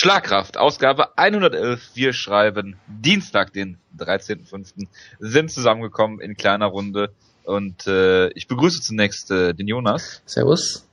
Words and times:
Schlagkraft, 0.00 0.58
Ausgabe 0.58 1.18
111. 1.18 1.90
Wir 1.94 2.12
schreiben 2.12 2.76
Dienstag, 2.86 3.52
den 3.52 3.78
13.05. 3.98 4.86
sind 5.18 5.50
zusammengekommen 5.50 6.20
in 6.20 6.36
kleiner 6.36 6.66
Runde. 6.66 7.12
Und 7.42 7.88
äh, 7.88 8.28
ich 8.34 8.46
begrüße 8.46 8.80
zunächst 8.80 9.32
äh, 9.32 9.54
den 9.54 9.66
Jonas. 9.66 10.22
Servus. 10.24 10.86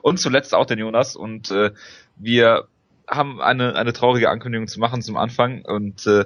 Und 0.00 0.20
zuletzt 0.20 0.54
auch 0.54 0.64
den 0.64 0.78
Jonas. 0.78 1.16
Und 1.16 1.50
äh, 1.50 1.72
wir 2.16 2.66
haben 3.06 3.42
eine, 3.42 3.74
eine 3.74 3.92
traurige 3.92 4.30
Ankündigung 4.30 4.68
zu 4.68 4.80
machen 4.80 5.02
zum 5.02 5.18
Anfang. 5.18 5.62
Und 5.62 6.06
äh, 6.06 6.24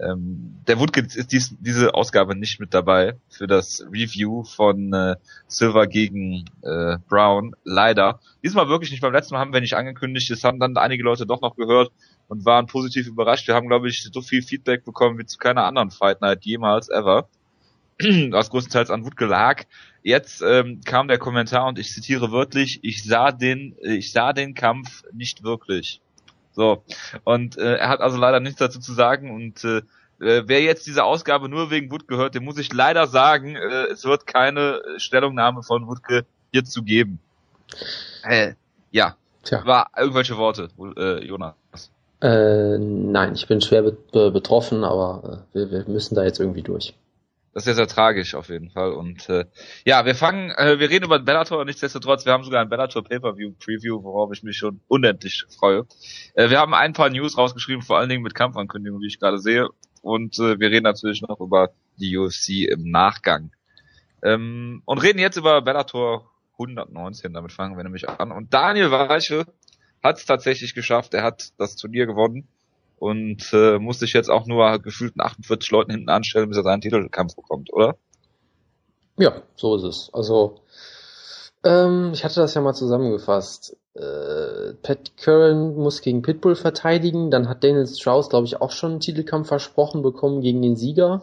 ähm, 0.00 0.60
der 0.66 0.78
Woodkid 0.78 1.14
ist 1.14 1.32
dies, 1.32 1.56
diese 1.60 1.94
Ausgabe 1.94 2.36
nicht 2.36 2.60
mit 2.60 2.74
dabei 2.74 3.16
für 3.28 3.46
das 3.46 3.84
Review 3.92 4.44
von 4.44 4.92
äh, 4.92 5.16
Silver 5.46 5.86
gegen 5.86 6.44
äh, 6.62 6.98
Brown. 7.08 7.54
Leider. 7.64 8.20
Diesmal 8.42 8.68
wirklich 8.68 8.90
nicht. 8.90 9.00
Beim 9.00 9.12
letzten 9.12 9.34
Mal 9.34 9.40
haben 9.40 9.52
wir 9.52 9.60
nicht 9.60 9.74
angekündigt. 9.74 10.30
Das 10.30 10.44
haben 10.44 10.58
dann 10.58 10.76
einige 10.76 11.04
Leute 11.04 11.26
doch 11.26 11.40
noch 11.40 11.56
gehört 11.56 11.92
und 12.28 12.44
waren 12.44 12.66
positiv 12.66 13.06
überrascht. 13.06 13.46
Wir 13.46 13.54
haben, 13.54 13.68
glaube 13.68 13.88
ich, 13.88 14.08
so 14.12 14.20
viel 14.20 14.42
Feedback 14.42 14.84
bekommen 14.84 15.18
wie 15.18 15.26
zu 15.26 15.38
keiner 15.38 15.64
anderen 15.64 15.90
Fight 15.90 16.20
Night 16.20 16.44
jemals 16.44 16.88
ever. 16.88 17.28
Was 18.30 18.50
größtenteils 18.50 18.90
an 18.90 19.04
Wood 19.04 19.20
lag. 19.20 19.64
Jetzt 20.02 20.42
ähm, 20.42 20.80
kam 20.84 21.08
der 21.08 21.18
Kommentar 21.18 21.66
und 21.66 21.78
ich 21.78 21.90
zitiere 21.90 22.32
wörtlich, 22.32 22.80
ich 22.82 23.04
sah 23.04 23.32
den, 23.32 23.76
ich 23.80 24.12
sah 24.12 24.32
den 24.32 24.54
Kampf 24.54 25.04
nicht 25.12 25.44
wirklich. 25.44 26.00
So. 26.54 26.82
Und 27.24 27.58
äh, 27.58 27.76
er 27.76 27.88
hat 27.88 28.00
also 28.00 28.16
leider 28.16 28.40
nichts 28.40 28.58
dazu 28.58 28.80
zu 28.80 28.92
sagen 28.92 29.30
und 29.30 29.64
äh, 29.64 29.82
äh, 30.20 30.44
wer 30.46 30.62
jetzt 30.62 30.86
diese 30.86 31.04
Ausgabe 31.04 31.48
nur 31.48 31.70
wegen 31.70 31.90
Wood 31.90 32.08
gehört, 32.08 32.34
dem 32.34 32.44
muss 32.44 32.58
ich 32.58 32.72
leider 32.72 33.06
sagen, 33.06 33.56
äh, 33.56 33.86
es 33.86 34.04
wird 34.04 34.26
keine 34.26 34.80
Stellungnahme 34.96 35.62
von 35.62 35.86
Wutke 35.86 36.24
hierzu 36.52 36.82
geben. 36.82 37.18
Äh, 38.22 38.54
ja. 38.90 39.16
Tja. 39.42 39.64
War 39.66 39.90
irgendwelche 39.96 40.38
Worte, 40.38 40.68
äh, 40.96 41.24
Jonas? 41.24 41.54
Äh, 42.22 42.78
nein, 42.78 43.34
ich 43.34 43.46
bin 43.46 43.60
schwer 43.60 43.82
be 43.82 44.30
betroffen, 44.30 44.84
aber 44.84 45.44
äh, 45.52 45.58
wir, 45.58 45.70
wir 45.70 45.84
müssen 45.88 46.14
da 46.14 46.24
jetzt 46.24 46.40
irgendwie 46.40 46.62
durch. 46.62 46.94
Das 47.54 47.62
ist 47.62 47.68
ja 47.68 47.74
sehr 47.74 47.86
tragisch 47.86 48.34
auf 48.34 48.48
jeden 48.48 48.68
Fall. 48.70 48.92
Und 48.92 49.28
äh, 49.28 49.44
ja, 49.84 50.04
wir 50.04 50.16
fangen, 50.16 50.50
äh, 50.50 50.80
wir 50.80 50.90
reden 50.90 51.04
über 51.04 51.20
Bellator, 51.20 51.64
nichtsdestotrotz, 51.64 52.26
wir 52.26 52.32
haben 52.32 52.42
sogar 52.42 52.60
ein 52.60 52.68
Bellator 52.68 53.04
Pay-Per-View 53.04 53.52
Preview, 53.52 54.02
worauf 54.02 54.32
ich 54.32 54.42
mich 54.42 54.56
schon 54.56 54.80
unendlich 54.88 55.46
freue. 55.56 55.86
Äh, 56.34 56.50
wir 56.50 56.58
haben 56.58 56.74
ein 56.74 56.94
paar 56.94 57.10
News 57.10 57.38
rausgeschrieben, 57.38 57.82
vor 57.82 57.98
allen 57.98 58.08
Dingen 58.08 58.24
mit 58.24 58.34
Kampfankündigungen, 58.34 59.00
wie 59.00 59.06
ich 59.06 59.20
gerade 59.20 59.38
sehe. 59.38 59.68
Und 60.02 60.36
äh, 60.40 60.58
wir 60.58 60.70
reden 60.70 60.82
natürlich 60.82 61.22
noch 61.22 61.38
über 61.40 61.70
die 61.96 62.18
UFC 62.18 62.68
im 62.68 62.90
Nachgang. 62.90 63.52
Ähm, 64.24 64.82
und 64.84 64.98
reden 64.98 65.20
jetzt 65.20 65.36
über 65.36 65.62
Bellator 65.62 66.28
119, 66.54 67.32
damit 67.32 67.52
fangen 67.52 67.76
wir 67.76 67.84
nämlich 67.84 68.08
an. 68.08 68.32
Und 68.32 68.52
Daniel 68.52 68.90
Weiche 68.90 69.46
hat 70.02 70.18
es 70.18 70.26
tatsächlich 70.26 70.74
geschafft, 70.74 71.14
er 71.14 71.22
hat 71.22 71.52
das 71.56 71.76
Turnier 71.76 72.06
gewonnen 72.06 72.48
und 73.04 73.52
äh, 73.52 73.78
muss 73.78 73.98
sich 73.98 74.14
jetzt 74.14 74.30
auch 74.30 74.46
nur 74.46 74.78
gefühlten 74.78 75.20
48 75.20 75.70
Leuten 75.70 75.90
hinten 75.90 76.08
anstellen, 76.08 76.48
bis 76.48 76.56
er 76.56 76.62
seinen 76.62 76.80
Titelkampf 76.80 77.36
bekommt, 77.36 77.70
oder? 77.70 77.96
Ja, 79.18 79.42
so 79.56 79.76
ist 79.76 79.82
es. 79.82 80.10
Also 80.14 80.62
ähm, 81.64 82.12
ich 82.14 82.24
hatte 82.24 82.40
das 82.40 82.54
ja 82.54 82.62
mal 82.62 82.72
zusammengefasst. 82.72 83.76
Äh, 83.92 84.72
Pat 84.82 85.18
Curran 85.18 85.74
muss 85.74 86.00
gegen 86.00 86.22
Pitbull 86.22 86.54
verteidigen, 86.54 87.30
dann 87.30 87.46
hat 87.46 87.62
Daniel 87.62 87.86
Strauss, 87.86 88.30
glaube 88.30 88.46
ich, 88.46 88.62
auch 88.62 88.70
schon 88.70 88.92
einen 88.92 89.00
Titelkampf 89.00 89.48
versprochen 89.48 90.00
bekommen 90.00 90.40
gegen 90.40 90.62
den 90.62 90.76
Sieger. 90.76 91.20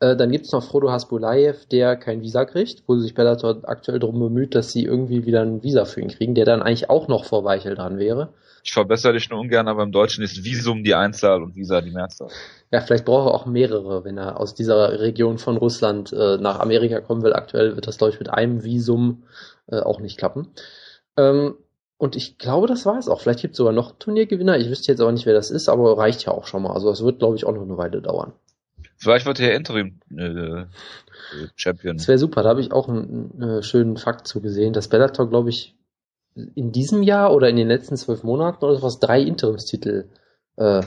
Äh, 0.00 0.16
dann 0.16 0.32
gibt's 0.32 0.52
noch 0.52 0.64
Frodo 0.64 0.90
Hasbulayev, 0.90 1.66
der 1.66 1.96
kein 1.96 2.22
Visa 2.22 2.46
kriegt, 2.46 2.84
wo 2.86 2.96
sich 2.96 3.12
Bellator 3.12 3.58
aktuell 3.64 3.98
darum 3.98 4.18
bemüht, 4.18 4.54
dass 4.54 4.72
sie 4.72 4.84
irgendwie 4.84 5.26
wieder 5.26 5.42
ein 5.42 5.62
Visa 5.62 5.84
für 5.84 6.00
ihn 6.00 6.08
kriegen, 6.08 6.34
der 6.34 6.46
dann 6.46 6.62
eigentlich 6.62 6.88
auch 6.88 7.06
noch 7.06 7.26
vor 7.26 7.44
Weichel 7.44 7.74
dran 7.74 7.98
wäre. 7.98 8.32
Ich 8.64 8.72
verbessere 8.72 9.14
dich 9.14 9.30
nur 9.30 9.40
ungern, 9.40 9.68
aber 9.68 9.82
im 9.82 9.92
Deutschen 9.92 10.22
ist 10.24 10.44
Visum 10.44 10.84
die 10.84 10.94
Einzahl 10.94 11.42
und 11.42 11.54
Visa 11.54 11.80
die 11.80 11.90
Mehrzahl. 11.90 12.28
Ja, 12.70 12.80
vielleicht 12.80 13.04
braucht 13.04 13.28
er 13.28 13.34
auch 13.34 13.46
mehrere, 13.46 14.04
wenn 14.04 14.18
er 14.18 14.38
aus 14.40 14.54
dieser 14.54 15.00
Region 15.00 15.38
von 15.38 15.56
Russland 15.56 16.12
äh, 16.12 16.36
nach 16.38 16.60
Amerika 16.60 17.00
kommen 17.00 17.22
will. 17.22 17.32
Aktuell 17.32 17.76
wird 17.76 17.86
das, 17.86 17.98
glaube 17.98 18.12
ich, 18.12 18.18
mit 18.18 18.30
einem 18.30 18.64
Visum 18.64 19.24
äh, 19.68 19.80
auch 19.80 20.00
nicht 20.00 20.18
klappen. 20.18 20.48
Ähm, 21.16 21.54
und 21.96 22.14
ich 22.14 22.38
glaube, 22.38 22.68
das 22.68 22.86
war 22.86 22.98
es 22.98 23.08
auch. 23.08 23.20
Vielleicht 23.20 23.40
gibt 23.40 23.52
es 23.52 23.58
sogar 23.58 23.72
noch 23.72 23.98
Turniergewinner. 23.98 24.58
Ich 24.58 24.68
wüsste 24.68 24.92
jetzt 24.92 25.00
aber 25.00 25.12
nicht, 25.12 25.26
wer 25.26 25.34
das 25.34 25.50
ist, 25.50 25.68
aber 25.68 25.98
reicht 25.98 26.24
ja 26.24 26.32
auch 26.32 26.46
schon 26.46 26.62
mal. 26.62 26.72
Also 26.72 26.90
es 26.90 27.02
wird, 27.02 27.18
glaube 27.18 27.36
ich, 27.36 27.44
auch 27.44 27.52
noch 27.52 27.62
eine 27.62 27.76
Weile 27.76 28.00
dauern. 28.00 28.32
Vielleicht 28.96 29.26
wird 29.26 29.40
er 29.40 29.54
Interim 29.54 30.00
äh, 30.16 30.64
Champion. 31.56 31.96
Das 31.96 32.08
wäre 32.08 32.18
super. 32.18 32.42
Da 32.42 32.50
habe 32.50 32.60
ich 32.60 32.72
auch 32.72 32.88
einen, 32.88 33.32
einen 33.40 33.62
schönen 33.62 33.96
Fakt 33.96 34.26
zugesehen, 34.26 34.72
dass 34.72 34.88
Bellator, 34.88 35.28
glaube 35.28 35.50
ich, 35.50 35.74
in 36.54 36.72
diesem 36.72 37.02
Jahr 37.02 37.34
oder 37.34 37.48
in 37.48 37.56
den 37.56 37.68
letzten 37.68 37.96
zwölf 37.96 38.22
Monaten 38.22 38.64
oder 38.64 38.82
was 38.82 39.00
drei 39.00 39.20
Interimstitel 39.20 40.08
äh, 40.56 40.82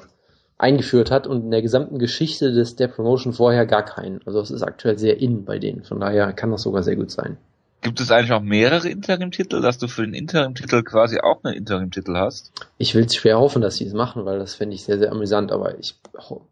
eingeführt 0.57 1.11
hat 1.11 1.27
und 1.27 1.45
in 1.45 1.51
der 1.51 1.61
gesamten 1.61 1.97
Geschichte 1.97 2.51
des 2.51 2.75
der 2.75 2.87
Promotion 2.87 3.33
vorher 3.33 3.65
gar 3.65 3.83
keinen. 3.83 4.21
Also 4.25 4.39
es 4.39 4.51
ist 4.51 4.61
aktuell 4.61 4.97
sehr 4.97 5.19
in 5.19 5.43
bei 5.45 5.57
denen. 5.57 5.83
Von 5.83 5.99
daher 5.99 6.33
kann 6.33 6.51
das 6.51 6.61
sogar 6.61 6.83
sehr 6.83 6.95
gut 6.95 7.11
sein. 7.11 7.37
Gibt 7.81 7.99
es 7.99 8.11
eigentlich 8.11 8.31
auch 8.31 8.43
mehrere 8.43 8.87
Interim-Titel, 8.87 9.59
dass 9.59 9.79
du 9.79 9.87
für 9.87 10.03
den 10.03 10.13
Interim-Titel 10.13 10.83
quasi 10.83 11.19
auch 11.19 11.43
einen 11.43 11.55
Interim-Titel 11.55 12.15
hast? 12.15 12.51
Ich 12.77 12.93
will 12.93 13.05
es 13.05 13.15
schwer 13.15 13.39
hoffen, 13.39 13.63
dass 13.63 13.77
sie 13.77 13.87
es 13.87 13.93
machen, 13.93 14.23
weil 14.25 14.37
das 14.37 14.53
fände 14.53 14.75
ich 14.75 14.83
sehr, 14.83 14.99
sehr 14.99 15.11
amüsant, 15.11 15.51
aber 15.51 15.79
ich, 15.79 15.95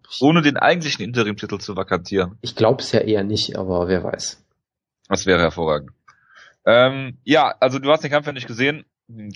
ich 0.09 0.21
Ohne 0.21 0.41
den 0.41 0.57
eigentlichen 0.57 1.03
Interim-Titel 1.05 1.59
zu 1.59 1.75
vakantieren. 1.75 2.39
Ich 2.41 2.55
glaube 2.55 2.81
es 2.81 2.91
ja 2.91 3.01
eher 3.01 3.23
nicht, 3.23 3.57
aber 3.59 3.87
wer 3.87 4.03
weiß. 4.03 4.43
Das 5.07 5.27
wäre 5.27 5.39
hervorragend. 5.39 5.91
Ähm, 6.65 7.17
ja, 7.23 7.55
also 7.59 7.79
du 7.79 7.91
hast 7.91 8.03
den 8.03 8.11
Kampf 8.11 8.27
ja 8.27 8.33
nicht 8.33 8.47
gesehen. 8.47 8.85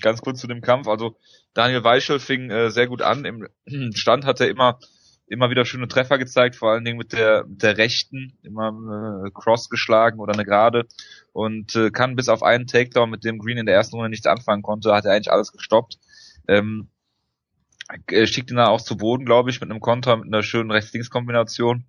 Ganz 0.00 0.20
kurz 0.20 0.40
zu 0.40 0.46
dem 0.46 0.60
Kampf. 0.60 0.86
Also 0.86 1.16
Daniel 1.52 1.84
Weichel 1.84 2.20
fing 2.20 2.50
äh, 2.50 2.70
sehr 2.70 2.86
gut 2.86 3.02
an. 3.02 3.24
Im 3.24 3.48
Stand 3.94 4.24
hat 4.24 4.40
er 4.40 4.48
immer 4.48 4.78
immer 5.26 5.50
wieder 5.50 5.64
schöne 5.64 5.88
Treffer 5.88 6.18
gezeigt, 6.18 6.56
vor 6.56 6.70
allen 6.70 6.84
Dingen 6.84 6.98
mit 6.98 7.12
der 7.12 7.46
mit 7.46 7.62
der 7.62 7.78
rechten, 7.78 8.38
immer 8.42 9.24
äh, 9.26 9.30
Cross 9.32 9.68
geschlagen 9.70 10.20
oder 10.20 10.34
eine 10.34 10.44
Gerade 10.44 10.86
und 11.32 11.74
äh, 11.76 11.90
kann 11.90 12.16
bis 12.16 12.28
auf 12.28 12.42
einen 12.42 12.66
Takedown, 12.66 13.10
mit 13.10 13.24
dem 13.24 13.38
Green 13.38 13.58
in 13.58 13.66
der 13.66 13.74
ersten 13.74 13.96
Runde 13.96 14.10
nichts 14.10 14.26
anfangen 14.26 14.62
konnte, 14.62 14.94
hat 14.94 15.04
er 15.04 15.12
eigentlich 15.12 15.32
alles 15.32 15.52
gestoppt. 15.52 15.98
Ähm, 16.46 16.88
äh, 18.08 18.26
schickt 18.26 18.50
ihn 18.50 18.56
dann 18.56 18.68
auch 18.68 18.80
zu 18.80 18.96
Boden, 18.96 19.24
glaube 19.24 19.50
ich, 19.50 19.60
mit 19.60 19.70
einem 19.70 19.80
Konter, 19.80 20.16
mit 20.16 20.26
einer 20.26 20.42
schönen 20.42 20.70
Rechts-Links-Kombination. 20.70 21.84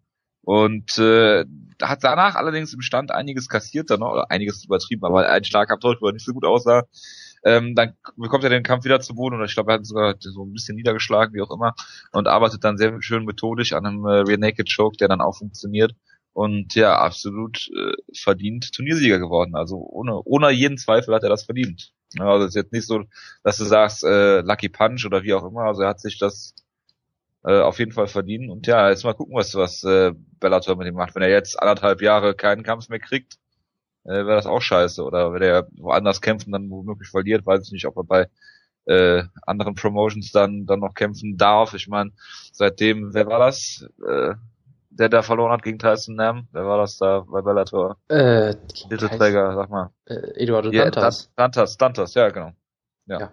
Und 0.46 1.00
äh, 1.00 1.44
hat 1.82 2.04
danach 2.04 2.36
allerdings 2.36 2.72
im 2.74 2.82
Stand 2.82 3.12
einiges 3.12 3.50
kassiert 3.50 3.90
dann 3.90 4.02
noch, 4.02 4.12
oder 4.12 4.30
einiges 4.30 4.64
übertrieben, 4.64 5.04
aber 5.04 5.28
ein 5.28 5.44
starker 5.44 5.74
Abtausch, 5.74 5.98
wo 6.00 6.08
er 6.08 6.14
nicht 6.14 6.26
so 6.26 6.34
gut 6.34 6.46
aussah. 6.46 6.84
Ähm, 7.44 7.74
dann 7.74 7.94
bekommt 8.16 8.44
er 8.44 8.52
den 8.52 8.62
Kampf 8.62 8.86
wieder 8.86 9.00
zu 9.00 9.16
Boden 9.16 9.36
oder 9.36 9.46
ich 9.46 9.56
glaube, 9.56 9.72
er 9.72 9.80
hat 9.80 9.86
sogar 9.88 10.16
so 10.20 10.46
ein 10.46 10.54
bisschen 10.54 10.76
niedergeschlagen, 10.76 11.34
wie 11.34 11.42
auch 11.42 11.52
immer, 11.52 11.74
und 12.12 12.28
arbeitet 12.28 12.64
dann 12.64 12.78
sehr 12.78 13.02
schön 13.02 13.26
methodisch 13.26 13.74
an 13.74 13.88
einem 13.88 14.06
äh, 14.06 14.22
Rear 14.22 14.38
Naked 14.38 14.70
Choke, 14.74 14.98
der 14.98 15.08
dann 15.08 15.22
auch 15.22 15.36
funktioniert. 15.36 15.94
Und 16.34 16.76
ja, 16.76 16.96
absolut 16.96 17.70
äh, 17.76 17.94
verdient 18.16 18.72
Turniersieger 18.72 19.18
geworden. 19.18 19.56
Also 19.56 19.78
ohne, 19.78 20.22
ohne 20.26 20.52
jeden 20.52 20.78
Zweifel 20.78 21.16
hat 21.16 21.24
er 21.24 21.30
das 21.30 21.46
verdient. 21.46 21.92
Also 22.20 22.46
es 22.46 22.50
ist 22.50 22.56
jetzt 22.56 22.74
nicht 22.74 22.86
so, 22.86 23.04
dass 23.44 23.58
du 23.58 23.64
sagst, 23.64 24.04
äh, 24.04 24.42
Lucky 24.42 24.70
Punch 24.70 25.06
oder 25.06 25.24
wie 25.24 25.34
auch 25.34 25.46
immer. 25.46 25.62
Also 25.62 25.82
er 25.84 25.90
hat 25.90 26.02
sich 26.02 26.20
das 26.20 26.54
äh, 27.46 27.60
auf 27.60 27.80
jeden 27.80 27.92
Fall 27.92 28.08
verdienen. 28.08 28.50
Und 28.50 28.68
ja, 28.68 28.90
jetzt 28.90 29.04
mal 29.04 29.14
gucken, 29.14 29.36
was, 29.36 29.54
was 29.56 29.84
äh, 29.84 30.14
Bellator 30.40 30.76
mit 30.76 30.88
ihm 30.88 30.96
macht. 30.96 31.16
Wenn 31.16 31.22
er 31.22 31.30
jetzt 31.30 31.60
anderthalb 31.60 32.02
Jahre 32.02 32.34
keinen 32.34 32.64
Kampf 32.64 32.90
mehr 32.90 33.00
kriegt, 33.00 33.36
äh, 34.04 34.26
wäre 34.26 34.36
das 34.36 34.48
auch 34.48 34.62
scheiße. 34.62 35.04
Oder 35.04 35.32
wenn 35.34 35.42
er 35.42 35.68
woanders 35.78 36.22
kämpft 36.22 36.48
und 36.48 36.54
dann 36.54 36.70
womöglich 36.70 37.10
verliert, 37.10 37.46
weiß 37.46 37.68
ich 37.68 37.72
nicht, 37.72 37.86
ob 37.86 37.98
er 37.98 38.04
bei 38.04 38.28
äh, 38.86 39.24
anderen 39.44 39.76
Promotions 39.76 40.32
dann 40.32 40.66
dann 40.66 40.80
noch 40.80 40.94
kämpfen 40.96 41.38
darf. 41.38 41.74
Ich 41.74 41.88
meine, 41.88 42.12
seitdem, 42.52 43.14
wer 43.14 43.28
war 43.28 43.40
das? 43.40 43.88
Äh, 44.08 44.36
der 44.98 45.10
da 45.10 45.22
verloren 45.22 45.52
hat 45.52 45.62
gegen 45.62 45.78
Tyson 45.78 46.16
Nam? 46.16 46.48
Wer 46.52 46.66
war 46.66 46.78
das 46.78 46.98
da 46.98 47.26
bei 47.28 47.42
Bellator? 47.42 47.98
Äh, 48.08 48.56
Titelträger, 48.74 49.54
sag 49.54 49.70
mal. 49.70 49.90
Äh, 50.06 50.42
Eduardo 50.42 50.72
Dantas. 50.72 51.26
Ja, 51.26 51.32
Dantas, 51.36 51.78
Dantas, 51.78 52.14
ja, 52.14 52.30
genau. 52.30 52.54
Ja. 53.06 53.20
ja. 53.20 53.32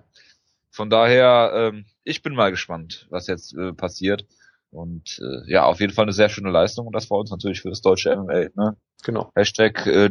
Von 0.73 0.89
daher, 0.89 1.53
ähm, 1.55 1.85
ich 2.03 2.23
bin 2.23 2.35
mal 2.35 2.51
gespannt, 2.51 3.07
was 3.11 3.27
jetzt 3.27 3.55
äh, 3.55 3.73
passiert. 3.73 4.25
Und 4.71 5.21
äh, 5.21 5.53
ja, 5.53 5.67
auf 5.67 5.81
jeden 5.81 5.93
Fall 5.93 6.07
eine 6.07 6.15
sehr 6.15 6.31
schöne 6.31 6.51
Leistung 6.51 6.87
und 6.87 6.97
das 6.97 7.11
war 7.11 7.19
uns 7.19 7.31
natürlich 7.31 7.61
für 7.61 7.69
das 7.69 7.83
deutsche 7.83 8.17
MMA, 8.17 8.47
ne? 8.55 8.77
Genau. 9.05 9.31
Hashtag 9.35 9.87
äh, 9.87 10.09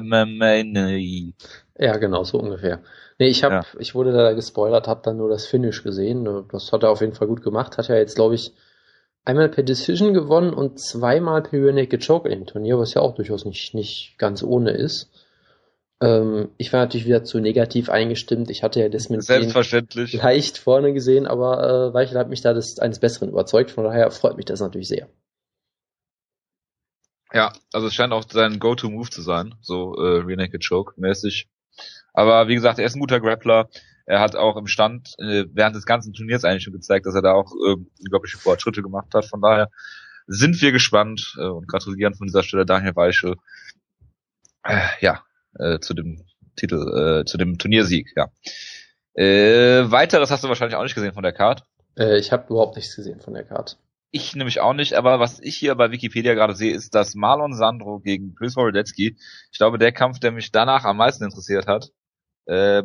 MMA. 0.00 1.34
Ja, 1.78 1.96
genau, 1.98 2.24
so 2.24 2.38
ungefähr. 2.38 2.80
Nee, 3.18 3.28
ich 3.28 3.44
hab, 3.44 3.52
ja. 3.52 3.62
ich 3.78 3.94
wurde 3.94 4.12
da 4.12 4.32
gespoilert, 4.32 4.88
hab 4.88 5.02
dann 5.02 5.18
nur 5.18 5.28
das 5.28 5.44
Finish 5.46 5.82
gesehen. 5.82 6.46
Das 6.50 6.72
hat 6.72 6.84
er 6.84 6.90
auf 6.90 7.02
jeden 7.02 7.14
Fall 7.14 7.28
gut 7.28 7.42
gemacht. 7.42 7.76
Hat 7.76 7.88
ja 7.88 7.96
jetzt, 7.96 8.14
glaube 8.14 8.34
ich, 8.34 8.54
einmal 9.26 9.50
per 9.50 9.62
Decision 9.62 10.14
gewonnen 10.14 10.54
und 10.54 10.80
zweimal 10.80 11.42
per 11.42 11.72
Naked 11.72 12.06
Choke 12.06 12.30
im 12.30 12.46
Turnier, 12.46 12.78
was 12.78 12.94
ja 12.94 13.02
auch 13.02 13.14
durchaus 13.14 13.44
nicht, 13.44 13.74
nicht 13.74 14.14
ganz 14.16 14.42
ohne 14.42 14.70
ist. 14.70 15.10
Ähm, 16.00 16.50
ich 16.58 16.72
war 16.72 16.80
natürlich 16.80 17.06
wieder 17.06 17.24
zu 17.24 17.40
negativ 17.40 17.90
eingestimmt. 17.90 18.50
Ich 18.50 18.62
hatte 18.62 18.80
ja 18.80 18.88
Desmond 18.88 19.24
Selbstverständlich. 19.24 20.12
leicht 20.12 20.58
vorne 20.58 20.92
gesehen, 20.92 21.26
aber 21.26 21.90
äh, 21.90 21.94
Weichel 21.94 22.18
hat 22.18 22.28
mich 22.28 22.40
da 22.40 22.52
des, 22.52 22.78
eines 22.78 23.00
Besseren 23.00 23.30
überzeugt. 23.30 23.70
Von 23.70 23.84
daher 23.84 24.10
freut 24.10 24.36
mich 24.36 24.46
das 24.46 24.60
natürlich 24.60 24.88
sehr. 24.88 25.08
Ja, 27.32 27.52
also 27.72 27.88
es 27.88 27.94
scheint 27.94 28.12
auch 28.12 28.24
sein 28.30 28.58
Go-To-Move 28.58 29.10
zu 29.10 29.22
sein, 29.22 29.54
so 29.60 29.94
äh, 29.96 30.20
Rear 30.20 30.36
Naked 30.36 30.66
Choke 30.66 30.94
mäßig. 30.96 31.48
Aber 32.14 32.48
wie 32.48 32.54
gesagt, 32.54 32.78
er 32.78 32.86
ist 32.86 32.94
ein 32.94 33.00
guter 33.00 33.20
Grappler. 33.20 33.68
Er 34.06 34.20
hat 34.20 34.36
auch 34.36 34.56
im 34.56 34.66
Stand 34.66 35.14
äh, 35.18 35.44
während 35.52 35.76
des 35.76 35.84
ganzen 35.84 36.14
Turniers 36.14 36.44
eigentlich 36.44 36.62
schon 36.62 36.72
gezeigt, 36.72 37.06
dass 37.06 37.14
er 37.14 37.22
da 37.22 37.32
auch 37.32 37.52
äh, 37.52 37.76
unglaubliche 38.00 38.38
Fortschritte 38.38 38.82
gemacht 38.82 39.12
hat. 39.14 39.26
Von 39.26 39.42
daher 39.42 39.68
sind 40.26 40.62
wir 40.62 40.72
gespannt 40.72 41.34
äh, 41.38 41.44
und 41.44 41.68
gratulieren 41.68 42.14
von 42.14 42.26
dieser 42.26 42.42
Stelle 42.42 42.64
Daniel 42.64 42.96
Weichel 42.96 43.36
äh, 44.62 44.80
ja 45.00 45.22
äh, 45.58 45.78
zu 45.80 45.94
dem 45.94 46.24
Titel, 46.56 47.20
äh, 47.20 47.24
zu 47.24 47.38
dem 47.38 47.58
Turniersieg. 47.58 48.12
Ja. 48.16 48.28
Äh, 49.14 49.90
weiteres 49.90 50.30
hast 50.30 50.44
du 50.44 50.48
wahrscheinlich 50.48 50.76
auch 50.76 50.82
nicht 50.82 50.94
gesehen 50.94 51.14
von 51.14 51.22
der 51.22 51.32
Card. 51.32 51.64
Äh, 51.96 52.18
ich 52.18 52.32
habe 52.32 52.46
überhaupt 52.48 52.76
nichts 52.76 52.94
gesehen 52.96 53.20
von 53.20 53.34
der 53.34 53.44
Card. 53.44 53.78
Ich 54.10 54.34
nämlich 54.34 54.60
auch 54.60 54.72
nicht, 54.72 54.94
aber 54.94 55.20
was 55.20 55.38
ich 55.40 55.56
hier 55.56 55.74
bei 55.74 55.90
Wikipedia 55.90 56.34
gerade 56.34 56.54
sehe, 56.54 56.72
ist, 56.72 56.94
dass 56.94 57.14
Marlon 57.14 57.52
Sandro 57.52 58.00
gegen 58.00 58.34
Chris 58.34 58.56
Worodetzky, 58.56 59.18
ich 59.52 59.58
glaube, 59.58 59.78
der 59.78 59.92
Kampf, 59.92 60.18
der 60.18 60.32
mich 60.32 60.50
danach 60.50 60.84
am 60.84 60.96
meisten 60.96 61.24
interessiert 61.24 61.66
hat, 61.66 61.90
äh, 62.46 62.82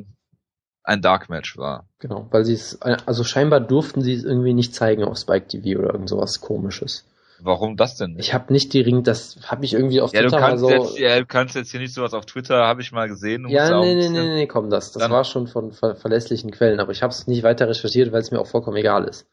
ein 0.83 1.01
Dark 1.01 1.29
Match 1.29 1.57
war. 1.57 1.87
Genau, 1.99 2.27
weil 2.31 2.43
sie 2.43 2.53
es, 2.53 2.81
also 2.81 3.23
scheinbar 3.23 3.61
durften 3.61 4.01
sie 4.01 4.13
es 4.13 4.25
irgendwie 4.25 4.53
nicht 4.53 4.75
zeigen 4.75 5.03
auf 5.05 5.17
Spike 5.17 5.47
TV 5.47 5.79
oder 5.79 5.93
irgend 5.93 6.09
sowas 6.09 6.41
komisches. 6.41 7.05
Warum 7.45 7.75
das 7.75 7.97
denn? 7.97 8.17
Ich 8.17 8.33
habe 8.33 8.53
nicht 8.53 8.71
die 8.71 8.79
Ring, 8.79 9.03
das 9.03 9.37
habe 9.45 9.65
ich 9.65 9.73
irgendwie 9.73 9.99
auf 9.99 10.13
ja, 10.13 10.21
Twitter 10.21 10.37
du 10.37 10.43
kannst 10.43 10.59
so. 10.61 10.69
Jetzt, 10.69 10.97
ja, 10.97 11.19
du 11.19 11.25
kannst 11.25 11.55
jetzt 11.55 11.71
hier 11.71 11.81
nicht 11.81 11.93
sowas 11.93 12.13
auf 12.13 12.25
Twitter, 12.25 12.65
habe 12.65 12.81
ich 12.81 12.93
mal 12.93 13.09
gesehen. 13.09 13.49
Ja, 13.49 13.81
nee, 13.81 13.95
nee, 13.95 14.07
nee, 14.07 14.33
nee, 14.35 14.47
komm, 14.47 14.69
das, 14.69 14.93
das 14.93 15.09
war 15.09 15.25
schon 15.25 15.47
von 15.47 15.73
ver 15.73 15.95
verlässlichen 15.95 16.51
Quellen, 16.51 16.79
aber 16.79 16.93
ich 16.93 17.03
habe 17.03 17.11
es 17.11 17.27
nicht 17.27 17.43
weiter 17.43 17.67
recherchiert, 17.67 18.13
weil 18.13 18.21
es 18.21 18.31
mir 18.31 18.39
auch 18.39 18.47
vollkommen 18.47 18.77
egal 18.77 19.03
ist. 19.03 19.27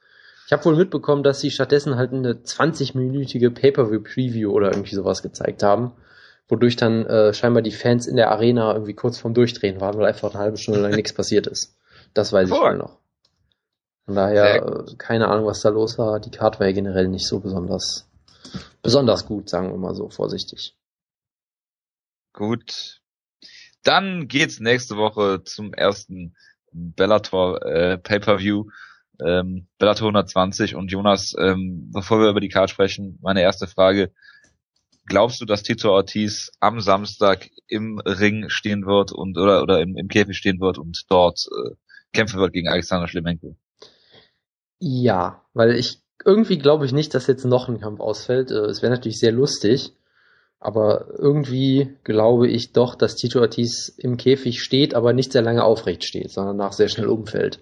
Ich 0.46 0.52
habe 0.52 0.64
wohl 0.64 0.74
mitbekommen, 0.74 1.22
dass 1.22 1.40
sie 1.40 1.52
stattdessen 1.52 1.94
halt 1.94 2.12
eine 2.12 2.32
20-minütige 2.32 3.50
Pay-per-view-Preview 3.50 4.50
oder 4.50 4.72
irgendwie 4.72 4.96
sowas 4.96 5.22
gezeigt 5.22 5.62
haben, 5.62 5.92
wodurch 6.48 6.74
dann 6.74 7.06
äh, 7.06 7.32
scheinbar 7.32 7.62
die 7.62 7.70
Fans 7.70 8.08
in 8.08 8.16
der 8.16 8.32
Arena 8.32 8.72
irgendwie 8.72 8.94
kurz 8.94 9.18
vorm 9.18 9.34
Durchdrehen 9.34 9.80
waren, 9.80 9.96
weil 9.96 10.06
einfach 10.06 10.34
eine 10.34 10.42
halbe 10.42 10.56
Stunde 10.56 10.80
lang 10.80 10.90
nichts 10.96 11.12
passiert 11.12 11.46
ist. 11.46 11.76
Das 12.12 12.32
weiß 12.32 12.48
ich 12.48 12.54
wohl 12.54 12.76
noch. 12.76 12.99
Von 14.06 14.14
daher, 14.14 14.56
äh, 14.56 14.94
keine 14.96 15.28
Ahnung, 15.28 15.46
was 15.46 15.60
da 15.60 15.68
los 15.68 15.98
war. 15.98 16.20
Die 16.20 16.30
Card 16.30 16.58
war 16.58 16.66
ja 16.66 16.72
generell 16.72 17.08
nicht 17.08 17.26
so 17.26 17.40
besonders, 17.40 18.08
besonders 18.82 19.26
gut, 19.26 19.48
sagen 19.48 19.70
wir 19.70 19.78
mal 19.78 19.94
so 19.94 20.08
vorsichtig. 20.08 20.76
Gut. 22.32 23.00
Dann 23.82 24.28
geht's 24.28 24.60
nächste 24.60 24.96
Woche 24.96 25.42
zum 25.44 25.72
ersten 25.72 26.34
Bellator 26.72 27.64
äh, 27.64 27.98
Pay-per-View. 27.98 28.66
Ähm, 29.24 29.68
Bellator 29.78 30.08
120 30.08 30.74
und 30.74 30.90
Jonas, 30.90 31.34
ähm, 31.38 31.90
bevor 31.92 32.20
wir 32.20 32.30
über 32.30 32.40
die 32.40 32.48
Card 32.48 32.70
sprechen, 32.70 33.18
meine 33.20 33.42
erste 33.42 33.66
Frage. 33.66 34.12
Glaubst 35.06 35.40
du, 35.40 35.44
dass 35.44 35.62
Tito 35.62 35.90
Ortiz 35.90 36.52
am 36.60 36.80
Samstag 36.80 37.50
im 37.66 37.98
Ring 37.98 38.48
stehen 38.48 38.86
wird 38.86 39.12
und 39.12 39.36
oder 39.36 39.62
oder 39.62 39.80
im, 39.80 39.96
im 39.96 40.08
Käfig 40.08 40.36
stehen 40.36 40.60
wird 40.60 40.78
und 40.78 41.04
dort 41.08 41.46
äh, 41.50 41.74
kämpfen 42.12 42.38
wird 42.40 42.52
gegen 42.52 42.68
Alexander 42.68 43.08
Schlemenko? 43.08 43.56
Ja, 44.80 45.44
weil 45.54 45.76
ich 45.76 46.00
irgendwie 46.24 46.58
glaube 46.58 46.86
ich 46.86 46.92
nicht, 46.92 47.14
dass 47.14 47.26
jetzt 47.26 47.44
noch 47.44 47.68
ein 47.68 47.80
Kampf 47.80 48.00
ausfällt. 48.00 48.50
Äh, 48.50 48.64
Es 48.66 48.82
wäre 48.82 48.92
natürlich 48.92 49.20
sehr 49.20 49.32
lustig, 49.32 49.92
aber 50.58 51.06
irgendwie 51.18 51.96
glaube 52.02 52.48
ich 52.48 52.72
doch, 52.72 52.94
dass 52.94 53.14
Tito 53.14 53.40
Ortiz 53.40 53.88
im 53.96 54.16
Käfig 54.16 54.62
steht, 54.62 54.94
aber 54.94 55.12
nicht 55.12 55.32
sehr 55.32 55.42
lange 55.42 55.64
aufrecht 55.64 56.04
steht, 56.04 56.30
sondern 56.30 56.56
nach 56.56 56.72
sehr 56.72 56.88
schnell 56.88 57.06
umfällt. 57.08 57.60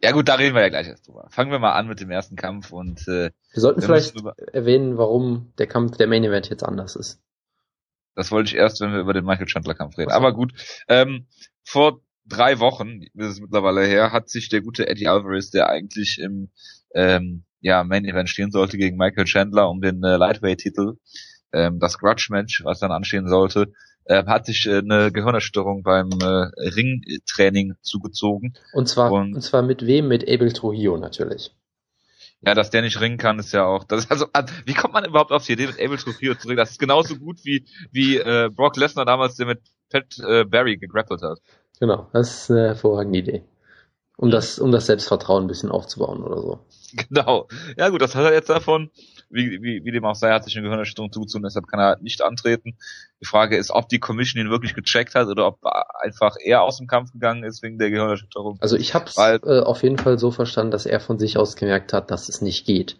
Ja 0.00 0.10
gut, 0.12 0.28
da 0.28 0.34
reden 0.34 0.54
wir 0.54 0.62
ja 0.62 0.68
gleich 0.68 0.88
erst 0.88 1.08
drüber. 1.08 1.28
Fangen 1.30 1.50
wir 1.50 1.58
mal 1.58 1.72
an 1.72 1.88
mit 1.88 2.00
dem 2.00 2.10
ersten 2.10 2.36
Kampf 2.36 2.72
und 2.72 3.00
äh, 3.08 3.30
Wir 3.52 3.60
sollten 3.60 3.80
wir 3.80 3.86
vielleicht 3.86 4.14
erwähnen, 4.52 4.98
warum 4.98 5.52
der 5.58 5.66
Kampf 5.66 5.96
der 5.96 6.08
Main 6.08 6.24
Event 6.24 6.50
jetzt 6.50 6.62
anders 6.62 6.94
ist. 6.94 7.22
Das 8.14 8.30
wollte 8.30 8.50
ich 8.50 8.56
erst, 8.56 8.80
wenn 8.80 8.92
wir 8.92 9.00
über 9.00 9.14
den 9.14 9.24
Michael 9.24 9.46
Chandler 9.46 9.74
Kampf 9.74 9.96
reden. 9.96 10.12
Aber 10.12 10.32
gut, 10.34 10.52
ähm, 10.88 11.26
vor 11.64 12.00
drei 12.26 12.58
Wochen, 12.58 13.00
das 13.14 13.32
ist 13.32 13.40
mittlerweile 13.40 13.84
her, 13.86 14.12
hat 14.12 14.28
sich 14.28 14.48
der 14.48 14.62
gute 14.62 14.88
Eddie 14.88 15.08
Alvarez, 15.08 15.50
der 15.50 15.68
eigentlich 15.68 16.18
im 16.20 16.50
ähm, 16.94 17.44
ja, 17.60 17.82
Main 17.84 18.04
Event 18.04 18.28
stehen 18.28 18.50
sollte 18.50 18.76
gegen 18.76 18.96
Michael 18.96 19.24
Chandler 19.24 19.68
um 19.70 19.80
den 19.80 20.02
äh, 20.02 20.16
Lightweight-Titel, 20.16 20.94
ähm, 21.52 21.78
das 21.80 21.98
Grudge-Match, 21.98 22.64
was 22.64 22.80
dann 22.80 22.92
anstehen 22.92 23.28
sollte, 23.28 23.72
äh, 24.04 24.24
hat 24.26 24.46
sich 24.46 24.66
äh, 24.66 24.78
eine 24.78 25.10
Gehirnerschütterung 25.12 25.82
beim 25.82 26.10
äh, 26.20 26.46
Ringtraining 26.70 27.74
zugezogen. 27.80 28.54
Und 28.72 28.88
zwar, 28.88 29.10
Und- 29.12 29.34
und 29.34 29.40
zwar 29.40 29.62
mit 29.62 29.86
wem? 29.86 30.08
Mit 30.08 30.28
Abel 30.28 30.52
Trujillo 30.52 30.98
natürlich. 30.98 31.52
Ja, 32.46 32.52
dass 32.54 32.68
der 32.68 32.82
nicht 32.82 33.00
ringen 33.00 33.16
kann, 33.16 33.38
ist 33.38 33.52
ja 33.52 33.64
auch. 33.64 33.84
Das 33.84 34.04
ist 34.04 34.10
also, 34.10 34.26
ah, 34.34 34.44
wie 34.66 34.74
kommt 34.74 34.92
man 34.92 35.06
überhaupt 35.06 35.32
auf 35.32 35.46
die 35.46 35.52
Idee, 35.54 35.66
mit 35.66 35.80
Abel 35.80 35.96
Trujillo 35.96 36.34
zu 36.34 36.48
ringen? 36.48 36.58
Das 36.58 36.72
ist 36.72 36.78
genauso 36.78 37.16
gut 37.16 37.42
wie 37.44 37.64
wie 37.90 38.18
äh, 38.18 38.50
Brock 38.54 38.76
Lesnar 38.76 39.06
damals, 39.06 39.36
der 39.36 39.46
mit 39.46 39.60
Pat 39.90 40.18
äh, 40.18 40.44
Barry 40.44 40.76
gegrappelt 40.76 41.22
hat. 41.22 41.38
Genau, 41.80 42.08
das 42.12 42.42
ist 42.42 42.50
eine 42.50 42.68
hervorragende 42.68 43.18
Idee. 43.18 43.44
Um 44.16 44.30
das, 44.30 44.60
um 44.60 44.70
das 44.70 44.86
Selbstvertrauen 44.86 45.44
ein 45.44 45.48
bisschen 45.48 45.72
aufzubauen 45.72 46.22
oder 46.22 46.40
so. 46.40 46.58
Genau. 47.08 47.48
Ja 47.76 47.88
gut, 47.88 48.00
das 48.02 48.14
hat 48.14 48.24
er 48.24 48.32
jetzt 48.32 48.48
davon. 48.48 48.88
Wie, 49.28 49.60
wie, 49.60 49.84
wie 49.84 49.90
dem 49.90 50.04
auch 50.04 50.14
sei, 50.14 50.30
hat 50.30 50.44
sich 50.44 50.56
eine 50.56 50.62
Gehirnerschütterung 50.62 51.10
zugezogen, 51.10 51.42
deshalb 51.42 51.66
kann 51.66 51.80
er 51.80 51.98
nicht 52.00 52.22
antreten. 52.22 52.76
Die 53.20 53.24
Frage 53.24 53.56
ist, 53.56 53.72
ob 53.72 53.88
die 53.88 53.98
Commission 53.98 54.40
ihn 54.40 54.50
wirklich 54.50 54.74
gecheckt 54.74 55.16
hat 55.16 55.26
oder 55.26 55.48
ob 55.48 55.58
einfach 56.00 56.36
er 56.38 56.62
aus 56.62 56.76
dem 56.76 56.86
Kampf 56.86 57.10
gegangen 57.10 57.42
ist 57.42 57.64
wegen 57.64 57.78
der 57.78 57.90
Gehirnerschütterung. 57.90 58.58
Also 58.60 58.76
ich 58.76 58.94
habe 58.94 59.06
es 59.06 59.16
äh, 59.16 59.60
auf 59.60 59.82
jeden 59.82 59.98
Fall 59.98 60.20
so 60.20 60.30
verstanden, 60.30 60.70
dass 60.70 60.86
er 60.86 61.00
von 61.00 61.18
sich 61.18 61.36
aus 61.36 61.56
gemerkt 61.56 61.92
hat, 61.92 62.12
dass 62.12 62.28
es 62.28 62.40
nicht 62.42 62.64
geht. 62.64 62.96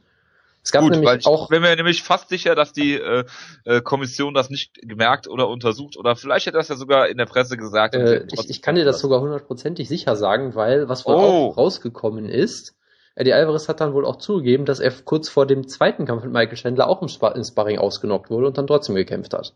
Es 0.65 0.73
gab 0.73 0.83
Gut, 0.83 0.93
weil 0.93 1.01
nämlich 1.01 1.21
ich 1.21 1.27
auch 1.27 1.49
bin 1.49 1.61
mir 1.61 1.77
nämlich 1.77 2.03
fast 2.03 2.31
sicher, 2.31 2.55
dass 2.55 2.73
die 2.73 2.95
äh, 2.95 3.25
äh, 3.65 3.83
Kommission 3.83 4.33
das 4.33 4.49
nicht 4.49 4.81
gemerkt 4.81 5.29
oder 5.29 5.49
untersucht 5.49 5.99
oder 5.99 6.17
vielleicht 6.17 6.47
hat 6.47 6.55
das 6.55 6.69
ja 6.69 6.77
sogar 6.77 7.09
in 7.09 7.19
der 7.19 7.27
Presse 7.27 7.59
gesagt. 7.59 7.95
Äh, 7.95 8.27
ich, 8.33 8.49
ich 8.49 8.63
kann 8.63 8.75
dir 8.75 8.87
das 8.87 8.99
sogar 8.99 9.21
hundertprozentig 9.21 9.89
sicher 9.89 10.17
sagen, 10.17 10.55
weil 10.55 10.89
was 10.89 11.05
wohl 11.05 11.15
Oh. 11.17 11.19
auch 11.19 11.59
rausgekommen 11.59 12.31
ist, 12.31 12.75
Eddie 13.15 13.35
Alvarez 13.35 13.69
hat 13.69 13.81
dann 13.81 13.93
wohl 13.93 14.07
auch 14.07 14.17
zugegeben, 14.17 14.65
dass 14.65 14.81
er 14.81 14.91
kurz 14.91 15.29
vor 15.29 15.47
dem 15.47 15.69
zweiten 15.69 16.07
Kampf 16.07 16.25
mit 16.25 16.33
Michael 16.33 16.57
Chandler 16.57 16.89
auch 16.89 17.03
im, 17.03 17.09
Spa 17.09 17.29
im 17.29 17.45
Sparring 17.45 17.79
ausgenockt 17.79 18.31
wurde 18.31 18.47
und 18.47 18.57
dann 18.59 18.67
trotzdem 18.67 18.95
gekämpft 18.95 19.35
hat. 19.35 19.55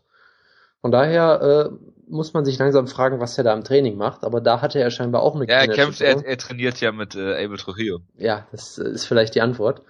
Von 0.81 0.91
daher 0.91 1.69
äh, 1.71 1.89
muss 2.07 2.33
man 2.33 2.45
sich 2.45 2.57
langsam 2.57 2.87
fragen, 2.87 3.19
was 3.19 3.37
er 3.37 3.43
da 3.43 3.53
im 3.53 3.63
Training 3.63 3.97
macht, 3.97 4.23
aber 4.23 4.39
da 4.39 4.61
hatte 4.61 4.79
er 4.79 4.91
scheinbar 4.91 5.23
auch 5.23 5.35
eine 5.35 5.45
Ja, 5.47 5.57
er 5.57 5.67
kämpft, 5.67 6.01
er, 6.01 6.25
er 6.25 6.37
trainiert 6.37 6.79
ja 6.79 6.91
mit 6.91 7.15
äh, 7.15 7.43
Abel 7.43 7.57
Trujillo. 7.57 7.99
Ja, 8.17 8.47
das 8.51 8.77
äh, 8.77 8.89
ist 8.89 9.05
vielleicht 9.05 9.35
die 9.35 9.41
Antwort. 9.41 9.81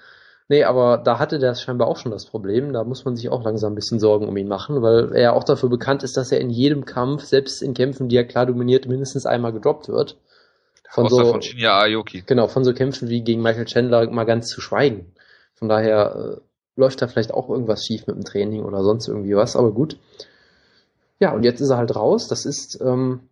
Nee, 0.51 0.63
aber 0.63 0.97
da 0.97 1.19
hatte 1.19 1.37
der 1.37 1.53
scheinbar 1.53 1.87
auch 1.87 1.97
schon 1.97 2.11
das 2.11 2.25
Problem. 2.25 2.73
Da 2.73 2.83
muss 2.83 3.05
man 3.05 3.15
sich 3.15 3.29
auch 3.29 3.43
langsam 3.43 3.73
ein 3.73 3.75
bisschen 3.75 3.99
Sorgen 3.99 4.27
um 4.27 4.35
ihn 4.35 4.47
machen, 4.47 4.81
weil 4.81 5.15
er 5.15 5.33
auch 5.33 5.43
dafür 5.43 5.69
bekannt 5.69 6.01
ist, 6.01 6.17
dass 6.17 6.31
er 6.31 6.41
in 6.41 6.49
jedem 6.49 6.85
Kampf, 6.85 7.23
selbst 7.23 7.61
in 7.61 7.75
Kämpfen, 7.75 8.09
die 8.09 8.17
er 8.17 8.25
klar 8.25 8.47
dominiert, 8.47 8.87
mindestens 8.87 9.27
einmal 9.27 9.53
gedroppt 9.53 9.89
wird. 9.89 10.17
Von 10.89 11.05
Außer 11.05 11.23
so, 11.23 11.31
von 11.33 11.41
Shinya 11.43 11.79
Aoki. 11.79 12.23
genau, 12.25 12.47
von 12.47 12.63
so 12.63 12.73
Kämpfen 12.73 13.09
wie 13.09 13.21
gegen 13.21 13.43
Michael 13.43 13.65
Chandler 13.65 14.09
mal 14.09 14.23
ganz 14.23 14.47
zu 14.47 14.59
schweigen. 14.59 15.13
Von 15.53 15.69
daher 15.69 16.15
äh, 16.39 16.41
läuft 16.75 17.03
da 17.03 17.07
vielleicht 17.07 17.31
auch 17.31 17.47
irgendwas 17.47 17.85
schief 17.85 18.07
mit 18.07 18.15
dem 18.15 18.25
Training 18.25 18.63
oder 18.63 18.83
sonst 18.83 19.07
irgendwie 19.07 19.35
was, 19.35 19.55
aber 19.55 19.71
gut. 19.71 19.97
Ja, 21.19 21.31
und 21.31 21.43
jetzt 21.43 21.61
ist 21.61 21.69
er 21.69 21.77
halt 21.77 21.95
raus. 21.95 22.27
Das 22.27 22.45
ist 22.45 22.81
ähm, 22.81 23.28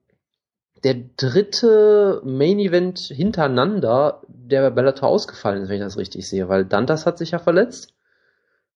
der 0.84 0.96
dritte 1.18 2.22
Main 2.24 2.60
Event 2.60 3.00
hintereinander, 3.00 4.22
der 4.28 4.62
bei 4.62 4.70
Bellator 4.70 5.10
ausgefallen 5.10 5.64
ist, 5.64 5.70
wenn 5.70 5.78
ich 5.78 5.84
das 5.84 5.98
richtig 5.98 6.28
sehe, 6.28 6.50
weil 6.50 6.66
Dantas 6.66 7.06
hat 7.06 7.18
sich 7.18 7.32
ja 7.32 7.40
verletzt. 7.40 7.94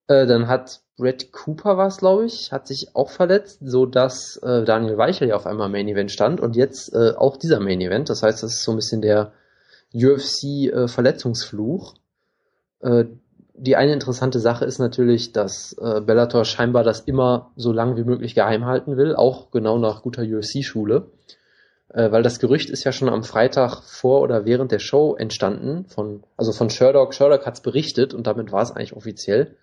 Äh, 0.08 0.26
dann 0.26 0.48
hat 0.48 0.82
Brett 0.98 1.32
Cooper 1.32 1.78
was, 1.78 1.98
glaube 1.98 2.26
ich, 2.26 2.52
hat 2.52 2.68
sich 2.68 2.96
auch 2.96 3.10
verletzt, 3.10 3.60
so 3.62 3.86
dass 3.86 4.38
äh, 4.38 4.64
Daniel 4.64 4.98
Weichel 4.98 5.30
ja 5.30 5.36
auf 5.36 5.48
einmal 5.48 5.70
Main 5.70 5.88
Event 5.88 6.12
stand 6.12 6.40
und 6.42 6.56
jetzt 6.56 6.94
äh, 6.94 7.14
auch 7.18 7.38
dieser 7.38 7.60
Main 7.60 7.82
Event. 7.82 8.10
Das 8.10 8.24
heißt, 8.24 8.44
das 8.44 8.54
ist 8.54 8.64
so 8.64 8.72
ein 8.72 8.78
bisschen 8.78 9.02
der 9.02 9.32
UFC 9.94 10.72
äh, 10.72 10.88
Verletzungsfluch. 10.88 11.96
Äh, 12.82 13.06
die 13.54 13.76
eine 13.76 13.94
interessante 13.94 14.40
Sache 14.40 14.66
ist 14.66 14.80
natürlich, 14.80 15.34
dass 15.34 15.74
äh, 15.74 16.02
Bellator 16.02 16.46
scheinbar 16.46 16.84
das 16.84 17.02
immer 17.02 17.52
so 17.56 17.72
lang 17.72 17.96
wie 17.96 18.04
möglich 18.04 18.34
geheim 18.34 18.66
halten 18.66 18.98
will, 18.98 19.16
auch 19.16 19.52
genau 19.52 19.78
nach 19.78 20.02
guter 20.02 20.24
UFC-Schule. 20.24 21.12
Äh, 21.94 22.12
weil 22.12 22.24
das 22.24 22.40
Gerücht 22.40 22.70
ist 22.70 22.84
ja 22.84 22.92
schon 22.92 23.10
am 23.10 23.24
Freitag 23.24 23.84
vor 23.84 24.22
oder 24.22 24.46
während 24.46 24.72
der 24.72 24.80
Show 24.80 25.16
entstanden, 25.16 25.86
von, 25.86 26.24
also 26.38 26.54
von 26.54 26.70
Sherlock. 26.70 27.14
Sherlock 27.14 27.46
hat 27.46 27.56
es 27.56 27.62
berichtet 27.62 28.14
und 28.14 28.28
damit 28.28 28.52
war 28.52 28.62
es 28.62 28.72
eigentlich 28.72 28.96
offiziell. 28.96 29.58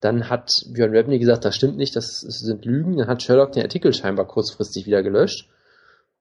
Dann 0.00 0.28
hat 0.28 0.50
Björn 0.72 0.90
Rebney 0.90 1.18
gesagt, 1.18 1.44
das 1.44 1.56
stimmt 1.56 1.78
nicht, 1.78 1.96
das 1.96 2.20
sind 2.20 2.66
Lügen. 2.66 2.98
Dann 2.98 3.08
hat 3.08 3.22
Sherlock 3.22 3.52
den 3.52 3.62
Artikel 3.62 3.94
scheinbar 3.94 4.26
kurzfristig 4.26 4.84
wieder 4.84 5.02
gelöscht. 5.02 5.48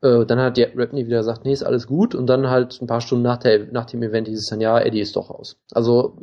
Äh, 0.02 0.26
dann 0.26 0.40
hat 0.40 0.58
Rebney 0.58 1.06
wieder 1.08 1.18
gesagt, 1.18 1.44
nee, 1.44 1.52
ist 1.52 1.64
alles 1.64 1.88
gut. 1.88 2.16
Und 2.16 2.28
dann 2.28 2.50
halt 2.50 2.82
ein 2.82 2.88
paar 2.88 3.02
Stunden 3.02 3.24
nach, 3.24 3.38
der, 3.38 3.66
nach 3.66 3.86
dem 3.86 4.02
Event 4.02 4.30
hieß 4.30 4.40
es 4.40 4.48
dann, 4.50 4.62
ja, 4.62 4.80
Eddie 4.80 5.02
ist 5.02 5.18
doch 5.18 5.30
raus. 5.30 5.58
Also 5.74 6.18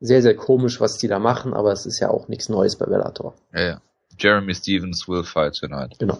sehr, 0.00 0.22
sehr 0.22 0.34
komisch, 0.34 0.80
was 0.80 0.98
die 0.98 1.06
da 1.06 1.20
machen, 1.20 1.54
aber 1.54 1.70
es 1.70 1.86
ist 1.86 2.00
ja 2.00 2.10
auch 2.10 2.26
nichts 2.26 2.48
Neues 2.48 2.76
bei 2.76 2.86
Bellator. 2.86 3.34
Ja, 3.54 3.60
ja. 3.60 3.82
Jeremy 4.18 4.54
Stevens 4.54 5.06
will 5.06 5.22
fight 5.22 5.54
tonight. 5.54 5.98
Genau. 5.98 6.18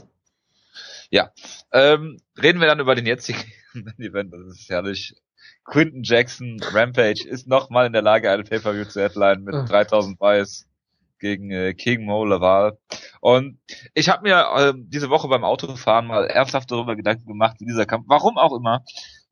Ähm, 1.73 2.19
reden 2.40 2.61
wir 2.61 2.67
dann 2.67 2.81
über 2.81 2.95
den 2.95 3.07
jetzigen 3.07 3.43
Event, 3.99 4.33
das 4.33 4.40
ist 4.59 4.69
herrlich. 4.71 5.14
Quinton 5.64 6.02
Jackson, 6.02 6.59
Rampage, 6.73 7.26
ist 7.29 7.47
nochmal 7.47 7.87
in 7.87 7.93
der 7.93 8.02
Lage, 8.02 8.31
eine 8.31 8.45
Pay-Per-View 8.45 8.85
zu 8.87 9.00
headline 9.02 9.43
mit 9.43 9.55
Ah. 9.55 9.64
3000 9.64 10.19
Buys 10.19 10.67
gegen 11.19 11.50
äh, 11.50 11.75
King 11.75 12.05
Mo 12.05 12.25
Laval. 12.25 12.79
Und 13.21 13.59
ich 13.95 14.09
habe 14.09 14.23
mir 14.23 14.47
äh, 14.57 14.73
diese 14.76 15.11
Woche 15.11 15.29
beim 15.29 15.45
Autofahren 15.45 16.07
mal 16.07 16.25
ernsthaft 16.26 16.71
darüber 16.71 16.97
Gedanken 16.97 17.26
gemacht, 17.26 17.57
wie 17.61 17.67
dieser 17.67 17.85
Kampf, 17.87 18.07
warum 18.09 18.38
auch 18.38 18.57
immer, 18.57 18.83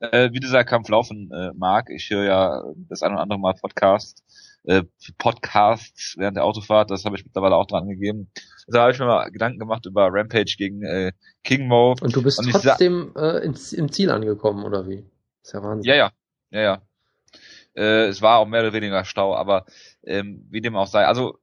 äh, 0.00 0.30
wie 0.32 0.40
dieser 0.40 0.64
Kampf 0.64 0.88
laufen 0.90 1.30
äh, 1.32 1.50
mag. 1.54 1.88
Ich 1.90 2.10
höre 2.10 2.24
ja 2.24 2.62
das 2.88 3.02
ein 3.02 3.12
oder 3.12 3.22
andere 3.22 3.38
Mal 3.40 3.54
Podcast, 3.54 4.22
äh, 4.68 4.84
Podcasts 5.16 6.14
während 6.18 6.36
der 6.36 6.44
Autofahrt, 6.44 6.90
das 6.90 7.04
habe 7.06 7.16
ich 7.16 7.24
mittlerweile 7.24 7.56
auch 7.56 7.66
dran 7.66 7.88
gegeben. 7.88 8.30
Da 8.66 8.82
habe 8.82 8.92
ich 8.92 8.98
mir 8.98 9.06
mal 9.06 9.30
Gedanken 9.30 9.58
gemacht 9.58 9.86
über 9.86 10.08
Rampage 10.12 10.56
gegen 10.58 10.82
äh, 10.82 11.12
King 11.42 11.68
Mo. 11.68 11.96
Und 12.00 12.14
du 12.14 12.22
bist 12.22 12.38
Und 12.38 12.50
trotzdem 12.50 13.14
äh, 13.16 13.38
ins, 13.38 13.72
im 13.72 13.90
Ziel 13.90 14.10
angekommen, 14.10 14.64
oder 14.64 14.86
wie? 14.86 15.06
ist 15.42 15.54
ja 15.54 15.62
Wahnsinn. 15.62 15.88
Ja, 15.88 15.96
ja, 15.96 16.12
ja, 16.50 16.60
ja. 16.60 16.82
Äh, 17.74 18.08
es 18.08 18.20
war 18.20 18.38
auch 18.38 18.46
mehr 18.46 18.60
oder 18.60 18.74
weniger 18.74 19.06
Stau, 19.06 19.34
aber 19.34 19.64
ähm, 20.04 20.46
wie 20.50 20.60
dem 20.60 20.76
auch 20.76 20.86
sei. 20.86 21.06
Also 21.06 21.38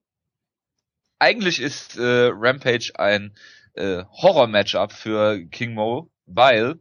eigentlich 1.17 1.60
ist 1.60 1.98
äh, 1.98 2.29
Rampage 2.32 2.91
ein 2.96 3.36
äh, 3.74 4.03
Horror-Matchup 4.03 4.91
für 4.91 5.44
King 5.48 5.74
Mo, 5.74 6.12
weil 6.27 6.75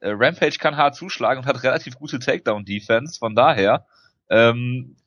äh, 0.00 0.10
Rampage 0.10 0.58
kann 0.58 0.76
hart 0.76 0.94
zuschlagen 0.94 1.40
und 1.40 1.46
hat 1.46 1.62
relativ 1.62 1.96
gute 1.96 2.18
Takedown-Defense. 2.18 3.18
Von 3.18 3.34
daher 3.34 3.86
ähm, 4.28 4.96
äh, 4.98 4.99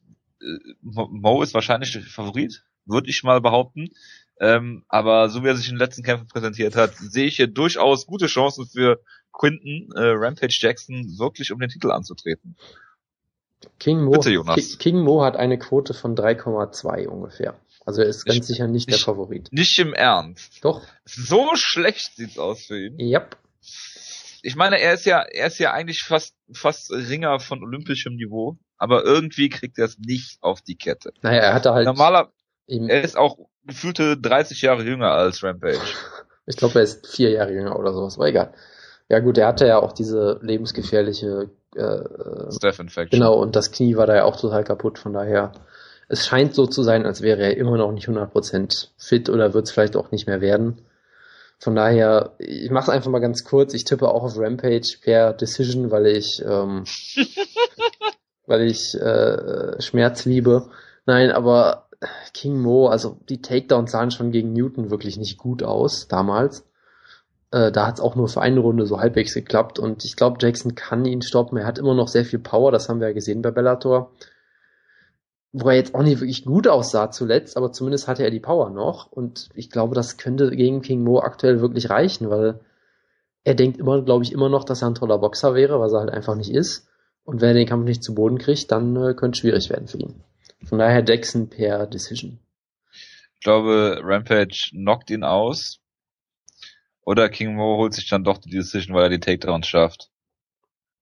Mo 0.81 1.41
ist 1.41 1.53
wahrscheinlich 1.53 1.91
der 1.91 2.01
Favorit, 2.01 2.63
würde 2.85 3.09
ich 3.09 3.23
mal 3.23 3.41
behaupten. 3.41 3.89
Ähm, 4.39 4.83
aber 4.89 5.29
so 5.29 5.43
wie 5.43 5.47
er 5.47 5.55
sich 5.55 5.67
in 5.69 5.75
den 5.75 5.79
letzten 5.79 6.03
Kämpfen 6.03 6.27
präsentiert 6.27 6.75
hat, 6.75 6.95
sehe 6.97 7.25
ich 7.25 7.35
hier 7.35 7.47
durchaus 7.47 8.05
gute 8.07 8.25
Chancen 8.27 8.65
für 8.67 8.99
Quinton 9.31 9.89
äh, 9.95 10.01
Rampage 10.15 10.57
Jackson 10.59 11.05
wirklich 11.17 11.51
um 11.51 11.59
den 11.59 11.69
Titel 11.69 11.91
anzutreten. 11.91 12.55
King 13.79 14.03
Mo, 14.03 14.11
Bitte, 14.11 14.31
Jonas. 14.31 14.55
Ki- 14.55 14.77
King 14.77 14.99
Mo 15.01 15.23
hat 15.23 15.35
eine 15.37 15.57
Quote 15.57 15.93
von 15.93 16.15
3,2 16.15 17.07
ungefähr. 17.07 17.55
Also 17.85 18.01
er 18.01 18.07
ist 18.07 18.25
ganz 18.25 18.39
Ich- 18.39 18.45
sicher 18.45 18.67
nicht 18.67 18.89
der 18.89 18.97
ich- 18.97 19.03
Favorit. 19.03 19.49
Nicht 19.51 19.77
im 19.79 19.93
Ernst. 19.93 20.63
Doch, 20.63 20.81
So 21.05 21.51
schlecht 21.55 22.15
sieht's 22.15 22.37
aus 22.37 22.65
für 22.65 22.77
ihn. 22.87 22.99
yep. 22.99 23.37
Ich 24.41 24.55
meine, 24.57 24.79
er 24.81 24.93
ist 24.93 25.05
ja, 25.05 25.21
er 25.21 25.47
ist 25.47 25.59
ja 25.59 25.71
eigentlich 25.71 26.01
fast, 26.01 26.35
fast 26.51 26.91
Ringer 26.91 27.39
von 27.39 27.63
olympischem 27.63 28.15
Niveau, 28.15 28.57
aber 28.83 29.05
irgendwie 29.05 29.47
kriegt 29.47 29.79
er 29.79 29.85
es 29.85 29.97
nicht 29.97 30.43
auf 30.43 30.61
die 30.61 30.75
Kette. 30.75 31.13
Naja, 31.21 31.39
er 31.39 31.53
hatte 31.53 31.73
halt 31.73 31.85
Normaler, 31.85 32.33
er 32.67 33.01
ist 33.01 33.17
auch 33.17 33.37
gefühlte 33.65 34.17
30 34.17 34.61
Jahre 34.61 34.83
jünger 34.83 35.11
als 35.11 35.41
Rampage. 35.41 35.79
ich 36.45 36.57
glaube, 36.57 36.79
er 36.79 36.83
ist 36.83 37.07
vier 37.07 37.29
Jahre 37.29 37.53
jünger 37.53 37.79
oder 37.79 37.93
sowas, 37.93 38.15
aber 38.17 38.27
egal. 38.27 38.53
Ja 39.07 39.19
gut, 39.19 39.37
er 39.37 39.47
hatte 39.47 39.65
ja 39.65 39.79
auch 39.79 39.93
diese 39.93 40.37
lebensgefährliche, 40.41 41.49
äh, 41.77 41.79
äh, 41.79 42.51
Steph 42.51 42.79
Infection. 42.79 43.17
genau, 43.17 43.35
und 43.35 43.55
das 43.55 43.71
Knie 43.71 43.95
war 43.95 44.05
da 44.05 44.15
ja 44.15 44.25
auch 44.25 44.35
total 44.35 44.65
kaputt, 44.65 44.99
von 44.99 45.13
daher, 45.13 45.53
es 46.09 46.25
scheint 46.27 46.53
so 46.53 46.67
zu 46.67 46.83
sein, 46.83 47.05
als 47.05 47.21
wäre 47.21 47.41
er 47.41 47.55
immer 47.55 47.77
noch 47.77 47.93
nicht 47.93 48.09
100% 48.09 48.89
fit 48.97 49.29
oder 49.29 49.53
wird 49.53 49.67
es 49.67 49.71
vielleicht 49.71 49.95
auch 49.95 50.11
nicht 50.11 50.27
mehr 50.27 50.41
werden. 50.41 50.81
Von 51.63 51.75
daher, 51.75 52.35
ich 52.39 52.69
mache 52.71 52.83
es 52.83 52.89
einfach 52.89 53.09
mal 53.09 53.19
ganz 53.19 53.45
kurz. 53.45 53.73
Ich 53.73 53.85
tippe 53.85 54.09
auch 54.09 54.23
auf 54.23 54.37
Rampage 54.37 54.97
per 55.01 55.31
Decision, 55.31 55.91
weil 55.91 56.07
ich, 56.07 56.43
ähm, 56.45 56.83
weil 58.45 58.63
ich 58.63 58.95
äh, 58.95 59.81
Schmerz 59.81 60.25
liebe. 60.25 60.69
Nein, 61.05 61.31
aber 61.31 61.87
King 62.33 62.59
Mo, 62.59 62.87
also 62.87 63.17
die 63.29 63.41
Takedowns 63.41 63.91
sahen 63.91 64.11
schon 64.11 64.31
gegen 64.31 64.53
Newton 64.53 64.89
wirklich 64.91 65.17
nicht 65.17 65.37
gut 65.37 65.63
aus 65.63 66.07
damals. 66.07 66.65
Äh, 67.51 67.71
da 67.71 67.87
hat 67.87 67.95
es 67.95 68.01
auch 68.01 68.15
nur 68.15 68.27
für 68.27 68.41
eine 68.41 68.59
Runde 68.59 68.85
so 68.85 68.99
halbwegs 68.99 69.33
geklappt 69.33 69.79
und 69.79 70.03
ich 70.05 70.15
glaube, 70.15 70.37
Jackson 70.41 70.75
kann 70.75 71.05
ihn 71.05 71.21
stoppen. 71.21 71.57
Er 71.57 71.65
hat 71.65 71.77
immer 71.77 71.93
noch 71.93 72.07
sehr 72.07 72.25
viel 72.25 72.39
Power, 72.39 72.71
das 72.71 72.89
haben 72.89 72.99
wir 72.99 73.07
ja 73.07 73.13
gesehen 73.13 73.41
bei 73.41 73.51
Bellator. 73.51 74.11
Wo 75.51 75.69
er 75.69 75.75
jetzt 75.75 75.93
auch 75.93 76.01
nicht 76.01 76.19
wirklich 76.19 76.45
gut 76.45 76.67
aussah 76.67 77.11
zuletzt, 77.11 77.57
aber 77.57 77.71
zumindest 77.71 78.07
hatte 78.07 78.23
er 78.23 78.31
die 78.31 78.39
Power 78.39 78.71
noch 78.71 79.11
und 79.11 79.49
ich 79.53 79.69
glaube, 79.69 79.93
das 79.93 80.17
könnte 80.17 80.49
gegen 80.51 80.81
King 80.81 81.03
Mo 81.03 81.19
aktuell 81.19 81.61
wirklich 81.61 81.91
reichen, 81.91 82.29
weil 82.31 82.59
er 83.43 83.53
denkt 83.53 83.77
immer, 83.77 84.01
glaube 84.01 84.23
ich, 84.23 84.31
immer 84.31 84.49
noch, 84.49 84.63
dass 84.63 84.81
er 84.81 84.87
ein 84.87 84.95
toller 84.95 85.19
Boxer 85.19 85.53
wäre, 85.53 85.79
was 85.79 85.93
er 85.93 85.99
halt 85.99 86.09
einfach 86.09 86.35
nicht 86.35 86.51
ist. 86.51 86.87
Und 87.23 87.41
wenn 87.41 87.49
er 87.49 87.53
den 87.53 87.67
Kampf 87.67 87.85
nicht 87.85 88.03
zu 88.03 88.15
Boden 88.15 88.37
kriegt, 88.37 88.71
dann 88.71 88.95
äh, 88.95 89.13
könnte 89.13 89.35
es 89.35 89.39
schwierig 89.39 89.69
werden 89.69 89.87
für 89.87 89.97
ihn. 89.97 90.21
Von 90.65 90.79
daher 90.79 91.03
Jackson 91.05 91.49
per 91.49 91.87
Decision. 91.87 92.39
Ich 93.35 93.39
glaube, 93.41 93.99
Rampage 94.03 94.71
knockt 94.71 95.09
ihn 95.09 95.23
aus. 95.23 95.79
Oder 97.05 97.29
King 97.29 97.55
Mo 97.55 97.77
holt 97.77 97.93
sich 97.93 98.07
dann 98.09 98.23
doch 98.23 98.37
die 98.37 98.49
Decision, 98.49 98.95
weil 98.95 99.03
er 99.03 99.09
die 99.09 99.19
Takedowns 99.19 99.67
schafft. 99.67 100.09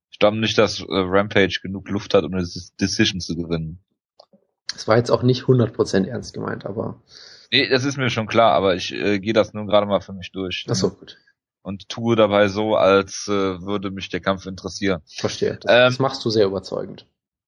Ich 0.09 0.19
glaube 0.19 0.37
nicht, 0.37 0.57
dass 0.57 0.79
äh, 0.79 0.85
Rampage 0.89 1.59
genug 1.61 1.89
Luft 1.89 2.13
hat, 2.13 2.23
um 2.23 2.33
eine 2.33 2.47
Decision 2.79 3.19
zu 3.19 3.35
gewinnen. 3.35 3.83
Das 4.73 4.87
war 4.87 4.97
jetzt 4.97 5.11
auch 5.11 5.23
nicht 5.23 5.43
100% 5.43 6.07
ernst 6.07 6.33
gemeint, 6.33 6.65
aber 6.65 7.01
Nee, 7.51 7.67
das 7.67 7.83
ist 7.83 7.97
mir 7.97 8.09
schon 8.09 8.27
klar, 8.27 8.53
aber 8.53 8.75
ich 8.75 8.93
äh, 8.93 9.19
gehe 9.19 9.33
das 9.33 9.53
nun 9.53 9.67
gerade 9.67 9.85
mal 9.85 9.99
für 9.99 10.13
mich 10.13 10.31
durch. 10.31 10.65
ach 10.69 10.75
so, 10.75 10.91
gut. 10.91 11.17
Und 11.63 11.89
tue 11.89 12.15
dabei 12.15 12.47
so, 12.47 12.75
als 12.75 13.27
äh, 13.27 13.61
würde 13.61 13.91
mich 13.91 14.09
der 14.09 14.19
Kampf 14.19 14.45
interessieren. 14.47 15.01
Verstehe. 15.05 15.57
Das, 15.61 15.71
Ähm, 15.71 15.89
das 15.91 15.99
machst 15.99 16.25
du 16.25 16.29
sehr 16.29 16.45
überzeugend. 16.47 17.05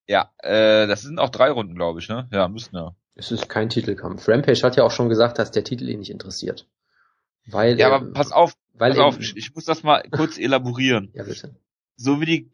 Ja, 0.07 0.31
äh, 0.39 0.85
das 0.85 1.01
sind 1.01 1.17
auch 1.19 1.29
drei 1.29 1.49
Runden, 1.49 1.75
glaube 1.75 1.99
ich, 1.99 2.09
ne? 2.09 2.27
Ja, 2.31 2.47
müssten 2.47 2.75
ja. 2.75 2.95
Es 3.15 3.31
ist 3.31 3.47
kein 3.49 3.69
Titelkampf. 3.69 4.27
Rampage 4.27 4.61
hat 4.63 4.75
ja 4.75 4.83
auch 4.83 4.91
schon 4.91 5.09
gesagt, 5.09 5.39
dass 5.39 5.51
der 5.51 5.63
Titel 5.63 5.87
ihn 5.89 5.99
nicht 5.99 6.11
interessiert. 6.11 6.67
Weil 7.45 7.79
Ja, 7.79 7.89
er, 7.89 7.95
aber 7.95 8.11
pass 8.11 8.31
auf, 8.31 8.53
weil 8.73 8.91
pass 8.91 8.99
auf, 8.99 9.19
ich, 9.19 9.35
ich 9.35 9.53
muss 9.55 9.65
das 9.65 9.83
mal 9.83 10.03
kurz 10.11 10.37
elaborieren. 10.37 11.11
ja 11.13 11.23
bitte. 11.23 11.55
So 11.95 12.21
wie 12.21 12.25
die 12.25 12.51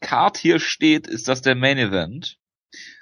Card 0.00 0.36
hier 0.38 0.58
steht, 0.60 1.06
ist 1.06 1.28
das 1.28 1.42
der 1.42 1.54
Main 1.54 1.78
Event. 1.78 2.38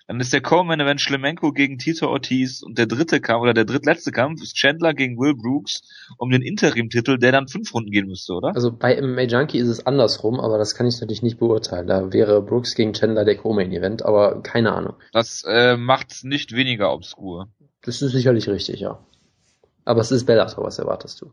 Dann 0.06 0.20
ist 0.20 0.34
der 0.34 0.42
Co-Main 0.42 0.80
Event 0.80 1.00
Schlemenko 1.00 1.52
gegen 1.52 1.78
Tito 1.78 2.08
Ortiz 2.08 2.62
und 2.62 2.76
der 2.76 2.86
dritte 2.86 3.22
Kampf 3.22 3.42
oder 3.42 3.54
der 3.54 3.64
drittletzte 3.64 4.12
Kampf 4.12 4.42
ist 4.42 4.54
Chandler 4.54 4.92
gegen 4.92 5.16
Will 5.18 5.34
Brooks 5.34 5.80
um 6.18 6.30
den 6.30 6.42
Interim-Titel, 6.42 7.18
der 7.18 7.32
dann 7.32 7.48
fünf 7.48 7.72
Runden 7.72 7.90
gehen 7.90 8.06
müsste, 8.06 8.34
oder? 8.34 8.48
Also 8.54 8.70
bei 8.70 9.00
MMA 9.00 9.22
Junkie 9.22 9.58
ist 9.58 9.68
es 9.68 9.86
andersrum, 9.86 10.40
aber 10.40 10.58
das 10.58 10.74
kann 10.74 10.86
ich 10.86 11.00
natürlich 11.00 11.22
nicht 11.22 11.38
beurteilen. 11.38 11.86
Da 11.86 12.12
wäre 12.12 12.42
Brooks 12.42 12.74
gegen 12.74 12.92
Chandler 12.92 13.24
der 13.24 13.36
Co-Main-Event, 13.36 14.04
aber 14.04 14.42
keine 14.42 14.74
Ahnung. 14.74 14.94
Das 15.12 15.42
äh, 15.48 15.78
macht's 15.78 16.22
nicht 16.22 16.52
weniger 16.54 16.92
obskur. 16.92 17.48
Das 17.80 18.02
ist 18.02 18.12
sicherlich 18.12 18.48
richtig, 18.48 18.80
ja. 18.80 18.98
Aber 19.86 20.02
es 20.02 20.10
ist 20.10 20.26
Bellator, 20.26 20.64
was 20.64 20.78
erwartest 20.78 21.22
du? 21.22 21.32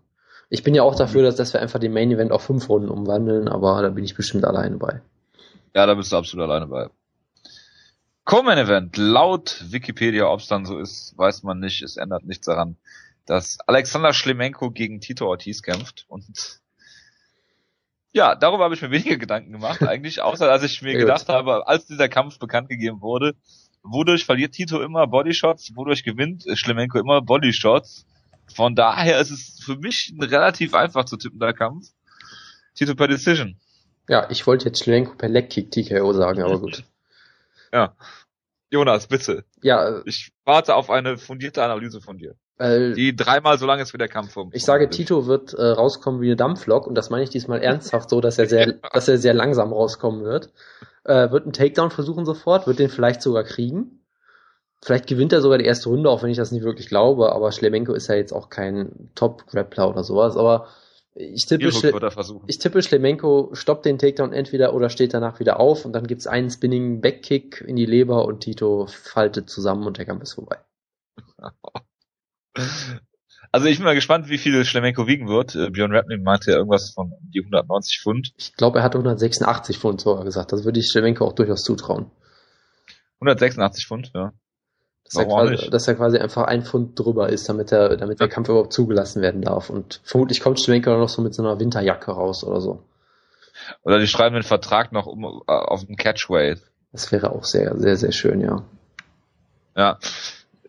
Ich 0.49 0.63
bin 0.63 0.75
ja 0.75 0.83
auch 0.83 0.95
dafür, 0.95 1.23
dass, 1.23 1.35
dass 1.35 1.53
wir 1.53 1.61
einfach 1.61 1.79
den 1.79 1.93
Main-Event 1.93 2.31
auf 2.31 2.43
fünf 2.43 2.69
Runden 2.69 2.89
umwandeln, 2.89 3.49
aber 3.49 3.81
da 3.81 3.89
bin 3.89 4.05
ich 4.05 4.15
bestimmt 4.15 4.45
alleine 4.45 4.77
bei. 4.77 5.01
Ja, 5.75 5.85
da 5.85 5.93
bist 5.93 6.11
du 6.11 6.17
absolut 6.17 6.49
alleine 6.49 6.67
bei. 6.67 6.87
Co-Main 8.31 8.59
Event, 8.59 8.95
laut 8.95 9.61
Wikipedia, 9.73 10.25
ob's 10.25 10.47
dann 10.47 10.65
so 10.65 10.79
ist, 10.79 11.13
weiß 11.17 11.43
man 11.43 11.59
nicht. 11.59 11.81
Es 11.81 11.97
ändert 11.97 12.23
nichts 12.23 12.45
daran, 12.45 12.77
dass 13.25 13.57
Alexander 13.67 14.13
Schlemenko 14.13 14.71
gegen 14.71 15.01
Tito 15.01 15.27
Ortiz 15.27 15.61
kämpft. 15.61 16.05
Und 16.07 16.61
ja, 18.13 18.35
darüber 18.35 18.63
habe 18.63 18.73
ich 18.73 18.81
mir 18.81 18.89
weniger 18.89 19.17
Gedanken 19.17 19.51
gemacht, 19.51 19.83
eigentlich, 19.83 20.21
außer 20.21 20.47
dass 20.47 20.63
ich 20.63 20.81
mir 20.81 20.97
gedacht 20.97 21.27
habe, 21.27 21.67
als 21.67 21.87
dieser 21.87 22.07
Kampf 22.07 22.39
bekannt 22.39 22.69
gegeben 22.69 23.01
wurde, 23.01 23.35
wodurch 23.83 24.23
verliert 24.23 24.53
Tito 24.53 24.81
immer 24.81 25.07
Bodyshots, 25.07 25.75
wodurch 25.75 26.05
gewinnt 26.05 26.45
Schlemenko 26.53 26.99
immer 26.99 27.21
Bodyshots. 27.21 28.05
Von 28.55 28.75
daher 28.75 29.19
ist 29.19 29.31
es 29.31 29.61
für 29.61 29.75
mich 29.75 30.09
ein 30.15 30.23
relativ 30.23 30.73
einfach 30.73 31.03
zu 31.03 31.17
tippender 31.17 31.51
Kampf. 31.51 31.89
Tito 32.75 32.95
per 32.95 33.09
Decision. 33.09 33.59
Ja, 34.07 34.29
ich 34.29 34.47
wollte 34.47 34.67
jetzt 34.67 34.81
Schlenko 34.85 35.15
per 35.15 35.27
Leckkick 35.27 35.69
TKO 35.69 36.13
sagen, 36.13 36.41
aber 36.41 36.61
gut. 36.61 36.85
Ja. 37.73 37.95
Jonas, 38.71 39.07
bitte. 39.07 39.43
Ja, 39.61 39.97
äh, 39.97 40.01
Ich 40.05 40.31
warte 40.45 40.75
auf 40.75 40.89
eine 40.89 41.17
fundierte 41.17 41.61
Analyse 41.63 41.99
von 42.01 42.17
dir. 42.17 42.35
weil 42.57 42.93
Die 42.93 43.15
dreimal 43.15 43.57
so 43.59 43.65
lange 43.65 43.81
ist 43.81 43.93
wie 43.93 43.97
der 43.97 44.07
Kampf 44.07 44.31
vom. 44.33 44.49
ich 44.53 44.63
sage, 44.63 44.89
Tito 44.89 45.27
wird 45.27 45.53
äh, 45.53 45.61
rauskommen 45.71 46.21
wie 46.21 46.27
eine 46.27 46.37
Dampflok 46.37 46.87
und 46.87 46.95
das 46.95 47.09
meine 47.09 47.23
ich 47.23 47.29
diesmal 47.29 47.61
ernsthaft 47.61 48.09
so, 48.09 48.21
dass 48.21 48.39
er 48.39 48.47
sehr, 48.47 48.73
dass 48.93 49.07
er 49.07 49.17
sehr 49.17 49.33
langsam 49.33 49.73
rauskommen 49.73 50.23
wird. 50.23 50.51
Äh, 51.03 51.31
wird 51.31 51.43
einen 51.43 51.53
Takedown 51.53 51.91
versuchen 51.91 52.25
sofort, 52.25 52.65
wird 52.67 52.79
den 52.79 52.89
vielleicht 52.89 53.21
sogar 53.21 53.43
kriegen. 53.43 54.05
Vielleicht 54.83 55.05
gewinnt 55.07 55.33
er 55.33 55.41
sogar 55.41 55.57
die 55.57 55.65
erste 55.65 55.89
Runde, 55.89 56.09
auch 56.09 56.23
wenn 56.23 56.31
ich 56.31 56.37
das 56.37 56.51
nicht 56.51 56.63
wirklich 56.63 56.87
glaube, 56.87 57.31
aber 57.33 57.51
Schlemenko 57.51 57.93
ist 57.93 58.07
ja 58.07 58.15
jetzt 58.15 58.31
auch 58.33 58.49
kein 58.49 59.11
Top-Grappler 59.15 59.89
oder 59.89 60.03
sowas, 60.03 60.37
aber 60.37 60.67
ich 61.13 61.45
tippe, 61.45 61.67
ich 62.47 62.59
tippe 62.59 62.81
Schlemenko 62.81 63.49
stoppt 63.53 63.85
den 63.85 63.99
Takedown 63.99 64.31
entweder 64.31 64.73
oder 64.73 64.89
steht 64.89 65.13
danach 65.13 65.39
wieder 65.39 65.59
auf 65.59 65.83
und 65.83 65.93
dann 65.93 66.07
gibt's 66.07 66.27
einen 66.27 66.49
Spinning 66.49 67.01
Backkick 67.01 67.61
in 67.67 67.75
die 67.75 67.85
Leber 67.85 68.25
und 68.25 68.41
Tito 68.41 68.87
faltet 68.87 69.49
zusammen 69.49 69.85
und 69.85 69.97
der 69.97 70.05
Kampf 70.05 70.23
ist 70.23 70.33
vorbei. 70.33 70.57
Also 73.53 73.67
ich 73.67 73.77
bin 73.77 73.85
mal 73.85 73.95
gespannt, 73.95 74.29
wie 74.29 74.37
viel 74.37 74.63
Schlemenko 74.63 75.07
wiegen 75.07 75.27
wird. 75.27 75.55
Äh, 75.55 75.69
Björn 75.71 75.93
Rapney 75.93 76.17
meinte 76.17 76.51
ja 76.51 76.57
irgendwas 76.57 76.91
von 76.91 77.11
die 77.21 77.39
190 77.39 77.99
Pfund. 78.01 78.33
Ich 78.37 78.55
glaube, 78.55 78.79
er 78.79 78.83
hatte 78.83 78.97
186 78.97 79.77
Pfund 79.77 79.99
sogar 79.99 80.23
gesagt. 80.23 80.53
Das 80.53 80.63
würde 80.63 80.79
ich 80.79 80.89
Schlemenko 80.89 81.25
auch 81.25 81.33
durchaus 81.33 81.63
zutrauen. 81.63 82.09
186 83.15 83.87
Pfund, 83.87 84.11
ja. 84.15 84.31
Dass 85.13 85.17
er, 85.17 85.25
quasi, 85.25 85.69
dass 85.69 85.87
er 85.87 85.95
quasi 85.95 86.17
einfach 86.17 86.43
ein 86.43 86.63
Pfund 86.63 86.97
drüber 86.97 87.29
ist, 87.29 87.49
damit 87.49 87.71
er, 87.71 87.97
damit 87.97 88.19
der 88.21 88.29
Kampf 88.29 88.47
überhaupt 88.47 88.71
zugelassen 88.71 89.21
werden 89.21 89.41
darf. 89.41 89.69
Und 89.69 89.99
vermutlich 90.03 90.39
kommt 90.39 90.65
dann 90.65 90.81
noch 90.99 91.09
so 91.09 91.21
mit 91.21 91.33
so 91.33 91.43
einer 91.43 91.59
Winterjacke 91.59 92.11
raus 92.11 92.43
oder 92.45 92.61
so. 92.61 92.83
Oder 93.83 93.99
die 93.99 94.07
schreiben 94.07 94.35
den 94.35 94.43
Vertrag 94.43 94.91
noch 94.91 95.05
um 95.05 95.23
äh, 95.25 95.51
auf 95.51 95.85
dem 95.85 95.97
Catchweight. 95.97 96.61
Das 96.91 97.11
wäre 97.11 97.31
auch 97.31 97.43
sehr, 97.43 97.77
sehr, 97.77 97.97
sehr 97.97 98.11
schön, 98.11 98.41
ja. 98.41 98.63
Ja. 99.75 99.99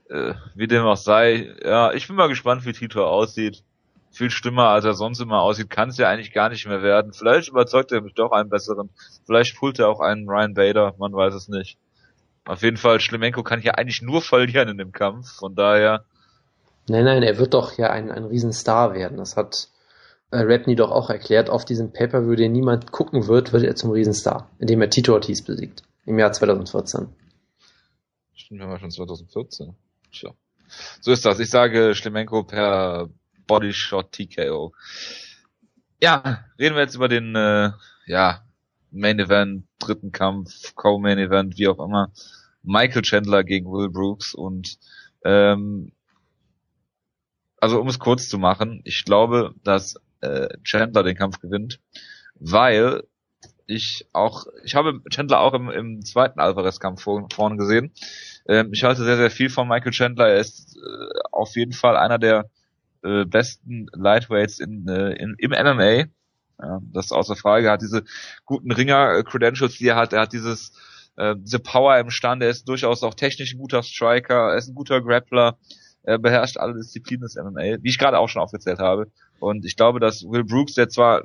äh, 0.09 0.35
wie 0.55 0.67
dem 0.67 0.85
auch 0.85 0.97
sei, 0.97 1.55
ja, 1.65 1.93
ich 1.93 2.07
bin 2.07 2.17
mal 2.17 2.29
gespannt, 2.29 2.65
wie 2.65 2.73
Tito 2.73 3.05
aussieht. 3.05 3.63
Viel 4.11 4.31
schlimmer, 4.31 4.69
als 4.69 4.85
er 4.85 4.93
sonst 4.93 5.21
immer 5.21 5.41
aussieht, 5.41 5.71
kann 5.71 5.89
es 5.89 5.97
ja 5.97 6.09
eigentlich 6.09 6.35
gar 6.35 6.51
nicht 6.51 6.67
mehr 6.67 6.83
werden. 6.83 7.13
Vielleicht 7.15 7.49
überzeugt 7.49 7.93
er 7.93 8.03
mich 8.03 8.15
doch 8.15 8.31
einen 8.31 8.51
besseren. 8.51 8.91
Vielleicht 9.25 9.57
pullt 9.57 9.79
er 9.79 9.89
auch 9.89 10.01
einen 10.01 10.29
Ryan 10.29 10.55
Bader, 10.55 10.95
man 10.99 11.15
weiß 11.15 11.33
es 11.35 11.49
nicht. 11.49 11.79
Auf 12.45 12.63
jeden 12.63 12.77
Fall, 12.77 13.01
Schlemenko 13.01 13.43
kann 13.43 13.61
hier 13.61 13.79
eigentlich 13.79 14.03
nur 14.03 14.21
verlieren 14.21 14.69
in 14.69 14.79
dem 14.79 14.93
Kampf, 14.93 15.31
von 15.31 15.55
daher. 15.55 16.05
Nein, 16.89 17.05
nein, 17.05 17.23
er 17.23 17.39
wird 17.39 17.55
doch 17.55 17.79
ja 17.79 17.91
ein, 17.91 18.11
ein 18.11 18.25
Riesenstar 18.25 18.95
werden. 18.95 19.19
Das 19.19 19.37
hat 19.37 19.69
äh, 20.33 20.39
Rapney 20.39 20.75
doch 20.75 20.91
auch 20.91 21.11
erklärt. 21.11 21.51
Auf 21.51 21.65
diesem 21.65 21.93
Pay-Per-View, 21.93 22.35
den 22.35 22.53
niemand 22.53 22.91
gucken 22.91 23.29
wird, 23.29 23.53
wird 23.53 23.63
er 23.63 23.77
zum 23.77 23.93
Riesenstar, 23.93 24.51
indem 24.59 24.81
er 24.81 24.91
Tito 24.91 25.13
Ortiz 25.13 25.43
besiegt. 25.43 25.83
Im 26.05 26.19
Jahr 26.19 26.33
2014. 26.33 27.09
Stimmt, 28.35 28.61
wir 28.61 28.67
haben 28.67 28.81
schon 28.81 28.91
2014. 28.91 29.77
Tja. 30.11 30.31
So 31.01 31.13
ist 31.13 31.25
das. 31.25 31.39
Ich 31.39 31.51
sage 31.51 31.95
Schlemenko 31.95 32.43
per 32.43 33.09
Bodyshot 33.47 34.11
TKO. 34.11 34.73
Ja, 36.01 36.45
reden 36.59 36.75
wir 36.75 36.83
jetzt 36.83 36.97
über 36.97 37.09
den 37.09 37.37
äh, 37.37 37.71
ja, 38.07 38.43
Main 38.93 39.19
Event, 39.19 39.65
dritten 39.79 40.13
Kampf, 40.13 40.75
Co-Main 40.75 41.19
Event, 41.19 41.59
wie 41.59 41.69
auch 41.69 41.85
immer. 41.85 42.13
Michael 42.63 43.03
Chandler 43.03 43.43
gegen 43.43 43.67
Will 43.67 43.89
Brooks 43.89 44.35
und 44.35 44.79
ähm, 45.25 45.93
also 47.59 47.81
um 47.81 47.89
es 47.89 47.99
kurz 47.99 48.29
zu 48.29 48.39
machen, 48.39 48.81
ich 48.85 49.05
glaube, 49.05 49.55
dass 49.65 49.97
äh, 50.21 50.49
Chandler 50.65 51.03
den 51.03 51.17
Kampf 51.17 51.41
gewinnt, 51.41 51.81
weil 52.35 53.03
ich 53.67 54.07
auch, 54.13 54.47
ich 54.65 54.75
habe 54.75 55.01
Chandler 55.11 55.41
auch 55.41 55.55
im, 55.55 55.71
im 55.71 56.05
zweiten 56.05 56.41
Alvarez-Kampf 56.41 57.03
vor, 57.03 57.29
vorne 57.33 57.57
gesehen. 57.57 57.93
Ähm, 58.47 58.71
ich 58.73 58.85
halte 58.85 59.05
sehr, 59.05 59.17
sehr 59.17 59.31
viel 59.31 59.49
von 59.51 59.69
Michael 59.69 59.93
Chandler. 59.93 60.29
Er 60.29 60.41
ist 60.41 60.77
äh, 60.77 61.21
auf 61.31 61.55
jeden 61.57 61.73
Fall 61.73 61.97
einer 61.97 62.19
der 62.19 62.51
äh, 63.03 63.25
besten 63.25 63.87
Lightweights 63.93 64.59
in, 64.59 64.87
äh, 64.89 65.13
in, 65.13 65.35
im 65.39 65.51
MMA. 65.51 66.05
Ja, 66.63 66.81
das 66.93 67.07
ist 67.07 67.13
außer 67.13 67.37
Frage. 67.37 67.67
Er 67.67 67.73
hat 67.73 67.83
diese 67.83 68.05
guten 68.45 68.71
Ringer-Credentials, 68.71 69.79
die 69.79 69.89
er 69.89 69.97
hat. 69.97 70.13
Er 70.13 70.23
hat 70.23 70.33
dieses, 70.33 70.73
äh, 71.17 71.35
diese 71.37 71.59
Power 71.59 71.99
im 71.99 72.11
Stand. 72.11 72.43
Er 72.43 72.51
ist 72.51 72.69
durchaus 72.69 73.03
auch 73.03 73.15
technisch 73.15 73.55
ein 73.55 73.59
guter 73.59 73.83
Striker. 73.83 74.53
Er 74.53 74.57
ist 74.57 74.69
ein 74.69 74.75
guter 74.75 75.01
Grappler. 75.01 75.59
Er 76.05 76.19
beherrscht 76.19 76.57
alle 76.57 76.75
Disziplinen 76.75 77.23
des 77.23 77.37
MMA, 77.37 77.83
wie 77.83 77.89
ich 77.89 77.99
gerade 77.99 78.19
auch 78.19 78.29
schon 78.29 78.43
aufgezählt 78.43 78.79
habe. 78.79 79.07
Und 79.41 79.65
ich 79.65 79.77
glaube, 79.77 80.01
dass 80.01 80.23
Will 80.23 80.45
Brooks, 80.45 80.75
der 80.75 80.89
zwar 80.89 81.23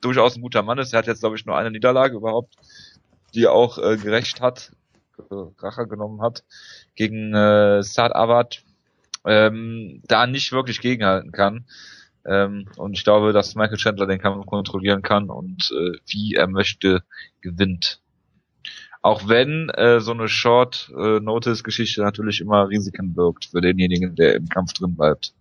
durchaus 0.00 0.36
ein 0.36 0.42
guter 0.42 0.62
Mann 0.62 0.78
ist, 0.78 0.92
er 0.92 1.00
hat 1.00 1.06
jetzt, 1.06 1.20
glaube 1.20 1.36
ich, 1.36 1.44
nur 1.44 1.56
eine 1.56 1.70
Niederlage 1.70 2.16
überhaupt, 2.16 2.54
die 3.34 3.46
auch 3.46 3.78
äh, 3.78 3.96
gerecht 3.96 4.40
hat, 4.40 4.72
äh, 5.30 5.34
Rache 5.58 5.86
genommen 5.86 6.22
hat, 6.22 6.44
gegen 6.94 7.34
äh, 7.34 7.82
Saad 7.82 8.14
Abad, 8.14 8.62
ähm, 9.24 10.02
da 10.06 10.26
nicht 10.26 10.52
wirklich 10.52 10.80
gegenhalten 10.80 11.32
kann. 11.32 11.66
Ähm, 12.28 12.66
und 12.76 12.92
ich 12.92 13.04
glaube, 13.04 13.32
dass 13.32 13.54
Michael 13.54 13.78
Chandler 13.78 14.06
den 14.06 14.20
Kampf 14.20 14.44
kontrollieren 14.46 15.02
kann 15.02 15.30
und 15.30 15.70
äh, 15.72 15.98
wie 16.06 16.34
er 16.34 16.46
möchte, 16.46 17.02
gewinnt. 17.40 18.00
Auch 19.00 19.28
wenn 19.28 19.70
äh, 19.70 20.00
so 20.00 20.12
eine 20.12 20.28
Short-Notice-Geschichte 20.28 22.02
natürlich 22.02 22.40
immer 22.40 22.68
Risiken 22.68 23.14
birgt 23.14 23.46
für 23.46 23.60
denjenigen, 23.60 24.16
der 24.16 24.34
im 24.34 24.48
Kampf 24.48 24.72
drin 24.74 24.96
bleibt. 24.96 25.32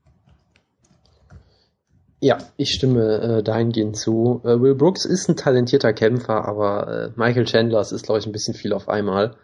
Ja, 2.20 2.38
ich 2.56 2.74
stimme 2.74 3.22
äh, 3.22 3.44
dahingehend 3.44 3.98
zu. 3.98 4.42
Äh, 4.44 4.60
Will 4.62 4.76
Brooks 4.76 5.06
ist 5.06 5.30
ein 5.30 5.36
talentierter 5.36 5.94
Kämpfer, 5.94 6.46
aber 6.46 6.88
äh, 6.88 7.12
Michael 7.16 7.46
Chandler 7.46 7.82
ist, 7.82 8.04
glaube 8.04 8.20
ich, 8.20 8.26
ein 8.26 8.32
bisschen 8.32 8.54
viel 8.54 8.74
auf 8.74 8.90
einmal. 8.90 9.36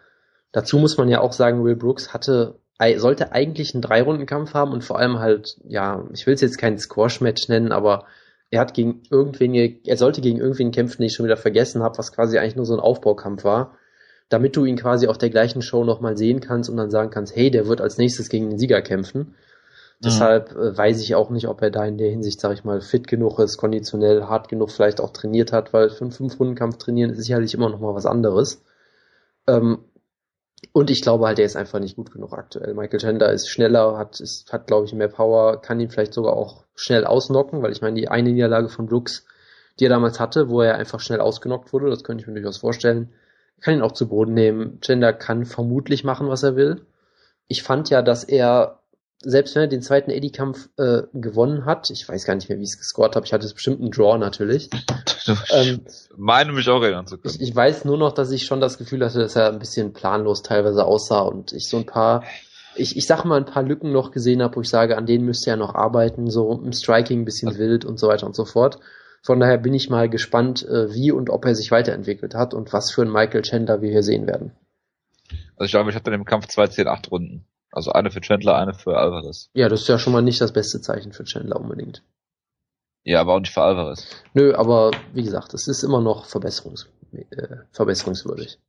Dazu 0.52 0.78
muss 0.78 0.96
man 0.96 1.08
ja 1.08 1.20
auch 1.20 1.32
sagen, 1.32 1.64
Will 1.64 1.76
Brooks 1.76 2.14
hatte, 2.14 2.58
sollte 2.96 3.32
eigentlich 3.32 3.74
einen 3.74 3.82
Drei-Runden-Kampf 3.82 4.54
haben 4.54 4.72
und 4.72 4.82
vor 4.82 4.98
allem 4.98 5.18
halt, 5.18 5.56
ja, 5.64 6.04
ich 6.12 6.26
will 6.26 6.34
es 6.34 6.40
jetzt 6.40 6.58
kein 6.58 6.78
Squash-Match 6.78 7.48
nennen, 7.48 7.72
aber 7.72 8.06
er 8.50 8.60
hat 8.60 8.74
gegen 8.74 9.02
irgendwen, 9.10 9.54
er 9.54 9.96
sollte 9.96 10.20
gegen 10.20 10.38
irgendwen 10.38 10.70
kämpfen, 10.70 10.98
den 10.98 11.06
ich 11.06 11.14
schon 11.14 11.26
wieder 11.26 11.36
vergessen 11.36 11.82
habe, 11.82 11.98
was 11.98 12.12
quasi 12.12 12.38
eigentlich 12.38 12.56
nur 12.56 12.66
so 12.66 12.74
ein 12.74 12.80
Aufbaukampf 12.80 13.44
war, 13.44 13.76
damit 14.28 14.56
du 14.56 14.64
ihn 14.64 14.76
quasi 14.76 15.06
auf 15.06 15.18
der 15.18 15.30
gleichen 15.30 15.62
Show 15.62 15.84
nochmal 15.84 16.16
sehen 16.16 16.40
kannst 16.40 16.70
und 16.70 16.76
dann 16.76 16.90
sagen 16.90 17.10
kannst, 17.10 17.34
hey, 17.34 17.50
der 17.50 17.66
wird 17.66 17.80
als 17.80 17.98
nächstes 17.98 18.28
gegen 18.28 18.50
den 18.50 18.58
Sieger 18.58 18.82
kämpfen. 18.82 19.34
Deshalb 20.02 20.52
äh, 20.52 20.76
weiß 20.76 21.00
ich 21.00 21.14
auch 21.14 21.30
nicht, 21.30 21.48
ob 21.48 21.62
er 21.62 21.70
da 21.70 21.84
in 21.84 21.98
der 21.98 22.10
Hinsicht, 22.10 22.40
sag 22.40 22.52
ich 22.52 22.64
mal, 22.64 22.80
fit 22.80 23.06
genug 23.06 23.38
ist, 23.38 23.56
konditionell 23.56 24.24
hart 24.24 24.48
genug 24.48 24.70
vielleicht 24.70 25.00
auch 25.00 25.10
trainiert 25.10 25.52
hat, 25.52 25.72
weil 25.72 25.90
für 25.90 26.02
einen 26.02 26.12
Fünf-Runden-Kampf 26.12 26.78
trainieren 26.78 27.10
ist 27.10 27.22
sicherlich 27.22 27.54
immer 27.54 27.70
noch 27.70 27.80
mal 27.80 27.94
was 27.94 28.06
anderes. 28.06 28.62
Ähm, 29.46 29.78
und 30.72 30.90
ich 30.90 31.02
glaube 31.02 31.26
halt, 31.26 31.38
er 31.38 31.44
ist 31.44 31.56
einfach 31.56 31.80
nicht 31.80 31.96
gut 31.96 32.12
genug 32.12 32.32
aktuell. 32.32 32.74
Michael 32.74 33.00
Chandler 33.00 33.32
ist 33.32 33.48
schneller, 33.48 33.96
hat, 33.98 34.20
ist, 34.20 34.52
hat 34.52 34.66
glaube 34.66 34.86
ich 34.86 34.92
mehr 34.92 35.08
Power, 35.08 35.60
kann 35.60 35.80
ihn 35.80 35.90
vielleicht 35.90 36.14
sogar 36.14 36.34
auch 36.34 36.64
schnell 36.74 37.04
ausnocken, 37.04 37.62
weil 37.62 37.72
ich 37.72 37.82
meine, 37.82 37.96
die 37.96 38.08
eine 38.08 38.30
Niederlage 38.30 38.68
von 38.68 38.86
Brooks, 38.86 39.26
die 39.78 39.86
er 39.86 39.90
damals 39.90 40.20
hatte, 40.20 40.48
wo 40.48 40.60
er 40.62 40.76
einfach 40.76 41.00
schnell 41.00 41.20
ausgenockt 41.20 41.72
wurde, 41.72 41.90
das 41.90 42.04
könnte 42.04 42.22
ich 42.22 42.28
mir 42.28 42.34
durchaus 42.34 42.58
vorstellen, 42.58 43.12
kann 43.60 43.74
ihn 43.74 43.82
auch 43.82 43.92
zu 43.92 44.08
Boden 44.08 44.34
nehmen. 44.34 44.80
Chandler 44.80 45.12
kann 45.12 45.44
vermutlich 45.44 46.04
machen, 46.04 46.28
was 46.28 46.42
er 46.42 46.56
will. 46.56 46.86
Ich 47.48 47.62
fand 47.62 47.90
ja, 47.90 48.02
dass 48.02 48.24
er 48.24 48.80
selbst 49.24 49.54
wenn 49.54 49.62
er 49.62 49.68
den 49.68 49.82
zweiten 49.82 50.10
Eddie-Kampf 50.10 50.68
äh, 50.76 51.02
gewonnen 51.12 51.64
hat, 51.64 51.90
ich 51.90 52.08
weiß 52.08 52.24
gar 52.24 52.34
nicht 52.34 52.48
mehr, 52.48 52.58
wie 52.58 52.62
ich 52.62 52.70
es 52.70 52.78
gescored 52.78 53.16
habe, 53.16 53.26
ich 53.26 53.32
hatte 53.32 53.46
es 53.46 53.54
bestimmt 53.54 53.80
einen 53.80 53.90
Draw 53.90 54.18
natürlich. 54.18 54.70
ähm, 55.50 55.80
meine 56.16 56.52
mich 56.52 56.68
auch 56.68 56.82
erinnern 56.82 57.06
zu 57.06 57.18
können. 57.18 57.34
Ich, 57.34 57.40
ich 57.40 57.54
weiß 57.54 57.84
nur 57.84 57.98
noch, 57.98 58.12
dass 58.12 58.30
ich 58.30 58.46
schon 58.46 58.60
das 58.60 58.78
Gefühl 58.78 59.04
hatte, 59.04 59.18
dass 59.18 59.36
er 59.36 59.48
ein 59.48 59.58
bisschen 59.58 59.92
planlos 59.92 60.42
teilweise 60.42 60.84
aussah 60.84 61.20
und 61.20 61.52
ich 61.52 61.68
so 61.68 61.78
ein 61.78 61.86
paar, 61.86 62.24
ich, 62.76 62.96
ich 62.96 63.06
sag 63.06 63.24
mal 63.24 63.36
ein 63.36 63.46
paar 63.46 63.62
Lücken 63.62 63.92
noch 63.92 64.10
gesehen 64.10 64.42
habe, 64.42 64.56
wo 64.56 64.60
ich 64.60 64.68
sage, 64.68 64.96
an 64.96 65.06
denen 65.06 65.24
müsste 65.24 65.50
er 65.50 65.56
noch 65.56 65.74
arbeiten, 65.74 66.30
so 66.30 66.52
im 66.52 66.72
Striking 66.72 67.22
ein 67.22 67.24
bisschen 67.24 67.58
wild 67.58 67.84
und 67.84 67.98
so 67.98 68.08
weiter 68.08 68.26
und 68.26 68.36
so 68.36 68.44
fort. 68.44 68.78
Von 69.22 69.40
daher 69.40 69.56
bin 69.56 69.72
ich 69.72 69.88
mal 69.88 70.10
gespannt, 70.10 70.66
äh, 70.68 70.92
wie 70.92 71.10
und 71.10 71.30
ob 71.30 71.46
er 71.46 71.54
sich 71.54 71.70
weiterentwickelt 71.70 72.34
hat 72.34 72.52
und 72.52 72.72
was 72.72 72.90
für 72.90 73.02
ein 73.02 73.10
Michael 73.10 73.42
Chandler 73.42 73.80
wir 73.80 73.90
hier 73.90 74.02
sehen 74.02 74.26
werden. 74.26 74.52
Also 75.56 75.64
ich 75.66 75.70
glaube, 75.70 75.90
ich 75.90 75.96
hatte 75.96 76.10
in 76.10 76.18
dem 76.18 76.26
Kampf 76.26 76.48
2 76.48 76.66
10 76.66 76.88
8 76.88 77.10
Runden. 77.10 77.46
Also 77.74 77.90
eine 77.90 78.12
für 78.12 78.20
Chandler, 78.20 78.56
eine 78.56 78.72
für 78.72 78.96
Alvarez. 78.96 79.50
Ja, 79.52 79.68
das 79.68 79.82
ist 79.82 79.88
ja 79.88 79.98
schon 79.98 80.12
mal 80.12 80.22
nicht 80.22 80.40
das 80.40 80.52
beste 80.52 80.80
Zeichen 80.80 81.12
für 81.12 81.24
Chandler 81.24 81.58
unbedingt. 81.58 82.04
Ja, 83.02 83.20
aber 83.20 83.34
auch 83.34 83.40
nicht 83.40 83.52
für 83.52 83.62
Alvarez. 83.62 84.06
Nö, 84.32 84.54
aber 84.54 84.92
wie 85.12 85.24
gesagt, 85.24 85.54
es 85.54 85.66
ist 85.66 85.82
immer 85.82 86.00
noch 86.00 86.24
verbesserungs 86.24 86.88
äh, 87.12 87.56
verbesserungswürdig. 87.72 88.60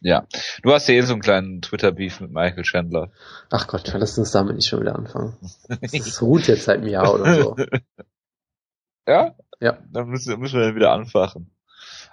Ja, 0.00 0.26
du 0.62 0.72
hast 0.72 0.88
ja 0.88 0.94
eh 0.94 1.02
so 1.02 1.12
einen 1.12 1.20
kleinen 1.20 1.60
Twitter-Beef 1.60 2.20
mit 2.20 2.30
Michael 2.30 2.62
Chandler. 2.64 3.12
Ach 3.50 3.66
Gott, 3.66 3.92
lass 3.94 4.16
uns 4.16 4.30
damit 4.30 4.56
nicht 4.56 4.68
schon 4.68 4.80
wieder 4.80 4.96
anfangen. 4.96 5.36
Das 5.80 6.22
ruht 6.22 6.46
jetzt 6.46 6.64
seit 6.64 6.78
einem 6.78 6.88
Jahr 6.88 7.14
oder 7.14 7.34
so. 7.34 7.56
Ja? 9.08 9.36
Ja. 9.60 9.78
Dann 9.92 10.08
müssen, 10.08 10.40
müssen 10.40 10.58
wir 10.58 10.74
wieder 10.74 10.90
anfachen. 10.90 11.54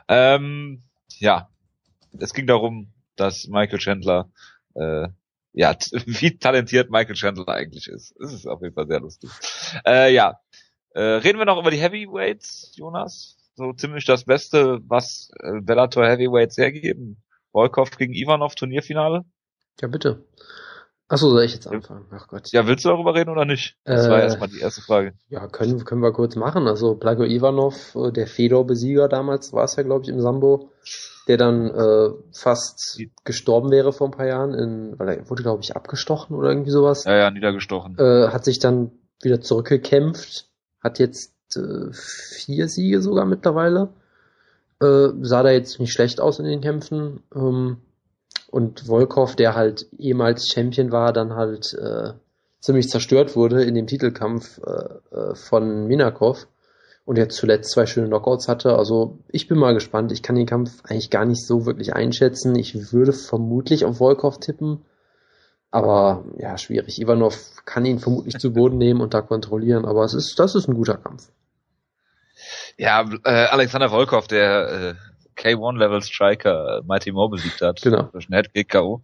Ähm, 0.08 0.84
ja, 1.18 1.50
es 2.20 2.34
ging 2.34 2.46
darum, 2.46 2.94
dass 3.16 3.48
Michael 3.48 3.80
Chandler 3.80 4.30
äh, 4.76 5.08
ja, 5.54 5.76
wie 6.06 6.38
talentiert 6.38 6.90
Michael 6.90 7.16
Chandler 7.16 7.48
eigentlich 7.50 7.88
ist. 7.88 8.16
Das 8.20 8.34
ist 8.34 8.48
auf 8.48 8.62
jeden 8.62 8.74
Fall 8.74 8.88
sehr 8.88 9.00
lustig. 9.00 9.30
Äh, 9.86 10.14
ja. 10.14 10.40
Äh, 10.96 11.02
reden 11.02 11.40
wir 11.40 11.46
noch 11.46 11.60
über 11.60 11.72
die 11.72 11.80
Heavyweights, 11.80 12.74
Jonas? 12.76 13.38
So 13.56 13.74
ziemlich 13.74 14.06
das 14.06 14.26
Beste, 14.26 14.80
was 14.88 15.32
äh, 15.40 15.62
Bellator 15.62 16.06
Heavyweights 16.06 16.58
hergeben. 16.58 17.24
Volkov 17.52 17.92
gegen 17.98 18.14
Ivanov 18.14 18.56
Turnierfinale? 18.56 19.26
Ja, 19.80 19.88
bitte. 19.88 20.26
Achso, 21.14 21.30
soll 21.30 21.44
ich 21.44 21.54
jetzt 21.54 21.68
anfangen? 21.68 22.06
Ach 22.12 22.28
Gott. 22.28 22.52
Ja, 22.52 22.66
willst 22.66 22.86
du 22.86 22.90
darüber 22.90 23.14
reden 23.14 23.30
oder 23.30 23.46
nicht? 23.46 23.78
Das 23.84 24.08
äh, 24.08 24.10
war 24.10 24.22
erstmal 24.22 24.50
die 24.50 24.60
erste 24.60 24.82
Frage. 24.82 25.14
Ja, 25.30 25.48
können, 25.48 25.86
können 25.86 26.02
wir 26.02 26.12
kurz 26.12 26.36
machen. 26.36 26.68
Also 26.68 26.96
Blago 26.96 27.24
Ivanov, 27.24 27.96
äh, 27.96 28.12
der 28.12 28.26
Fedor-Besieger 28.26 29.08
damals, 29.08 29.54
war 29.54 29.66
es 29.66 29.76
ja, 29.76 29.84
glaube 29.84 30.04
ich, 30.04 30.10
im 30.10 30.22
Sambo 30.22 30.72
der 31.28 31.38
dann 31.38 31.70
äh, 31.70 32.10
fast 32.34 33.02
gestorben 33.24 33.72
wäre 33.72 33.94
vor 33.94 34.08
ein 34.08 34.12
paar 34.12 34.28
Jahren, 34.28 34.54
in, 34.54 35.00
weil 35.00 35.10
er 35.10 35.30
wurde, 35.30 35.44
glaube 35.44 35.64
ich, 35.64 35.76
abgestochen 35.76 36.36
oder 36.36 36.50
irgendwie 36.50 36.72
sowas. 36.72 37.06
Ja, 37.06 37.16
ja, 37.16 37.32
niedergestochen. 37.32 37.98
Äh, 37.98 38.28
hat 38.28 38.44
sich 38.44 38.60
dann 38.60 38.92
wieder 39.22 39.40
zurückgekämpft, 39.40 40.50
hat 40.82 41.00
jetzt 41.00 41.34
äh, 41.56 41.94
vier 41.94 42.68
Siege 42.68 43.02
sogar 43.02 43.26
mittlerweile. 43.26 43.94
Äh, 44.82 45.10
sah 45.22 45.44
da 45.44 45.52
jetzt 45.52 45.80
nicht 45.80 45.94
schlecht 45.94 46.20
aus 46.20 46.40
in 46.40 46.46
den 46.46 46.60
Kämpfen. 46.60 47.24
Ähm, 47.34 47.78
und 48.54 48.82
Volkov, 48.82 49.36
der 49.36 49.56
halt 49.56 49.88
ehemals 49.98 50.48
Champion 50.48 50.92
war, 50.92 51.12
dann 51.12 51.34
halt 51.34 51.74
äh, 51.74 52.14
ziemlich 52.60 52.88
zerstört 52.88 53.36
wurde 53.36 53.64
in 53.64 53.74
dem 53.74 53.88
Titelkampf 53.88 54.60
äh, 54.60 55.16
äh 55.16 55.34
von 55.34 55.88
Minakov 55.88 56.46
und 57.04 57.18
jetzt 57.18 57.36
zuletzt 57.36 57.72
zwei 57.72 57.88
schöne 57.88 58.06
Knockouts 58.06 58.48
hatte. 58.48 58.78
Also 58.78 59.18
ich 59.30 59.48
bin 59.48 59.58
mal 59.58 59.74
gespannt. 59.74 60.12
Ich 60.12 60.22
kann 60.22 60.36
den 60.36 60.46
Kampf 60.46 60.84
eigentlich 60.84 61.10
gar 61.10 61.26
nicht 61.26 61.44
so 61.44 61.66
wirklich 61.66 61.96
einschätzen. 61.96 62.56
Ich 62.56 62.94
würde 62.94 63.12
vermutlich 63.12 63.86
auf 63.86 63.98
Volkov 63.98 64.40
tippen. 64.40 64.86
Aber 65.72 66.24
ja, 66.38 66.56
schwierig. 66.60 67.02
Ivanov 67.02 67.64
kann 67.66 67.86
ihn 67.86 67.98
vermutlich 67.98 68.38
zu 68.38 68.54
Boden 68.54 68.78
nehmen 68.78 69.02
und 69.02 69.16
da 69.16 69.22
kontrollieren, 69.22 69.84
aber 69.86 70.04
es 70.04 70.14
ist, 70.14 70.38
das 70.38 70.54
ist 70.54 70.68
ein 70.68 70.76
guter 70.76 70.98
Kampf. 70.98 71.32
Ja, 72.78 73.04
äh, 73.24 73.48
Alexander 73.48 73.90
Volkov, 73.90 74.28
der 74.28 74.70
äh, 74.70 74.94
K1-Level 75.36 76.02
Striker 76.02 76.82
Mighty 76.86 77.12
Mo 77.12 77.30
besiegt 77.30 77.62
hat. 77.62 77.82
Genau. 77.82 78.04
Durch 78.04 78.28
einen 78.28 78.36
Headkick 78.36 78.70
K.O. 78.70 79.02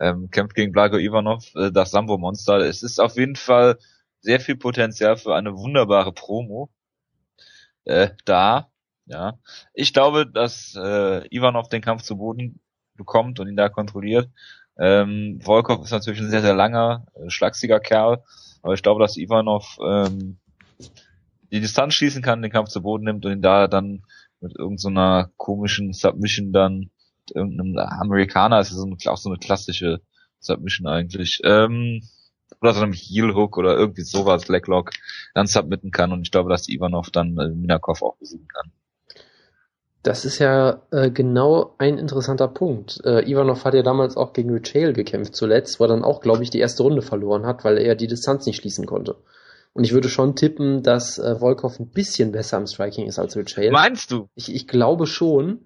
ähm, 0.00 0.30
kämpft 0.30 0.54
gegen 0.54 0.72
Blago 0.72 0.96
Ivanov, 0.96 1.44
äh, 1.54 1.70
das 1.70 1.90
Sambo-Monster. 1.90 2.58
Es 2.58 2.82
ist 2.82 3.00
auf 3.00 3.16
jeden 3.16 3.36
Fall 3.36 3.78
sehr 4.20 4.40
viel 4.40 4.56
Potenzial 4.56 5.16
für 5.16 5.34
eine 5.34 5.56
wunderbare 5.56 6.12
Promo 6.12 6.70
äh, 7.84 8.10
da. 8.24 8.70
Ja, 9.06 9.38
ich 9.72 9.94
glaube, 9.94 10.26
dass 10.26 10.74
äh, 10.76 11.26
Ivanov 11.34 11.70
den 11.70 11.80
Kampf 11.80 12.02
zu 12.02 12.18
Boden 12.18 12.60
bekommt 12.94 13.40
und 13.40 13.48
ihn 13.48 13.56
da 13.56 13.70
kontrolliert. 13.70 14.28
Ähm, 14.78 15.40
Volkov 15.42 15.82
ist 15.82 15.92
natürlich 15.92 16.20
ein 16.20 16.28
sehr, 16.28 16.42
sehr 16.42 16.54
langer, 16.54 17.06
äh, 17.14 17.30
schlagsiger 17.30 17.80
Kerl, 17.80 18.22
aber 18.62 18.74
ich 18.74 18.82
glaube, 18.82 19.00
dass 19.00 19.16
Ivanov 19.16 19.78
ähm, 19.82 20.38
die 21.50 21.60
Distanz 21.60 21.94
schließen 21.94 22.22
kann, 22.22 22.42
den 22.42 22.52
Kampf 22.52 22.68
zu 22.68 22.82
Boden 22.82 23.04
nimmt 23.04 23.24
und 23.24 23.32
ihn 23.32 23.42
da 23.42 23.66
dann 23.66 24.02
mit 24.40 24.56
irgendeiner 24.56 25.24
so 25.24 25.32
komischen 25.36 25.92
Submission 25.92 26.52
dann 26.52 26.90
irgendeinem 27.34 27.76
Amerikaner, 27.78 28.60
ist 28.60 28.72
ja 28.72 29.12
auch 29.12 29.16
so 29.16 29.28
eine 29.28 29.38
klassische 29.38 30.00
Submission 30.40 30.86
eigentlich, 30.86 31.40
ähm, 31.44 32.02
oder 32.60 32.72
so 32.72 32.82
einem 32.82 32.92
Heel 32.92 33.34
Hook 33.34 33.58
oder 33.58 33.76
irgendwie 33.76 34.02
sowas, 34.02 34.48
Leglock, 34.48 34.90
dann 35.34 35.46
submitten 35.46 35.90
kann 35.90 36.12
und 36.12 36.22
ich 36.22 36.30
glaube, 36.30 36.50
dass 36.50 36.68
Ivanov 36.68 37.10
dann 37.10 37.36
äh, 37.38 37.48
Minakov 37.48 38.02
auch 38.02 38.16
besiegen 38.16 38.48
kann. 38.48 38.72
Das 40.02 40.24
ist 40.24 40.38
ja 40.38 40.82
äh, 40.90 41.10
genau 41.10 41.74
ein 41.78 41.98
interessanter 41.98 42.48
Punkt. 42.48 43.00
Äh, 43.04 43.28
Ivanov 43.28 43.64
hat 43.64 43.74
ja 43.74 43.82
damals 43.82 44.16
auch 44.16 44.32
gegen 44.32 44.50
Rich 44.50 44.72
gekämpft 44.72 45.34
zuletzt, 45.34 45.80
wo 45.80 45.84
er 45.84 45.88
dann 45.88 46.04
auch, 46.04 46.20
glaube 46.20 46.42
ich, 46.42 46.50
die 46.50 46.60
erste 46.60 46.84
Runde 46.84 47.02
verloren 47.02 47.44
hat, 47.44 47.64
weil 47.64 47.78
er 47.78 47.94
die 47.94 48.06
Distanz 48.06 48.46
nicht 48.46 48.56
schließen 48.56 48.86
konnte. 48.86 49.16
Und 49.78 49.84
ich 49.84 49.92
würde 49.92 50.08
schon 50.08 50.34
tippen, 50.34 50.82
dass 50.82 51.20
äh, 51.20 51.38
Volkov 51.38 51.78
ein 51.78 51.88
bisschen 51.88 52.32
besser 52.32 52.56
am 52.56 52.66
Striking 52.66 53.06
ist 53.06 53.20
als 53.20 53.36
Rich 53.36 53.56
Meinst 53.70 54.10
du? 54.10 54.28
Ich, 54.34 54.52
ich 54.52 54.66
glaube 54.66 55.06
schon. 55.06 55.60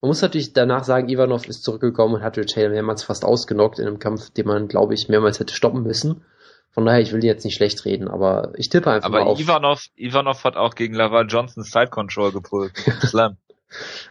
Man 0.00 0.08
muss 0.08 0.22
natürlich 0.22 0.54
danach 0.54 0.82
sagen, 0.84 1.10
Ivanov 1.10 1.46
ist 1.46 1.62
zurückgekommen 1.62 2.14
und 2.14 2.22
hat 2.22 2.38
Rich 2.38 2.56
mehrmals 2.56 3.02
fast 3.02 3.22
ausgenockt 3.22 3.78
in 3.78 3.86
einem 3.86 3.98
Kampf, 3.98 4.30
den 4.30 4.46
man, 4.46 4.66
glaube 4.66 4.94
ich, 4.94 5.10
mehrmals 5.10 5.40
hätte 5.40 5.52
stoppen 5.52 5.82
müssen. 5.82 6.24
Von 6.70 6.86
daher, 6.86 7.02
ich 7.02 7.12
will 7.12 7.22
jetzt 7.22 7.44
nicht 7.44 7.54
schlecht 7.54 7.84
reden, 7.84 8.08
aber 8.08 8.52
ich 8.56 8.70
tippe 8.70 8.90
einfach 8.90 9.08
aber 9.08 9.20
mal 9.20 9.26
auf. 9.26 9.38
Ivanov, 9.38 9.88
Ivanov 9.94 10.42
hat 10.42 10.56
auch 10.56 10.74
gegen 10.74 10.94
Laval 10.94 11.26
Johnson 11.28 11.64
Side 11.64 11.88
Control 11.88 12.32
gepult. 12.32 12.72
Slam. 13.04 13.36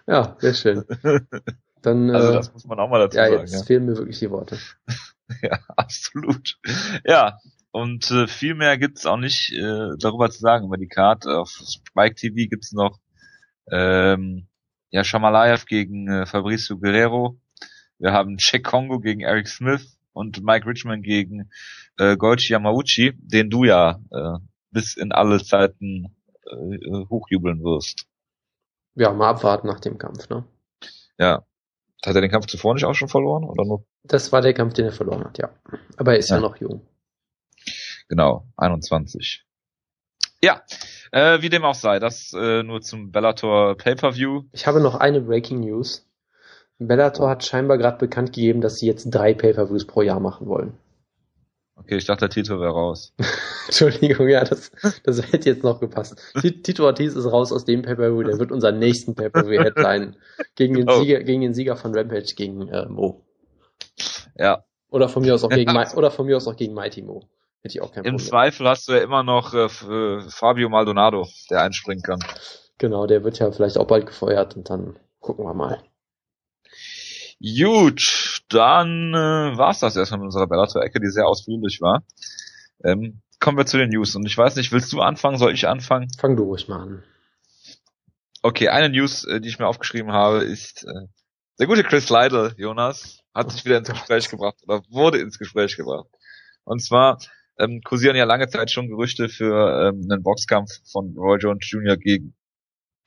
ja, 0.05 0.37
sehr 0.37 0.53
schön. 0.53 0.83
Dann, 1.81 2.09
also 2.15 2.29
äh, 2.29 2.33
das 2.33 2.53
muss 2.53 2.65
man 2.65 2.79
auch 2.79 2.89
mal 2.91 2.99
dazu 2.99 3.17
ja, 3.17 3.29
sagen. 3.29 3.41
Jetzt 3.41 3.53
ja. 3.53 3.63
fehlen 3.63 3.85
mir 3.87 3.97
wirklich 3.97 4.19
die 4.19 4.29
Worte. 4.29 4.59
ja, 5.41 5.57
absolut. 5.75 6.59
Ja, 7.03 7.39
und 7.73 8.11
äh, 8.11 8.27
viel 8.27 8.53
mehr 8.53 8.77
gibt's 8.77 9.07
auch 9.07 9.17
nicht 9.17 9.51
äh, 9.51 9.97
darüber 9.99 10.29
zu 10.29 10.39
sagen 10.39 10.67
über 10.67 10.77
die 10.77 10.87
Karte. 10.87 11.39
Auf 11.39 11.49
Spike 11.49 12.13
TV 12.13 12.47
gibt's 12.47 12.71
noch 12.71 12.99
ähm, 13.71 14.47
ja, 14.91 15.03
Shamalayev 15.03 15.65
gegen 15.65 16.07
äh, 16.07 16.25
Fabrizio 16.27 16.77
Guerrero. 16.77 17.39
Wir 17.97 18.13
haben 18.13 18.37
Check 18.37 18.63
Kongo 18.63 18.99
gegen 18.99 19.21
Eric 19.21 19.47
Smith 19.47 19.97
und 20.13 20.43
Mike 20.43 20.67
Richmond 20.67 21.03
gegen 21.03 21.49
äh, 21.97 22.15
Goichi 22.15 22.53
Yamauchi, 22.53 23.13
den 23.17 23.49
du 23.49 23.63
ja 23.63 23.99
äh, 24.11 24.37
bis 24.69 24.95
in 24.95 25.11
alle 25.11 25.43
Zeiten 25.43 26.15
äh, 26.45 27.05
hochjubeln 27.09 27.63
wirst. 27.63 28.05
Ja, 28.93 29.11
mal 29.13 29.31
abwarten 29.31 29.67
nach 29.67 29.79
dem 29.79 29.97
Kampf, 29.97 30.29
ne? 30.29 30.45
Ja. 31.17 31.43
Hat 32.05 32.15
er 32.15 32.21
den 32.21 32.29
Kampf 32.29 32.45
zuvor 32.45 32.75
nicht 32.75 32.85
auch 32.85 32.93
schon 32.93 33.07
verloren 33.07 33.45
oder 33.45 33.65
nur? 33.65 33.85
Das 34.03 34.31
war 34.31 34.41
der 34.41 34.53
Kampf, 34.53 34.73
den 34.73 34.85
er 34.85 34.91
verloren 34.91 35.23
hat, 35.23 35.39
ja. 35.39 35.49
Aber 35.97 36.11
er 36.11 36.19
ist 36.19 36.29
ja, 36.29 36.35
ja 36.35 36.41
noch 36.41 36.57
jung. 36.57 36.85
Genau, 38.09 38.45
21. 38.57 39.45
Ja, 40.41 40.61
äh, 41.11 41.41
wie 41.41 41.49
dem 41.49 41.63
auch 41.63 41.75
sei, 41.75 41.99
das 41.99 42.33
äh, 42.33 42.63
nur 42.63 42.81
zum 42.81 43.11
Bellator 43.11 43.77
Pay-Per-View. 43.77 44.43
Ich 44.51 44.67
habe 44.67 44.81
noch 44.81 44.95
eine 44.95 45.21
Breaking 45.21 45.61
News. 45.61 46.05
Bellator 46.79 47.29
hat 47.29 47.45
scheinbar 47.45 47.77
gerade 47.77 47.97
bekannt 47.97 48.33
gegeben, 48.33 48.59
dass 48.59 48.77
sie 48.77 48.87
jetzt 48.87 49.05
drei 49.05 49.33
Pay-Per-Views 49.33 49.87
pro 49.87 50.01
Jahr 50.01 50.19
machen 50.19 50.47
wollen. 50.47 50.77
Okay, 51.75 51.97
ich 51.97 52.05
dachte, 52.05 52.27
der 52.27 52.29
Tito 52.29 52.59
wäre 52.59 52.71
raus. 52.71 53.13
Entschuldigung, 53.67 54.27
ja, 54.27 54.43
das, 54.43 54.71
das 55.03 55.31
hätte 55.31 55.49
jetzt 55.49 55.63
noch 55.63 55.79
gepasst. 55.79 56.21
Tito 56.63 56.85
Ortiz 56.85 57.15
ist 57.15 57.25
raus 57.25 57.51
aus 57.51 57.65
dem 57.65 57.81
Pay-Per-View, 57.81 58.23
der 58.23 58.39
wird 58.39 58.51
unseren 58.51 58.79
nächsten 58.79 59.15
Pay-Per-View-Headline 59.15 60.15
gegen 60.55 60.75
den, 60.75 60.89
oh. 60.89 60.99
Sieger, 60.99 61.23
gegen 61.23 61.41
den 61.41 61.53
Sieger 61.53 61.75
von 61.75 61.95
Rampage 61.95 62.35
gegen 62.35 62.67
äh, 62.67 62.85
Mo. 62.85 63.23
Ja. 64.37 64.63
Oder 64.89 65.09
von 65.09 65.23
mir 65.23 65.33
aus 65.33 65.43
auch 65.43 65.49
gegen, 65.51 65.75
oder 65.95 66.11
von 66.11 66.25
mir 66.25 66.37
aus 66.37 66.47
auch 66.47 66.55
gegen 66.55 66.73
Mighty 66.73 67.01
Mo. 67.01 67.27
Hätte 67.63 67.77
ich 67.77 67.81
auch 67.81 67.93
kein 67.93 68.03
Im 68.03 68.17
Problem. 68.17 68.29
Zweifel 68.29 68.67
hast 68.67 68.89
du 68.89 68.91
ja 68.91 69.01
immer 69.01 69.23
noch 69.23 69.53
äh, 69.53 69.65
äh, 69.65 70.29
Fabio 70.29 70.67
Maldonado, 70.67 71.27
der 71.49 71.61
einspringen 71.61 72.03
kann. 72.03 72.19
Genau, 72.77 73.07
der 73.07 73.23
wird 73.23 73.39
ja 73.39 73.49
vielleicht 73.53 73.77
auch 73.77 73.87
bald 73.87 74.05
gefeuert 74.05 74.57
und 74.57 74.69
dann 74.69 74.99
gucken 75.21 75.45
wir 75.45 75.53
mal. 75.53 75.81
Gut, 77.39 78.41
dann 78.49 79.13
äh, 79.13 79.57
war's 79.57 79.79
das 79.79 79.95
erstmal 79.95 80.19
mit 80.19 80.25
unserer 80.25 80.47
Bellator-Ecke, 80.47 80.99
die 80.99 81.09
sehr 81.09 81.25
ausführlich 81.25 81.79
war. 81.81 82.03
Ähm, 82.83 83.21
kommen 83.39 83.57
wir 83.57 83.65
zu 83.65 83.77
den 83.77 83.89
News. 83.89 84.13
Und 84.15 84.25
ich 84.25 84.37
weiß 84.37 84.57
nicht, 84.57 84.73
willst 84.73 84.91
du 84.91 84.99
anfangen? 84.99 85.37
Soll 85.37 85.53
ich 85.53 85.67
anfangen? 85.67 86.09
Fang 86.19 86.35
du 86.35 86.43
ruhig 86.43 86.67
mal 86.67 86.81
an. 86.81 87.03
Okay, 88.41 88.67
eine 88.67 88.89
News, 88.89 89.23
äh, 89.23 89.39
die 89.39 89.47
ich 89.47 89.59
mir 89.59 89.67
aufgeschrieben 89.67 90.11
habe, 90.11 90.43
ist 90.43 90.83
äh, 90.83 91.07
der 91.59 91.67
gute 91.67 91.83
Chris 91.83 92.09
Lytle, 92.09 92.53
Jonas, 92.57 93.19
hat 93.33 93.49
sich 93.51 93.63
wieder 93.63 93.77
ins 93.77 93.89
Gespräch 93.89 94.29
gebracht 94.29 94.57
oder 94.67 94.81
wurde 94.89 95.19
ins 95.19 95.39
Gespräch 95.39 95.77
gebracht. 95.77 96.09
Und 96.65 96.83
zwar 96.83 97.19
ähm, 97.59 97.81
kursieren 97.83 98.15
ja 98.15 98.25
lange 98.25 98.47
Zeit 98.47 98.71
schon 98.71 98.87
Gerüchte 98.87 99.29
für 99.29 99.89
ähm, 99.89 100.07
einen 100.09 100.23
Boxkampf 100.23 100.69
von 100.91 101.15
Roy 101.17 101.37
Jones 101.37 101.69
Jr. 101.69 101.97
gegen, 101.97 102.35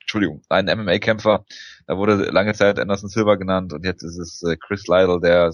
Entschuldigung, 0.01 0.41
einen 0.49 0.79
MMA-Kämpfer. 0.79 1.45
Da 1.85 1.97
wurde 1.97 2.15
lange 2.31 2.53
Zeit 2.53 2.79
Anderson 2.79 3.09
Silver 3.09 3.37
genannt 3.37 3.73
und 3.73 3.85
jetzt 3.85 4.03
ist 4.03 4.17
es 4.17 4.43
äh, 4.43 4.55
Chris 4.57 4.87
Lytle, 4.87 5.19
der 5.21 5.51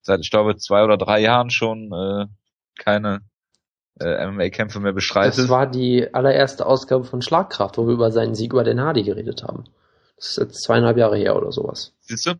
seit, 0.00 0.20
ich 0.20 0.30
glaube, 0.30 0.56
zwei 0.56 0.82
oder 0.84 0.96
drei 0.96 1.20
Jahren 1.20 1.50
schon 1.50 1.92
äh, 1.92 2.26
keine 2.78 3.20
äh, 4.00 4.26
MMA-Kämpfe 4.26 4.80
mehr 4.80 4.92
bestreitet. 4.92 5.38
Das 5.38 5.48
war 5.48 5.66
die 5.66 6.12
allererste 6.12 6.66
Ausgabe 6.66 7.04
von 7.04 7.22
Schlagkraft, 7.22 7.78
wo 7.78 7.86
wir 7.86 7.94
über 7.94 8.10
seinen 8.10 8.34
Sieg 8.34 8.52
über 8.52 8.64
den 8.64 8.80
Hardy 8.80 9.02
geredet 9.02 9.42
haben. 9.42 9.64
Das 10.16 10.30
ist 10.30 10.36
jetzt 10.38 10.62
zweieinhalb 10.62 10.96
Jahre 10.96 11.16
her 11.16 11.36
oder 11.36 11.52
sowas. 11.52 11.94
Siehst 12.00 12.26
du? 12.26 12.34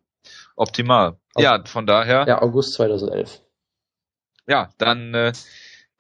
Optimal. 0.57 1.17
Auf, 1.35 1.43
ja, 1.43 1.63
von 1.65 1.87
daher. 1.87 2.25
Ja, 2.29 2.43
August 2.43 2.75
2011. 2.75 3.41
Ja, 4.47 4.71
dann 4.79 5.15
äh, 5.15 5.33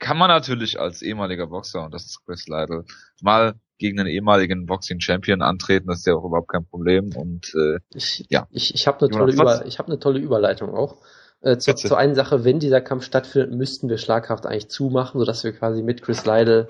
kann 0.02 0.18
man 0.18 0.28
natürlich 0.28 0.80
als 0.80 1.00
ehemaliger 1.00 1.46
Boxer, 1.46 1.84
und 1.84 1.94
das 1.94 2.04
ist 2.04 2.26
Chris 2.26 2.48
Lytle, 2.48 2.84
mal 3.22 3.54
gegen 3.78 4.00
einen 4.00 4.08
ehemaligen 4.08 4.66
Boxing 4.66 5.00
Champion 5.00 5.42
antreten, 5.42 5.86
das 5.86 6.00
ist 6.00 6.06
ja 6.06 6.14
auch 6.14 6.24
überhaupt 6.24 6.48
kein 6.48 6.66
Problem. 6.66 7.14
Und 7.16 7.54
äh, 7.54 7.78
ich, 7.94 8.26
ja. 8.28 8.46
Ich, 8.50 8.74
ich 8.74 8.86
habe 8.86 9.00
eine 9.00 9.10
tolle 9.10 9.32
Über, 9.32 9.64
ich 9.64 9.78
habe 9.78 9.88
eine 9.88 10.00
tolle 10.00 10.18
Überleitung 10.18 10.74
auch. 10.74 10.96
Äh, 11.40 11.56
zu, 11.58 11.74
zu 11.74 11.94
einer 11.94 12.14
Sache, 12.14 12.44
wenn 12.44 12.58
dieser 12.58 12.80
Kampf 12.80 13.04
stattfindet, 13.04 13.52
müssten 13.52 13.88
wir 13.88 13.96
Schlagkraft 13.96 14.44
eigentlich 14.44 14.68
zumachen, 14.68 15.20
sodass 15.20 15.44
wir 15.44 15.52
quasi 15.52 15.82
mit 15.82 16.02
Chris 16.02 16.26
Lytle 16.26 16.68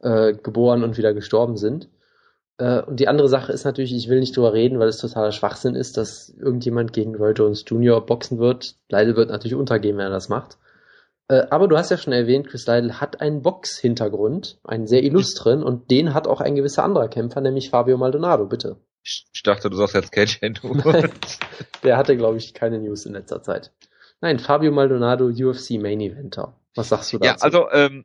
äh, 0.00 0.34
geboren 0.34 0.82
und 0.82 0.98
wieder 0.98 1.14
gestorben 1.14 1.56
sind. 1.56 1.88
Äh, 2.58 2.82
und 2.82 2.98
die 2.98 3.08
andere 3.08 3.28
Sache 3.28 3.52
ist 3.52 3.64
natürlich, 3.64 3.94
ich 3.94 4.08
will 4.08 4.18
nicht 4.18 4.36
drüber 4.36 4.52
reden, 4.52 4.80
weil 4.80 4.88
es 4.88 4.98
totaler 4.98 5.32
Schwachsinn 5.32 5.76
ist, 5.76 5.96
dass 5.96 6.28
irgendjemand 6.28 6.92
gegen 6.92 7.14
Roy 7.14 7.32
Jones 7.32 7.64
Jr. 7.66 8.04
boxen 8.04 8.38
wird. 8.38 8.74
Lytle 8.90 9.16
wird 9.16 9.30
natürlich 9.30 9.54
untergehen, 9.54 9.96
wenn 9.96 10.06
er 10.06 10.10
das 10.10 10.28
macht. 10.28 10.58
Äh, 11.34 11.46
aber 11.50 11.68
du 11.68 11.76
hast 11.76 11.90
ja 11.90 11.98
schon 11.98 12.12
erwähnt, 12.12 12.48
Chris 12.48 12.66
Lytle 12.66 13.00
hat 13.00 13.20
einen 13.20 13.42
Box-Hintergrund, 13.42 14.58
einen 14.64 14.86
sehr 14.86 15.02
illustren, 15.02 15.62
und 15.62 15.90
den 15.90 16.14
hat 16.14 16.28
auch 16.28 16.40
ein 16.40 16.54
gewisser 16.54 16.84
anderer 16.84 17.08
Kämpfer, 17.08 17.40
nämlich 17.40 17.70
Fabio 17.70 17.96
Maldonado, 17.96 18.46
bitte. 18.46 18.76
Ich 19.02 19.42
dachte, 19.42 19.68
du 19.68 19.76
sagst 19.76 19.94
jetzt 19.94 20.12
KJ 20.12 20.38
Der 21.82 21.96
hatte, 21.96 22.16
glaube 22.16 22.38
ich, 22.38 22.54
keine 22.54 22.78
News 22.78 23.04
in 23.04 23.12
letzter 23.12 23.42
Zeit. 23.42 23.72
Nein, 24.20 24.38
Fabio 24.38 24.72
Maldonado, 24.72 25.26
UFC 25.26 25.72
Main 25.72 26.00
Eventer. 26.00 26.58
Was 26.74 26.88
sagst 26.88 27.12
du 27.12 27.18
dazu? 27.18 27.26
Ja, 27.28 27.42
also 27.42 27.70
ähm, 27.70 28.04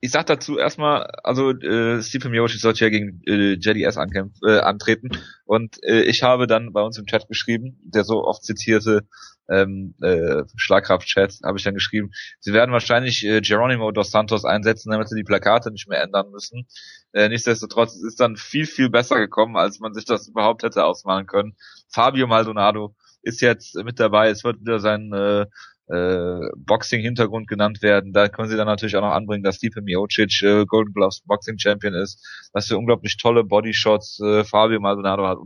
ich 0.00 0.12
sag 0.12 0.26
dazu 0.26 0.58
erstmal, 0.58 1.02
also 1.24 1.50
äh, 1.50 2.00
Steve 2.02 2.28
Miyoshi 2.28 2.58
sollte 2.58 2.84
ja 2.84 2.90
gegen 2.90 3.22
äh, 3.26 3.54
JDS 3.54 3.96
äh, 3.96 4.58
antreten 4.60 5.10
und 5.44 5.82
äh, 5.82 6.02
ich 6.02 6.22
habe 6.22 6.46
dann 6.46 6.72
bei 6.72 6.82
uns 6.82 6.96
im 6.98 7.06
Chat 7.06 7.28
geschrieben, 7.28 7.78
der 7.82 8.04
so 8.04 8.24
oft 8.24 8.44
zitierte 8.44 9.08
ähm, 9.50 9.94
äh, 10.02 10.44
Schlagkraft-Chat, 10.56 11.40
habe 11.44 11.58
ich 11.58 11.64
dann 11.64 11.74
geschrieben, 11.74 12.10
sie 12.38 12.52
werden 12.52 12.72
wahrscheinlich 12.72 13.24
äh, 13.24 13.40
Geronimo 13.40 13.90
dos 13.90 14.10
Santos 14.10 14.44
einsetzen, 14.44 14.90
damit 14.90 15.08
sie 15.08 15.16
die 15.16 15.24
Plakate 15.24 15.70
nicht 15.70 15.88
mehr 15.88 16.02
ändern 16.02 16.30
müssen. 16.30 16.66
Äh, 17.12 17.28
nichtsdestotrotz 17.28 17.96
es 17.96 18.04
ist 18.04 18.20
dann 18.20 18.36
viel, 18.36 18.66
viel 18.66 18.90
besser 18.90 19.18
gekommen, 19.18 19.56
als 19.56 19.80
man 19.80 19.92
sich 19.92 20.04
das 20.04 20.28
überhaupt 20.28 20.62
hätte 20.62 20.84
ausmalen 20.84 21.26
können. 21.26 21.56
Fabio 21.88 22.26
Maldonado 22.26 22.94
ist 23.22 23.40
jetzt 23.40 23.74
mit 23.74 23.98
dabei, 24.00 24.28
es 24.28 24.44
wird 24.44 24.60
wieder 24.60 24.78
sein 24.78 25.12
äh, 25.12 25.46
äh, 25.90 26.48
Boxing-Hintergrund 26.56 27.48
genannt 27.48 27.82
werden. 27.82 28.12
Da 28.12 28.28
können 28.28 28.48
sie 28.48 28.56
dann 28.56 28.66
natürlich 28.66 28.96
auch 28.96 29.02
noch 29.02 29.12
anbringen, 29.12 29.42
dass 29.42 29.56
Stipe 29.56 29.82
Miocic 29.82 30.42
äh, 30.42 30.64
Golden 30.64 30.92
Gloves 30.92 31.22
Boxing 31.26 31.58
Champion 31.58 31.94
ist, 31.94 32.24
was 32.52 32.68
für 32.68 32.78
unglaublich 32.78 33.16
tolle 33.16 33.44
Bodyshots 33.44 34.20
äh, 34.20 34.44
Fabio 34.44 34.80
Maldonado 34.80 35.26
hat. 35.26 35.38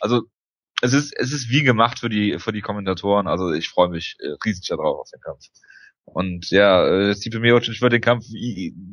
Also 0.00 0.22
es 0.82 0.92
ist 0.92 1.14
es 1.16 1.32
ist 1.32 1.48
wie 1.48 1.62
gemacht 1.62 2.00
für 2.00 2.08
die 2.08 2.38
für 2.38 2.52
die 2.52 2.60
Kommentatoren. 2.60 3.26
Also 3.26 3.52
ich 3.52 3.68
freue 3.68 3.88
mich 3.88 4.16
äh, 4.20 4.34
riesig 4.44 4.66
darauf 4.68 5.00
auf 5.00 5.10
den 5.10 5.20
Kampf. 5.20 5.46
Und 6.04 6.50
ja, 6.50 6.84
äh, 6.86 7.14
Stipe 7.14 7.38
Miocic 7.38 7.80
wird 7.80 7.92
den 7.92 8.00
Kampf 8.00 8.26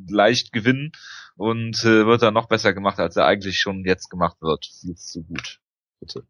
leicht 0.09 0.53
gewinnen 0.53 0.91
und 1.35 1.83
äh, 1.83 2.05
wird 2.05 2.21
dann 2.21 2.35
noch 2.35 2.47
besser 2.47 2.73
gemacht, 2.73 2.99
als 2.99 3.15
er 3.15 3.25
eigentlich 3.25 3.57
schon 3.57 3.83
jetzt 3.83 4.09
gemacht 4.09 4.37
wird. 4.41 4.67
Viel 4.79 4.95
zu 4.95 5.23
gut. 5.23 5.59
Bitte. 5.99 6.23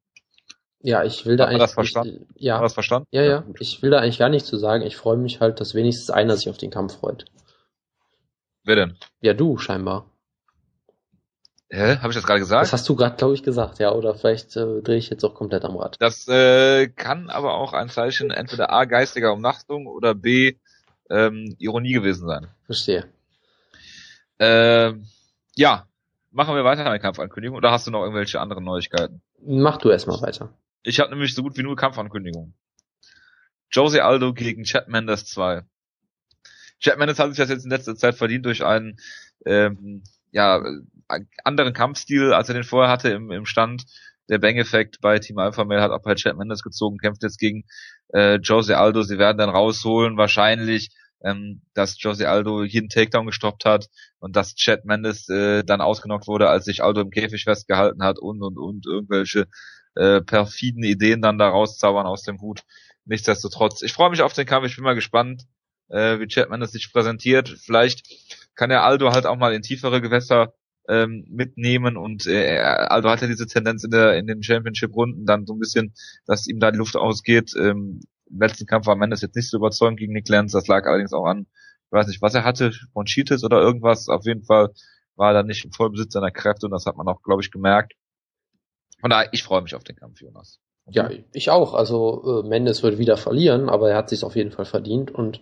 Ja, 0.82 1.04
ich 1.04 1.26
will 1.26 1.36
da 1.36 1.44
Hat 1.44 1.50
eigentlich. 1.50 1.62
das 1.64 1.74
verstanden? 1.74 2.28
Ich, 2.36 2.44
ja, 2.44 2.58
wir 2.58 2.64
das 2.64 2.74
verstanden? 2.74 3.08
ja, 3.12 3.24
ja. 3.24 3.46
Ich 3.60 3.82
will 3.82 3.90
da 3.90 4.00
eigentlich 4.00 4.18
gar 4.18 4.30
nichts 4.30 4.48
zu 4.48 4.58
sagen. 4.58 4.84
Ich 4.84 4.96
freue 4.96 5.18
mich 5.18 5.42
halt, 5.42 5.60
dass 5.60 5.76
wenigstens 5.76 6.10
einer 6.10 6.38
sich 6.38 6.50
auf 6.50 6.58
den 6.58 6.72
Kampf 6.72 7.00
freut. 7.00 7.26
Wer 8.64 8.78
denn? 8.78 8.98
Ja, 9.20 9.34
du 9.34 9.58
scheinbar. 9.58 10.10
Hä? 11.72 11.98
Habe 11.98 12.10
ich 12.10 12.16
das 12.16 12.26
gerade 12.26 12.40
gesagt? 12.40 12.64
Das 12.64 12.74
hast 12.74 12.90
du 12.90 12.96
gerade, 12.96 13.16
glaube 13.16 13.36
ich, 13.36 13.44
gesagt, 13.44 13.78
ja. 13.80 13.92
Oder 13.92 14.16
vielleicht 14.16 14.56
äh, 14.56 14.82
drehe 14.82 14.98
ich 14.98 15.10
jetzt 15.10 15.24
auch 15.24 15.36
komplett 15.36 15.64
am 15.66 15.78
Rad. 15.78 15.98
Das 16.00 16.28
äh, 16.28 16.88
kann 16.88 17.30
aber 17.30 17.54
auch 17.54 17.74
ein 17.74 17.90
Zeichen 17.90 18.32
entweder 18.32 18.72
A, 18.72 18.86
geistiger 18.86 19.34
Umnachtung 19.34 19.86
oder 19.86 20.16
B, 20.16 20.56
ähm, 21.12 21.56
Ironie 21.60 21.94
gewesen 21.94 22.28
sein. 22.28 22.48
Verstehe. 22.66 23.06
Ähm, 24.40 25.06
ja, 25.56 25.88
machen 26.32 26.56
wir 26.56 26.64
weiter 26.64 26.90
mit 26.90 27.02
Kampfankündigung 27.02 27.58
oder 27.58 27.72
hast 27.72 27.86
du 27.86 27.92
noch 27.92 28.02
irgendwelche 28.02 28.40
anderen 28.40 28.64
Neuigkeiten? 28.64 29.22
Mach 29.46 29.78
du 29.78 29.90
erstmal 29.90 30.22
weiter. 30.22 30.54
Ich 30.82 31.00
habe 31.00 31.12
nämlich 31.12 31.36
so 31.36 31.44
gut 31.44 31.58
wie 31.58 31.64
nur 31.64 31.76
Kampfankündigungen. 31.76 32.54
Jose 33.72 34.04
Aldo 34.04 34.34
gegen 34.34 34.64
Chad 34.64 34.88
Mendes 34.88 35.26
2. 35.26 35.64
Chad 36.80 36.98
Mendes 36.98 37.20
hat 37.20 37.30
sich 37.30 37.38
das 37.38 37.50
jetzt 37.50 37.66
in 37.66 37.70
letzter 37.70 37.96
Zeit 37.96 38.16
verdient 38.16 38.46
durch 38.46 38.66
einen 38.66 38.98
ähm, 39.46 40.04
ja, 40.32 40.62
anderen 41.44 41.74
Kampfstil, 41.74 42.34
als 42.34 42.50
er 42.50 42.56
den 42.56 42.64
vorher 42.64 42.92
hatte 42.92 43.10
im, 43.10 43.32
im 43.32 43.46
Stand. 43.46 43.84
Der 44.30 44.38
Bang-Effekt 44.38 45.02
bei 45.02 45.18
Team 45.18 45.40
Alpha 45.40 45.66
Male 45.66 45.82
hat 45.82 45.92
auch 45.92 46.04
bei 46.04 46.14
Chad 46.14 46.38
Mendes 46.38 46.62
gezogen, 46.62 46.98
kämpft 47.00 47.24
jetzt 47.24 47.40
gegen 47.40 47.64
äh, 48.14 48.36
Jose 48.36 48.78
Aldo. 48.78 49.02
Sie 49.02 49.18
werden 49.18 49.40
dann 49.40 49.50
rausholen, 49.50 50.18
wahrscheinlich, 50.18 50.92
ähm, 51.24 51.62
dass 51.74 52.02
Jose 52.02 52.30
Aldo 52.30 52.64
jeden 52.64 52.90
Takedown 52.90 53.26
gestoppt 53.26 53.66
hat 53.66 53.88
und 54.20 54.36
dass 54.36 54.56
Chad 54.56 54.86
Mendes 54.86 55.28
äh, 55.30 55.64
dann 55.64 55.82
ausgenockt 55.82 56.28
wurde, 56.28 56.48
als 56.48 56.66
sich 56.66 56.84
Aldo 56.84 57.02
im 57.02 57.10
Käfig 57.10 57.44
festgehalten 57.44 58.04
hat 58.04 58.20
und 58.20 58.42
und 58.44 58.58
und 58.58 58.86
irgendwelche 58.86 59.48
äh, 59.96 60.22
perfiden 60.22 60.84
Ideen 60.84 61.22
dann 61.22 61.40
da 61.40 61.50
rauszaubern 61.50 62.06
aus 62.06 62.22
dem 62.22 62.40
Hut. 62.40 62.62
Nichtsdestotrotz, 63.06 63.82
ich 63.82 63.94
freue 63.94 64.12
mich 64.12 64.22
auf 64.22 64.34
den 64.34 64.46
Kampf, 64.46 64.68
ich 64.68 64.76
bin 64.76 64.86
mal 64.86 64.94
gespannt, 64.94 65.46
äh, 65.90 66.20
wie 66.20 66.28
Chad 66.28 66.52
Mendes 66.52 66.72
sich 66.72 66.94
präsentiert. 66.94 67.50
Vielleicht 67.50 68.08
kann 68.56 68.70
er 68.70 68.84
Aldo 68.84 69.12
halt 69.12 69.26
auch 69.26 69.38
mal 69.38 69.54
in 69.54 69.64
tiefere 69.64 70.02
Gewässer 70.02 70.54
ähm, 70.90 71.26
mitnehmen 71.30 71.96
und 71.96 72.28
äh, 72.28 72.58
Aldo 72.60 73.10
hat 73.10 73.22
ja 73.22 73.28
diese 73.28 73.48
Tendenz 73.48 73.84
in 73.84 73.92
der 73.92 74.18
in 74.18 74.28
den 74.28 74.44
Championship 74.44 74.94
Runden 74.96 75.26
dann 75.26 75.46
so 75.46 75.54
ein 75.54 75.60
bisschen, 75.60 75.94
dass 76.26 76.48
ihm 76.48 76.60
da 76.60 76.72
die 76.72 76.80
Luft 76.80 76.96
ausgeht. 76.98 77.54
Ähm, 77.58 78.02
Im 78.30 78.40
letzten 78.40 78.66
Kampf 78.66 78.88
war 78.88 78.96
Mendes 78.96 79.22
jetzt 79.22 79.36
nicht 79.36 79.50
so 79.50 79.58
überzeugend 79.58 80.00
gegen 80.00 80.14
Nick 80.14 80.28
Lance, 80.28 80.58
das 80.58 80.68
lag 80.68 80.86
allerdings 80.86 81.14
auch 81.14 81.26
an, 81.26 81.46
ich 81.86 81.92
weiß 81.92 82.08
nicht, 82.08 82.22
was 82.22 82.36
er 82.36 82.44
hatte, 82.44 82.72
Bronchitis 82.94 83.44
oder 83.44 83.62
irgendwas. 83.62 84.10
Auf 84.10 84.26
jeden 84.26 84.44
Fall 84.44 84.70
war 85.16 85.34
er 85.34 85.44
nicht 85.44 85.66
im 85.66 85.72
Vollbesitz 85.72 86.14
seiner 86.14 86.32
Kräfte 86.32 86.66
und 86.66 86.72
das 86.72 86.86
hat 86.86 86.98
man 86.98 87.08
auch, 87.08 87.22
glaube 87.22 87.42
ich, 87.42 87.52
gemerkt. 87.52 87.94
Von 89.00 89.10
daher, 89.10 89.30
ich 89.32 89.44
freue 89.44 89.62
mich 89.62 89.76
auf 89.76 89.84
den 89.84 89.96
Kampf, 89.96 90.22
Jonas. 90.22 90.60
Ja, 90.88 91.10
ich 91.34 91.50
auch. 91.50 91.74
Also 91.74 92.42
äh, 92.44 92.48
Mendes 92.48 92.84
wird 92.84 92.98
wieder 92.98 93.18
verlieren, 93.18 93.70
aber 93.70 93.92
er 93.92 93.98
hat 93.98 94.10
sich 94.10 94.24
auf 94.24 94.36
jeden 94.36 94.52
Fall 94.52 94.66
verdient 94.66 95.12
und 95.12 95.42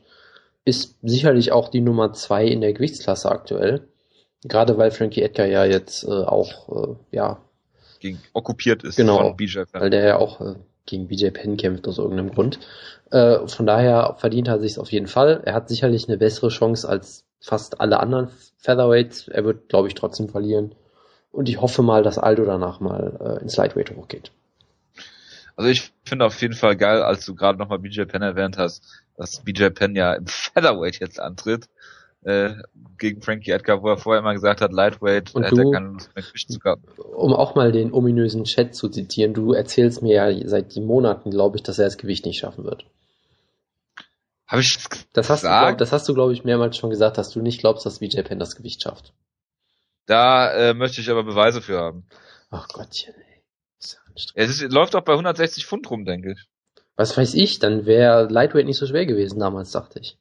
ist 0.66 0.98
sicherlich 1.02 1.52
auch 1.52 1.70
die 1.70 1.82
Nummer 1.82 2.12
zwei 2.14 2.46
in 2.46 2.62
der 2.62 2.74
Gewichtsklasse 2.74 3.30
aktuell. 3.30 3.88
Gerade 4.44 4.78
weil 4.78 4.92
Frankie 4.92 5.22
Edgar 5.24 5.48
ja 5.48 5.66
jetzt 5.66 6.04
äh, 6.04 6.08
auch, 6.12 6.70
äh, 6.90 6.96
ja, 7.12 7.40
gegen 8.00 8.22
okkupiert 8.34 8.84
ist 8.84 8.96
Genau. 8.96 9.18
von 9.18 9.38
BJ 9.38 9.62
Penn. 9.72 9.82
weil 9.82 9.90
der 9.90 10.06
ja 10.06 10.18
auch 10.18 10.40
äh, 10.42 10.56
gegen 10.86 11.08
BJ 11.08 11.30
Penn 11.30 11.58
kämpft 11.58 11.88
aus 11.88 11.98
irgendeinem 11.98 12.32
Grund. 12.32 12.60
Äh, 13.12 13.48
von 13.48 13.66
daher 13.66 14.16
verdient 14.20 14.48
er 14.48 14.60
sich 14.60 14.78
auf 14.78 14.92
jeden 14.92 15.08
Fall. 15.08 15.42
Er 15.46 15.54
hat 15.54 15.68
sicherlich 15.70 16.08
eine 16.08 16.18
bessere 16.18 16.50
Chance 16.50 16.88
als 16.88 17.26
fast 17.40 17.82
alle 17.82 18.00
anderen 18.00 18.30
Featherweights. 18.60 19.28
Er 19.28 19.44
wird, 19.46 19.70
glaube 19.70 19.88
ich, 19.88 19.96
trotzdem 19.96 20.30
verlieren. 20.30 20.76
Und 21.32 21.50
ich 21.50 21.60
hoffe 21.60 21.82
mal, 21.82 22.04
dass 22.04 22.18
Aldo 22.20 22.46
danach 22.46 22.80
mal 22.80 23.38
äh, 23.40 23.42
ins 23.44 23.58
Lightweight 23.58 23.96
hochgeht. 23.96 24.32
Also 25.56 25.70
ich 25.72 25.92
finde 26.06 26.26
auf 26.26 26.40
jeden 26.42 26.54
Fall 26.54 26.76
geil, 26.76 27.02
als 27.02 27.26
du 27.26 27.34
gerade 27.36 27.58
nochmal 27.58 27.80
BJ 27.80 28.04
Penn 28.04 28.22
erwähnt 28.22 28.58
hast, 28.60 28.84
dass 29.18 29.40
BJ 29.44 29.70
Penn 29.70 29.96
ja 29.96 30.14
im 30.14 30.28
Featherweight 30.28 31.00
jetzt 31.00 31.20
antritt 31.20 31.68
äh, 32.28 32.56
gegen 32.98 33.22
Frankie 33.22 33.52
Edgar, 33.52 33.82
wo 33.82 33.88
er 33.90 33.98
vorher 33.98 34.20
immer 34.22 34.34
gesagt 34.34 34.60
hat, 34.62 34.74
Lightweight, 34.74 35.34
Und 35.34 35.44
hätte 35.44 35.56
du- 35.56 35.72
keine 35.72 35.90
Lust 35.94 36.14
mehr 36.16 36.24
Gewicht. 36.26 36.50
Um 37.16 37.34
auch 37.34 37.56
mal 37.56 37.72
den 37.72 37.94
ominösen 37.94 38.44
Chat 38.44 38.76
zu 38.76 38.90
zitieren, 38.90 39.34
du 39.34 39.54
erzählst 39.54 40.02
mir 40.02 40.14
ja 40.14 40.48
seit 40.48 40.76
Monaten, 40.76 41.32
glaube 41.32 41.58
ich, 41.58 41.64
dass 41.64 41.80
er 41.80 41.86
das 41.86 41.98
Gewicht 41.98 42.26
nicht 42.26 42.40
schaffen 42.40 42.66
wird. 42.66 42.86
Habe 44.48 44.62
ich 44.62 44.74
das 44.74 45.06
Das 45.14 45.30
hast, 45.30 45.44
du, 45.44 45.48
gesagt? 45.48 45.68
glaub, 45.68 45.78
das 45.78 45.92
hast 45.92 46.08
du, 46.10 46.14
glaube 46.14 46.34
ich, 46.34 46.44
mehrmals 46.44 46.78
schon 46.78 46.90
gesagt, 46.90 47.18
dass 47.18 47.30
du 47.30 47.42
nicht 47.42 47.60
glaubst, 47.60 47.86
dass 47.86 48.00
BJ 48.00 48.22
Penn 48.22 48.40
das 48.40 48.56
Gewicht 48.56 48.82
schafft. 48.84 49.14
Da 50.06 50.52
äh, 50.54 50.74
möchte 50.74 51.02
ich 51.02 51.10
aber 51.10 51.24
Beweise 51.24 51.62
für 51.62 51.78
haben. 51.80 52.06
Ach 52.50 52.68
Gottchen, 52.70 53.14
ey. 53.16 53.42
Ist 53.80 53.94
ja. 53.94 54.00
Es 54.36 54.50
ist, 54.50 54.72
läuft 54.72 54.96
auch 54.96 55.04
bei 55.04 55.12
160 55.14 55.66
Pfund 55.66 55.90
rum, 55.92 56.06
denke 56.06 56.32
ich. 56.34 56.46
Was 56.96 57.16
weiß 57.18 57.34
ich, 57.36 57.60
dann 57.60 57.86
wäre 57.86 58.28
Lightweight 58.30 58.66
nicht 58.66 58.78
so 58.78 58.86
schwer 58.88 59.06
gewesen 59.06 59.40
damals, 59.40 59.72
dachte 59.72 60.00
ich. 60.00 60.18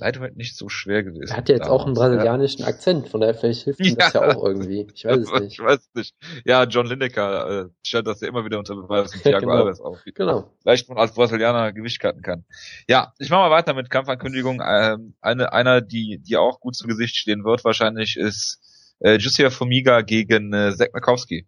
Lightweight 0.00 0.36
nicht 0.36 0.56
so 0.56 0.68
schwer 0.68 1.02
gewesen. 1.04 1.30
Er 1.30 1.36
hat 1.36 1.48
ja 1.48 1.54
jetzt 1.54 1.68
auch 1.68 1.86
einen 1.86 1.94
damals. 1.94 2.12
brasilianischen 2.14 2.64
Akzent, 2.64 3.08
von 3.08 3.20
daher 3.20 3.34
vielleicht 3.34 3.62
hilft 3.64 3.80
ihm 3.80 3.94
das 3.98 4.12
Ja. 4.12 4.28
ja 4.30 4.36
auch 4.36 4.44
irgendwie. 4.44 4.86
Ich 4.94 5.04
weiß 5.04 5.18
es 5.18 5.30
Ich 5.34 5.40
nicht. 5.40 5.60
weiß 5.60 5.88
nicht. 5.94 6.14
Ja, 6.44 6.64
John 6.64 6.86
Lineker 6.86 7.66
äh, 7.66 7.68
stellt 7.82 8.06
das 8.06 8.20
ja 8.20 8.28
immer 8.28 8.44
wieder 8.44 8.58
unter 8.58 8.74
Beweis 8.74 9.14
und 9.14 9.22
Thiago 9.22 9.40
Genau. 9.46 9.52
Alves 9.64 9.80
auch. 9.80 9.98
Genau. 10.14 10.52
leicht 10.64 10.88
man 10.88 10.98
als 10.98 11.12
Brasilianer 11.14 11.72
Gewicht 11.72 12.00
cutten 12.00 12.22
kann. 12.22 12.44
Ja, 12.88 13.12
ich 13.18 13.30
mache 13.30 13.40
mal 13.48 13.50
weiter 13.50 13.74
mit 13.74 13.90
Kampfankündigung. 13.90 14.60
Ähm, 14.66 15.14
eine, 15.20 15.52
einer, 15.52 15.80
die, 15.80 16.18
die 16.18 16.36
auch 16.36 16.58
gut 16.60 16.74
zu 16.74 16.86
Gesicht 16.88 17.14
stehen 17.16 17.44
wird, 17.44 17.64
wahrscheinlich 17.64 18.16
ist 18.16 18.58
äh, 19.00 19.16
Jussia 19.18 19.50
Formiga 19.50 20.00
gegen 20.00 20.52
äh, 20.52 20.74
Zach 20.74 20.88
Makowski. 20.92 21.46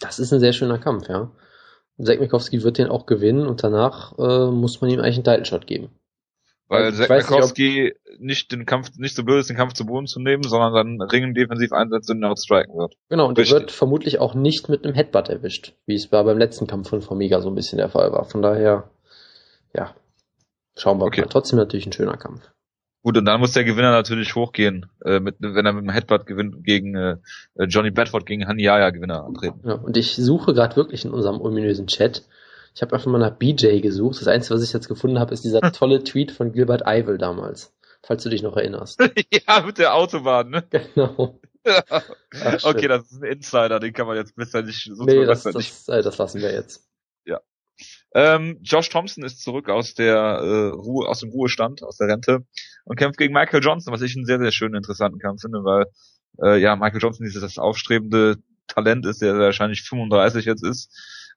Das 0.00 0.18
ist 0.18 0.32
ein 0.32 0.40
sehr 0.40 0.52
schöner 0.52 0.78
Kampf, 0.78 1.08
ja. 1.08 1.30
Zack 2.02 2.20
Mikowski 2.20 2.62
wird 2.62 2.76
den 2.76 2.88
auch 2.88 3.06
gewinnen 3.06 3.46
und 3.46 3.62
danach 3.64 4.12
äh, 4.18 4.50
muss 4.50 4.82
man 4.82 4.90
ihm 4.90 5.00
eigentlich 5.00 5.14
einen 5.16 5.24
Title-Shot 5.24 5.66
geben. 5.66 5.88
Weil 6.68 6.84
Also, 6.84 7.02
Zach 7.02 7.10
weiß 7.10 7.22
nicht, 7.24 7.30
ob- 7.30 7.36
Makowski 7.36 7.94
nicht 8.18 8.50
den 8.50 8.66
Kampf, 8.66 8.90
nicht 8.96 9.14
so 9.14 9.22
blöd 9.24 9.38
ist, 9.40 9.48
den 9.50 9.56
Kampf 9.56 9.74
zu 9.74 9.86
Boden 9.86 10.06
zu 10.06 10.18
nehmen, 10.20 10.42
sondern 10.42 10.72
dann 10.74 11.00
Ringen 11.08 11.32
defensiv 11.34 11.72
einsetzen 11.72 12.24
und 12.24 12.36
striken 12.38 12.76
wird. 12.76 12.94
Genau, 13.08 13.28
und 13.28 13.38
er 13.38 13.42
Richtig. 13.42 13.60
wird 13.60 13.70
vermutlich 13.70 14.18
auch 14.18 14.34
nicht 14.34 14.68
mit 14.68 14.84
einem 14.84 14.94
Headbutt 14.94 15.28
erwischt, 15.28 15.74
wie 15.86 15.94
es 15.94 16.10
war 16.10 16.24
beim 16.24 16.38
letzten 16.38 16.66
Kampf 16.66 16.88
von 16.88 17.02
Formiga 17.02 17.40
so 17.40 17.48
ein 17.48 17.54
bisschen 17.54 17.78
der 17.78 17.88
Fall 17.88 18.10
war. 18.12 18.24
Von 18.24 18.42
daher, 18.42 18.90
ja, 19.74 19.94
schauen 20.76 20.98
wir 20.98 21.04
Okay. 21.06 21.20
mal. 21.22 21.28
Trotzdem 21.28 21.58
natürlich 21.58 21.86
ein 21.86 21.92
schöner 21.92 22.16
Kampf. 22.16 22.42
Gut, 23.04 23.16
und 23.16 23.24
dann 23.26 23.38
muss 23.38 23.52
der 23.52 23.62
Gewinner 23.62 23.92
natürlich 23.92 24.34
hochgehen, 24.34 24.86
äh, 25.04 25.20
mit, 25.20 25.36
wenn 25.38 25.64
er 25.64 25.72
mit 25.72 25.84
dem 25.84 25.90
Headbutt 25.90 26.26
gewinnt 26.26 26.64
gegen 26.64 26.96
äh, 26.96 27.16
Johnny 27.68 27.92
Bedford 27.92 28.26
gegen 28.26 28.48
Haniaya 28.48 28.90
Gewinner 28.90 29.24
antreten. 29.24 29.60
Ja, 29.64 29.74
und 29.74 29.96
ich 29.96 30.16
suche 30.16 30.54
gerade 30.54 30.74
wirklich 30.74 31.04
in 31.04 31.12
unserem 31.12 31.40
ominösen 31.40 31.86
Chat. 31.86 32.24
Ich 32.76 32.82
habe 32.82 32.94
einfach 32.94 33.10
mal 33.10 33.18
nach 33.18 33.36
BJ 33.36 33.80
gesucht. 33.80 34.20
Das 34.20 34.28
Einzige, 34.28 34.54
was 34.54 34.62
ich 34.62 34.72
jetzt 34.72 34.86
gefunden 34.86 35.18
habe, 35.18 35.32
ist 35.32 35.44
dieser 35.44 35.60
tolle 35.72 36.04
Tweet 36.04 36.30
von 36.30 36.52
Gilbert 36.52 36.86
Eivel 36.86 37.18
damals. 37.18 37.74
Falls 38.02 38.22
du 38.22 38.28
dich 38.28 38.42
noch 38.42 38.56
erinnerst. 38.56 39.00
ja, 39.32 39.62
mit 39.62 39.78
der 39.78 39.94
Autobahn, 39.94 40.50
ne? 40.50 40.64
genau. 40.70 41.40
Ach, 41.64 42.64
okay, 42.64 42.86
das 42.86 43.10
ist 43.10 43.22
ein 43.22 43.32
Insider, 43.32 43.80
den 43.80 43.92
kann 43.92 44.06
man 44.06 44.16
jetzt 44.16 44.36
besser 44.36 44.62
nicht 44.62 44.88
so 44.92 45.04
Nee, 45.04 45.24
das, 45.24 45.42
besser 45.42 45.58
nicht 45.58 45.72
das, 45.72 45.88
äh, 45.88 46.02
das 46.02 46.18
lassen 46.18 46.40
wir 46.40 46.52
jetzt. 46.52 46.86
Ähm, 48.14 48.58
Josh 48.62 48.88
Thompson 48.88 49.24
ist 49.24 49.42
zurück 49.42 49.68
aus 49.68 49.92
der 49.92 50.16
äh, 50.16 50.68
Ruhe, 50.68 51.06
aus 51.06 51.20
dem 51.20 51.30
Ruhestand, 51.30 51.82
aus 51.82 51.98
der 51.98 52.08
Rente 52.08 52.46
und 52.84 52.96
kämpft 52.96 53.18
gegen 53.18 53.34
Michael 53.34 53.62
Johnson, 53.62 53.92
was 53.92 54.00
ich 54.00 54.16
einen 54.16 54.24
sehr, 54.24 54.38
sehr 54.38 54.52
schönen, 54.52 54.74
interessanten 54.74 55.18
Kampf 55.18 55.42
finde, 55.42 55.64
weil 55.64 55.84
äh, 56.42 56.58
ja 56.58 56.76
Michael 56.76 57.02
Johnson 57.02 57.26
dieses 57.26 57.58
aufstrebende 57.58 58.36
Talent 58.68 59.04
ist, 59.04 59.20
der 59.20 59.38
wahrscheinlich 59.38 59.82
35 59.82 60.46
jetzt 60.46 60.64
ist. 60.64 60.90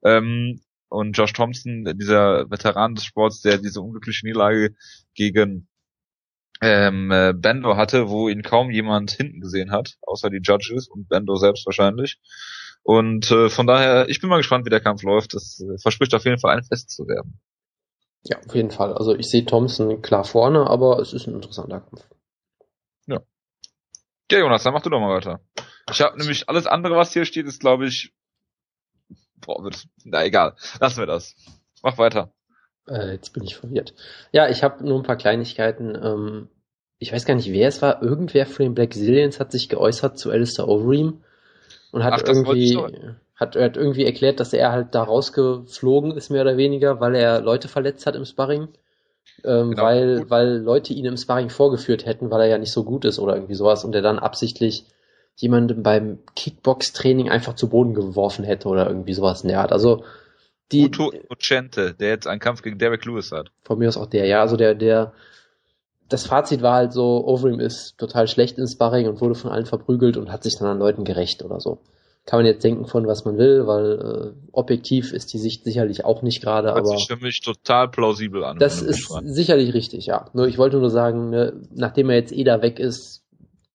Ähm, 0.06 0.62
und 0.89 1.13
Josh 1.13 1.34
Thompson, 1.34 1.86
dieser 1.97 2.49
Veteran 2.49 2.95
des 2.95 3.06
Sports, 3.06 3.41
der 3.41 3.58
diese 3.58 3.82
unglückliche 3.82 4.25
Niederlage 4.25 4.75
gegen 5.13 5.67
ähm, 6.62 7.12
äh, 7.12 7.34
Bendo 7.34 7.78
hatte, 7.78 8.10
wo 8.10 8.28
ihn 8.28 8.41
kaum 8.41 8.69
jemand 8.69 9.12
hinten 9.12 9.39
gesehen 9.39 9.71
hat, 9.71 9.95
außer 10.02 10.30
die 10.30 10.41
Judges 10.43 10.88
und 10.89 11.08
Bendo 11.08 11.36
selbst 11.36 11.65
wahrscheinlich. 11.65 12.19
Und 12.84 13.32
äh, 13.32 13.49
von 13.49 13.67
daher, 13.67 14.10
ich 14.10 14.19
bin 14.19 14.30
mal 14.30 14.38
gespannt, 14.38 14.65
wie 14.65 14.69
der 14.69 14.82
Kampf 14.82 15.04
läuft. 15.04 15.34
Das 15.34 15.62
äh, 15.62 15.78
verspricht 15.82 16.13
auf 16.15 16.25
jeden 16.25 16.39
Fall 16.39 16.58
ein 16.58 16.63
Fest 16.63 16.89
zu 16.89 17.08
werden. 17.08 17.39
Ja, 18.23 18.38
auf 18.45 18.54
jeden 18.54 18.71
Fall. 18.71 18.93
Also 18.93 19.15
ich 19.15 19.30
sehe 19.30 19.45
Thompson 19.45 20.02
klar 20.02 20.25
vorne, 20.25 20.67
aber 20.67 20.99
es 20.99 21.13
ist 21.13 21.28
ein 21.28 21.36
interessanter 21.36 21.80
Kampf. 21.80 22.04
Ja, 24.32 24.39
Jonas, 24.39 24.63
dann 24.63 24.73
mach 24.73 24.82
du 24.82 24.89
doch 24.89 24.99
mal 24.99 25.15
weiter. 25.15 25.41
Ich 25.91 26.02
habe 26.02 26.17
nämlich 26.17 26.47
alles 26.49 26.67
andere, 26.67 26.95
was 26.95 27.13
hier 27.13 27.25
steht, 27.25 27.47
ist 27.47 27.62
glaube 27.62 27.88
ich. 27.88 28.13
Boah, 29.45 29.63
wird, 29.63 29.86
na 30.04 30.25
egal. 30.25 30.56
Lassen 30.80 30.99
wir 30.99 31.06
das. 31.08 31.36
Mach 31.84 31.97
weiter. 31.97 32.32
Äh, 32.88 33.12
jetzt 33.13 33.34
bin 33.34 33.43
ich 33.43 33.56
verwirrt. 33.56 33.93
Ja, 34.32 34.49
ich 34.49 34.63
habe 34.63 34.86
nur 34.86 34.97
ein 34.99 35.04
paar 35.04 35.15
Kleinigkeiten. 35.17 35.95
Ähm, 36.02 36.49
ich 36.97 37.13
weiß 37.13 37.25
gar 37.25 37.36
nicht, 37.36 37.52
wer 37.52 37.67
es 37.67 37.82
war. 37.82 38.02
Irgendwer 38.02 38.45
von 38.45 38.65
den 38.65 38.73
Black 38.75 38.93
Zillions 38.93 39.39
hat 39.39 39.52
sich 39.52 39.69
geäußert 39.69 40.17
zu 40.19 40.32
Alistair 40.32 40.67
Overeem 40.67 41.23
und 41.91 42.04
hat 42.04 42.13
Ach, 42.15 42.23
irgendwie 42.28 42.78
hat, 43.36 43.56
hat 43.56 43.78
irgendwie 43.78 44.06
erklärt, 44.06 44.39
dass 44.41 44.52
er 44.52 44.71
halt 44.71 44.93
da 44.95 45.04
rausgeflogen 45.04 46.12
ist, 46.12 46.30
mehr 46.30 46.41
oder 46.41 46.58
weniger, 46.58 46.99
weil 46.99 47.15
er 47.15 47.39
Leute 47.41 47.69
verletzt 47.69 48.06
hat 48.06 48.15
im 48.15 48.25
Sparring. 48.25 48.67
Ähm, 49.45 49.69
Genau. 49.71 49.84
weil, 49.84 50.17
Gut. 50.19 50.30
weil 50.30 50.58
Leute 50.58 50.93
ihn 50.93 51.06
im 51.06 51.15
Sparring 51.15 51.49
vorgeführt 51.49 52.06
hätten, 52.06 52.30
weil 52.30 52.41
er 52.41 52.47
ja 52.47 52.58
nicht 52.58 52.73
so 52.73 52.84
gut 52.84 53.06
ist 53.06 53.19
oder 53.19 53.36
irgendwie 53.36 53.56
sowas 53.56 53.86
und 53.86 53.95
er 53.95 54.02
dann 54.02 54.19
absichtlich 54.19 54.84
jemanden 55.36 55.84
beim 55.84 56.20
Kickbox-Training 56.36 57.30
einfach 57.30 57.56
zu 57.56 57.70
Boden 57.70 57.94
geworfen 57.94 58.44
hätte 58.44 58.68
oder 58.68 58.88
irgendwie 58.88 59.13
sowas 59.13 59.42
in 59.42 59.50
der 59.50 59.62
Art. 59.62 59.72
Also 59.72 60.04
die 60.72 60.86
Uto 60.86 61.12
Ocente, 61.30 61.94
der 61.94 62.10
jetzt 62.10 62.28
einen 62.28 62.39
Kampf 62.39 62.62
gegen 62.62 62.78
Derek 62.78 63.06
Lewis 63.06 63.32
hat. 63.32 63.52
von 63.63 63.80
mir 63.80 63.88
aus 63.88 63.98
auch 63.98 64.06
der, 64.06 64.26
ja, 64.26 64.42
also 64.42 64.56
der, 64.56 64.76
der, 64.76 65.13
das 66.10 66.26
Fazit 66.26 66.62
war 66.62 66.76
halt 66.76 66.94
so, 66.94 67.26
Overeem 67.26 67.60
ist 67.60 67.98
total 67.98 68.28
schlecht 68.28 68.58
in 68.58 68.68
Sparring 68.68 69.08
und 69.08 69.22
wurde 69.22 69.36
von 69.36 69.52
allen 69.52 69.65
verprügelt 69.65 70.18
und 70.18 70.32
hat 70.32 70.44
sich 70.44 70.58
dann 70.58 70.68
an 70.68 70.80
Leuten 70.80 71.06
gerecht 71.06 71.44
oder 71.44 71.60
so. 71.60 71.80
Kann 72.26 72.39
man 72.39 72.46
jetzt 72.46 72.63
denken 72.63 72.86
von 72.86 73.08
was 73.08 73.26
man 73.26 73.38
will, 73.38 73.65
weil 73.65 74.36
äh, 74.36 74.50
objektiv 74.52 75.13
ist 75.13 75.34
die 75.34 75.39
Sicht 75.39 75.63
sicherlich 75.63 76.06
auch 76.06 76.22
nicht 76.22 76.44
gerade, 76.44 76.74
aber 76.74 76.86
sich 76.86 77.08
für 77.08 77.18
mich 77.18 77.42
total 77.42 77.88
plausibel 77.88 78.44
an. 78.44 78.60
das 78.60 78.82
ist 78.82 79.12
sicherlich 79.24 79.74
richtig, 79.74 80.06
ja. 80.06 80.30
Nur 80.34 80.48
ich 80.48 80.60
wollte 80.60 80.78
nur 80.78 80.92
sagen, 80.92 81.32
ne, 81.32 81.54
nachdem 81.74 82.10
er 82.10 82.18
jetzt 82.18 82.32
eh 82.32 82.44
da 82.44 82.62
weg 82.62 82.78
ist, 82.78 83.24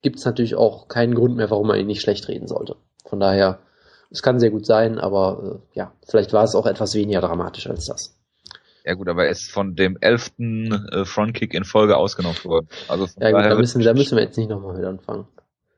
gibt 0.04 0.18
es 0.18 0.24
natürlich 0.24 0.54
auch 0.54 0.86
keinen 0.86 1.14
Grund 1.14 1.36
mehr, 1.36 1.50
warum 1.50 1.66
man 1.66 1.80
ihn 1.80 1.86
nicht 1.86 2.02
schlecht 2.02 2.28
reden 2.28 2.46
sollte. 2.46 2.76
Von 3.04 3.18
daher, 3.18 3.58
es 4.10 4.22
kann 4.22 4.38
sehr 4.38 4.50
gut 4.50 4.66
sein, 4.66 5.00
aber 5.00 5.60
äh, 5.74 5.78
ja, 5.78 5.92
vielleicht 6.06 6.32
war 6.32 6.44
es 6.44 6.54
auch 6.54 6.66
etwas 6.66 6.94
weniger 6.94 7.20
dramatisch 7.20 7.68
als 7.68 7.86
das. 7.86 8.16
Ja 8.84 8.94
gut, 8.94 9.08
aber 9.08 9.24
er 9.24 9.30
ist 9.30 9.50
von 9.50 9.74
dem 9.74 9.96
elften 9.98 10.88
äh, 10.92 11.04
Frontkick 11.06 11.54
in 11.54 11.64
Folge 11.64 11.96
ausgenommen 11.96 12.36
worden. 12.44 12.68
Also 12.86 13.08
Ja 13.18 13.30
gut, 13.32 13.40
da 13.40 13.54
müssen, 13.54 13.82
da 13.82 13.94
müssen 13.94 14.16
wir 14.16 14.22
jetzt 14.22 14.36
nicht 14.36 14.50
nochmal 14.50 14.76
mit 14.76 14.84
anfangen. 14.84 15.26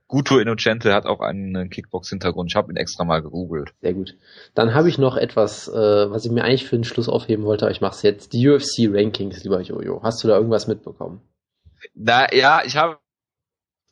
Guto 0.09 0.39
Innocente 0.39 0.93
hat 0.93 1.07
auch 1.07 1.21
einen 1.21 1.55
äh, 1.55 1.69
Kickbox-Hintergrund. 1.69 2.51
Ich 2.51 2.57
habe 2.57 2.73
ihn 2.73 2.77
extra 2.77 3.05
mal 3.05 3.23
gegoogelt. 3.23 3.75
Sehr 3.81 3.95
gut. 3.95 4.17
Dann 4.55 4.75
habe 4.75 4.89
ich 4.89 4.99
noch 4.99 5.17
etwas, 5.17 5.69
äh, 5.69 6.11
was 6.11 6.25
ich 6.25 6.33
mir 6.33 6.45
eigentlich 6.45 6.67
für 6.67 6.77
den 6.77 6.85
Schluss 6.85 7.09
aufheben 7.09 7.45
wollte, 7.45 7.65
aber 7.65 7.73
ich 7.73 7.81
mache 7.81 7.95
es 7.95 8.03
jetzt. 8.03 8.33
Die 8.33 8.49
UFC 8.49 8.89
Rankings, 8.93 9.43
lieber 9.45 9.61
Jojo. 9.61 10.03
Hast 10.03 10.23
du 10.23 10.29
da 10.29 10.37
irgendwas 10.37 10.67
mitbekommen? 10.67 11.21
Na 11.95 12.33
ja, 12.35 12.63
ich 12.65 12.77
habe 12.77 12.99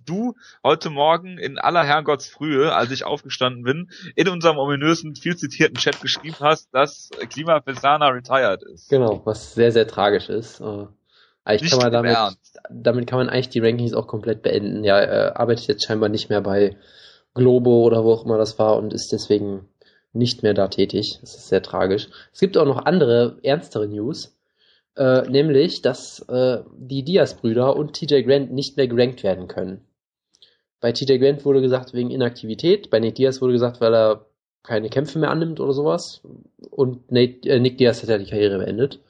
du 0.05 0.35
heute 0.63 0.91
Morgen 0.91 1.39
in 1.39 1.59
aller 1.59 1.85
Herrgottsfrühe, 1.85 2.75
als 2.75 2.91
ich 2.91 3.05
aufgestanden 3.05 3.63
bin, 3.63 3.91
in 4.15 4.29
unserem 4.29 4.59
ominösen, 4.59 5.15
viel 5.17 5.37
zitierten 5.37 5.77
Chat 5.77 6.01
geschrieben 6.01 6.37
hast, 6.41 6.73
dass 6.73 7.11
Klima 7.31 7.61
Pesana 7.61 8.09
retired 8.09 8.63
ist. 8.63 8.89
Genau, 8.89 9.21
was 9.25 9.55
sehr, 9.55 9.73
sehr 9.73 9.87
tragisch 9.87 10.29
ist. 10.29 10.61
Äh, 10.61 10.87
eigentlich 11.45 11.63
Nicht 11.63 11.73
kann 11.73 11.81
man 11.81 11.93
damit, 11.93 12.15
Ernst. 12.15 12.59
damit 12.71 13.07
kann 13.07 13.19
man 13.19 13.29
eigentlich 13.29 13.51
die 13.51 13.61
Rankings 13.61 13.93
auch 13.93 14.07
komplett 14.07 14.43
beenden. 14.43 14.83
Ja, 14.83 14.99
er 14.99 15.39
arbeitet 15.39 15.67
jetzt 15.67 15.85
scheinbar 15.85 16.09
nicht 16.09 16.31
mehr 16.31 16.41
bei 16.41 16.77
Globo 17.35 17.83
oder 17.83 18.05
wo 18.05 18.13
auch 18.13 18.25
immer 18.25 18.39
das 18.39 18.59
war 18.59 18.77
und 18.77 18.95
ist 18.95 19.13
deswegen 19.13 19.69
nicht 20.15 20.43
mehr 20.43 20.55
da 20.55 20.69
tätig. 20.69 21.19
Das 21.21 21.35
ist 21.35 21.49
sehr 21.49 21.63
tragisch. 21.63 22.09
Es 22.33 22.41
gibt 22.41 22.57
auch 22.57 22.65
noch 22.65 22.87
andere, 22.87 23.39
ernstere 23.43 23.89
News. 23.89 24.35
Äh, 24.97 25.29
nämlich, 25.29 25.83
dass 25.83 26.21
äh, 26.29 26.61
die 26.77 27.03
Diaz-Brüder 27.03 27.77
und 27.77 27.95
TJ 27.95 28.23
Grant 28.23 28.53
nicht 28.53 28.77
mehr 28.77 28.87
gerankt 28.87 29.25
werden 29.25 29.49
können. 29.49 29.85
Bei 30.85 30.93
TJ 30.93 31.17
Grant 31.17 31.47
wurde 31.47 31.63
gesagt 31.63 31.95
wegen 31.95 32.11
Inaktivität, 32.11 32.91
bei 32.91 33.01
Nate 33.01 33.15
Diaz 33.15 33.41
wurde 33.41 33.55
gesagt, 33.55 33.81
weil 33.81 33.95
er 33.95 34.27
keine 34.63 34.91
Kämpfe 34.91 35.19
mehr 35.19 35.31
annimmt 35.31 35.59
oder 35.59 35.73
sowas. 35.73 36.21
Und 36.69 37.11
Nate, 37.11 37.49
äh, 37.49 37.59
Nick 37.59 37.79
Diaz 37.79 38.03
hat 38.03 38.11
ja 38.11 38.19
die 38.19 38.27
Karriere 38.27 38.59
beendet. 38.59 39.01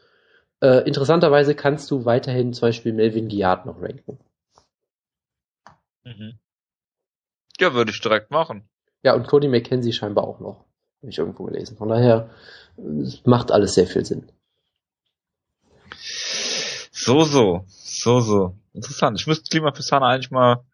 Äh, 0.61 0.87
interessanterweise 0.87 1.57
kannst 1.57 1.91
du 1.91 2.05
weiterhin 2.05 2.53
zum 2.53 2.69
Beispiel 2.69 2.93
Melvin 2.93 3.27
Giard 3.27 3.67
noch 3.67 3.83
ranken. 3.83 4.21
Mhm. 6.05 6.39
Ja, 7.59 7.75
würde 7.75 7.91
ich 7.91 8.01
direkt 8.01 8.31
machen. 8.31 8.69
Ja, 9.03 9.15
und 9.17 9.27
Cody 9.27 9.49
McKenzie 9.49 9.93
scheinbar 9.93 10.29
auch 10.29 10.39
noch. 10.39 10.65
Habe 11.03 11.11
ich 11.11 11.19
irgendwo 11.19 11.43
gelesen. 11.43 11.77
Von 11.77 11.89
daher 11.89 12.31
macht 13.25 13.51
alles 13.51 13.75
sehr 13.75 13.89
viel 13.89 14.05
Sinn. 14.05 14.31
So, 16.93 17.25
so, 17.25 17.65
so, 17.67 18.21
so. 18.21 18.55
Interessant. 18.75 19.19
Ich 19.19 19.27
müsste 19.27 19.51
Klima 19.51 19.73
Pesana 19.73 20.07
eigentlich 20.07 20.31
mal 20.31 20.65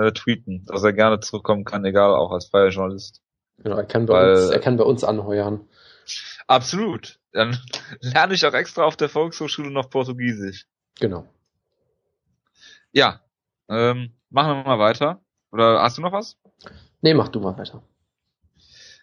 äh, 0.00 0.12
tweeten, 0.12 0.64
dass 0.66 0.82
er 0.82 0.92
gerne 0.92 1.20
zurückkommen 1.20 1.64
kann, 1.64 1.84
egal, 1.84 2.14
auch 2.14 2.32
als 2.32 2.46
freier 2.46 2.68
Journalist. 2.68 3.22
Genau, 3.58 3.76
er 3.76 3.84
kann 3.86 4.06
bei 4.06 4.14
Weil- 4.14 4.32
uns, 4.36 4.50
er 4.50 4.58
kann 4.60 4.76
bei 4.76 4.84
uns 4.84 5.04
anheuern. 5.04 5.66
Absolut. 6.46 7.18
Dann 7.32 7.58
lerne 8.00 8.34
ich 8.34 8.44
auch 8.46 8.54
extra 8.54 8.84
auf 8.84 8.96
der 8.96 9.08
Volkshochschule 9.08 9.70
noch 9.70 9.90
Portugiesisch. 9.90 10.66
Genau. 11.00 11.26
Ja, 12.92 13.20
ähm, 13.68 14.12
machen 14.30 14.56
wir 14.58 14.64
mal 14.64 14.78
weiter. 14.78 15.20
Oder 15.52 15.82
hast 15.82 15.98
du 15.98 16.02
noch 16.02 16.12
was? 16.12 16.36
Nee, 17.00 17.14
mach 17.14 17.28
du 17.28 17.40
mal 17.40 17.56
weiter. 17.58 17.82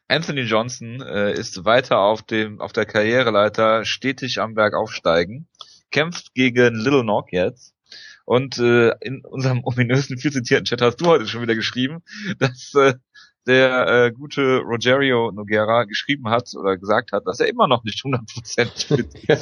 Anthony 0.07 0.41
Johnson 0.41 1.01
äh, 1.01 1.33
ist 1.33 1.63
weiter 1.65 1.99
auf 1.99 2.21
dem 2.23 2.59
auf 2.59 2.73
der 2.73 2.85
Karriereleiter 2.85 3.85
stetig 3.85 4.39
am 4.39 4.53
Berg 4.53 4.73
aufsteigen, 4.75 5.47
kämpft 5.91 6.33
gegen 6.33 6.75
Little 6.75 7.03
Knock 7.03 7.31
jetzt. 7.31 7.73
Und 8.25 8.57
äh, 8.57 8.91
in 9.01 9.23
unserem 9.25 9.63
ominösen 9.63 10.17
viel 10.17 10.31
zitierten 10.31 10.65
Chat 10.65 10.81
hast 10.81 11.01
du 11.01 11.07
heute 11.07 11.27
schon 11.27 11.41
wieder 11.41 11.55
geschrieben, 11.55 12.03
dass 12.39 12.73
äh, 12.75 12.93
der 13.45 13.87
äh, 13.87 14.11
gute 14.11 14.59
Rogerio 14.59 15.31
Noguera 15.31 15.83
geschrieben 15.83 16.29
hat 16.29 16.49
oder 16.55 16.77
gesagt 16.77 17.11
hat, 17.11 17.27
dass 17.27 17.39
er 17.39 17.47
immer 17.47 17.67
noch 17.67 17.83
nicht 17.83 18.03
100% 18.03 18.87
fit 18.95 19.07
Ja, 19.27 19.37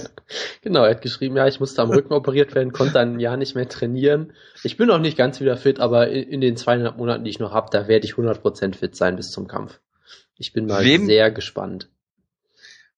genau, 0.61 0.83
er 0.83 0.91
hat 0.91 1.01
geschrieben, 1.01 1.37
ja, 1.37 1.47
ich 1.47 1.59
musste 1.59 1.81
am 1.81 1.91
Rücken 1.91 2.13
operiert 2.13 2.55
werden, 2.55 2.71
konnte 2.71 2.99
ein 2.99 3.19
Jahr 3.19 3.37
nicht 3.37 3.55
mehr 3.55 3.69
trainieren. 3.69 4.33
Ich 4.63 4.77
bin 4.77 4.87
noch 4.87 4.99
nicht 4.99 5.17
ganz 5.17 5.39
wieder 5.39 5.57
fit, 5.57 5.79
aber 5.79 6.09
in, 6.09 6.29
in 6.29 6.41
den 6.41 6.57
zweieinhalb 6.57 6.97
Monaten, 6.97 7.23
die 7.23 7.29
ich 7.29 7.39
noch 7.39 7.51
habe, 7.51 7.69
da 7.71 7.87
werde 7.87 8.05
ich 8.05 8.13
100% 8.13 8.75
fit 8.75 8.95
sein 8.95 9.15
bis 9.15 9.31
zum 9.31 9.47
Kampf. 9.47 9.79
Ich 10.35 10.53
bin 10.53 10.65
mal 10.65 10.83
Wem- 10.83 11.05
sehr 11.05 11.29
gespannt. 11.29 11.89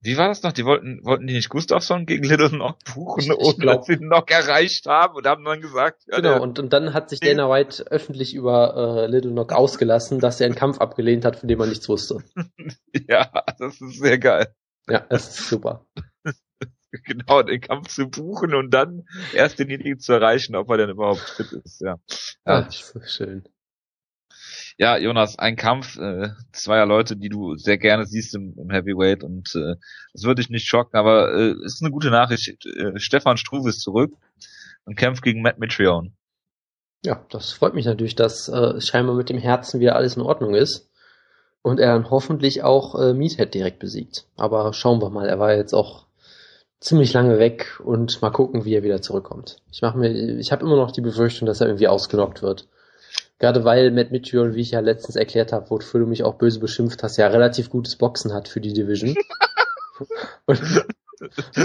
Wie 0.03 0.17
war 0.17 0.27
das 0.27 0.43
noch? 0.43 0.51
Die 0.51 0.65
wollten, 0.65 0.99
wollten 1.05 1.27
die 1.27 1.33
nicht 1.33 1.47
Gustafsson 1.49 2.05
gegen 2.05 2.25
Little 2.25 2.49
Knock 2.49 2.77
buchen, 2.93 3.21
Ich- 3.23 3.31
ohne 3.31 3.55
glaub- 3.57 3.77
dass 3.77 3.85
sie 3.87 3.97
Knock 3.97 4.29
erreicht 4.31 4.85
haben 4.85 5.15
und 5.15 5.25
haben 5.25 5.45
dann 5.45 5.61
gesagt, 5.61 6.03
ja, 6.07 6.17
Genau, 6.17 6.41
und, 6.43 6.59
und 6.59 6.73
dann 6.73 6.93
hat 6.93 7.09
sich 7.09 7.21
Dana 7.21 7.49
White 7.49 7.85
öffentlich 7.89 8.33
über 8.35 9.03
äh, 9.03 9.07
Little 9.07 9.31
Knock 9.31 9.53
ausgelassen, 9.53 10.19
dass 10.19 10.41
er 10.41 10.47
einen 10.47 10.55
Kampf 10.55 10.79
abgelehnt 10.79 11.23
hat, 11.23 11.37
von 11.37 11.47
dem 11.47 11.59
er 11.61 11.67
nichts 11.67 11.87
wusste. 11.87 12.17
ja, 13.07 13.31
das 13.57 13.79
ist 13.79 13.99
sehr 13.99 14.17
geil. 14.19 14.53
Ja, 14.89 14.99
das 14.99 15.29
ist 15.39 15.47
super. 15.47 15.85
genau, 16.91 17.41
den 17.41 17.61
Kampf 17.61 17.87
zu 17.87 18.09
buchen 18.09 18.53
und 18.53 18.71
dann 18.73 19.05
erst 19.33 19.57
denjenigen 19.59 19.99
zu 19.99 20.11
erreichen, 20.13 20.55
ob 20.57 20.69
er 20.69 20.77
denn 20.77 20.89
überhaupt 20.89 21.21
fit 21.21 21.51
ist, 21.53 21.79
ja. 21.81 21.95
Ja, 22.45 22.61
das 22.61 22.75
ist 22.75 22.87
so 22.89 22.99
schön. 23.05 23.47
Ja 24.77 24.97
Jonas, 24.97 25.39
ein 25.39 25.55
Kampf 25.55 25.97
äh, 25.97 26.29
zweier 26.51 26.85
Leute, 26.85 27.15
die 27.15 27.29
du 27.29 27.55
sehr 27.55 27.77
gerne 27.77 28.05
siehst 28.05 28.35
im, 28.35 28.55
im 28.57 28.69
Heavyweight 28.69 29.23
und 29.23 29.55
äh, 29.55 29.75
das 30.13 30.23
würde 30.23 30.41
dich 30.41 30.49
nicht 30.49 30.67
schocken, 30.67 30.97
aber 30.97 31.33
äh, 31.33 31.55
ist 31.63 31.81
eine 31.81 31.91
gute 31.91 32.09
Nachricht. 32.09 32.65
Äh, 32.65 32.99
Stefan 32.99 33.37
Struve 33.37 33.69
ist 33.69 33.81
zurück 33.81 34.13
und 34.85 34.95
kämpft 34.95 35.23
gegen 35.23 35.41
Matt 35.41 35.59
Mitrione. 35.59 36.11
Ja, 37.05 37.25
das 37.29 37.51
freut 37.51 37.73
mich 37.73 37.85
natürlich, 37.85 38.15
dass 38.15 38.47
äh, 38.47 38.79
scheinbar 38.79 39.15
mit 39.15 39.29
dem 39.29 39.37
Herzen 39.37 39.79
wieder 39.79 39.95
alles 39.95 40.15
in 40.15 40.21
Ordnung 40.21 40.55
ist. 40.55 40.89
Und 41.61 41.79
er 41.79 41.93
dann 41.93 42.09
hoffentlich 42.09 42.63
auch 42.63 42.99
äh, 42.99 43.13
Meathead 43.13 43.53
direkt 43.53 43.79
besiegt. 43.79 44.25
Aber 44.35 44.73
schauen 44.73 45.01
wir 45.01 45.09
mal, 45.09 45.27
er 45.27 45.39
war 45.39 45.53
jetzt 45.53 45.73
auch 45.73 46.07
ziemlich 46.81 47.13
lange 47.13 47.39
weg 47.39 47.79
und 47.81 48.21
mal 48.21 48.31
gucken, 48.31 48.65
wie 48.65 48.75
er 48.75 48.83
wieder 48.83 49.01
zurückkommt. 49.01 49.57
Ich 49.71 49.81
mache 49.81 49.97
mir, 49.97 50.11
ich 50.37 50.51
habe 50.51 50.65
immer 50.65 50.75
noch 50.75 50.91
die 50.91 51.01
Befürchtung, 51.01 51.45
dass 51.45 51.61
er 51.61 51.67
irgendwie 51.67 51.87
ausgenockt 51.87 52.41
wird. 52.41 52.67
Gerade 53.39 53.65
weil 53.65 53.91
Matt 53.91 54.11
Mitchell, 54.11 54.55
wie 54.55 54.61
ich 54.61 54.71
ja 54.71 54.79
letztens 54.79 55.15
erklärt 55.15 55.51
habe, 55.51 55.69
wofür 55.69 56.01
du 56.01 56.05
mich 56.05 56.23
auch 56.23 56.35
böse 56.35 56.59
beschimpft 56.59 57.03
hast, 57.03 57.17
ja 57.17 57.27
relativ 57.27 57.69
gutes 57.69 57.97
Boxen 57.97 58.33
hat 58.33 58.47
für 58.47 58.61
die 58.61 58.73
Division. 58.73 59.15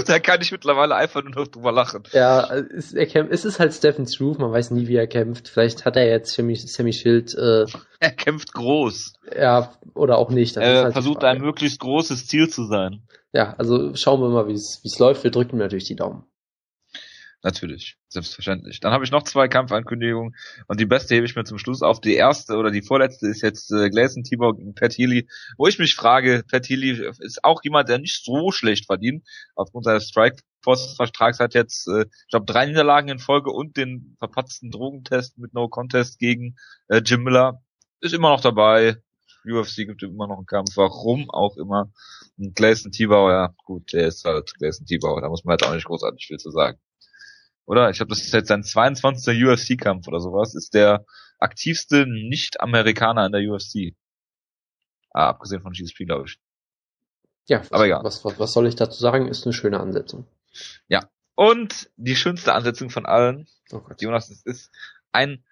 da 0.07 0.19
kann 0.19 0.41
ich 0.41 0.51
mittlerweile 0.51 0.95
einfach 0.95 1.23
nur 1.23 1.35
noch 1.35 1.47
drüber 1.47 1.71
lachen. 1.71 2.03
Ja, 2.11 2.49
es, 2.53 2.93
er 2.93 3.05
kämpft, 3.05 3.33
es 3.33 3.45
ist 3.45 3.59
halt 3.59 3.73
Stephen 3.73 4.05
Struve, 4.07 4.39
man 4.39 4.51
weiß 4.51 4.71
nie, 4.71 4.87
wie 4.87 4.95
er 4.95 5.07
kämpft. 5.07 5.47
Vielleicht 5.47 5.85
hat 5.85 5.95
er 5.95 6.07
jetzt 6.07 6.33
Sammy, 6.33 6.55
Sammy 6.55 6.93
Schild, 6.93 7.33
äh, 7.35 7.65
Er 7.99 8.11
kämpft 8.11 8.53
groß. 8.53 9.13
ja, 9.37 9.73
oder 9.93 10.17
auch 10.17 10.29
nicht. 10.29 10.57
Das 10.57 10.63
Er 10.63 10.83
halt 10.85 10.93
versucht 10.93 11.23
ein 11.23 11.41
möglichst 11.41 11.79
großes 11.79 12.27
Ziel 12.27 12.49
zu 12.49 12.65
sein. 12.65 13.03
Ja, 13.31 13.53
also 13.57 13.95
schauen 13.95 14.21
wir 14.21 14.29
mal, 14.29 14.47
wie 14.47 14.53
es 14.53 14.99
läuft. 14.99 15.23
Wir 15.23 15.31
drücken 15.31 15.57
natürlich 15.57 15.85
die 15.85 15.95
Daumen. 15.95 16.23
Natürlich, 17.41 17.95
selbstverständlich. 18.09 18.81
Dann 18.81 18.91
habe 18.91 19.05
ich 19.05 19.11
noch 19.11 19.23
zwei 19.23 19.47
Kampfankündigungen 19.47 20.35
und 20.67 20.79
die 20.79 20.85
beste 20.85 21.15
hebe 21.15 21.25
ich 21.25 21.37
mir 21.37 21.45
zum 21.45 21.57
Schluss 21.57 21.81
auf. 21.81 22.01
Die 22.01 22.15
erste 22.15 22.57
oder 22.57 22.69
die 22.69 22.81
vorletzte 22.81 23.27
ist 23.27 23.41
jetzt 23.41 23.71
äh, 23.71 23.89
Gleison 23.89 24.25
Tibor 24.25 24.57
gegen 24.57 24.75
Pat 24.75 24.97
Healy, 24.97 25.25
wo 25.57 25.65
ich 25.65 25.79
mich 25.79 25.95
frage, 25.95 26.43
Pat 26.51 26.67
Healy 26.67 27.01
ist 27.19 27.45
auch 27.45 27.61
jemand, 27.63 27.87
der 27.87 27.99
nicht 27.99 28.25
so 28.25 28.51
schlecht 28.51 28.87
verdient. 28.87 29.25
Aufgrund 29.55 29.85
seines 29.85 30.09
Strikeforce-Vertrags 30.09 31.39
hat 31.39 31.53
jetzt, 31.53 31.87
äh, 31.87 32.01
ich 32.01 32.29
glaube, 32.29 32.45
drei 32.45 32.65
Niederlagen 32.65 33.07
in 33.07 33.19
Folge 33.19 33.51
und 33.51 33.77
den 33.77 34.17
verpatzten 34.19 34.69
Drogentest 34.69 35.37
mit 35.37 35.53
No 35.53 35.69
Contest 35.69 36.19
gegen 36.19 36.57
äh, 36.89 37.01
Jim 37.05 37.23
Miller. 37.23 37.63
Ist 38.01 38.13
immer 38.13 38.31
noch 38.31 38.41
dabei. 38.41 38.97
UFC 39.45 39.87
gibt 39.87 40.03
immer 40.03 40.27
noch 40.27 40.37
einen 40.37 40.45
Kampf, 40.45 40.75
warum 40.75 41.29
auch 41.29 41.55
immer. 41.55 41.89
Und 42.37 42.53
Gleison 42.53 42.91
Tibor, 42.91 43.31
ja 43.31 43.53
gut, 43.63 43.93
der 43.93 44.07
ist 44.07 44.25
halt 44.25 44.53
Gleison 44.57 44.85
Tibor, 44.85 45.21
da 45.21 45.29
muss 45.29 45.45
man 45.45 45.53
halt 45.53 45.63
auch 45.63 45.73
nicht 45.73 45.85
großartig 45.85 46.27
viel 46.27 46.37
zu 46.37 46.51
sagen 46.51 46.77
oder? 47.69 47.89
Ich 47.89 47.99
habe 47.99 48.09
das 48.09 48.21
ist 48.21 48.33
jetzt 48.33 48.47
sein 48.49 48.63
22. 48.63 49.45
UFC-Kampf 49.45 50.07
oder 50.07 50.19
sowas. 50.19 50.55
Ist 50.55 50.73
der 50.73 51.05
aktivste 51.37 52.05
Nicht-Amerikaner 52.07 53.27
in 53.27 53.31
der 53.31 53.41
UFC. 53.41 53.95
Ah, 55.11 55.29
abgesehen 55.29 55.61
von 55.61 55.73
GSP, 55.73 56.05
glaube 56.05 56.27
ich. 56.27 56.39
Ja, 57.47 57.61
was, 57.61 57.71
Aber 57.71 57.85
egal. 57.85 58.03
was, 58.03 58.23
was, 58.25 58.39
was 58.39 58.53
soll 58.53 58.67
ich 58.67 58.75
dazu 58.75 58.99
sagen? 58.99 59.27
Ist 59.27 59.45
eine 59.45 59.53
schöne 59.53 59.79
Ansetzung. 59.79 60.27
Und 61.39 61.89
die 61.95 62.17
schönste 62.17 62.53
Ansetzung 62.53 62.89
von 62.89 63.05
allen, 63.05 63.47
Oh 63.71 63.79
Gott. 63.79 64.01
Jonas, 64.01 64.29
es 64.29 64.45
ist 64.45 64.71
ein 65.13 65.45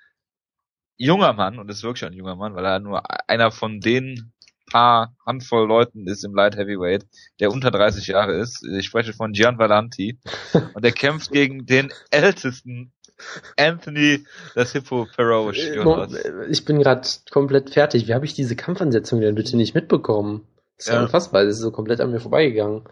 junger 0.97 1.31
Mann, 1.31 1.59
und 1.59 1.69
ist 1.69 1.81
wirklich 1.81 2.03
ein 2.03 2.11
junger 2.11 2.35
Mann, 2.35 2.55
weil 2.55 2.65
er 2.65 2.79
nur 2.79 3.03
einer 3.29 3.51
von 3.51 3.79
den 3.79 4.33
paar 4.71 5.15
Handvoll 5.25 5.67
Leuten 5.67 6.07
ist 6.07 6.23
im 6.23 6.35
Light 6.35 6.55
Heavyweight, 6.55 7.05
der 7.39 7.51
unter 7.51 7.71
30 7.71 8.07
Jahre 8.07 8.33
ist. 8.33 8.63
Ich 8.63 8.85
spreche 8.85 9.13
von 9.13 9.33
Gian 9.33 9.57
Valanti. 9.57 10.19
und 10.73 10.83
der 10.83 10.91
kämpft 10.91 11.31
gegen 11.31 11.65
den 11.65 11.91
ältesten 12.11 12.91
Anthony 13.57 14.25
das 14.53 14.73
Hippo 14.73 15.07
Perosh. 15.15 15.57
Ich 16.49 16.65
bin 16.65 16.79
gerade 16.79 17.07
komplett 17.31 17.71
fertig. 17.71 18.07
Wie 18.07 18.13
habe 18.13 18.25
ich 18.25 18.35
diese 18.35 18.55
Kampfansetzung 18.55 19.21
denn 19.21 19.35
bitte 19.35 19.57
nicht 19.57 19.73
mitbekommen? 19.73 20.47
Das 20.77 20.87
ist 20.87 20.93
ja. 20.93 21.01
unfassbar. 21.01 21.43
Das 21.43 21.55
ist 21.55 21.61
so 21.61 21.71
komplett 21.71 22.01
an 22.01 22.11
mir 22.11 22.19
vorbeigegangen. 22.19 22.83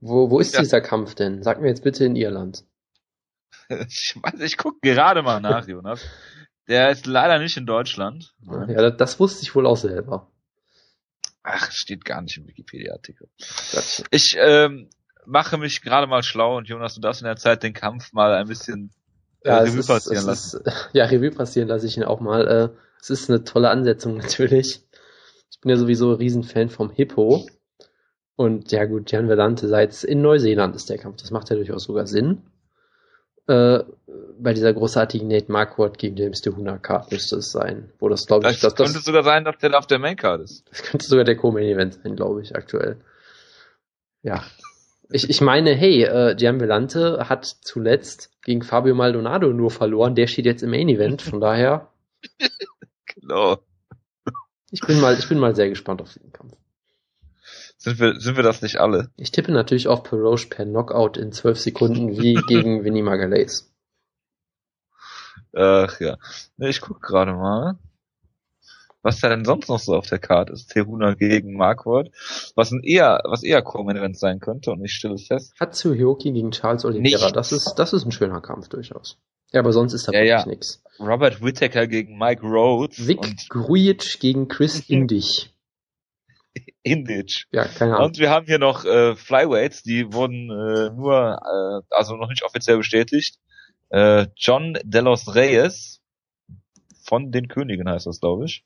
Wo, 0.00 0.30
wo 0.30 0.40
ist 0.40 0.54
ja. 0.54 0.60
dieser 0.60 0.80
Kampf 0.80 1.14
denn? 1.14 1.42
Sag 1.42 1.60
mir 1.60 1.68
jetzt 1.68 1.84
bitte 1.84 2.04
in 2.04 2.16
Irland. 2.16 2.64
Ich 3.68 4.16
weiß, 4.22 4.40
ich 4.40 4.56
gucke 4.56 4.78
gerade 4.80 5.22
mal 5.22 5.40
nach, 5.40 5.66
Jonas. 5.66 6.04
Der 6.68 6.90
ist 6.90 7.06
leider 7.06 7.38
nicht 7.38 7.56
in 7.56 7.66
Deutschland. 7.66 8.34
Ja, 8.68 8.90
das 8.90 9.20
wusste 9.20 9.42
ich 9.42 9.54
wohl 9.54 9.66
auch 9.66 9.76
selber. 9.76 10.30
Ach, 11.48 11.70
steht 11.70 12.04
gar 12.04 12.22
nicht 12.22 12.36
im 12.38 12.48
Wikipedia-Artikel. 12.48 13.28
Ich 14.10 14.36
ähm, 14.36 14.90
mache 15.26 15.58
mich 15.58 15.80
gerade 15.80 16.08
mal 16.08 16.24
schlau 16.24 16.56
und 16.56 16.66
Jonas, 16.66 16.96
du 16.96 17.00
darfst 17.00 17.22
in 17.22 17.26
der 17.26 17.36
Zeit 17.36 17.62
den 17.62 17.72
Kampf 17.72 18.12
mal 18.12 18.34
ein 18.34 18.48
bisschen 18.48 18.90
äh, 19.44 19.50
ja, 19.50 19.58
Revue 19.58 19.78
ist, 19.78 19.86
passieren 19.86 20.26
lassen. 20.26 20.62
Ist, 20.64 20.88
ja, 20.92 21.04
Revue 21.04 21.30
passieren 21.30 21.68
lasse 21.68 21.86
ich 21.86 21.96
ihn 21.96 22.02
auch 22.02 22.18
mal. 22.18 22.48
Äh, 22.48 22.68
es 23.00 23.10
ist 23.10 23.30
eine 23.30 23.44
tolle 23.44 23.70
Ansetzung 23.70 24.16
natürlich. 24.18 24.82
Ich 25.52 25.60
bin 25.60 25.70
ja 25.70 25.76
sowieso 25.76 26.10
ein 26.10 26.16
Riesenfan 26.16 26.68
vom 26.68 26.90
Hippo. 26.90 27.46
Und 28.34 28.72
ja 28.72 28.84
gut, 28.84 29.12
Jan 29.12 29.28
Velante 29.28 29.68
seit 29.68 30.02
in 30.02 30.22
Neuseeland 30.22 30.74
ist 30.74 30.90
der 30.90 30.98
Kampf. 30.98 31.18
Das 31.20 31.30
macht 31.30 31.48
ja 31.48 31.54
durchaus 31.54 31.84
sogar 31.84 32.08
Sinn. 32.08 32.42
Äh, 33.48 33.84
bei 34.38 34.52
dieser 34.54 34.72
großartigen 34.72 35.28
Nate 35.28 35.50
Marquardt 35.50 35.98
gegen 35.98 36.16
James 36.16 36.40
DeHuna 36.40 36.78
Card 36.78 37.12
müsste 37.12 37.36
es 37.36 37.52
sein. 37.52 37.92
Wo 37.98 38.08
das 38.08 38.26
glaube 38.26 38.50
ich, 38.50 38.60
das, 38.60 38.74
das 38.74 38.74
könnte 38.74 39.04
sogar 39.04 39.22
sein, 39.22 39.44
dass 39.44 39.58
der 39.58 39.76
auf 39.78 39.86
der 39.86 39.98
Main 39.98 40.16
Card 40.16 40.42
ist. 40.42 40.64
Das 40.68 40.82
könnte 40.82 41.06
sogar 41.06 41.24
der 41.24 41.36
Co-Main 41.36 41.64
Event 41.64 41.94
sein, 41.94 42.16
glaube 42.16 42.42
ich, 42.42 42.54
aktuell. 42.54 42.96
Ja. 44.22 44.44
Ich, 45.08 45.30
ich 45.30 45.40
meine, 45.40 45.72
hey, 45.72 46.02
äh, 46.02 46.34
Gian 46.34 46.58
Velante 46.58 47.28
hat 47.28 47.44
zuletzt 47.44 48.32
gegen 48.42 48.62
Fabio 48.62 48.92
Maldonado 48.96 49.52
nur 49.52 49.70
verloren. 49.70 50.16
Der 50.16 50.26
steht 50.26 50.46
jetzt 50.46 50.64
im 50.64 50.70
Main 50.70 50.88
Event, 50.88 51.22
von 51.22 51.40
daher. 51.40 51.92
genau. 53.06 53.58
Ich 54.72 54.80
bin 54.80 55.00
mal, 55.00 55.16
ich 55.16 55.28
bin 55.28 55.38
mal 55.38 55.54
sehr 55.54 55.68
gespannt 55.68 56.02
auf 56.02 56.12
diesen 56.12 56.32
Kampf. 56.32 56.55
Sind 57.86 58.00
wir, 58.00 58.18
sind 58.18 58.36
wir 58.36 58.42
das 58.42 58.62
nicht 58.62 58.78
alle? 58.78 59.10
Ich 59.16 59.30
tippe 59.30 59.52
natürlich 59.52 59.86
auf 59.86 60.02
Peroche 60.02 60.48
per 60.48 60.64
Knockout 60.64 61.16
in 61.16 61.30
zwölf 61.30 61.60
Sekunden 61.60 62.20
wie 62.20 62.34
gegen 62.48 62.82
Vinny 62.82 63.00
Magalhaes. 63.00 63.72
Ach 65.54 66.00
ja. 66.00 66.16
Ich 66.58 66.80
guck 66.80 67.00
gerade 67.00 67.32
mal. 67.32 67.78
Was 69.02 69.20
da 69.20 69.28
denn 69.28 69.44
sonst 69.44 69.68
noch 69.68 69.78
so 69.78 69.94
auf 69.94 70.08
der 70.08 70.18
Karte 70.18 70.52
ist. 70.52 70.72
Teruna 70.72 71.14
gegen 71.14 71.56
Marquardt. 71.56 72.10
Was 72.56 72.72
ein 72.72 72.82
eher, 72.82 73.22
was 73.24 73.44
eher 73.44 73.62
Co-Main 73.62 74.14
sein 74.14 74.40
könnte 74.40 74.72
und 74.72 74.84
ich 74.84 74.90
stelle 74.90 75.16
fest. 75.16 75.54
Hatsuyoki 75.60 76.32
gegen 76.32 76.50
Charles 76.50 76.84
Oliveira. 76.84 77.30
Das 77.30 77.52
ist, 77.52 77.74
das 77.76 77.92
ist 77.92 78.04
ein 78.04 78.10
schöner 78.10 78.40
Kampf 78.40 78.68
durchaus. 78.68 79.20
Ja, 79.52 79.60
aber 79.60 79.72
sonst 79.72 79.92
ist 79.92 80.08
da 80.08 80.12
ja, 80.12 80.18
wirklich 80.18 80.40
ja. 80.40 80.46
nichts. 80.46 80.82
Robert 80.98 81.40
Whittaker 81.40 81.86
gegen 81.86 82.18
Mike 82.18 82.44
Rhodes. 82.44 83.06
Vic 83.06 83.48
Grujic 83.48 84.18
gegen 84.18 84.48
Chris 84.48 84.80
Indich. 84.88 85.52
Indich. 86.82 87.46
Ja, 87.50 87.64
keine 87.66 87.94
Ahnung. 87.94 88.06
Und 88.06 88.18
wir 88.18 88.30
haben 88.30 88.46
hier 88.46 88.58
noch 88.58 88.84
äh, 88.84 89.16
Flyweights, 89.16 89.82
die 89.82 90.12
wurden 90.12 90.50
äh, 90.50 90.90
nur, 90.90 91.38
äh, 91.42 91.94
also 91.94 92.16
noch 92.16 92.28
nicht 92.28 92.44
offiziell 92.44 92.78
bestätigt. 92.78 93.38
Äh, 93.90 94.26
John 94.36 94.78
Delos 94.84 95.34
Reyes 95.34 96.00
von 97.04 97.30
den 97.30 97.48
Königen 97.48 97.88
heißt 97.88 98.06
das, 98.06 98.20
glaube 98.20 98.46
ich. 98.46 98.64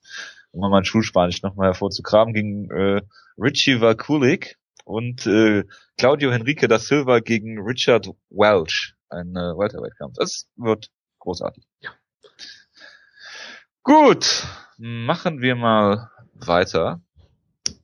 Um 0.52 0.60
mal 0.60 0.70
mein 0.70 0.84
Schulspanisch 0.84 1.42
nochmal 1.42 1.68
hervorzukramen, 1.68 2.34
gegen 2.34 2.70
äh, 2.70 3.02
Richie 3.38 3.80
Vakulik 3.80 4.56
und 4.84 5.26
äh, 5.26 5.64
Claudio 5.96 6.32
Henrique 6.32 6.66
da 6.66 6.78
Silva 6.78 7.20
gegen 7.20 7.60
Richard 7.60 8.08
Welch. 8.30 8.94
Ein 9.08 9.30
äh, 9.36 9.56
Welterweight-Kampf. 9.56 10.14
Das 10.16 10.48
wird 10.56 10.88
großartig. 11.18 11.64
Ja. 11.80 11.90
Gut, 13.82 14.46
machen 14.78 15.40
wir 15.40 15.54
mal 15.56 16.10
weiter. 16.34 17.00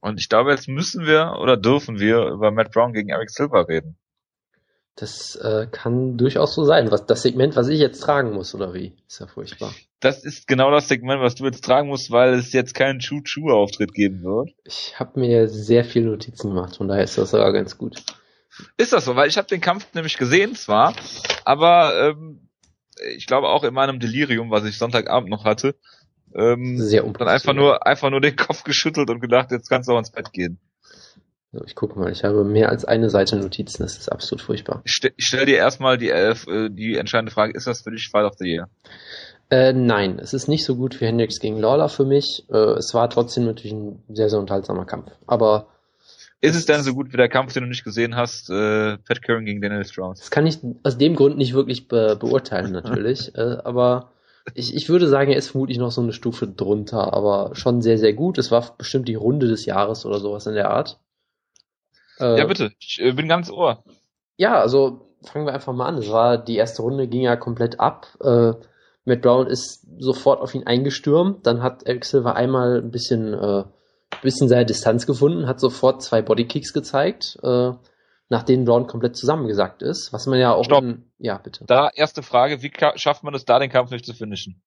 Und 0.01 0.21
ich 0.21 0.29
glaube, 0.29 0.51
jetzt 0.51 0.69
müssen 0.69 1.07
wir 1.07 1.37
oder 1.41 1.57
dürfen 1.57 1.99
wir 1.99 2.27
über 2.27 2.51
Matt 2.51 2.73
Brown 2.73 2.93
gegen 2.93 3.09
Eric 3.09 3.31
Silver 3.31 3.69
reden. 3.69 3.97
Das 4.95 5.37
äh, 5.37 5.67
kann 5.71 6.17
durchaus 6.17 6.55
so 6.55 6.65
sein. 6.65 6.91
Was 6.91 7.05
das 7.05 7.23
Segment, 7.23 7.55
was 7.55 7.69
ich 7.69 7.79
jetzt 7.79 8.01
tragen 8.01 8.33
muss, 8.33 8.55
oder 8.55 8.73
wie? 8.73 8.95
Ist 9.07 9.21
ja 9.21 9.27
furchtbar. 9.27 9.75
Das 10.01 10.25
ist 10.25 10.49
genau 10.49 10.71
das 10.71 10.89
Segment, 10.89 11.21
was 11.21 11.35
du 11.35 11.45
jetzt 11.45 11.63
tragen 11.63 11.89
musst, 11.89 12.11
weil 12.11 12.33
es 12.35 12.53
jetzt 12.53 12.75
keinen 12.75 13.01
Choo-Choo-Auftritt 13.01 13.93
geben 13.93 14.23
wird. 14.23 14.55
Ich 14.65 14.99
habe 14.99 15.21
mir 15.21 15.49
sehr 15.49 15.85
viele 15.85 16.11
Notizen 16.11 16.51
gemacht, 16.51 16.77
von 16.77 16.89
daher 16.89 17.05
ist 17.05 17.19
das 17.19 17.31
sogar 17.31 17.53
ganz 17.53 17.77
gut. 17.77 18.03
Ist 18.79 18.95
das 18.95 19.05
so? 19.05 19.17
Weil 19.17 19.29
ich 19.29 19.37
habe 19.37 19.49
den 19.49 19.61
Kampf 19.61 19.87
nämlich 19.93 20.17
gesehen 20.17 20.55
zwar, 20.55 20.95
aber 21.45 21.93
ähm, 22.11 22.49
ich 23.15 23.27
glaube 23.27 23.49
auch 23.49 23.65
in 23.65 23.75
meinem 23.75 24.01
Delirium, 24.01 24.51
was 24.51 24.65
ich 24.65 24.79
Sonntagabend 24.79 25.29
noch 25.29 25.45
hatte, 25.45 25.77
ähm, 26.35 26.79
Sehr 26.79 27.03
dann 27.03 27.29
einfach 27.29 27.55
nur, 27.55 27.87
einfach 27.87 28.11
nur 28.11 28.21
den 28.21 28.37
Kopf 28.37 28.65
geschüttelt 28.65 29.11
und 29.11 29.21
gedacht, 29.21 29.51
jetzt 29.51 29.69
kannst 29.69 29.89
du 29.89 29.93
auch 29.93 29.99
ins 29.99 30.11
Bett 30.11 30.33
gehen. 30.33 30.59
Ich 31.65 31.75
gucke 31.75 31.99
mal, 31.99 32.13
ich 32.13 32.23
habe 32.25 32.45
mehr 32.45 32.69
als 32.69 32.85
eine 32.85 33.09
Seite 33.09 33.37
Notizen, 33.37 33.83
das 33.83 33.97
ist 33.97 34.11
absolut 34.11 34.43
furchtbar. 34.43 34.83
Ich, 34.85 34.93
stell, 34.93 35.13
ich 35.17 35.25
stell 35.27 35.47
dir 35.47 35.57
erstmal 35.57 35.97
die, 35.97 36.11
elf, 36.11 36.47
äh, 36.47 36.69
die 36.69 36.97
entscheidende 36.97 37.33
Frage, 37.33 37.57
ist 37.57 37.67
das 37.67 37.81
für 37.81 37.91
dich 37.91 38.11
Fight 38.11 38.25
of 38.25 38.35
the 38.39 38.47
Year? 38.47 38.69
Äh, 39.49 39.73
nein, 39.73 40.19
es 40.19 40.35
ist 40.35 40.49
nicht 40.49 40.65
so 40.65 40.77
gut 40.77 41.01
wie 41.01 41.07
Hendrix 41.07 41.39
gegen 41.39 41.59
Lawler 41.59 41.89
für 41.89 42.05
mich. 42.05 42.45
Äh, 42.51 42.57
es 42.57 42.93
war 42.95 43.09
trotzdem 43.09 43.45
natürlich 43.45 43.73
ein 43.73 44.03
sehr, 44.09 44.29
sehr 44.29 44.41
unterhaltsamer 44.41 44.85
Kampf. 44.85 45.13
Aber 45.27 45.69
ist 46.41 46.57
es 46.57 46.67
denn 46.67 46.83
so 46.83 46.95
gut 46.95 47.13
wie 47.13 47.17
der 47.17 47.29
Kampf, 47.29 47.55
den 47.55 47.63
du 47.63 47.69
nicht 47.69 47.85
gesehen 47.85 48.17
hast, 48.17 48.51
äh, 48.51 48.99
Pat 48.99 49.23
Curran 49.23 49.45
gegen 49.45 49.61
Daniel 49.61 49.85
Strauss? 49.85 50.19
Das 50.19 50.31
kann 50.31 50.47
ich 50.47 50.59
aus 50.83 50.99
dem 50.99 51.17
Grund 51.17 51.39
nicht 51.39 51.55
wirklich 51.55 51.89
be 51.89 52.17
beurteilen 52.21 52.73
natürlich, 52.73 53.35
äh, 53.37 53.59
aber 53.65 54.11
ich, 54.55 54.75
ich 54.75 54.89
würde 54.89 55.09
sagen, 55.09 55.31
er 55.31 55.39
ist 55.39 55.51
vermutlich 55.51 55.79
noch 55.79 55.91
so 55.91 56.01
eine 56.01 56.13
Stufe 56.13 56.47
drunter, 56.47 57.13
aber 57.13 57.51
schon 57.55 57.83
sehr, 57.83 57.99
sehr 57.99 58.13
gut. 58.13 58.39
Es 58.39 58.51
war 58.51 58.77
bestimmt 58.77 59.09
die 59.09 59.15
Runde 59.15 59.49
des 59.49 59.67
Jahres 59.67 60.07
oder 60.07 60.21
sowas 60.21 60.47
in 60.47 60.55
der 60.55 60.71
Art. 60.71 60.99
Äh, 62.19 62.39
ja, 62.39 62.47
bitte. 62.47 62.73
Ich 62.79 63.01
äh, 63.01 63.13
bin 63.13 63.29
ganz 63.29 63.51
ohr. 63.51 63.85
Ja, 64.37 64.61
also 64.61 65.09
fangen 65.23 65.47
wir 65.47 65.55
einfach 65.55 65.73
mal 65.73 65.87
an. 65.87 65.99
Es 65.99 66.11
war, 66.11 66.39
die 66.39 66.57
erste 66.57 66.83
Runde 66.83 67.09
ging 67.09 67.23
ja 67.23 67.37
komplett 67.37 67.81
ab. 67.81 68.07
Äh, 68.21 68.53
Matt 69.05 69.23
Brown 69.23 69.47
ist 69.47 69.87
sofort 69.99 70.41
auf 70.41 70.55
ihn 70.55 70.67
eingestürmt. 70.67 71.47
Dann 71.47 71.63
hat 71.63 71.85
Eric 71.85 72.05
Silver 72.05 72.35
einmal 72.35 72.79
ein 72.79 72.91
bisschen, 72.91 73.35
äh, 73.35 73.65
bisschen 74.23 74.49
seine 74.49 74.67
Distanz 74.67 75.07
gefunden, 75.07 75.47
hat 75.47 75.61
sofort 75.61 76.03
zwei 76.03 76.23
Bodykicks 76.23 76.73
gezeigt. 76.73 77.39
Äh, 77.43 77.73
nach 78.29 78.43
denen 78.43 78.65
Brown 78.65 78.87
komplett 78.87 79.17
zusammengesackt 79.17 79.83
ist, 79.83 80.13
was 80.13 80.27
man 80.27 80.39
ja 80.39 80.53
auch 80.53 80.65
Stopp. 80.65 80.83
In, 80.83 81.11
ja, 81.19 81.39
bitte. 81.39 81.65
Da 81.67 81.91
erste 81.95 82.23
Frage, 82.23 82.63
wie 82.63 82.73
schafft 82.97 83.23
man 83.23 83.35
es 83.35 83.45
da, 83.45 83.59
den 83.59 83.71
Kampf 83.71 83.91
nicht 83.91 84.05
zu 84.05 84.15
finishen? 84.15 84.63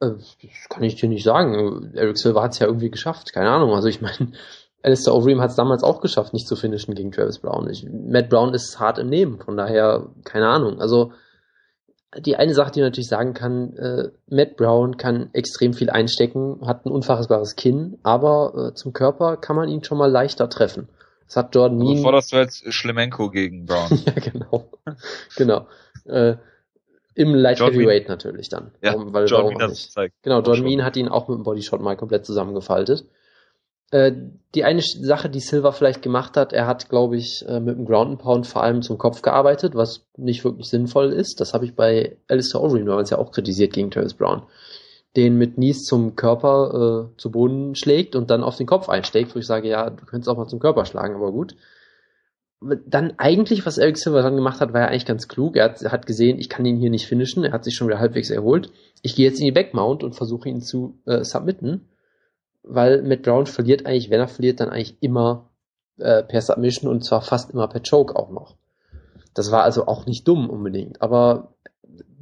Äh, 0.00 0.10
das 0.42 0.68
kann 0.68 0.82
ich 0.82 0.96
dir 0.96 1.08
nicht 1.08 1.24
sagen. 1.24 1.92
Eric 1.94 2.18
Silver 2.18 2.42
hat 2.42 2.52
es 2.52 2.58
ja 2.58 2.66
irgendwie 2.66 2.90
geschafft, 2.90 3.32
keine 3.32 3.50
Ahnung. 3.50 3.74
Also 3.74 3.88
ich 3.88 4.00
meine, 4.00 4.32
Alistair 4.82 5.14
Overeem 5.14 5.40
hat 5.40 5.50
es 5.50 5.56
damals 5.56 5.82
auch 5.82 6.00
geschafft, 6.00 6.32
nicht 6.32 6.48
zu 6.48 6.56
finishen 6.56 6.94
gegen 6.94 7.12
Travis 7.12 7.38
Brown. 7.38 7.68
Ich, 7.70 7.86
Matt 7.88 8.28
Brown 8.28 8.54
ist 8.54 8.78
hart 8.80 8.98
im 8.98 9.08
Nehmen, 9.08 9.40
von 9.40 9.56
daher 9.56 10.08
keine 10.24 10.48
Ahnung. 10.48 10.80
Also 10.80 11.12
die 12.18 12.36
eine 12.36 12.52
Sache, 12.52 12.72
die 12.72 12.80
man 12.80 12.88
natürlich 12.88 13.08
sagen 13.08 13.32
kann, 13.32 13.76
äh, 13.76 14.10
Matt 14.28 14.56
Brown 14.56 14.96
kann 14.96 15.30
extrem 15.32 15.72
viel 15.72 15.88
einstecken, 15.88 16.60
hat 16.66 16.84
ein 16.84 16.90
unfassbares 16.90 17.56
Kinn, 17.56 17.98
aber 18.02 18.70
äh, 18.70 18.74
zum 18.74 18.92
Körper 18.92 19.36
kann 19.36 19.56
man 19.56 19.68
ihn 19.68 19.82
schon 19.82 19.98
mal 19.98 20.10
leichter 20.10 20.50
treffen. 20.50 20.88
Das 21.32 21.44
hat 21.44 21.54
Jordan 21.54 21.78
Mean. 21.78 21.92
Also 21.92 22.02
forderst 22.02 22.32
du 22.32 22.36
jetzt 22.36 22.74
Schlemenko 22.74 23.30
gegen 23.30 23.64
Brown. 23.64 23.88
ja, 24.04 24.12
genau. 24.12 24.68
genau. 25.34 25.66
Äh, 26.04 26.36
Im 27.14 27.34
Light 27.34 27.58
John 27.58 27.72
Heavyweight 27.72 28.02
Mean. 28.02 28.10
natürlich 28.10 28.50
dann. 28.50 28.72
Ja, 28.82 28.92
warum, 28.92 29.14
weil, 29.14 29.26
John 29.26 29.54
warum 29.54 29.70
nicht. 29.70 29.94
Genau, 30.20 30.42
Jordan 30.42 30.62
Mean 30.62 30.84
hat 30.84 30.94
ihn 30.98 31.08
auch 31.08 31.28
mit 31.28 31.38
dem 31.38 31.42
Bodyshot 31.44 31.80
mal 31.80 31.96
komplett 31.96 32.26
zusammengefaltet. 32.26 33.06
Äh, 33.92 34.12
die 34.54 34.64
eine 34.64 34.82
Sache, 34.82 35.30
die 35.30 35.40
Silver 35.40 35.72
vielleicht 35.72 36.02
gemacht 36.02 36.36
hat, 36.36 36.52
er 36.52 36.66
hat, 36.66 36.90
glaube 36.90 37.16
ich, 37.16 37.46
äh, 37.48 37.60
mit 37.60 37.78
dem 37.78 37.86
Ground 37.86 38.10
and 38.10 38.20
Pound 38.20 38.46
vor 38.46 38.62
allem 38.62 38.82
zum 38.82 38.98
Kopf 38.98 39.22
gearbeitet, 39.22 39.74
was 39.74 40.04
nicht 40.18 40.44
wirklich 40.44 40.68
sinnvoll 40.68 41.14
ist. 41.14 41.40
Das 41.40 41.54
habe 41.54 41.64
ich 41.64 41.74
bei 41.74 42.18
Alistair 42.28 42.60
Overeem 42.60 42.84
damals 42.84 43.08
ja 43.08 43.16
auch 43.16 43.32
kritisiert 43.32 43.72
gegen 43.72 43.90
Travis 43.90 44.12
Brown 44.12 44.42
den 45.16 45.36
mit 45.36 45.58
Nies 45.58 45.84
zum 45.84 46.16
Körper 46.16 47.10
äh, 47.12 47.18
zu 47.18 47.30
Boden 47.30 47.74
schlägt 47.74 48.16
und 48.16 48.30
dann 48.30 48.42
auf 48.42 48.56
den 48.56 48.66
Kopf 48.66 48.88
einschlägt, 48.88 49.34
wo 49.34 49.38
ich 49.38 49.46
sage, 49.46 49.68
ja, 49.68 49.90
du 49.90 50.04
könntest 50.06 50.28
auch 50.28 50.36
mal 50.36 50.48
zum 50.48 50.60
Körper 50.60 50.84
schlagen, 50.86 51.14
aber 51.14 51.32
gut. 51.32 51.54
Dann 52.86 53.14
eigentlich, 53.18 53.66
was 53.66 53.78
Eric 53.78 53.98
Silver 53.98 54.22
dann 54.22 54.36
gemacht 54.36 54.60
hat, 54.60 54.72
war 54.72 54.82
ja 54.82 54.86
eigentlich 54.86 55.04
ganz 55.04 55.26
klug. 55.26 55.56
Er 55.56 55.64
hat, 55.64 55.82
hat 55.82 56.06
gesehen, 56.06 56.38
ich 56.38 56.48
kann 56.48 56.64
ihn 56.64 56.76
hier 56.76 56.90
nicht 56.90 57.06
finishen, 57.06 57.44
er 57.44 57.52
hat 57.52 57.64
sich 57.64 57.74
schon 57.74 57.88
wieder 57.88 57.98
halbwegs 57.98 58.30
erholt. 58.30 58.70
Ich 59.02 59.16
gehe 59.16 59.28
jetzt 59.28 59.40
in 59.40 59.46
die 59.46 59.52
Backmount 59.52 60.04
und 60.04 60.14
versuche 60.14 60.48
ihn 60.48 60.62
zu 60.62 60.98
äh, 61.04 61.24
submitten, 61.24 61.88
weil 62.62 63.02
Matt 63.02 63.22
Brown 63.22 63.46
verliert 63.46 63.84
eigentlich, 63.84 64.10
wenn 64.10 64.20
er 64.20 64.28
verliert, 64.28 64.60
dann 64.60 64.70
eigentlich 64.70 64.96
immer 65.00 65.50
äh, 65.98 66.22
per 66.22 66.40
Submission 66.40 66.90
und 66.90 67.04
zwar 67.04 67.20
fast 67.20 67.50
immer 67.50 67.68
per 67.68 67.82
Choke 67.82 68.16
auch 68.16 68.30
noch. 68.30 68.54
Das 69.34 69.50
war 69.50 69.64
also 69.64 69.86
auch 69.86 70.06
nicht 70.06 70.26
dumm 70.28 70.48
unbedingt, 70.48 71.02
aber 71.02 71.54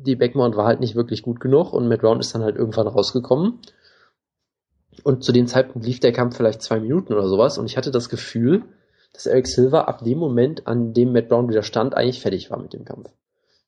die 0.06 0.16
Backmount 0.16 0.56
war 0.56 0.66
halt 0.66 0.80
nicht 0.80 0.94
wirklich 0.94 1.22
gut 1.22 1.40
genug 1.40 1.72
und 1.72 1.88
Matt 1.88 2.00
Brown 2.00 2.20
ist 2.20 2.34
dann 2.34 2.42
halt 2.42 2.56
irgendwann 2.56 2.86
rausgekommen. 2.86 3.60
Und 5.04 5.24
zu 5.24 5.32
dem 5.32 5.46
Zeitpunkt 5.46 5.86
lief 5.86 6.00
der 6.00 6.12
Kampf 6.12 6.36
vielleicht 6.36 6.62
zwei 6.62 6.80
Minuten 6.80 7.12
oder 7.12 7.28
sowas 7.28 7.58
und 7.58 7.66
ich 7.66 7.76
hatte 7.76 7.90
das 7.90 8.08
Gefühl, 8.08 8.64
dass 9.12 9.26
Eric 9.26 9.46
Silver 9.46 9.88
ab 9.88 10.04
dem 10.04 10.18
Moment, 10.18 10.66
an 10.66 10.92
dem 10.92 11.12
Matt 11.12 11.28
Brown 11.28 11.48
wieder 11.48 11.62
stand, 11.62 11.94
eigentlich 11.94 12.20
fertig 12.20 12.50
war 12.50 12.60
mit 12.60 12.72
dem 12.72 12.84
Kampf. 12.84 13.10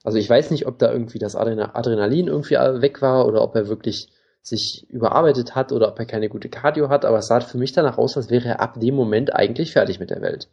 Also 0.04 0.18
ich 0.18 0.28
weiß 0.28 0.50
nicht, 0.50 0.66
ob 0.66 0.78
da 0.78 0.92
irgendwie 0.92 1.18
das 1.18 1.36
Adrenalin 1.36 2.26
irgendwie 2.26 2.54
weg 2.54 3.02
war 3.02 3.26
oder 3.26 3.42
ob 3.42 3.54
er 3.54 3.68
wirklich 3.68 4.08
sich 4.42 4.86
überarbeitet 4.90 5.54
hat 5.54 5.70
oder 5.70 5.88
ob 5.88 5.98
er 5.98 6.04
keine 6.04 6.28
gute 6.28 6.48
Cardio 6.48 6.88
hat, 6.88 7.04
aber 7.04 7.18
es 7.18 7.28
sah 7.28 7.40
für 7.40 7.58
mich 7.58 7.72
danach 7.72 7.98
aus, 7.98 8.16
als 8.16 8.28
wäre 8.28 8.48
er 8.48 8.60
ab 8.60 8.80
dem 8.80 8.96
Moment 8.96 9.34
eigentlich 9.34 9.72
fertig 9.72 10.00
mit 10.00 10.10
der 10.10 10.20
Welt. 10.20 10.48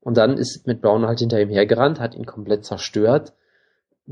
Und 0.00 0.16
dann 0.16 0.38
ist 0.38 0.66
Matt 0.66 0.80
Brown 0.80 1.06
halt 1.06 1.18
hinter 1.18 1.40
ihm 1.40 1.50
hergerannt, 1.50 2.00
hat 2.00 2.14
ihn 2.14 2.24
komplett 2.24 2.64
zerstört, 2.64 3.34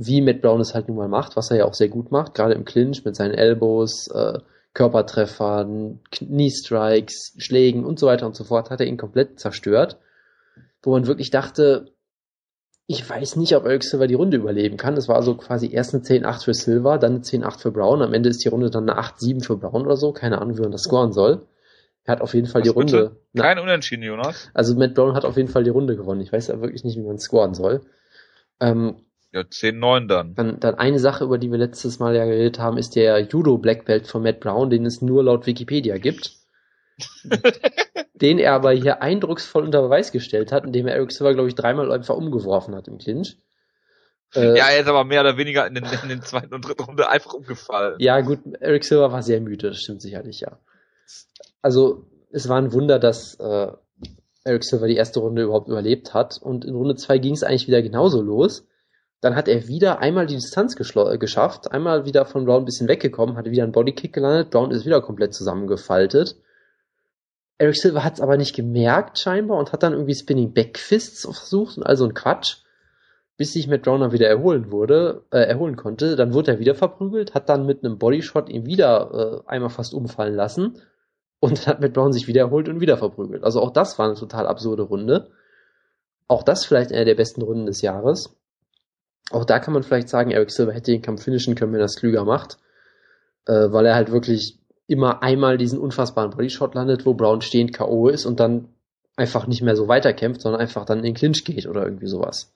wie 0.01 0.21
Matt 0.21 0.43
Brown 0.43 0.61
es 0.61 0.75
halt 0.75 0.87
nun 0.87 0.97
mal 0.97 1.09
macht, 1.09 1.35
was 1.35 1.51
er 1.51 1.57
ja 1.57 1.65
auch 1.65 1.75
sehr 1.75 1.89
gut 1.89 2.13
macht, 2.13 2.35
gerade 2.35 2.55
im 2.55 2.65
Clinch 2.65 3.05
mit 3.05 3.17
seinen 3.17 3.35
Elbows, 3.35 4.07
äh, 4.15 4.39
Körpertreffern, 4.73 5.99
Knee-Strikes, 6.13 7.35
Schlägen 7.39 7.85
und 7.85 7.99
so 7.99 8.07
weiter 8.07 8.25
und 8.25 8.37
so 8.37 8.45
fort, 8.45 8.71
hat 8.71 8.79
er 8.79 8.87
ihn 8.87 8.97
komplett 8.97 9.41
zerstört, 9.41 9.99
wo 10.85 10.93
man 10.93 11.09
wirklich 11.09 11.31
dachte, 11.31 11.91
ich 12.87 13.11
weiß 13.11 13.35
nicht, 13.35 13.57
ob 13.57 13.65
Eric 13.65 13.83
Silver 13.83 14.07
die 14.07 14.15
Runde 14.15 14.37
überleben 14.37 14.77
kann. 14.77 14.97
Es 14.97 15.09
war 15.09 15.17
also 15.17 15.35
quasi 15.35 15.69
erst 15.73 15.95
eine 15.95 16.05
10-8 16.05 16.45
für 16.45 16.55
Silver, 16.55 16.99
dann 16.99 17.17
eine 17.17 17.23
10-8 17.23 17.59
für 17.59 17.73
Brown. 17.73 18.01
Am 18.01 18.15
Ende 18.15 18.29
ist 18.29 18.45
die 18.45 18.49
Runde 18.49 18.71
dann 18.71 18.89
eine 18.89 19.01
8-7 19.01 19.45
für 19.45 19.57
Brown 19.57 19.85
oder 19.85 19.97
so. 19.97 20.13
Keine 20.13 20.41
Ahnung, 20.41 20.57
wie 20.57 20.63
man 20.63 20.71
das 20.71 20.85
scoren 20.85 21.13
soll. 21.13 21.49
Er 22.05 22.13
hat 22.13 22.21
auf 22.21 22.35
jeden 22.35 22.47
Fall 22.47 22.61
Was 22.61 22.69
die 22.69 22.75
Runde. 22.75 23.17
Kein 23.37 23.59
Unentschieden, 23.59 24.05
Jonas. 24.05 24.49
Also 24.55 24.77
Matt 24.77 24.95
Brown 24.95 25.15
hat 25.15 25.25
auf 25.25 25.37
jeden 25.37 25.49
Fall 25.49 25.65
die 25.65 25.71
Runde 25.71 25.97
gewonnen. 25.97 26.21
Ich 26.21 26.33
weiß 26.33 26.47
ja 26.47 26.61
wirklich 26.61 26.85
nicht, 26.85 26.97
wie 26.97 27.03
man 27.03 27.19
scoren 27.19 27.53
soll. 27.53 27.81
Ähm, 28.61 29.03
ja, 29.33 29.41
10-9 29.41 30.07
dann. 30.07 30.35
dann. 30.35 30.61
Dann 30.61 30.75
eine 30.77 30.99
Sache, 30.99 31.25
über 31.25 31.39
die 31.39 31.51
wir 31.51 31.59
letztes 31.59 31.99
Mal 31.99 32.17
ja 32.17 32.25
geredet 32.25 32.59
haben, 32.59 32.79
ist 32.79 32.97
der 32.97 33.21
Judo 33.21 33.59
Black 33.59 33.85
Belt 33.85 34.07
von 34.07 34.23
Matt 34.23 34.41
Brown, 34.41 34.71
den 34.71 34.87
es 34.87 35.03
nur 35.03 35.25
laut 35.25 35.47
Wikipedia 35.47 35.99
gibt. 35.99 36.37
den 38.15 38.39
er 38.39 38.55
aber 38.55 38.73
hier 38.73 39.03
eindrucksvoll 39.03 39.65
unter 39.65 39.83
Beweis 39.83 40.11
gestellt 40.11 40.51
hat, 40.51 40.65
indem 40.65 40.87
er 40.87 40.97
Eric 40.97 41.13
Silver, 41.13 41.35
glaube 41.35 41.49
ich, 41.49 41.55
dreimal 41.55 41.93
einfach 41.93 42.17
umgeworfen 42.17 42.75
hat 42.75 42.89
im 42.89 42.99
Clinch. 42.99 43.37
Äh, 44.35 44.59
ja, 44.59 44.69
er 44.69 44.81
ist 44.81 44.89
aber 44.89 45.05
mehr 45.05 45.21
oder 45.21 45.37
weniger 45.37 45.67
in 45.67 45.75
den, 45.75 45.85
in 46.03 46.09
den 46.09 46.23
zweiten 46.23 46.53
und 46.53 46.67
dritten 46.67 46.83
Runde 46.83 47.09
einfach 47.09 47.35
umgefallen. 47.35 47.97
Ja, 47.99 48.21
gut, 48.21 48.41
Eric 48.61 48.85
Silver 48.85 49.13
war 49.13 49.23
sehr 49.23 49.41
müde, 49.41 49.69
das 49.69 49.81
stimmt 49.81 50.03
sicherlich, 50.03 50.41
ja. 50.41 50.59
Also, 51.63 52.07
es 52.31 52.49
war 52.49 52.59
ein 52.59 52.73
Wunder, 52.73 52.99
dass 52.99 53.37
äh, 53.37 53.69
Eric 54.45 54.65
Silver 54.65 54.87
die 54.87 54.97
erste 54.97 55.21
Runde 55.21 55.43
überhaupt 55.43 55.69
überlebt 55.69 56.15
hat. 56.15 56.39
Und 56.43 56.65
in 56.65 56.75
Runde 56.75 56.97
zwei 56.97 57.19
ging 57.19 57.35
es 57.35 57.43
eigentlich 57.43 57.69
wieder 57.69 57.83
genauso 57.83 58.21
los. 58.21 58.67
Dann 59.21 59.35
hat 59.35 59.49
er 59.49 59.67
wieder 59.67 59.99
einmal 59.99 60.27
die 60.27 60.37
Distanz 60.37 60.77
geschafft, 60.77 61.73
einmal 61.73 62.05
wieder 62.05 62.25
von 62.25 62.45
Brown 62.45 62.63
ein 62.63 62.67
bisschen 62.67 62.89
weggekommen, 62.89 63.37
hatte 63.37 63.51
wieder 63.51 63.65
einen 63.65 63.73
Bodykick 63.73 64.13
gelandet, 64.13 64.51
Brown 64.51 64.71
ist 64.71 64.87
wieder 64.87 65.01
komplett 65.01 65.35
zusammengefaltet. 65.35 66.37
Eric 67.59 67.77
Silver 67.77 68.05
hat 68.05 68.15
es 68.15 68.21
aber 68.21 68.37
nicht 68.37 68.55
gemerkt 68.55 69.19
scheinbar 69.19 69.59
und 69.59 69.73
hat 69.73 69.83
dann 69.83 69.93
irgendwie 69.93 70.15
Spinning 70.15 70.53
Backfists 70.53 71.23
versucht 71.23 71.77
und 71.77 71.83
also 71.83 72.05
ein 72.05 72.15
Quatsch, 72.15 72.59
bis 73.37 73.53
sich 73.53 73.67
Matt 73.67 73.83
Browner 73.83 74.13
wieder 74.13 74.29
erholen 74.29 74.71
wurde, 74.71 75.25
äh, 75.33 75.41
erholen 75.41 75.75
konnte. 75.75 76.15
Dann 76.15 76.33
wurde 76.33 76.53
er 76.53 76.59
wieder 76.61 76.77
verprügelt, 76.77 77.35
hat 77.35 77.49
dann 77.49 77.67
mit 77.67 77.85
einem 77.85 77.99
Bodyshot 77.99 78.49
ihn 78.49 78.67
wieder 78.67 79.43
äh, 79.47 79.51
einmal 79.51 79.71
fast 79.71 79.95
umfallen 79.95 80.37
lassen 80.37 80.81
und 81.41 81.59
dann 81.59 81.75
hat 81.75 81.81
Matt 81.81 81.93
Brown 81.93 82.13
sich 82.13 82.29
wieder 82.29 82.43
erholt 82.43 82.69
und 82.69 82.81
wieder 82.81 82.97
verprügelt. 82.97 83.43
Also 83.43 83.61
auch 83.61 83.73
das 83.73 83.99
war 83.99 84.07
eine 84.07 84.15
total 84.15 84.47
absurde 84.47 84.83
Runde. 84.83 85.31
Auch 86.29 86.45
das 86.45 86.65
vielleicht 86.65 86.93
eine 86.93 87.05
der 87.05 87.15
besten 87.17 87.43
Runden 87.43 87.67
des 87.67 87.83
Jahres. 87.83 88.38
Auch 89.31 89.45
da 89.45 89.59
kann 89.59 89.75
man 89.75 89.83
vielleicht 89.83 90.09
sagen, 90.09 90.31
Eric 90.31 90.51
Silver 90.51 90.73
hätte 90.73 90.91
den 90.91 91.03
Kampf 91.03 91.25
finishen 91.25 91.55
können, 91.55 91.73
wenn 91.73 91.81
er 91.81 91.87
es 91.87 91.97
klüger 91.97 92.25
macht, 92.25 92.59
äh, 93.47 93.71
weil 93.71 93.87
er 93.87 93.95
halt 93.95 94.11
wirklich 94.11 94.59
immer 94.87 95.23
einmal 95.23 95.59
diesen 95.59 95.79
unfassbaren 95.79 96.31
Bodyshot 96.31 96.75
landet, 96.75 97.05
wo 97.05 97.15
Brown 97.15 97.43
stehend 97.43 97.75
K.O. 97.75 98.09
ist 98.09 98.25
und 98.25 98.41
dann 98.41 98.69
einfach 99.17 99.47
nicht 99.47 99.63
mehr 99.63 99.77
so 99.77 99.89
weiterkämpft, 99.89 100.41
sondern 100.41 100.61
einfach 100.61 100.87
dann 100.87 100.99
in 100.99 101.05
den 101.05 101.15
Clinch 101.15 101.45
geht 101.45 101.67
oder 101.67 101.85
irgendwie 101.85 102.07
sowas. 102.07 102.55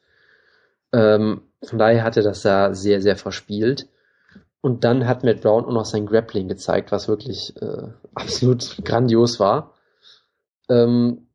Ähm, 0.93 1.43
von 1.63 1.79
daher 1.79 2.05
hat 2.05 2.17
er 2.17 2.23
das 2.23 2.43
da 2.43 2.75
sehr, 2.75 3.03
sehr 3.03 3.17
verspielt. 3.17 3.89
Und 4.61 4.85
dann 4.85 5.07
hat 5.07 5.25
Matt 5.25 5.41
Brown 5.41 5.65
auch 5.65 5.73
noch 5.73 5.85
sein 5.85 6.07
Grappling 6.07 6.49
gezeigt, 6.49 6.93
was 6.93 7.09
wirklich 7.09 7.55
äh, 7.61 7.89
absolut 8.15 8.79
grandios 8.85 9.41
war. 9.41 9.75
Ähm, 10.69 11.27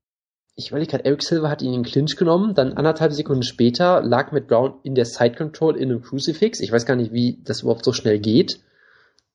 ich 0.57 0.69
überlege 0.69 0.91
gerade, 0.91 1.05
Eric 1.05 1.23
Silver 1.23 1.49
hat 1.49 1.61
ihn 1.61 1.73
in 1.73 1.83
den 1.83 1.89
Clinch 1.89 2.17
genommen, 2.17 2.53
dann 2.53 2.73
anderthalb 2.73 3.13
Sekunden 3.13 3.43
später 3.43 4.01
lag 4.01 4.33
Matt 4.33 4.47
Brown 4.47 4.73
in 4.83 4.95
der 4.95 5.05
Side 5.05 5.35
Control 5.35 5.77
in 5.77 5.89
einem 5.89 6.01
Crucifix. 6.01 6.59
Ich 6.59 6.73
weiß 6.73 6.85
gar 6.85 6.95
nicht, 6.95 7.13
wie 7.13 7.39
das 7.45 7.61
überhaupt 7.61 7.85
so 7.85 7.93
schnell 7.93 8.19
geht. 8.19 8.59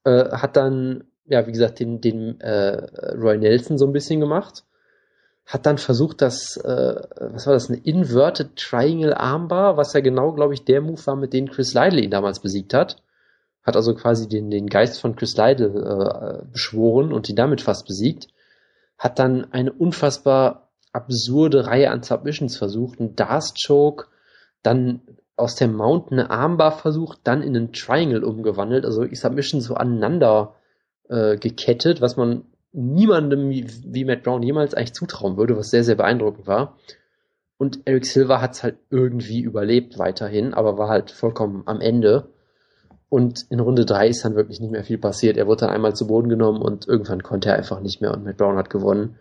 Äh, 0.04 0.30
hat 0.32 0.56
dann 0.56 1.04
ja, 1.26 1.46
wie 1.46 1.52
gesagt, 1.52 1.80
den, 1.80 2.00
den 2.00 2.40
äh, 2.40 3.14
Roy 3.14 3.38
Nelson 3.38 3.78
so 3.78 3.86
ein 3.86 3.92
bisschen 3.92 4.20
gemacht. 4.20 4.64
Hat 5.46 5.66
dann 5.66 5.78
versucht, 5.78 6.22
das, 6.22 6.56
äh, 6.56 7.00
was 7.20 7.46
war 7.46 7.54
das, 7.54 7.68
eine 7.68 7.78
Inverted 7.78 8.56
Triangle 8.56 9.16
Armbar, 9.16 9.76
was 9.76 9.92
ja 9.92 10.00
genau, 10.00 10.32
glaube 10.32 10.54
ich, 10.54 10.64
der 10.64 10.80
Move 10.80 11.04
war, 11.06 11.16
mit 11.16 11.32
dem 11.32 11.48
Chris 11.48 11.74
Lydle 11.74 12.00
ihn 12.00 12.10
damals 12.10 12.40
besiegt 12.40 12.74
hat. 12.74 13.02
Hat 13.62 13.76
also 13.76 13.94
quasi 13.94 14.28
den, 14.28 14.50
den 14.50 14.66
Geist 14.66 15.00
von 15.00 15.16
Chris 15.16 15.36
Lydle 15.36 15.66
äh, 15.66 16.46
beschworen 16.52 17.12
und 17.12 17.28
ihn 17.28 17.36
damit 17.36 17.60
fast 17.60 17.86
besiegt. 17.86 18.28
Hat 18.98 19.18
dann 19.18 19.52
eine 19.52 19.72
unfassbar 19.72 20.71
absurde 20.92 21.66
Reihe 21.66 21.90
an 21.90 22.02
Submissions 22.02 22.56
versucht, 22.56 23.00
ein 23.00 23.16
Darst 23.16 23.58
Choke, 23.66 24.06
dann 24.62 25.00
aus 25.36 25.56
der 25.56 25.68
Mount 25.68 26.12
eine 26.12 26.30
Armbar 26.30 26.72
versucht, 26.72 27.20
dann 27.24 27.42
in 27.42 27.56
einen 27.56 27.72
Triangle 27.72 28.24
umgewandelt, 28.24 28.84
also 28.84 29.00
wirklich 29.00 29.20
Submissions 29.20 29.64
so 29.64 29.74
aneinander 29.74 30.54
äh, 31.08 31.36
gekettet, 31.36 32.00
was 32.00 32.16
man 32.16 32.44
niemandem 32.72 33.50
wie, 33.50 33.66
wie 33.84 34.04
Matt 34.04 34.22
Brown 34.22 34.42
jemals 34.42 34.74
eigentlich 34.74 34.94
zutrauen 34.94 35.36
würde, 35.36 35.56
was 35.56 35.70
sehr, 35.70 35.84
sehr 35.84 35.96
beeindruckend 35.96 36.46
war. 36.46 36.76
Und 37.58 37.80
Eric 37.84 38.06
Silver 38.06 38.40
hat 38.40 38.52
es 38.52 38.62
halt 38.62 38.76
irgendwie 38.90 39.40
überlebt 39.40 39.98
weiterhin, 39.98 40.54
aber 40.54 40.78
war 40.78 40.88
halt 40.88 41.10
vollkommen 41.10 41.62
am 41.66 41.80
Ende. 41.80 42.28
Und 43.08 43.46
in 43.50 43.60
Runde 43.60 43.84
3 43.84 44.08
ist 44.08 44.24
dann 44.24 44.34
wirklich 44.34 44.58
nicht 44.58 44.72
mehr 44.72 44.84
viel 44.84 44.98
passiert. 44.98 45.36
Er 45.36 45.46
wurde 45.46 45.66
dann 45.66 45.70
einmal 45.70 45.94
zu 45.94 46.06
Boden 46.06 46.28
genommen 46.28 46.62
und 46.62 46.88
irgendwann 46.88 47.22
konnte 47.22 47.50
er 47.50 47.56
einfach 47.56 47.80
nicht 47.80 48.00
mehr 48.00 48.12
und 48.12 48.24
Matt 48.24 48.38
Brown 48.38 48.56
hat 48.56 48.70
gewonnen. 48.70 49.16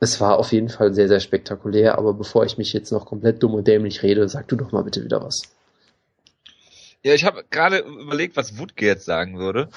Es 0.00 0.20
war 0.20 0.38
auf 0.38 0.52
jeden 0.52 0.70
Fall 0.70 0.94
sehr, 0.94 1.08
sehr 1.08 1.20
spektakulär, 1.20 1.98
aber 1.98 2.14
bevor 2.14 2.44
ich 2.46 2.56
mich 2.56 2.72
jetzt 2.72 2.90
noch 2.90 3.04
komplett 3.04 3.42
dumm 3.42 3.54
und 3.54 3.68
dämlich 3.68 4.02
rede, 4.02 4.28
sag 4.28 4.48
du 4.48 4.56
doch 4.56 4.72
mal 4.72 4.82
bitte 4.82 5.04
wieder 5.04 5.22
was. 5.22 5.42
Ja, 7.02 7.14
ich 7.14 7.24
habe 7.24 7.44
gerade 7.48 7.78
überlegt, 7.78 8.36
was 8.36 8.58
Wutke 8.58 8.86
jetzt 8.86 9.04
sagen 9.04 9.38
würde. 9.38 9.68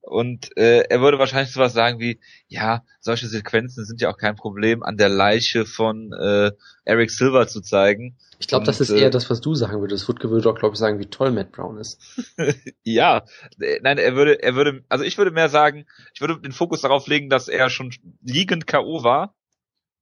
Und 0.00 0.56
äh, 0.56 0.84
er 0.88 1.02
würde 1.02 1.18
wahrscheinlich 1.18 1.52
sowas 1.52 1.74
sagen 1.74 2.00
wie, 2.00 2.18
ja, 2.46 2.82
solche 2.98 3.26
Sequenzen 3.26 3.84
sind 3.84 4.00
ja 4.00 4.10
auch 4.10 4.16
kein 4.16 4.36
Problem, 4.36 4.82
an 4.82 4.96
der 4.96 5.10
Leiche 5.10 5.66
von 5.66 6.12
äh, 6.14 6.50
Eric 6.84 7.10
Silver 7.10 7.46
zu 7.46 7.60
zeigen. 7.60 8.16
Ich 8.38 8.48
glaube, 8.48 8.64
das 8.64 8.80
ist 8.80 8.88
äh, 8.88 9.00
eher 9.00 9.10
das, 9.10 9.28
was 9.28 9.42
du 9.42 9.54
sagen 9.54 9.80
würdest. 9.82 10.08
Woodke 10.08 10.30
würde 10.30 10.44
doch, 10.44 10.58
glaube 10.58 10.74
ich, 10.74 10.78
sagen, 10.78 10.98
wie 10.98 11.06
toll 11.06 11.30
Matt 11.30 11.52
Brown 11.52 11.76
ist. 11.76 12.00
ja, 12.84 13.24
äh, 13.60 13.80
nein, 13.82 13.98
er 13.98 14.14
würde, 14.14 14.42
er 14.42 14.54
würde, 14.54 14.82
also 14.88 15.04
ich 15.04 15.18
würde 15.18 15.30
mehr 15.30 15.50
sagen, 15.50 15.84
ich 16.14 16.22
würde 16.22 16.40
den 16.40 16.52
Fokus 16.52 16.80
darauf 16.80 17.06
legen, 17.06 17.28
dass 17.28 17.48
er 17.48 17.68
schon 17.68 17.92
liegend 18.22 18.66
K.O. 18.66 19.04
war. 19.04 19.34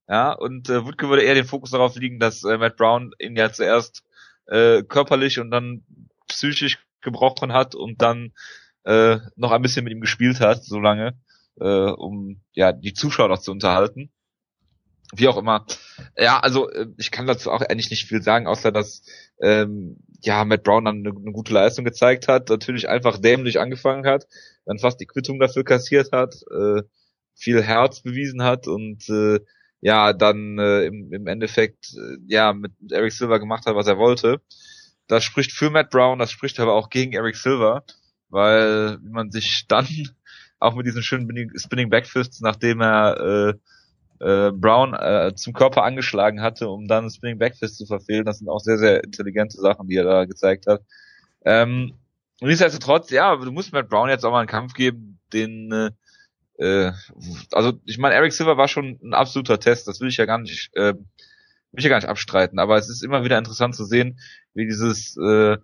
Ja, 0.09 0.33
und 0.33 0.69
äh, 0.71 0.85
Woodke 0.85 1.09
würde 1.09 1.23
eher 1.23 1.35
den 1.35 1.45
Fokus 1.45 1.71
darauf 1.71 1.97
liegen, 1.97 2.21
dass 2.21 2.45
äh, 2.45 2.59
Matt 2.59 2.77
Brown 2.77 3.13
ihn 3.19 3.37
ja 3.37 3.53
zuerst 3.53 4.05
äh, 4.47 4.83
körperlich 4.83 5.41
und 5.41 5.51
dann 5.51 5.85
psychisch 6.29 6.79
gebrochen 7.01 7.53
hat 7.53 7.75
und 7.75 8.03
dann 8.03 8.33
äh, 8.85 9.19
noch 9.35 9.51
ein 9.51 9.63
bisschen 9.63 9.85
mit 9.85 9.93
ihm 9.93 10.01
gespielt 10.01 10.41
hat, 10.41 10.65
so 10.65 10.79
lange, 10.79 11.19
äh, 11.61 11.67
um 11.67 12.41
ja 12.53 12.73
die 12.73 12.95
Zuschauer 12.95 13.29
noch 13.29 13.41
zu 13.41 13.51
unterhalten. 13.51 14.13
Wie 15.15 15.29
auch 15.29 15.37
immer. 15.37 15.67
Ja, 16.17 16.41
also 16.41 16.71
äh, 16.71 16.87
ich 16.99 17.11
kann 17.11 17.27
dazu 17.27 17.51
auch 17.51 17.63
eigentlich 17.63 17.91
nicht 17.91 18.07
viel 18.07 18.23
sagen, 18.23 18.47
außer 18.47 18.73
dass 18.73 19.03
ähm, 19.41 19.99
ja 20.21 20.45
Matt 20.45 20.65
Brown 20.65 20.85
dann 20.85 21.07
eine, 21.07 21.11
eine 21.11 21.33
gute 21.33 21.53
Leistung 21.53 21.85
gezeigt 21.85 22.29
hat, 22.29 22.49
natürlich 22.49 22.89
einfach 22.89 23.19
dämlich 23.19 23.61
angefangen 23.61 24.07
hat, 24.07 24.27
dann 24.65 24.79
fast 24.79 25.01
die 25.01 25.07
Quittung 25.07 25.39
dafür 25.39 25.65
kassiert 25.65 26.13
hat, 26.13 26.35
äh, 26.51 26.83
viel 27.35 27.63
Herz 27.63 28.01
bewiesen 28.01 28.43
hat 28.43 28.67
und 28.67 29.09
äh, 29.09 29.41
ja 29.81 30.13
dann 30.13 30.59
äh, 30.59 30.85
im, 30.85 31.13
im 31.13 31.27
Endeffekt 31.27 31.93
äh, 31.95 32.17
ja 32.27 32.53
mit 32.53 32.73
Eric 32.91 33.13
Silver 33.13 33.39
gemacht 33.39 33.67
hat, 33.67 33.77
was 33.77 33.87
er 33.87 33.99
wollte. 33.99 34.41
Das 35.09 35.25
spricht 35.25 35.53
für 35.53 35.71
Matt 35.71 35.91
Brown, 35.91 36.19
das 36.19 36.31
spricht 36.31 36.59
aber 36.59 36.75
auch 36.75 36.91
gegen 36.91 37.13
Eric 37.13 37.37
Silver 37.37 37.85
weil 38.29 38.99
man 39.03 39.31
sich 39.31 39.65
dann 39.69 39.87
auch 40.59 40.75
mit 40.75 40.87
diesen 40.87 41.03
schönen 41.03 41.53
Spinning 41.59 41.91
Backfists, 41.91 42.41
nachdem 42.41 42.81
er 42.81 43.55
äh, 44.21 44.25
äh, 44.25 44.53
Brown 44.53 44.95
äh, 44.95 45.35
zum 45.35 45.53
Körper 45.53 45.83
angeschlagen 45.83 46.41
hatte, 46.41 46.69
um 46.69 46.89
dann 46.89 47.11
Spinning 47.11 47.39
Backfist 47.39 47.77
zu 47.77 47.87
verfehlen, 47.87 48.25
das 48.25 48.39
sind 48.39 48.49
auch 48.49 48.61
sehr, 48.61 48.79
sehr 48.79 49.05
intelligente 49.05 49.59
Sachen, 49.59 49.89
die 49.89 49.97
er 49.97 50.05
da 50.05 50.25
gezeigt 50.25 50.67
hat. 50.67 50.83
Ähm, 51.45 51.95
nichtsdestotrotz, 52.41 53.11
ja, 53.11 53.37
du 53.37 53.53
musst 53.53 53.73
Matt 53.73 53.89
Brown 53.89 54.09
jetzt 54.09 54.25
auch 54.25 54.33
mal 54.33 54.41
einen 54.41 54.49
Kampf 54.49 54.73
geben, 54.73 55.21
den 55.33 55.71
äh, 55.73 55.91
äh, 56.59 56.93
also 57.53 57.75
ich 57.85 57.99
meine, 57.99 58.15
Eric 58.15 58.33
Silver 58.33 58.57
war 58.57 58.69
schon 58.69 58.99
ein 59.03 59.15
absoluter 59.15 59.61
Test, 59.61 59.89
das 59.89 60.01
will 60.01 60.09
ich 60.09 60.17
ja 60.17 60.27
gar 60.27 60.39
nicht, 60.39 60.71
äh, 60.75 60.95
will 60.95 61.79
ich 61.79 61.85
ja 61.85 61.91
gar 61.91 61.99
nicht 61.99 62.09
abstreiten, 62.09 62.59
aber 62.59 62.77
es 62.77 62.89
ist 62.89 63.03
immer 63.03 63.25
wieder 63.25 63.39
interessant 63.39 63.75
zu 63.75 63.85
sehen, 63.85 64.19
wie 64.55 64.67
dieses 64.67 65.17
äh, 65.17 65.59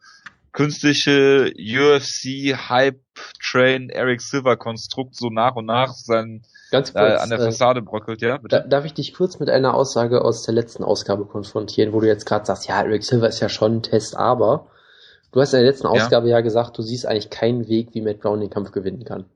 künstliche 0.52 1.52
UFC 1.56 2.54
Hype 2.68 3.00
Train 3.42 3.88
Eric 3.88 4.20
Silver 4.20 4.56
Konstrukt 4.56 5.16
so 5.16 5.30
nach 5.30 5.56
und 5.56 5.66
nach 5.66 5.92
sein 5.94 6.42
Ganz 6.70 6.90
äh, 6.90 6.92
kurz, 6.92 7.22
an 7.22 7.30
der 7.30 7.38
äh, 7.38 7.44
Fassade 7.44 7.82
bröckelt, 7.82 8.22
ja? 8.22 8.38
Bitte? 8.38 8.64
darf 8.68 8.84
ich 8.84 8.94
dich 8.94 9.14
kurz 9.14 9.38
mit 9.38 9.50
einer 9.50 9.74
Aussage 9.74 10.22
aus 10.22 10.42
der 10.42 10.54
letzten 10.54 10.84
Ausgabe 10.84 11.26
konfrontieren, 11.26 11.92
wo 11.92 12.00
du 12.00 12.06
jetzt 12.06 12.26
gerade 12.26 12.46
sagst, 12.46 12.68
ja, 12.68 12.82
Eric 12.82 13.04
Silver 13.04 13.28
ist 13.28 13.40
ja 13.40 13.48
schon 13.48 13.76
ein 13.76 13.82
Test, 13.82 14.16
aber 14.16 14.68
du 15.32 15.40
hast 15.40 15.52
in 15.54 15.60
der 15.60 15.68
letzten 15.68 15.86
Ja. 15.86 15.92
Ausgabe 15.92 16.28
ja 16.28 16.40
gesagt, 16.40 16.76
du 16.78 16.82
siehst 16.82 17.06
eigentlich 17.06 17.30
keinen 17.30 17.68
Weg, 17.68 17.94
wie 17.94 18.00
Matt 18.02 18.20
Brown 18.20 18.40
den 18.40 18.50
Kampf 18.50 18.72
gewinnen 18.72 19.04
kann. 19.04 19.26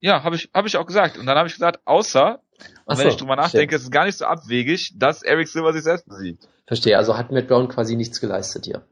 Ja, 0.00 0.22
habe 0.22 0.36
ich, 0.36 0.50
hab 0.54 0.66
ich 0.66 0.76
auch 0.76 0.86
gesagt. 0.86 1.18
Und 1.18 1.26
dann 1.26 1.36
habe 1.36 1.48
ich 1.48 1.54
gesagt, 1.54 1.80
außer, 1.84 2.40
und 2.58 2.70
Ach 2.86 2.98
wenn 2.98 3.04
so, 3.04 3.08
ich 3.08 3.16
drüber 3.16 3.36
nachdenke, 3.36 3.70
verstehe. 3.72 3.76
ist 3.76 3.82
es 3.84 3.90
gar 3.90 4.04
nicht 4.04 4.18
so 4.18 4.24
abwegig, 4.26 4.92
dass 4.96 5.22
Eric 5.22 5.48
Silver 5.48 5.72
sich 5.72 5.82
selbst 5.82 6.06
besiegt. 6.08 6.48
Verstehe, 6.66 6.96
also 6.98 7.16
hat 7.16 7.32
Matt 7.32 7.48
Brown 7.48 7.68
quasi 7.68 7.96
nichts 7.96 8.20
geleistet 8.20 8.64
hier. 8.66 8.86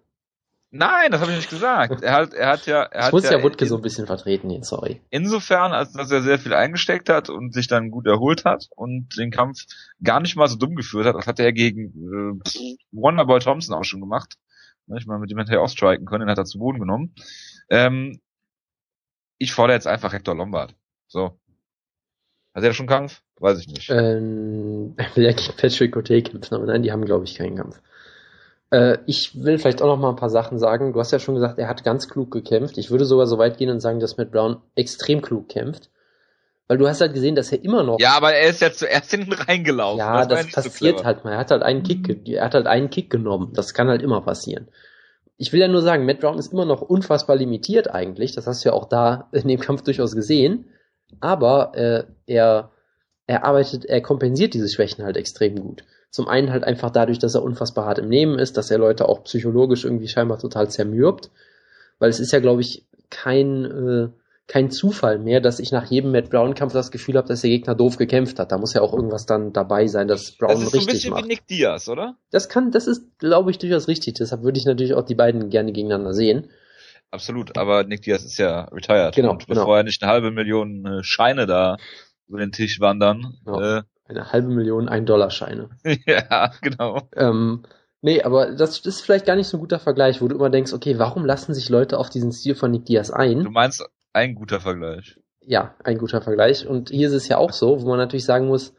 Nein, 0.70 1.10
das 1.12 1.20
habe 1.20 1.30
ich 1.30 1.36
nicht 1.38 1.50
gesagt. 1.50 2.02
Er 2.02 2.12
hat, 2.12 2.34
er 2.34 2.48
hat 2.48 2.66
ja, 2.66 2.82
er 2.82 2.98
Ich 3.00 3.04
hat 3.06 3.12
muss 3.12 3.24
ja, 3.24 3.38
ja 3.38 3.42
Wutke 3.42 3.66
so 3.66 3.76
ein 3.76 3.82
bisschen 3.82 4.06
vertreten 4.06 4.50
hier, 4.50 4.62
sorry. 4.64 5.00
insofern, 5.10 5.72
als 5.72 5.92
dass 5.92 6.10
er 6.10 6.22
sehr 6.22 6.38
viel 6.38 6.52
eingesteckt 6.54 7.08
hat 7.08 7.30
und 7.30 7.54
sich 7.54 7.68
dann 7.68 7.90
gut 7.90 8.06
erholt 8.06 8.44
hat 8.44 8.66
und 8.74 9.16
den 9.16 9.30
Kampf 9.30 9.60
gar 10.02 10.20
nicht 10.20 10.36
mal 10.36 10.48
so 10.48 10.56
dumm 10.56 10.74
geführt 10.74 11.06
hat. 11.06 11.14
Das 11.14 11.26
hat 11.26 11.38
er 11.38 11.52
gegen 11.52 12.42
äh, 12.44 12.50
Wonderboy 12.92 13.38
Thompson 13.38 13.76
auch 13.76 13.84
schon 13.84 14.00
gemacht. 14.00 14.34
Ne, 14.86 14.98
Ich 14.98 15.06
meine, 15.06 15.20
mit 15.20 15.30
dem 15.30 15.38
hätte 15.38 15.52
er 15.52 15.62
auch 15.62 15.68
striken 15.68 16.04
können, 16.04 16.26
den 16.26 16.30
hat 16.30 16.38
er 16.38 16.44
zu 16.44 16.58
Boden 16.58 16.80
genommen. 16.80 17.14
Ähm, 17.70 18.20
ich 19.38 19.52
fordere 19.52 19.76
jetzt 19.76 19.86
einfach 19.86 20.12
Hector 20.12 20.34
Lombard. 20.34 20.74
So. 21.08 21.38
Hat 22.54 22.64
er 22.64 22.72
schon 22.72 22.86
Kampf? 22.86 23.22
Weiß 23.38 23.58
ich 23.60 23.68
nicht. 23.68 23.90
Ähm, 23.90 24.94
er 24.96 25.06
will 25.16 25.24
ja 25.24 25.32
gegen 25.32 25.56
Patrick 25.56 25.92
Cote 25.92 26.22
kämpfen, 26.22 26.54
aber 26.54 26.66
nein, 26.66 26.82
die 26.82 26.92
haben, 26.92 27.04
glaube 27.04 27.24
ich, 27.24 27.36
keinen 27.36 27.56
Kampf. 27.56 27.80
Äh, 28.70 28.98
ich 29.06 29.32
will 29.42 29.58
vielleicht 29.58 29.82
auch 29.82 29.86
noch 29.86 29.98
mal 29.98 30.10
ein 30.10 30.16
paar 30.16 30.30
Sachen 30.30 30.58
sagen. 30.58 30.92
Du 30.92 31.00
hast 31.00 31.12
ja 31.12 31.18
schon 31.18 31.34
gesagt, 31.34 31.58
er 31.58 31.68
hat 31.68 31.84
ganz 31.84 32.08
klug 32.08 32.30
gekämpft. 32.30 32.78
Ich 32.78 32.90
würde 32.90 33.04
sogar 33.04 33.26
so 33.26 33.38
weit 33.38 33.58
gehen 33.58 33.70
und 33.70 33.80
sagen, 33.80 34.00
dass 34.00 34.16
Matt 34.16 34.32
Brown 34.32 34.62
extrem 34.74 35.22
klug 35.22 35.48
kämpft. 35.48 35.90
Weil 36.68 36.78
du 36.78 36.88
hast 36.88 37.00
halt 37.00 37.14
gesehen, 37.14 37.36
dass 37.36 37.52
er 37.52 37.62
immer 37.62 37.84
noch 37.84 38.00
Ja, 38.00 38.16
aber 38.16 38.32
er 38.32 38.48
ist 38.48 38.60
ja 38.60 38.72
zuerst 38.72 39.10
hinten 39.10 39.32
reingelaufen. 39.32 40.00
Ja, 40.00 40.26
das, 40.26 40.46
so 40.46 40.52
passiert 40.52 40.96
clever. 40.96 41.04
halt 41.04 41.24
mal. 41.24 41.32
Er 41.32 41.38
hat 41.38 41.52
halt 41.52 41.62
einen 41.62 41.84
Kick, 41.84 42.28
er 42.28 42.44
hat 42.44 42.54
halt 42.54 42.66
einen 42.66 42.90
Kick 42.90 43.08
genommen. 43.08 43.52
Das 43.54 43.72
kann 43.72 43.88
halt 43.88 44.02
immer 44.02 44.20
passieren. 44.22 44.66
Ich 45.36 45.52
will 45.52 45.60
ja 45.60 45.68
nur 45.68 45.82
sagen, 45.82 46.06
Matt 46.06 46.20
Brown 46.20 46.38
ist 46.38 46.52
immer 46.52 46.64
noch 46.64 46.80
unfassbar 46.80 47.36
limitiert 47.36 47.90
eigentlich. 47.90 48.32
Das 48.32 48.48
hast 48.48 48.64
du 48.64 48.70
ja 48.70 48.74
auch 48.74 48.88
da 48.88 49.28
in 49.30 49.46
dem 49.46 49.60
Kampf 49.60 49.82
durchaus 49.82 50.16
gesehen. 50.16 50.64
Aber 51.20 51.72
äh, 51.74 52.04
er, 52.26 52.70
er 53.26 53.44
arbeitet, 53.44 53.84
er 53.84 54.00
kompensiert 54.00 54.54
diese 54.54 54.68
Schwächen 54.68 55.04
halt 55.04 55.16
extrem 55.16 55.56
gut. 55.56 55.84
Zum 56.10 56.28
einen 56.28 56.50
halt 56.50 56.64
einfach 56.64 56.90
dadurch, 56.90 57.18
dass 57.18 57.34
er 57.34 57.42
unfassbar 57.42 57.86
hart 57.86 57.98
im 57.98 58.08
Nehmen 58.08 58.38
ist, 58.38 58.56
dass 58.56 58.70
er 58.70 58.78
Leute 58.78 59.08
auch 59.08 59.24
psychologisch 59.24 59.84
irgendwie 59.84 60.08
scheinbar 60.08 60.38
total 60.38 60.70
zermürbt. 60.70 61.30
Weil 61.98 62.10
es 62.10 62.20
ist 62.20 62.32
ja, 62.32 62.40
glaube 62.40 62.60
ich, 62.60 62.86
kein, 63.10 63.64
äh, 63.64 64.08
kein 64.46 64.70
Zufall 64.70 65.18
mehr, 65.18 65.40
dass 65.40 65.58
ich 65.58 65.72
nach 65.72 65.86
jedem 65.90 66.12
Matt 66.12 66.30
Brown-Kampf 66.30 66.72
das 66.72 66.90
Gefühl 66.90 67.16
habe, 67.16 67.28
dass 67.28 67.40
der 67.40 67.50
Gegner 67.50 67.74
doof 67.74 67.96
gekämpft 67.96 68.38
hat. 68.38 68.52
Da 68.52 68.58
muss 68.58 68.74
ja 68.74 68.80
auch 68.80 68.92
irgendwas 68.92 69.26
dann 69.26 69.52
dabei 69.52 69.86
sein, 69.88 70.06
dass 70.08 70.32
Brown 70.32 70.50
Das 70.50 70.62
ist 70.62 70.70
so 70.70 70.76
ein 70.76 70.78
richtig 70.78 70.94
bisschen 70.94 71.10
macht. 71.12 71.24
wie 71.24 71.28
Nick 71.28 71.46
Diaz, 71.48 71.88
oder? 71.88 72.16
Das 72.30 72.48
kann, 72.48 72.70
das 72.70 72.86
ist, 72.86 73.18
glaube 73.18 73.50
ich, 73.50 73.58
durchaus 73.58 73.88
richtig. 73.88 74.14
Deshalb 74.14 74.42
würde 74.42 74.58
ich 74.58 74.66
natürlich 74.66 74.94
auch 74.94 75.04
die 75.04 75.14
beiden 75.14 75.50
gerne 75.50 75.72
gegeneinander 75.72 76.14
sehen. 76.14 76.48
Absolut, 77.10 77.56
aber 77.56 77.84
Nick 77.84 78.02
Diaz 78.02 78.24
ist 78.24 78.38
ja 78.38 78.62
retired. 78.64 79.14
Genau, 79.14 79.32
und 79.32 79.46
genau. 79.46 79.60
bevor 79.60 79.78
er 79.78 79.84
nicht 79.84 80.02
eine 80.02 80.12
halbe 80.12 80.30
Million 80.30 80.84
äh, 80.86 81.02
Scheine 81.02 81.46
da 81.46 81.76
über 82.28 82.38
den 82.38 82.52
Tisch 82.52 82.80
wandern. 82.80 83.34
Ja. 83.46 83.84
Eine 84.08 84.32
halbe 84.32 84.48
Million 84.48 84.88
Ein-Dollar-Scheine. 84.88 85.70
Äh, 85.82 85.98
ja, 86.06 86.52
genau. 86.60 87.08
Ähm, 87.14 87.62
nee, 88.02 88.22
aber 88.22 88.54
das 88.54 88.78
ist 88.80 89.00
vielleicht 89.00 89.26
gar 89.26 89.36
nicht 89.36 89.48
so 89.48 89.56
ein 89.56 89.60
guter 89.60 89.78
Vergleich, 89.78 90.20
wo 90.20 90.28
du 90.28 90.36
immer 90.36 90.50
denkst, 90.50 90.72
okay, 90.72 90.98
warum 90.98 91.24
lassen 91.24 91.54
sich 91.54 91.68
Leute 91.68 91.98
auf 91.98 92.08
diesen 92.08 92.32
Stil 92.32 92.54
von 92.54 92.70
Nick 92.70 92.86
Diaz 92.86 93.08
Du 93.08 93.14
ein? 93.14 93.42
meinst 93.50 93.84
ein 94.12 94.34
guter 94.34 94.60
Vergleich. 94.60 95.18
Ja, 95.40 95.74
ein 95.84 95.98
guter 95.98 96.22
Vergleich. 96.22 96.66
Und 96.66 96.90
hier 96.90 97.08
ist 97.08 97.14
es 97.14 97.28
ja 97.28 97.38
auch 97.38 97.52
so, 97.52 97.80
wo 97.82 97.88
man 97.88 97.98
natürlich 97.98 98.24
sagen 98.24 98.46
muss, 98.46 98.74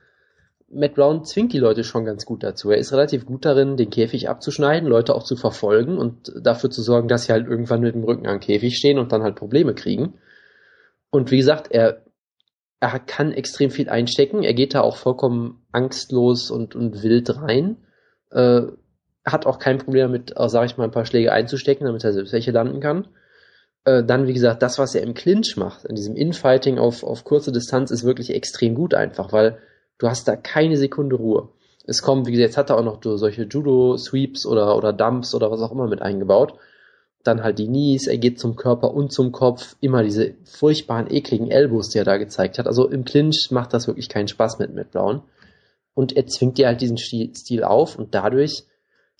Matt 0.70 0.95
Brown 0.95 1.24
zwingt 1.24 1.53
die 1.53 1.59
Leute 1.59 1.84
schon 1.84 2.03
ganz 2.03 2.26
gut 2.26 2.43
dazu. 2.43 2.70
Er 2.72 2.78
ist 2.78 2.91
relativ 2.91 3.26
gut 3.26 3.45
darin, 3.45 3.78
den 3.78 3.89
Käfig 3.89 4.28
abzuschneiden, 4.28 4.89
Leute 4.89 5.15
auch 5.15 5.24
zu 5.24 5.38
verfolgen 5.38 5.97
und 5.97 6.34
dafür 6.41 6.70
zu 6.70 6.82
sorgen, 6.82 7.07
dass 7.07 7.24
sie 7.24 7.32
halt 7.32 7.47
irgendwann 7.47 7.82
mit 7.82 7.95
dem 7.95 8.03
Rücken 8.03 8.28
am 8.28 8.41
Käfig 8.41 8.76
stehen 8.76 8.99
und 8.99 9.11
dann 9.11 9.24
halt 9.24 9.36
Probleme 9.36 9.74
kriegen. 9.74 10.15
Und 11.09 11.32
wie 11.32 11.38
gesagt, 11.38 11.72
er, 11.72 12.03
er 12.82 12.99
kann 12.99 13.32
extrem 13.32 13.72
viel 13.72 13.88
einstecken. 13.88 14.43
Er 14.43 14.53
geht 14.53 14.74
da 14.74 14.82
auch 14.82 14.97
vollkommen 14.97 15.65
angstlos 15.72 16.51
und, 16.51 16.76
und 16.76 17.01
wild 17.01 17.41
rein. 17.41 17.78
Äh, 18.32 18.63
hat 19.26 19.45
auch 19.45 19.59
kein 19.59 19.78
Problem 19.78 20.07
damit, 20.07 20.34
äh, 20.38 20.49
sag 20.49 20.65
ich 20.65 20.78
mal, 20.78 20.84
ein 20.84 20.91
paar 20.91 21.05
Schläge 21.05 21.32
einzustecken, 21.32 21.86
damit 21.86 22.03
er 22.03 22.11
selbst 22.11 22.34
welche 22.34 22.51
landen 22.51 22.82
kann. 22.82 23.07
Äh, 23.86 24.03
dann, 24.03 24.28
wie 24.28 24.34
gesagt, 24.34 24.61
das, 24.61 24.80
was 24.80 24.95
er 24.95 25.03
im 25.03 25.13
Clinch 25.13 25.55
macht, 25.55 25.86
in 25.86 25.95
diesem 25.95 26.18
Infighting 26.18 26.78
auf, 26.78 27.03
auf 27.03 27.24
kurze 27.24 27.53
Distanz, 27.53 27.89
ist 27.89 28.03
wirklich 28.03 28.34
extrem 28.34 28.76
gut 28.76 28.93
einfach, 28.93 29.32
weil 29.32 29.59
du 29.97 30.07
hast 30.07 30.27
da 30.27 30.35
keine 30.35 30.77
Sekunde 30.77 31.15
Ruhe. 31.15 31.49
Es 31.85 32.01
kommen, 32.01 32.25
wie 32.25 32.31
gesagt, 32.31 32.49
jetzt 32.49 32.57
hat 32.57 32.69
er 32.69 32.77
auch 32.77 32.83
noch 32.83 32.99
so 33.01 33.15
solche 33.17 33.43
Judo-Sweeps 33.43 34.45
oder, 34.45 34.75
oder 34.75 34.91
Dumps 34.91 35.33
oder 35.33 35.49
was 35.51 35.61
auch 35.61 35.71
immer 35.71 35.87
mit 35.87 36.01
eingebaut. 36.01 36.55
Dann 37.23 37.43
halt 37.43 37.59
die 37.59 37.67
Knees, 37.67 38.07
er 38.07 38.17
geht 38.17 38.39
zum 38.39 38.55
Körper 38.55 38.93
und 38.93 39.11
zum 39.11 39.31
Kopf. 39.31 39.77
Immer 39.79 40.03
diese 40.03 40.33
furchtbaren, 40.43 41.09
ekligen 41.09 41.49
Elbows, 41.49 41.89
die 41.89 41.97
er 41.97 42.03
da 42.03 42.17
gezeigt 42.17 42.59
hat. 42.59 42.67
Also 42.67 42.87
im 42.87 43.05
Clinch 43.05 43.49
macht 43.51 43.73
das 43.73 43.87
wirklich 43.87 44.09
keinen 44.09 44.27
Spaß 44.27 44.59
mit 44.59 44.75
Matt 44.75 44.91
Brown. 44.91 45.21
Und 45.93 46.15
er 46.15 46.27
zwingt 46.27 46.57
dir 46.57 46.67
halt 46.67 46.81
diesen 46.81 46.97
Stil 46.97 47.33
Stil 47.35 47.63
auf 47.63 47.97
und 47.97 48.13
dadurch 48.13 48.65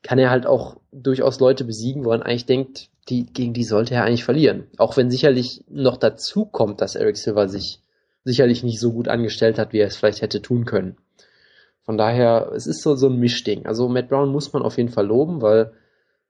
kann 0.03 0.19
er 0.19 0.30
halt 0.30 0.45
auch 0.45 0.78
durchaus 0.91 1.39
Leute 1.39 1.63
besiegen, 1.63 2.05
wo 2.05 2.09
man 2.09 2.21
eigentlich 2.21 2.45
denkt, 2.45 2.89
die, 3.09 3.25
gegen 3.25 3.53
die 3.53 3.63
sollte 3.63 3.95
er 3.95 4.03
eigentlich 4.03 4.25
verlieren. 4.25 4.67
Auch 4.78 4.97
wenn 4.97 5.09
sicherlich 5.09 5.63
noch 5.69 5.97
dazu 5.97 6.45
kommt, 6.45 6.82
dass 6.82 6.95
Eric 6.95 7.17
Silver 7.17 7.47
sich 7.47 7.80
sicherlich 8.28 8.63
nicht 8.63 8.80
so 8.80 8.91
gut 8.91 9.07
angestellt 9.07 9.57
hat, 9.57 9.71
wie 9.71 9.80
er 9.80 9.88
es 9.88 9.95
vielleicht 9.95 10.21
hätte 10.21 10.41
tun 10.41 10.65
können. 10.65 10.97
Von 11.84 11.97
daher, 11.97 12.51
es 12.53 12.67
ist 12.67 12.84
so, 12.84 12.95
so 12.95 13.07
ein 13.07 13.17
Mischding. 13.17 13.65
Also 13.65 13.88
Matt 13.88 14.09
Brown 14.09 14.30
muss 14.30 14.51
man 14.51 14.61
auf 14.61 14.78
jeden 14.78 14.89
Fall 14.89 15.07
loben, 15.07 15.41
weil 15.41 15.71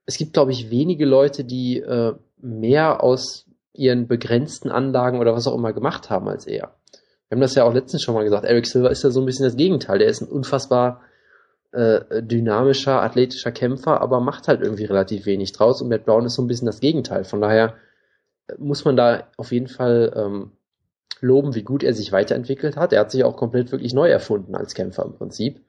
es 0.06 0.16
gibt, 0.16 0.32
glaube 0.32 0.52
ich, 0.52 0.70
wenige 0.70 1.04
Leute, 1.04 1.44
die 1.44 1.80
äh, 1.80 2.14
mehr 2.40 3.02
aus 3.02 3.46
ihren 3.72 4.06
begrenzten 4.06 4.70
Anlagen 4.70 5.18
oder 5.18 5.34
was 5.34 5.48
auch 5.48 5.56
immer 5.56 5.72
gemacht 5.72 6.10
haben 6.10 6.28
als 6.28 6.46
er. 6.46 6.76
Wir 7.28 7.36
haben 7.36 7.40
das 7.40 7.56
ja 7.56 7.64
auch 7.64 7.74
letztens 7.74 8.02
schon 8.02 8.14
mal 8.14 8.24
gesagt. 8.24 8.44
Eric 8.44 8.66
Silver 8.66 8.90
ist 8.90 9.02
ja 9.02 9.10
so 9.10 9.20
ein 9.20 9.26
bisschen 9.26 9.44
das 9.44 9.56
Gegenteil. 9.56 9.98
Der 9.98 10.08
ist 10.08 10.22
ein 10.22 10.28
unfassbar 10.28 11.02
äh, 11.72 12.22
dynamischer, 12.22 13.02
athletischer 13.02 13.50
Kämpfer, 13.50 14.00
aber 14.00 14.20
macht 14.20 14.46
halt 14.46 14.62
irgendwie 14.62 14.84
relativ 14.84 15.26
wenig 15.26 15.52
draus. 15.52 15.82
Und 15.82 15.88
Matt 15.88 16.04
Brown 16.04 16.24
ist 16.24 16.36
so 16.36 16.42
ein 16.42 16.46
bisschen 16.46 16.66
das 16.66 16.78
Gegenteil. 16.78 17.24
Von 17.24 17.40
daher 17.40 17.74
äh, 18.46 18.54
muss 18.58 18.84
man 18.84 18.96
da 18.96 19.24
auf 19.36 19.50
jeden 19.50 19.68
Fall 19.68 20.12
ähm, 20.14 20.52
loben, 21.20 21.54
wie 21.54 21.62
gut 21.62 21.82
er 21.82 21.94
sich 21.94 22.12
weiterentwickelt 22.12 22.76
hat. 22.76 22.92
Er 22.92 23.00
hat 23.00 23.10
sich 23.10 23.24
auch 23.24 23.36
komplett 23.36 23.72
wirklich 23.72 23.94
neu 23.94 24.08
erfunden 24.08 24.54
als 24.54 24.74
Kämpfer 24.74 25.04
im 25.04 25.14
Prinzip. 25.14 25.60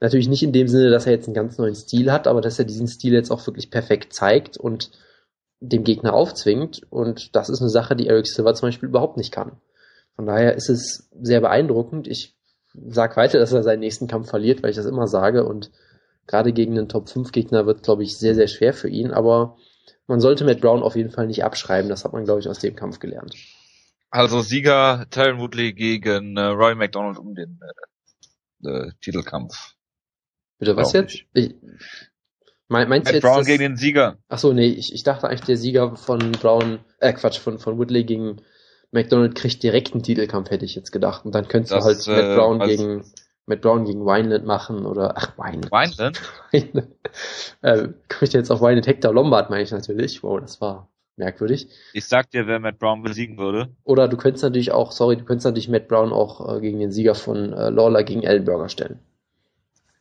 Natürlich 0.00 0.28
nicht 0.28 0.42
in 0.42 0.52
dem 0.52 0.68
Sinne, 0.68 0.90
dass 0.90 1.06
er 1.06 1.12
jetzt 1.12 1.26
einen 1.26 1.34
ganz 1.34 1.56
neuen 1.58 1.74
Stil 1.74 2.12
hat, 2.12 2.26
aber 2.26 2.40
dass 2.40 2.58
er 2.58 2.66
diesen 2.66 2.86
Stil 2.86 3.14
jetzt 3.14 3.30
auch 3.30 3.46
wirklich 3.46 3.70
perfekt 3.70 4.12
zeigt 4.12 4.58
und 4.58 4.90
dem 5.60 5.84
Gegner 5.84 6.12
aufzwingt. 6.12 6.82
Und 6.90 7.34
das 7.34 7.48
ist 7.48 7.60
eine 7.60 7.70
Sache, 7.70 7.96
die 7.96 8.08
Eric 8.08 8.26
Silver 8.26 8.54
zum 8.54 8.68
Beispiel 8.68 8.88
überhaupt 8.88 9.16
nicht 9.16 9.32
kann. 9.32 9.52
Von 10.14 10.26
daher 10.26 10.54
ist 10.54 10.68
es 10.68 11.08
sehr 11.18 11.40
beeindruckend. 11.40 12.08
Ich 12.08 12.36
sag 12.88 13.16
weiter, 13.16 13.38
dass 13.38 13.52
er 13.52 13.62
seinen 13.62 13.80
nächsten 13.80 14.06
Kampf 14.06 14.28
verliert, 14.28 14.62
weil 14.62 14.70
ich 14.70 14.76
das 14.76 14.86
immer 14.86 15.06
sage. 15.06 15.44
Und 15.44 15.70
gerade 16.26 16.52
gegen 16.52 16.76
einen 16.76 16.88
Top-5-Gegner 16.88 17.66
wird, 17.66 17.82
glaube 17.82 18.02
ich, 18.02 18.18
sehr, 18.18 18.34
sehr 18.34 18.48
schwer 18.48 18.74
für 18.74 18.88
ihn. 18.88 19.12
Aber 19.12 19.56
man 20.06 20.20
sollte 20.20 20.44
Matt 20.44 20.60
Brown 20.60 20.82
auf 20.82 20.96
jeden 20.96 21.10
Fall 21.10 21.26
nicht 21.26 21.44
abschreiben. 21.44 21.88
Das 21.88 22.04
hat 22.04 22.12
man, 22.12 22.24
glaube 22.24 22.40
ich, 22.40 22.48
aus 22.48 22.58
dem 22.58 22.76
Kampf 22.76 22.98
gelernt. 22.98 23.34
Also 24.16 24.40
Sieger 24.40 25.06
Tyron 25.10 25.38
Woodley 25.40 25.72
gegen 25.74 26.36
äh, 26.36 26.40
Roy 26.46 26.74
McDonald 26.74 27.18
um 27.18 27.34
den 27.34 27.60
äh, 28.64 28.68
äh, 28.68 28.92
Titelkampf. 29.00 29.74
Bitte, 30.58 30.74
was 30.76 30.92
Glaub 30.92 31.04
jetzt? 31.04 31.24
Ich, 31.34 31.54
mein, 32.68 32.88
meinst 32.88 33.08
du 33.08 33.10
Matt 33.10 33.14
jetzt 33.14 33.22
Brown 33.22 33.38
das- 33.38 33.46
gegen 33.46 33.60
den 33.62 33.76
Sieger. 33.76 34.16
Ach 34.28 34.38
so, 34.38 34.52
nee, 34.52 34.66
ich, 34.68 34.92
ich 34.94 35.02
dachte 35.02 35.28
eigentlich, 35.28 35.42
der 35.42 35.56
Sieger 35.58 35.96
von 35.96 36.32
Brown, 36.32 36.78
äh, 37.00 37.12
Quatsch, 37.12 37.38
von, 37.38 37.58
von 37.58 37.76
Woodley 37.78 38.04
gegen 38.04 38.40
McDonald 38.90 39.34
kriegt 39.34 39.62
direkt 39.62 39.92
einen 39.92 40.02
Titelkampf, 40.02 40.50
hätte 40.50 40.64
ich 40.64 40.74
jetzt 40.74 40.92
gedacht. 40.92 41.26
Und 41.26 41.34
dann 41.34 41.48
könntest 41.48 41.72
du 41.72 41.76
Das, 41.76 41.84
halt 41.84 42.06
äh, 42.08 42.22
Matt 42.28 42.36
Brown 42.36 42.62
weiß- 42.62 42.66
gegen, 42.68 43.04
Matt 43.44 43.60
Brown 43.60 43.84
gegen 43.84 44.06
Wineland 44.06 44.46
machen 44.46 44.86
oder, 44.86 45.14
ach, 45.18 45.36
Wineland. 45.36 45.70
Wineland? 45.70 46.22
Wineland. 46.52 46.88
äh, 47.60 47.82
komme 47.82 48.22
ich 48.22 48.32
jetzt 48.32 48.50
auf 48.50 48.60
Wineland 48.62 48.86
Hector 48.86 49.12
Lombard, 49.12 49.50
meine 49.50 49.62
ich 49.62 49.70
natürlich. 49.72 50.22
Wow, 50.22 50.40
das 50.40 50.60
war 50.62 50.88
merkwürdig. 51.16 51.68
Ich 51.92 52.06
sag 52.06 52.30
dir, 52.30 52.46
wer 52.46 52.60
Matt 52.60 52.78
Brown 52.78 53.02
besiegen 53.02 53.38
würde. 53.38 53.70
Oder 53.84 54.08
du 54.08 54.16
könntest 54.16 54.44
natürlich 54.44 54.72
auch, 54.72 54.92
sorry, 54.92 55.16
du 55.16 55.24
könntest 55.24 55.46
natürlich 55.46 55.68
Matt 55.68 55.88
Brown 55.88 56.12
auch 56.12 56.56
äh, 56.56 56.60
gegen 56.60 56.78
den 56.78 56.92
Sieger 56.92 57.14
von 57.14 57.52
äh, 57.52 57.70
Lawler 57.70 58.04
gegen 58.04 58.22
Ellenberger 58.22 58.68
stellen. 58.68 58.98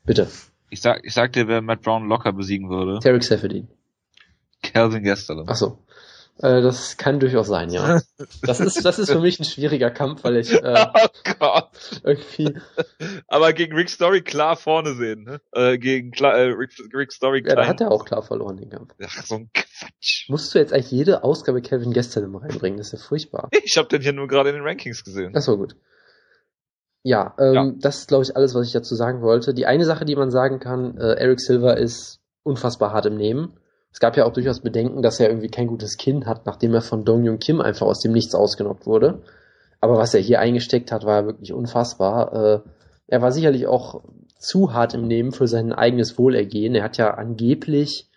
Bitte. 0.05 0.27
Ich 0.69 0.81
sag, 0.81 1.01
ich 1.03 1.13
sag 1.13 1.33
dir, 1.33 1.47
wer 1.47 1.61
Matt 1.61 1.81
Brown 1.81 2.07
locker 2.07 2.33
besiegen 2.33 2.69
würde. 2.69 2.99
Tarek 2.99 3.23
Seferdin. 3.23 3.67
Calvin 4.61 5.03
Gastelum. 5.03 5.45
Ach 5.47 5.55
so. 5.55 5.79
Äh, 6.39 6.61
das 6.61 6.97
kann 6.97 7.19
durchaus 7.19 7.47
sein, 7.47 7.69
ja. 7.69 8.01
Das 8.41 8.59
ist, 8.59 8.83
das 8.83 8.99
ist 8.99 9.11
für 9.11 9.19
mich 9.19 9.39
ein 9.39 9.45
schwieriger 9.45 9.89
Kampf, 9.89 10.23
weil 10.23 10.37
ich 10.37 10.51
äh, 10.51 10.85
oh 10.93 11.33
Gott. 11.39 12.01
irgendwie. 12.03 12.53
Aber 13.27 13.53
gegen 13.53 13.73
Rick 13.73 13.89
Story 13.89 14.21
klar 14.21 14.57
vorne 14.57 14.95
sehen, 14.95 15.23
ne? 15.23 15.39
Äh, 15.53 15.77
gegen 15.77 16.11
klar, 16.11 16.35
äh, 16.37 16.49
Rick, 16.49 16.71
Rick 16.93 17.13
Story 17.13 17.41
klar. 17.41 17.55
Ja, 17.55 17.61
da 17.63 17.67
hat 17.67 17.81
er 17.81 17.91
auch 17.91 18.03
klar 18.03 18.21
verloren 18.21 18.57
den 18.57 18.69
Kampf. 18.69 18.93
Ach, 19.01 19.23
so 19.23 19.35
ein 19.35 19.49
Quatsch. 19.53 20.29
Musst 20.29 20.53
du 20.53 20.59
jetzt 20.59 20.73
eigentlich 20.73 20.91
jede 20.91 21.23
Ausgabe 21.23 21.61
Kevin 21.61 21.93
Gestern 21.93 22.25
immer 22.25 22.41
reinbringen? 22.41 22.77
Das 22.77 22.87
ist 22.87 22.99
ja 22.99 23.07
furchtbar. 23.07 23.49
Ich 23.63 23.77
habe 23.77 23.87
den 23.87 24.01
hier 24.01 24.13
nur 24.13 24.27
gerade 24.27 24.49
in 24.49 24.55
den 24.55 24.63
Rankings 24.63 25.03
gesehen. 25.03 25.33
Das 25.33 25.47
war 25.47 25.57
gut. 25.57 25.75
Ja, 27.01 27.35
ähm, 27.39 27.53
ja. 27.53 27.71
das 27.77 27.99
ist, 27.99 28.07
glaube 28.07 28.23
ich, 28.23 28.35
alles, 28.35 28.55
was 28.55 28.67
ich 28.67 28.73
dazu 28.73 28.95
sagen 28.95 29.21
wollte. 29.21 29.53
Die 29.53 29.65
eine 29.65 29.85
Sache, 29.85 30.05
die 30.05 30.15
man 30.15 30.31
sagen 30.31 30.59
kann, 30.59 30.97
äh, 30.97 31.13
Eric 31.13 31.39
Silver 31.39 31.77
ist 31.77 32.19
unfassbar 32.43 32.91
hart 32.93 33.05
im 33.05 33.15
Nehmen. 33.15 33.57
Es 33.95 34.01
gab 34.01 34.17
ja 34.17 34.25
auch 34.25 34.33
durchaus 34.33 34.59
Bedenken, 34.59 35.01
dass 35.01 35.21
er 35.21 35.29
irgendwie 35.29 35.47
kein 35.47 35.67
gutes 35.67 35.95
Kinn 35.95 36.25
hat, 36.25 36.45
nachdem 36.45 36.73
er 36.73 36.81
von 36.81 37.05
Dong 37.05 37.23
Jung 37.23 37.39
Kim 37.39 37.61
einfach 37.61 37.85
aus 37.85 38.01
dem 38.01 38.11
Nichts 38.11 38.35
ausgenockt 38.35 38.85
wurde. 38.85 39.21
Aber 39.79 39.97
was 39.97 40.13
er 40.13 40.19
hier 40.19 40.41
eingesteckt 40.41 40.91
hat, 40.91 41.05
war 41.05 41.25
wirklich 41.25 41.53
unfassbar. 41.53 42.33
Äh, 42.33 42.59
er 43.07 43.21
war 43.21 43.31
sicherlich 43.31 43.67
auch 43.67 44.03
zu 44.37 44.73
hart 44.73 44.95
im 44.95 45.07
Nehmen 45.07 45.31
für 45.31 45.47
sein 45.47 45.71
eigenes 45.71 46.17
Wohlergehen. 46.17 46.75
Er 46.75 46.83
hat 46.83 46.97
ja 46.97 47.13
angeblich 47.13 48.09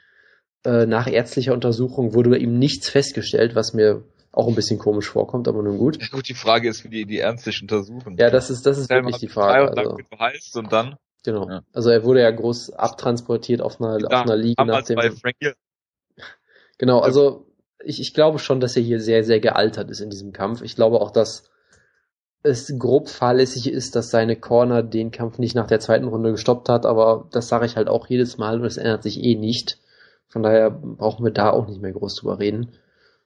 äh, 0.64 0.84
nach 0.84 1.06
ärztlicher 1.06 1.54
Untersuchung 1.54 2.12
wurde 2.12 2.30
bei 2.30 2.38
ihm 2.38 2.58
nichts 2.58 2.88
festgestellt, 2.88 3.54
was 3.54 3.72
mir 3.72 4.02
auch 4.32 4.48
ein 4.48 4.56
bisschen 4.56 4.80
komisch 4.80 5.08
vorkommt, 5.08 5.46
aber 5.46 5.62
nun 5.62 5.78
gut. 5.78 6.02
Ja, 6.02 6.08
gut, 6.10 6.28
die 6.28 6.34
Frage 6.34 6.68
ist, 6.68 6.82
wie 6.82 6.88
die, 6.88 7.06
die 7.06 7.18
ärztlich 7.18 7.62
untersuchen. 7.62 8.16
Ja, 8.18 8.30
das 8.30 8.50
ist, 8.50 8.66
das 8.66 8.78
ist 8.78 8.90
wirklich 8.90 9.18
die 9.18 9.28
Frage. 9.28 9.78
Also. 9.78 9.96
Wie 9.96 10.02
du 10.10 10.18
heißt 10.18 10.56
und 10.56 10.72
dann. 10.72 10.96
Genau. 11.22 11.48
Ja. 11.48 11.62
Also 11.72 11.90
er 11.90 12.02
wurde 12.02 12.22
ja 12.22 12.32
groß 12.32 12.72
abtransportiert 12.72 13.60
auf 13.62 13.80
einer, 13.80 14.04
auf 14.04 14.12
einer 14.12 14.36
Liga 14.36 14.64
nach 14.64 14.82
dem. 14.82 14.96
Bei 14.96 15.12
Frank 15.12 15.36
Genau, 16.78 17.00
also 17.00 17.46
ich, 17.84 18.00
ich 18.00 18.14
glaube 18.14 18.38
schon, 18.38 18.60
dass 18.60 18.76
er 18.76 18.82
hier 18.82 19.00
sehr, 19.00 19.24
sehr 19.24 19.40
gealtert 19.40 19.90
ist 19.90 20.00
in 20.00 20.10
diesem 20.10 20.32
Kampf. 20.32 20.62
Ich 20.62 20.76
glaube 20.76 21.00
auch, 21.00 21.10
dass 21.10 21.50
es 22.42 22.72
grob 22.78 23.08
fahrlässig 23.08 23.70
ist, 23.70 23.96
dass 23.96 24.10
seine 24.10 24.36
Corner 24.36 24.82
den 24.82 25.10
Kampf 25.10 25.38
nicht 25.38 25.54
nach 25.54 25.66
der 25.66 25.80
zweiten 25.80 26.06
Runde 26.06 26.32
gestoppt 26.32 26.68
hat, 26.68 26.86
aber 26.86 27.28
das 27.32 27.48
sage 27.48 27.66
ich 27.66 27.76
halt 27.76 27.88
auch 27.88 28.06
jedes 28.08 28.38
Mal 28.38 28.60
und 28.60 28.66
es 28.66 28.76
ändert 28.76 29.02
sich 29.02 29.22
eh 29.22 29.34
nicht. 29.34 29.78
Von 30.28 30.42
daher 30.42 30.70
brauchen 30.70 31.24
wir 31.24 31.32
da 31.32 31.50
auch 31.50 31.66
nicht 31.66 31.80
mehr 31.80 31.92
groß 31.92 32.16
drüber 32.16 32.38
reden. 32.38 32.72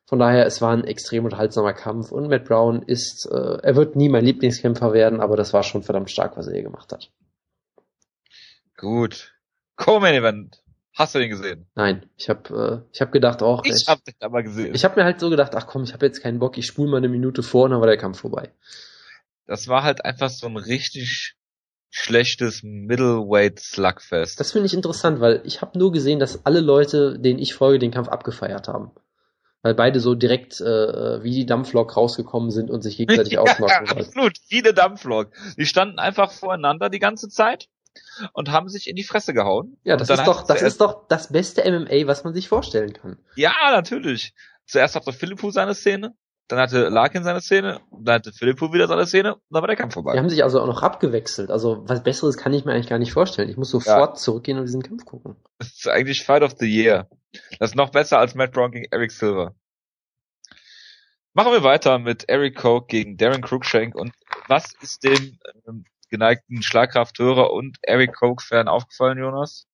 Von 0.07 0.18
daher, 0.18 0.46
es 0.46 0.61
war 0.61 0.72
ein 0.72 0.84
extrem 0.84 1.24
unterhaltsamer 1.24 1.72
Kampf 1.72 2.11
und 2.11 2.28
Matt 2.28 2.44
Brown 2.44 2.82
ist, 2.82 3.26
äh, 3.26 3.59
er 3.62 3.76
wird 3.76 3.96
nie 3.96 4.09
mein 4.09 4.24
Lieblingskämpfer 4.24 4.92
werden, 4.92 5.20
aber 5.20 5.36
das 5.36 5.53
war 5.53 5.62
schon 5.62 5.82
verdammt 5.82 6.11
stark, 6.11 6.36
was 6.36 6.46
er 6.46 6.55
hier 6.55 6.62
gemacht 6.62 6.92
hat. 6.92 7.11
Gut. 8.76 9.34
Co-Main 9.76 10.14
Event. 10.14 10.62
Hast 10.95 11.14
du 11.14 11.18
den 11.18 11.30
gesehen? 11.30 11.66
Nein, 11.74 12.07
ich 12.16 12.28
habe 12.28 12.82
äh, 12.84 12.90
ich 12.93 13.01
hab 13.01 13.12
gedacht 13.12 13.43
auch. 13.43 13.64
Ich, 13.64 13.72
ich 13.72 13.88
habe 13.88 14.03
den 14.07 14.14
aber 14.20 14.43
gesehen. 14.43 14.74
Ich 14.74 14.84
habe 14.84 15.01
mir 15.01 15.05
halt 15.05 15.20
so 15.20 15.30
gedacht, 15.30 15.55
ach 15.55 15.66
komm, 15.66 15.84
ich 15.84 15.95
habe 15.95 16.05
jetzt 16.05 16.22
keinen 16.22 16.38
Bock, 16.38 16.59
ich 16.59 16.66
spule 16.66 16.90
mal 16.90 16.99
eine 16.99 17.09
Minute 17.09 17.43
vor 17.43 17.64
und 17.64 17.70
dann 17.70 17.80
war 17.80 17.86
der 17.86 17.97
Kampf 17.97 18.20
vorbei. 18.20 18.51
Das 19.47 19.68
war 19.68 19.82
halt 19.82 20.05
einfach 20.05 20.28
so 20.28 20.47
ein 20.47 20.57
richtig 20.57 21.36
schlechtes 21.90 22.62
Middleweight 22.62 23.61
Slugfest. 23.61 24.38
Das 24.40 24.53
finde 24.53 24.66
ich 24.66 24.74
interessant, 24.74 25.20
weil 25.20 25.43
ich 25.45 25.61
habe 25.62 25.78
nur 25.78 25.93
gesehen, 25.93 26.18
dass 26.18 26.45
alle 26.47 26.61
Leute, 26.61 27.18
denen 27.18 27.38
ich 27.38 27.55
folge, 27.55 27.78
den 27.78 27.90
Kampf 27.90 28.09
abgefeiert 28.09 28.68
haben. 28.68 28.90
Weil 29.62 29.74
beide 29.74 30.01
so 30.01 30.14
direkt 30.14 30.61
äh, 30.61 31.22
wie 31.22 31.30
die 31.30 31.47
Dampflok 31.47 31.97
rausgekommen 31.97 32.51
sind 32.51 32.70
und 32.70 32.82
sich 32.82 32.97
gegenseitig 32.97 33.32
ja, 33.34 33.40
ausmachen. 33.40 33.88
Absolut, 33.88 34.38
viele 34.47 34.74
Dampflok. 34.74 35.30
Die 35.57 35.66
standen 35.66 35.99
einfach 35.99 36.32
voreinander 36.32 36.90
die 36.90 36.99
ganze 36.99 37.28
Zeit 37.28 37.68
und 38.32 38.51
haben 38.51 38.68
sich 38.68 38.88
in 38.88 38.97
die 38.97 39.05
Fresse 39.05 39.34
gehauen. 39.34 39.76
Ja, 39.84 39.97
das 39.97 40.11
ist 40.11 40.26
doch, 40.26 40.47
das 40.47 40.62
ist 40.62 40.80
doch 40.80 41.07
das 41.09 41.32
beste 41.32 41.62
MMA, 41.70 42.07
was 42.07 42.24
man 42.24 42.34
sich 42.34 42.49
vorstellen 42.49 42.93
kann. 42.93 43.18
Ja, 43.36 43.53
natürlich. 43.70 44.34
Zuerst 44.66 44.97
hatte 44.97 45.12
Philippou 45.12 45.51
seine 45.51 45.74
Szene, 45.74 46.14
dann 46.49 46.59
hatte 46.59 46.88
Larkin 46.88 47.24
seine 47.24 47.40
Szene, 47.40 47.80
dann 47.90 48.16
hatte 48.16 48.32
Philippou 48.32 48.72
wieder 48.72 48.86
seine 48.86 49.07
Szene 49.07 49.34
und 49.34 49.43
dann 49.51 49.62
war 49.62 49.68
der 49.68 49.76
Kampf 49.76 49.95
vorbei. 49.95 50.12
Die 50.12 50.18
haben 50.18 50.28
sich 50.28 50.45
also 50.45 50.61
auch 50.61 50.66
noch 50.66 50.82
abgewechselt. 50.82 51.51
Also 51.51 51.82
was 51.88 52.03
Besseres 52.03 52.36
kann 52.36 52.53
ich 52.53 52.64
mir 52.64 52.72
eigentlich 52.72 52.88
gar 52.88 52.99
nicht 52.99 53.12
vorstellen. 53.12 53.49
Ich 53.49 53.57
muss 53.57 53.70
sofort 53.70 54.11
ja. 54.11 54.14
zurückgehen 54.14 54.59
und 54.59 54.66
diesen 54.66 54.82
Kampf 54.82 55.05
gucken. 55.05 55.36
Das 55.59 55.68
ist 55.68 55.88
eigentlich 55.88 56.24
Fight 56.24 56.43
of 56.43 56.55
the 56.59 56.66
Year. 56.66 57.09
Das 57.59 57.70
ist 57.70 57.76
noch 57.76 57.90
besser 57.90 58.18
als 58.18 58.34
Matt 58.34 58.53
Brown 58.53 58.70
gegen 58.70 58.86
Eric 58.90 59.12
Silver. 59.12 59.55
Machen 61.34 61.53
wir 61.53 61.62
weiter 61.62 61.99
mit 61.99 62.28
Eric 62.28 62.57
Koch 62.57 62.86
gegen 62.86 63.16
Darren 63.16 63.40
Cruikshank 63.40 63.95
und 63.95 64.12
was 64.49 64.74
ist 64.82 65.03
dem 65.05 65.38
ähm, 65.66 65.84
geneigten 66.12 66.62
Schlagkrafthörer 66.62 67.50
und 67.50 67.78
Eric 67.82 68.14
Koch-Fan 68.14 68.68
aufgefallen, 68.68 69.18
Jonas? 69.18 69.66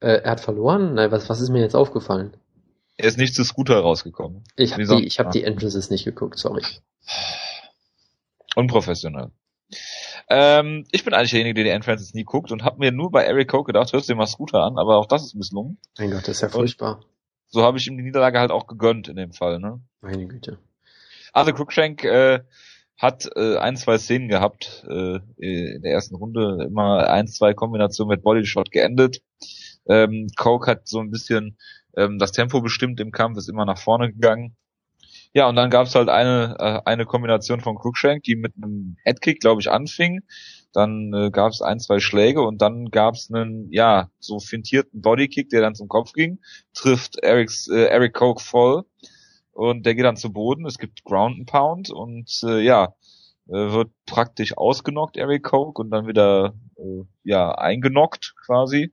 Äh, 0.00 0.20
er 0.22 0.32
hat 0.32 0.40
verloren? 0.40 0.94
Nein, 0.94 1.10
was, 1.10 1.28
was 1.28 1.40
ist 1.40 1.48
mir 1.48 1.60
jetzt 1.60 1.74
aufgefallen? 1.74 2.36
Er 2.96 3.08
ist 3.08 3.18
nicht 3.18 3.34
zu 3.34 3.42
Scooter 3.42 3.80
rausgekommen. 3.80 4.44
Ich 4.54 4.74
habe 4.74 4.84
die, 4.84 5.06
ich 5.06 5.18
hab 5.18 5.30
die 5.32 5.42
Entrances 5.42 5.90
nicht 5.90 6.04
geguckt, 6.04 6.38
sorry. 6.38 6.62
Unprofessionell. 8.54 9.30
Ähm, 10.28 10.86
ich 10.92 11.04
bin 11.04 11.14
eigentlich 11.14 11.30
derjenige, 11.30 11.54
der 11.54 11.64
die 11.64 11.70
Entrances 11.70 12.14
nie 12.14 12.24
guckt 12.24 12.52
und 12.52 12.64
habe 12.64 12.78
mir 12.78 12.92
nur 12.92 13.10
bei 13.10 13.24
Eric 13.24 13.48
Koch 13.48 13.64
gedacht, 13.64 13.92
hörst 13.92 14.08
du 14.08 14.12
dir 14.12 14.18
mal 14.18 14.26
Scooter 14.26 14.62
an, 14.62 14.78
aber 14.78 14.98
auch 14.98 15.06
das 15.06 15.24
ist 15.24 15.34
misslungen. 15.34 15.78
Mein 15.98 16.10
Gott, 16.10 16.22
das 16.22 16.36
ist 16.36 16.42
ja 16.42 16.48
furchtbar. 16.50 16.96
Und 16.96 17.06
so 17.48 17.62
habe 17.62 17.78
ich 17.78 17.86
ihm 17.86 17.96
die 17.96 18.02
Niederlage 18.02 18.38
halt 18.38 18.50
auch 18.50 18.66
gegönnt 18.66 19.08
in 19.08 19.16
dem 19.16 19.32
Fall, 19.32 19.58
ne? 19.58 19.80
Meine 20.00 20.26
Güte. 20.26 20.58
Also 21.32 21.52
Cruikshank 21.52 22.04
äh, 22.04 22.40
hat 22.98 23.28
äh, 23.34 23.56
ein, 23.56 23.76
zwei 23.76 23.98
Szenen 23.98 24.28
gehabt 24.28 24.84
äh, 24.88 25.18
in 25.38 25.82
der 25.82 25.92
ersten 25.92 26.14
Runde, 26.14 26.64
immer 26.66 27.08
ein, 27.08 27.26
zwei 27.26 27.54
Kombinationen 27.54 28.10
mit 28.10 28.22
Bodyshot 28.22 28.70
geendet. 28.70 29.22
Ähm, 29.86 30.28
Coke 30.36 30.70
hat 30.70 30.86
so 30.86 31.00
ein 31.00 31.10
bisschen 31.10 31.58
ähm, 31.96 32.18
das 32.18 32.32
Tempo 32.32 32.60
bestimmt 32.60 33.00
im 33.00 33.10
Kampf, 33.10 33.38
ist 33.38 33.48
immer 33.48 33.64
nach 33.64 33.78
vorne 33.78 34.12
gegangen. 34.12 34.56
Ja, 35.34 35.48
und 35.48 35.56
dann 35.56 35.70
gab's 35.70 35.94
halt 35.94 36.10
eine 36.10 36.56
äh, 36.58 36.80
eine 36.84 37.06
Kombination 37.06 37.60
von 37.60 37.76
Cruikshank, 37.76 38.22
die 38.24 38.36
mit 38.36 38.52
einem 38.56 38.96
Headkick, 39.04 39.40
glaube 39.40 39.62
ich, 39.62 39.70
anfing. 39.70 40.20
Dann 40.74 41.12
äh, 41.14 41.30
gab's 41.30 41.62
ein, 41.62 41.80
zwei 41.80 42.00
Schläge 42.00 42.42
und 42.42 42.62
dann 42.62 42.90
gab's 42.90 43.30
einen, 43.32 43.70
ja, 43.72 44.10
so 44.20 44.40
fintierten 44.40 45.00
Bodykick, 45.00 45.48
der 45.48 45.62
dann 45.62 45.74
zum 45.74 45.88
Kopf 45.88 46.12
ging, 46.12 46.38
trifft 46.74 47.18
Eric's, 47.22 47.68
äh, 47.68 47.84
Eric 47.86 48.14
Coke 48.14 48.42
voll 48.42 48.84
und 49.52 49.86
der 49.86 49.94
geht 49.94 50.04
dann 50.04 50.16
zu 50.16 50.32
Boden. 50.32 50.66
Es 50.66 50.78
gibt 50.78 51.04
Ground 51.04 51.38
and 51.38 51.46
Pound 51.48 51.90
und 51.90 52.30
äh, 52.44 52.60
ja, 52.60 52.94
äh, 53.48 53.72
wird 53.72 53.90
praktisch 54.06 54.56
ausgenockt, 54.56 55.16
Eric 55.16 55.44
Coke, 55.44 55.80
und 55.80 55.90
dann 55.90 56.06
wieder 56.06 56.54
äh, 56.76 57.04
ja 57.24 57.52
eingenockt 57.52 58.34
quasi. 58.44 58.92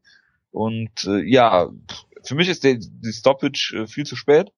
Und 0.51 1.05
äh, 1.05 1.23
ja, 1.23 1.69
für 2.23 2.35
mich 2.35 2.49
ist 2.49 2.63
der, 2.63 2.77
die 2.79 3.13
Stoppage 3.13 3.75
äh, 3.75 3.87
viel 3.87 4.05
zu 4.05 4.15
spät. 4.15 4.51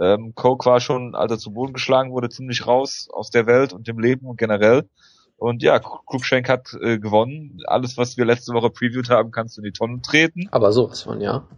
Ähm, 0.00 0.34
Coke 0.34 0.64
war 0.66 0.80
schon, 0.80 1.14
als 1.14 1.32
er 1.32 1.38
zu 1.38 1.52
Boden 1.52 1.72
geschlagen 1.72 2.12
wurde, 2.12 2.30
ziemlich 2.30 2.66
raus 2.66 3.08
aus 3.12 3.30
der 3.30 3.46
Welt 3.46 3.72
und 3.72 3.88
dem 3.88 3.98
Leben 3.98 4.26
und 4.26 4.38
generell. 4.38 4.88
Und 5.36 5.62
ja, 5.62 5.80
Cruikshank 5.80 6.48
hat 6.48 6.72
äh, 6.80 6.98
gewonnen. 6.98 7.58
Alles, 7.66 7.98
was 7.98 8.16
wir 8.16 8.24
letzte 8.24 8.54
Woche 8.54 8.70
previewt 8.70 9.10
haben, 9.10 9.32
kannst 9.32 9.56
du 9.56 9.60
in 9.60 9.64
die 9.64 9.72
Tonne 9.72 10.00
treten. 10.00 10.48
Aber 10.52 10.72
sowas 10.72 11.02
von, 11.02 11.20
ja. 11.20 11.48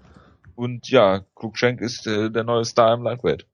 Und 0.55 0.89
ja, 0.89 1.21
Cruikshank 1.35 1.83
ist 1.83 2.07
äh, 2.07 2.31
der 2.31 2.45
neue 2.45 2.65
Star 2.65 2.95
im 2.95 3.03
Lightweight. 3.03 3.47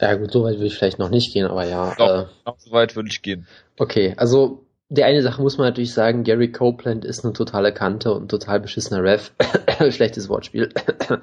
Ja 0.00 0.14
gut, 0.14 0.32
so 0.32 0.44
weit 0.44 0.54
würde 0.54 0.66
ich 0.66 0.76
vielleicht 0.76 0.98
noch 0.98 1.10
nicht 1.10 1.32
gehen, 1.32 1.46
aber 1.46 1.64
ja. 1.64 1.94
Doch, 1.96 2.28
äh, 2.46 2.52
so 2.58 2.72
weit 2.72 2.96
würde 2.96 3.08
ich 3.10 3.22
gehen. 3.22 3.46
Okay, 3.78 4.14
also 4.16 4.66
die 4.88 5.04
eine 5.04 5.22
Sache 5.22 5.42
muss 5.42 5.58
man 5.58 5.66
natürlich 5.66 5.94
sagen, 5.94 6.24
Gary 6.24 6.52
Copeland 6.52 7.04
ist 7.04 7.24
eine 7.24 7.32
totale 7.32 7.72
Kante 7.72 8.12
und 8.12 8.24
ein 8.24 8.28
total 8.28 8.60
beschissener 8.60 9.02
Ref. 9.02 9.32
Schlechtes 9.90 10.28
Wortspiel. 10.28 10.72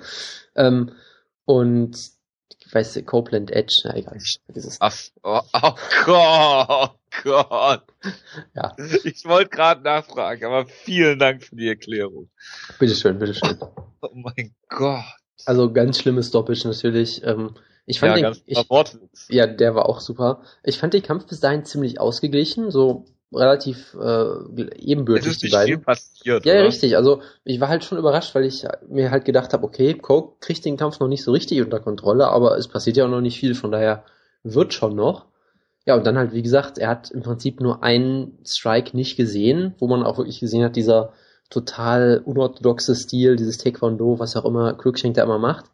ähm, 0.56 0.92
und 1.46 1.98
ich 2.66 2.74
weiß, 2.74 3.02
Copeland 3.06 3.52
Edge, 3.52 3.82
na 3.84 3.96
egal, 3.96 4.18
vergiss 4.46 4.66
es. 4.66 4.78
Ach, 4.80 4.96
oh, 5.24 5.42
oh 5.54 5.74
Gott, 6.06 6.68
oh 6.70 6.88
Gott. 7.24 7.84
Ja. 8.56 8.76
Ich 9.04 9.26
wollte 9.26 9.50
gerade 9.50 9.84
nachfragen, 9.84 10.46
aber 10.46 10.66
vielen 10.68 11.20
Dank 11.20 11.44
für 11.44 11.56
die 11.56 11.68
Erklärung. 11.68 12.30
Bitteschön, 12.80 13.20
bitteschön. 13.20 13.58
Oh 14.02 14.10
mein 14.14 14.56
Gott. 14.70 15.04
Also 15.46 15.72
ganz 15.72 16.00
schlimmes 16.00 16.30
Stoppage 16.30 16.68
natürlich. 16.68 17.24
Ähm, 17.26 17.56
ich 17.86 18.00
fand 18.00 18.18
ja, 18.18 18.32
den, 18.32 18.42
ich, 18.46 18.66
ja, 19.30 19.48
der 19.48 19.76
war 19.76 19.88
auch 19.90 20.00
super. 20.00 20.42
Ich 20.64 20.78
fand 20.78 20.94
den 20.94 21.04
Kampf 21.04 21.26
bis 21.28 21.40
dahin 21.40 21.66
ziemlich 21.66 22.00
ausgeglichen, 22.00 22.72
so 22.72 23.06
relativ 23.34 23.96
äh, 24.00 24.26
ebenbürtig 24.78 25.32
es 25.32 25.44
ist 25.44 25.52
beiden. 25.52 25.76
Viel 25.76 25.78
passiert, 25.78 26.46
ja, 26.46 26.56
ja, 26.56 26.62
richtig. 26.62 26.98
Also 26.98 27.22
ich 27.44 27.60
war 27.60 27.70
halt 27.70 27.84
schon 27.84 27.98
überrascht, 27.98 28.36
weil 28.36 28.46
ich 28.46 28.66
mir 28.88 29.10
halt 29.10 29.26
gedacht 29.26 29.54
habe, 29.54 29.64
okay, 29.64 29.94
Coke 29.94 30.38
kriegt 30.42 30.66
den 30.66 30.78
Kampf 30.78 31.00
noch 31.00 31.08
nicht 31.08 31.24
so 31.24 31.32
richtig 31.32 31.62
unter 31.62 31.80
Kontrolle, 31.80 32.28
aber 32.28 32.58
es 32.58 32.68
passiert 32.68 32.98
ja 32.98 33.06
auch 33.06 33.10
noch 33.10 33.22
nicht 33.22 33.40
viel, 33.40 33.56
von 33.56 33.72
daher 33.72 34.04
wird 34.44 34.74
schon 34.74 34.96
noch. 34.96 35.26
Ja, 35.86 35.96
und 35.96 36.06
dann 36.06 36.18
halt, 36.18 36.34
wie 36.34 36.44
gesagt, 36.44 36.78
er 36.78 36.90
hat 36.90 37.10
im 37.10 37.24
Prinzip 37.24 37.60
nur 37.60 37.84
einen 37.84 38.38
Strike 38.46 38.96
nicht 38.96 39.18
gesehen, 39.18 39.74
wo 39.80 39.88
man 39.88 40.04
auch 40.04 40.18
wirklich 40.18 40.40
gesehen 40.40 40.64
hat, 40.64 40.76
dieser 40.76 41.14
total 41.50 42.22
unorthodoxe 42.24 42.96
Stil, 42.96 43.36
dieses 43.36 43.58
Taekwondo, 43.58 44.20
was 44.20 44.36
auch 44.36 44.46
immer 44.46 44.74
Cruikshank 44.74 45.16
da 45.16 45.24
immer 45.24 45.40
macht 45.40 45.71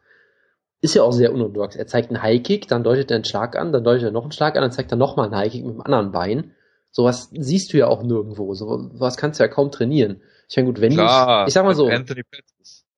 ist 0.80 0.94
ja 0.94 1.02
auch 1.02 1.12
sehr 1.12 1.32
unorthodox. 1.32 1.76
Er 1.76 1.86
zeigt 1.86 2.10
einen 2.10 2.22
High-Kick, 2.22 2.68
dann 2.68 2.84
deutet 2.84 3.10
er 3.10 3.16
einen 3.16 3.24
Schlag 3.24 3.56
an, 3.56 3.72
dann 3.72 3.84
deutet 3.84 4.04
er 4.04 4.10
noch 4.10 4.22
einen 4.22 4.32
Schlag 4.32 4.56
an, 4.56 4.62
dann 4.62 4.72
zeigt 4.72 4.92
er 4.92 4.96
nochmal 4.96 5.26
einen 5.26 5.36
High-Kick 5.36 5.64
mit 5.64 5.74
dem 5.74 5.80
anderen 5.80 6.12
Bein. 6.12 6.52
Sowas 6.90 7.30
siehst 7.32 7.72
du 7.72 7.78
ja 7.78 7.88
auch 7.88 8.02
nirgendwo. 8.02 8.54
So 8.54 8.90
was 8.92 9.16
kannst 9.16 9.38
du 9.38 9.44
ja 9.44 9.48
kaum 9.48 9.70
trainieren. 9.70 10.22
Ich 10.48 10.56
meine, 10.56 10.68
gut, 10.68 10.80
wenn 10.80 10.96
du 10.96 11.02
ich 11.46 11.52
sag 11.52 11.64
mal 11.64 11.74
so, 11.74 11.90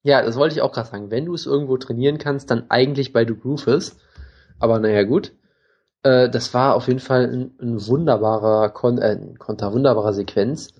ja, 0.03 0.23
das 0.23 0.37
wollte 0.37 0.55
ich 0.55 0.63
auch 0.63 0.73
gerade 0.73 0.89
sagen. 0.89 1.11
Wenn 1.11 1.27
du 1.27 1.35
es 1.35 1.47
irgendwo 1.47 1.77
trainieren 1.77 2.19
kannst, 2.19 2.51
dann 2.51 2.71
eigentlich 2.71 3.13
bei 3.13 3.27
The 3.27 3.35
Groove 3.35 3.67
ist. 3.67 4.01
Aber 4.59 4.79
naja, 4.79 5.03
gut. 5.03 5.33
Äh, 6.03 6.31
das 6.31 6.55
war 6.55 6.75
auf 6.75 6.89
jeden 6.89 7.01
Fall 7.01 7.25
ein, 7.25 7.55
ein 7.61 7.87
wunderbarer 7.87 8.71
Kon 8.71 8.99
äh, 8.99 9.19
Konter, 9.39 9.73
wunderbarer 9.73 10.13
Sequenz. 10.13 10.75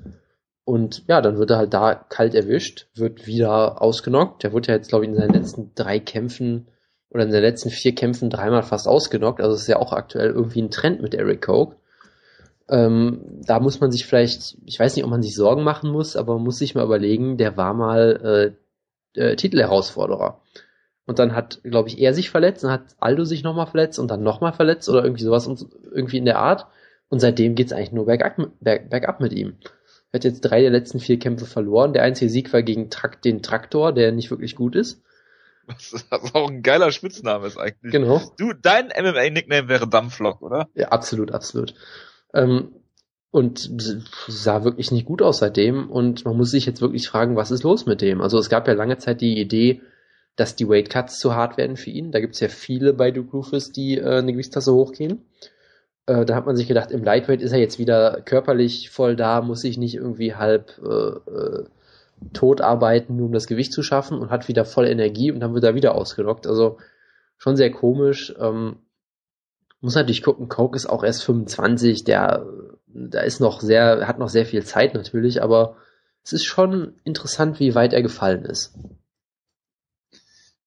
Und 0.65 1.05
ja, 1.09 1.21
dann 1.21 1.39
wird 1.39 1.51
er 1.51 1.59
halt 1.59 1.75
da 1.75 1.95
kalt 1.95 2.35
erwischt, 2.35 2.89
wird 2.95 3.27
wieder 3.27 3.83
ausgenockt. 3.83 4.43
Der 4.43 4.53
wurde 4.53 4.69
ja 4.69 4.75
jetzt, 4.75 4.89
glaube 4.89 5.05
ich, 5.05 5.11
in 5.11 5.17
seinen 5.17 5.35
letzten 5.35 5.75
drei 5.75 5.99
Kämpfen 5.99 6.69
oder 7.11 7.25
in 7.25 7.31
den 7.31 7.43
letzten 7.43 7.71
vier 7.71 7.95
Kämpfen 7.95 8.31
dreimal 8.31 8.63
fast 8.63 8.87
ausgenockt. 8.89 9.41
Also 9.41 9.55
es 9.55 9.63
ist 9.63 9.69
ja 9.69 9.79
auch 9.79 9.93
aktuell 9.93 10.31
irgendwie 10.31 10.63
ein 10.63 10.71
Trend 10.71 11.03
mit 11.03 11.15
Eric 11.15 11.43
Koch. 11.43 11.75
Ähm, 12.69 13.21
da 13.45 13.59
muss 13.59 13.81
man 13.81 13.91
sich 13.91 14.07
vielleicht, 14.07 14.57
ich 14.65 14.79
weiß 14.79 14.95
nicht, 14.95 15.05
ob 15.05 15.11
man 15.11 15.23
sich 15.23 15.35
Sorgen 15.35 15.65
machen 15.65 15.91
muss, 15.91 16.17
aber 16.17 16.35
man 16.35 16.45
muss 16.45 16.59
sich 16.59 16.75
mal 16.75 16.85
überlegen, 16.85 17.37
der 17.37 17.57
war 17.57 17.75
mal 17.75 18.55
äh, 19.17 19.21
äh, 19.21 19.37
Titelherausforderer. 19.37 20.41
Und 21.07 21.19
dann 21.19 21.35
hat, 21.35 21.61
glaube 21.65 21.89
ich, 21.89 21.99
er 21.99 22.15
sich 22.15 22.31
verletzt, 22.31 22.63
dann 22.63 22.71
hat 22.71 22.95
Aldo 23.01 23.25
sich 23.25 23.43
nochmal 23.43 23.67
verletzt 23.67 23.99
und 23.99 24.09
dann 24.09 24.23
nochmal 24.23 24.53
verletzt 24.53 24.89
oder 24.89 25.03
irgendwie 25.03 25.25
sowas 25.25 25.49
und 25.49 25.67
irgendwie 25.91 26.19
in 26.19 26.25
der 26.25 26.39
Art. 26.39 26.69
Und 27.09 27.19
seitdem 27.19 27.57
geht's 27.57 27.73
eigentlich 27.73 27.91
nur 27.91 28.07
bergab, 28.07 28.37
berg, 28.61 28.89
bergab 28.89 29.21
mit 29.21 29.33
ihm. 29.33 29.57
Er 30.13 30.19
hat 30.19 30.25
jetzt 30.25 30.43
drei 30.43 30.61
der 30.61 30.71
letzten 30.71 31.01
vier 31.01 31.19
Kämpfe 31.19 31.47
verloren. 31.47 31.93
Der 31.93 32.05
einzige 32.05 32.31
Sieg 32.31 32.53
war 32.53 32.63
gegen 32.63 32.91
Trakt, 32.91 33.25
den 33.25 33.43
Traktor, 33.43 33.93
der 33.93 34.13
nicht 34.13 34.31
wirklich 34.31 34.55
gut 34.55 34.77
ist. 34.77 35.03
Was 36.11 36.35
auch 36.35 36.49
ein 36.49 36.63
geiler 36.63 36.93
Spitzname 36.93 37.47
ist 37.47 37.59
eigentlich. 37.59 37.93
Genau. 37.93 38.21
Du, 38.39 38.53
dein 38.53 38.87
MMA-Nickname 38.89 39.69
wäre 39.69 39.89
Dampflok, 39.89 40.43
oder? 40.43 40.69
Ja, 40.75 40.89
absolut, 40.89 41.33
absolut. 41.33 41.75
Ähm, 42.35 42.73
und 43.31 43.71
sah 44.27 44.65
wirklich 44.65 44.91
nicht 44.91 45.07
gut 45.07 45.23
aus 45.23 45.39
seitdem. 45.39 45.91
Und 45.91 46.25
man 46.25 46.37
muss 46.37 46.51
sich 46.51 46.67
jetzt 46.67 46.81
wirklich 46.81 47.09
fragen, 47.09 47.37
was 47.37 47.51
ist 47.51 47.63
los 47.63 47.87
mit 47.87 48.01
dem? 48.01 48.21
Also 48.21 48.39
es 48.39 48.49
gab 48.49 48.67
ja 48.67 48.75
lange 48.75 48.99
Zeit 48.99 49.21
die 49.21 49.39
Idee, 49.39 49.81
dass 50.37 50.57
die 50.57 50.69
Weight 50.69 50.91
Cuts 50.91 51.19
zu 51.19 51.35
hart 51.35 51.57
werden 51.57 51.77
für 51.77 51.91
ihn. 51.91 52.13
Da 52.13 52.21
gibt 52.21 52.35
es 52.35 52.41
ja 52.41 52.49
viele 52.49 52.93
bei 52.93 53.11
Duke 53.11 53.33
Rufus, 53.33 53.73
die 53.73 53.99
äh, 53.99 54.19
eine 54.19 54.33
Gewichtstasse 54.33 54.73
hochgehen. 54.73 55.27
Äh, 56.07 56.25
da 56.25 56.35
hat 56.35 56.47
man 56.47 56.57
sich 56.57 56.67
gedacht, 56.67 56.91
im 56.91 57.05
Lightweight 57.05 57.43
ist 57.43 57.53
er 57.53 57.59
jetzt 57.59 57.79
wieder 57.79 58.21
körperlich 58.23 58.91
voll 58.91 59.17
da, 59.17 59.43
muss 59.43 59.61
sich 59.61 59.79
nicht 59.79 59.95
irgendwie 59.95 60.35
halb 60.35 60.81
äh, 60.83 61.31
äh, 61.31 61.65
tot 62.33 62.61
arbeiten, 62.61 63.17
nur 63.17 63.27
um 63.27 63.33
das 63.33 63.47
Gewicht 63.47 63.73
zu 63.73 63.83
schaffen 63.83 64.19
und 64.19 64.31
hat 64.31 64.49
wieder 64.49 64.65
voll 64.65 64.87
Energie 64.87 65.33
und 65.33 65.41
dann 65.41 65.55
wird 65.55 65.65
er 65.65 65.75
wieder 65.75 65.95
ausgelockt. 65.95 66.47
Also 66.47 66.79
schon 67.39 67.57
sehr 67.57 67.71
komisch. 67.71 68.35
Ähm, 68.39 68.77
muss 69.81 69.95
natürlich 69.95 70.23
gucken, 70.23 70.49
Coke 70.49 70.77
ist 70.77 70.87
auch 70.87 71.03
erst 71.03 71.25
25, 71.25 72.05
der, 72.05 72.47
da 72.87 73.21
ist 73.21 73.41
noch 73.41 73.61
sehr, 73.61 74.07
hat 74.07 74.19
noch 74.19 74.29
sehr 74.29 74.45
viel 74.45 74.63
Zeit 74.63 74.95
natürlich, 74.95 75.43
aber 75.43 75.77
es 76.23 76.33
ist 76.35 76.45
schon 76.45 77.01
interessant, 77.05 77.61
wie 77.61 77.75
weit 77.75 77.95
er 77.95 78.03
gefallen 78.03 78.45
ist. 78.45 78.79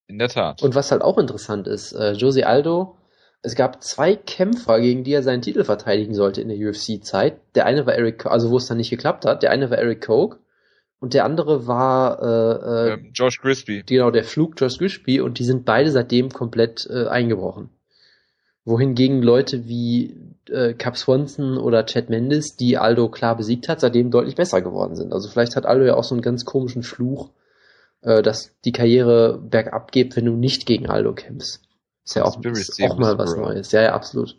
In 0.08 0.18
der 0.18 0.30
Tat. 0.30 0.64
Und 0.64 0.74
was 0.74 0.92
halt 0.92 1.04
auch 1.04 1.20
interessant 1.20 1.68
ist, 1.68 1.94
äh, 1.94 2.14
Jose 2.14 2.46
Aldo, 2.46 2.98
es 3.44 3.56
gab 3.56 3.84
zwei 3.84 4.16
Kämpfer, 4.16 4.80
gegen 4.80 5.04
die 5.04 5.14
er 5.14 5.22
seinen 5.22 5.42
Titel 5.42 5.64
verteidigen 5.64 6.16
sollte 6.16 6.42
in 6.42 6.50
der 6.50 6.58
UFC-Zeit. 6.58 7.40
Der 7.56 7.66
eine 7.66 7.86
war 7.86 7.94
Eric, 7.94 8.26
also 8.26 8.50
wo 8.50 8.58
es 8.58 8.68
dann 8.68 8.78
nicht 8.78 8.90
geklappt 8.90 9.26
hat, 9.26 9.44
der 9.44 9.52
eine 9.52 9.70
war 9.70 9.78
Eric 9.78 10.06
Koch 10.06 10.38
und 11.04 11.14
der 11.14 11.26
andere 11.26 11.68
war 11.68 12.22
äh, 12.22 12.92
äh, 12.92 12.94
ähm, 12.94 13.12
Josh 13.14 13.42
Grisby. 13.42 13.84
Genau, 13.86 14.10
der 14.10 14.24
Flug 14.24 14.54
Josh 14.58 14.78
Grisby 14.78 15.20
und 15.20 15.38
die 15.38 15.44
sind 15.44 15.66
beide 15.66 15.92
seitdem 15.92 16.30
komplett 16.30 16.88
äh, 16.90 17.08
eingebrochen. 17.08 17.72
Wohingegen 18.64 19.22
Leute 19.22 19.68
wie 19.68 20.16
äh, 20.48 20.74
Cap 20.74 20.96
Swanson 20.96 21.58
oder 21.58 21.86
Chad 21.86 22.10
Mendes, 22.10 22.56
die 22.56 22.78
Aldo 22.78 23.10
klar 23.10 23.36
besiegt 23.36 23.68
hat, 23.68 23.82
seitdem 23.82 24.12
deutlich 24.12 24.36
besser 24.36 24.62
geworden 24.62 24.96
sind. 24.96 25.12
Also 25.12 25.28
vielleicht 25.28 25.58
hat 25.58 25.66
Aldo 25.66 25.84
ja 25.84 25.96
auch 25.96 26.06
so 26.06 26.16
einen 26.16 26.22
ganz 26.22 26.46
komischen 26.46 26.84
Fluch, 26.84 27.32
äh, 28.00 28.22
dass 28.22 28.56
die 28.64 28.72
Karriere 28.72 29.38
bergab 29.40 29.92
geht, 29.92 30.16
wenn 30.16 30.24
du 30.24 30.38
nicht 30.38 30.66
gegen 30.66 30.90
Aldo 30.90 31.14
kämpfst. 31.14 31.60
Ist 32.06 32.16
ja 32.16 32.24
auch, 32.24 32.42
ist 32.42 32.82
auch 32.82 32.98
mal 32.98 33.18
was 33.18 33.36
Neues. 33.36 33.74
Ja, 33.74 33.82
ja, 33.82 33.94
absolut. 33.94 34.38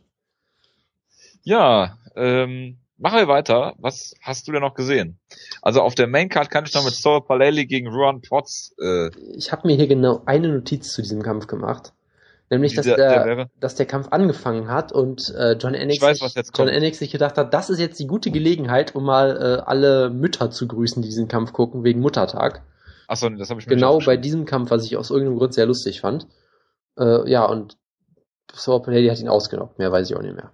Ja, 1.43 1.99
ähm, 2.17 2.79
machen 2.99 3.19
wir 3.19 3.29
weiter. 3.29 3.75
Was 3.79 4.15
hast 4.21 4.47
du 4.47 4.53
denn 4.53 4.63
noch 4.63 4.75
gesehen? 4.75 5.19
Also 5.63 5.81
auf 5.81 5.95
der 5.95 6.07
Maincard 6.07 6.51
kann 6.51 6.65
ich 6.65 6.75
noch 6.75 6.85
mit 6.85 6.95
Saul 6.95 7.23
Paleli 7.23 7.67
gegen 7.67 7.89
Ruan 7.89 8.21
Potts. 8.21 8.75
Äh, 8.81 9.11
ich 9.37 9.53
habe 9.53 9.67
mir 9.67 9.77
hier 9.77 9.87
genau 9.87 10.23
eine 10.27 10.49
Notiz 10.49 10.93
zu 10.93 11.03
diesem 11.03 11.23
Kampf 11.23 11.47
gemacht. 11.47 11.93
Nämlich, 12.51 12.75
dass 12.75 12.85
der, 12.85 12.97
der 12.97 13.51
dass 13.59 13.75
der 13.75 13.87
Kampf 13.87 14.09
angefangen 14.11 14.69
hat 14.69 14.93
und 14.93 15.35
äh, 15.35 15.53
John 15.53 15.75
Enix, 15.75 16.03
weiß, 16.03 16.19
sich, 16.19 16.45
John 16.55 16.69
Enix 16.69 16.99
sich 16.99 17.11
gedacht 17.11 17.39
hat, 17.39 17.55
das 17.55 17.71
ist 17.71 17.81
jetzt 17.81 17.99
die 17.99 18.07
gute 18.07 18.31
Gelegenheit, 18.31 18.95
um 18.95 19.05
mal 19.05 19.37
äh, 19.37 19.63
alle 19.65 20.11
Mütter 20.11 20.51
zu 20.51 20.69
grüßen, 20.69 21.03
die 21.03 21.09
diesen 21.09 21.27
Kampf 21.27 21.53
gucken, 21.53 21.85
wegen 21.85 22.01
Muttertag. 22.01 22.63
Achso, 23.09 23.29
das 23.31 23.49
habe 23.49 23.61
ich 23.61 23.67
mir 23.67 23.75
Genau 23.75 23.99
bei 23.99 24.17
diesem 24.17 24.45
Kampf, 24.45 24.71
was 24.71 24.85
ich 24.85 24.97
aus 24.97 25.11
irgendeinem 25.11 25.39
Grund 25.39 25.55
sehr 25.55 25.67
lustig 25.67 26.03
fand. 26.03 26.27
Äh, 26.99 27.29
ja, 27.31 27.45
und 27.47 27.79
Saul 28.53 28.83
Paleli 28.83 29.09
hat 29.09 29.21
ihn 29.21 29.29
ausgenockt, 29.29 29.79
mehr 29.79 29.91
weiß 29.91 30.11
ich 30.11 30.17
auch 30.17 30.23
nicht 30.23 30.37
mehr. 30.37 30.53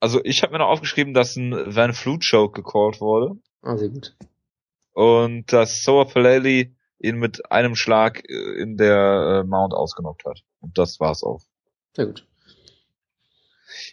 Also 0.00 0.20
ich 0.24 0.42
habe 0.42 0.52
mir 0.52 0.58
noch 0.58 0.68
aufgeschrieben, 0.68 1.14
dass 1.14 1.36
ein 1.36 1.52
Van 1.52 1.94
Flute 1.94 2.26
Choke 2.28 2.62
gecallt 2.62 3.00
wurde. 3.00 3.38
Ah, 3.62 3.76
sehr 3.76 3.88
gut. 3.88 4.14
Und 4.92 5.52
dass 5.52 5.82
Soa 5.82 6.04
Paleli 6.04 6.74
ihn 6.98 7.16
mit 7.16 7.50
einem 7.50 7.76
Schlag 7.76 8.22
äh, 8.28 8.60
in 8.60 8.76
der 8.76 9.42
äh, 9.42 9.46
Mount 9.46 9.74
ausgenockt 9.74 10.24
hat. 10.24 10.42
Und 10.60 10.78
das 10.78 11.00
war's 11.00 11.22
auch. 11.22 11.42
Sehr 11.94 12.06
gut. 12.06 12.26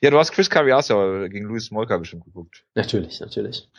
Ja, 0.02 0.10
du 0.10 0.18
hast 0.18 0.32
Chris 0.32 0.50
Carriazo 0.50 1.28
gegen 1.30 1.48
Luis 1.48 1.66
Smolka 1.66 1.98
bestimmt 1.98 2.26
geguckt. 2.26 2.66
Natürlich, 2.76 3.20
natürlich. 3.20 3.70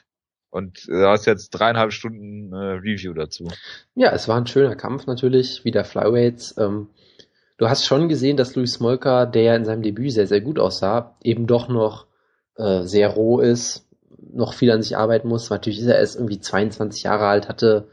Und 0.51 0.87
du 0.87 1.09
hast 1.09 1.27
jetzt 1.27 1.51
dreieinhalb 1.51 1.93
Stunden 1.93 2.53
äh, 2.53 2.57
Review 2.57 3.12
dazu. 3.12 3.49
Ja, 3.95 4.12
es 4.12 4.29
war 4.29 4.37
ein 4.37 4.47
schöner 4.47 4.77
Kampf 4.77 5.07
natürlich, 5.07 5.64
wieder 5.64 5.85
Flyweights. 5.85 6.57
Ähm, 6.59 6.91
du 7.57 7.68
hast 7.68 7.87
schon 7.87 8.09
gesehen, 8.09 8.37
dass 8.37 8.55
Luis 8.55 8.75
Smolka, 8.75 9.27
der 9.27 9.57
in 9.57 9.64
seinem 9.64 9.83
Debüt 9.83 10.12
sehr, 10.12 10.27
sehr 10.27 10.41
gut 10.41 10.59
aussah, 10.59 11.16
eben 11.22 11.47
doch 11.47 11.68
noch 11.68 12.07
äh, 12.57 12.82
sehr 12.82 13.09
roh 13.09 13.40
ist, 13.40 13.86
noch 14.32 14.55
viel 14.55 14.70
an 14.70 14.82
sich 14.82 14.96
arbeiten 14.96 15.28
muss. 15.28 15.50
Natürlich 15.50 15.80
ist 15.80 15.86
er 15.86 15.98
erst 15.98 16.16
irgendwie 16.16 16.40
22 16.40 17.02
Jahre 17.02 17.26
alt, 17.26 17.48
hatte 17.48 17.88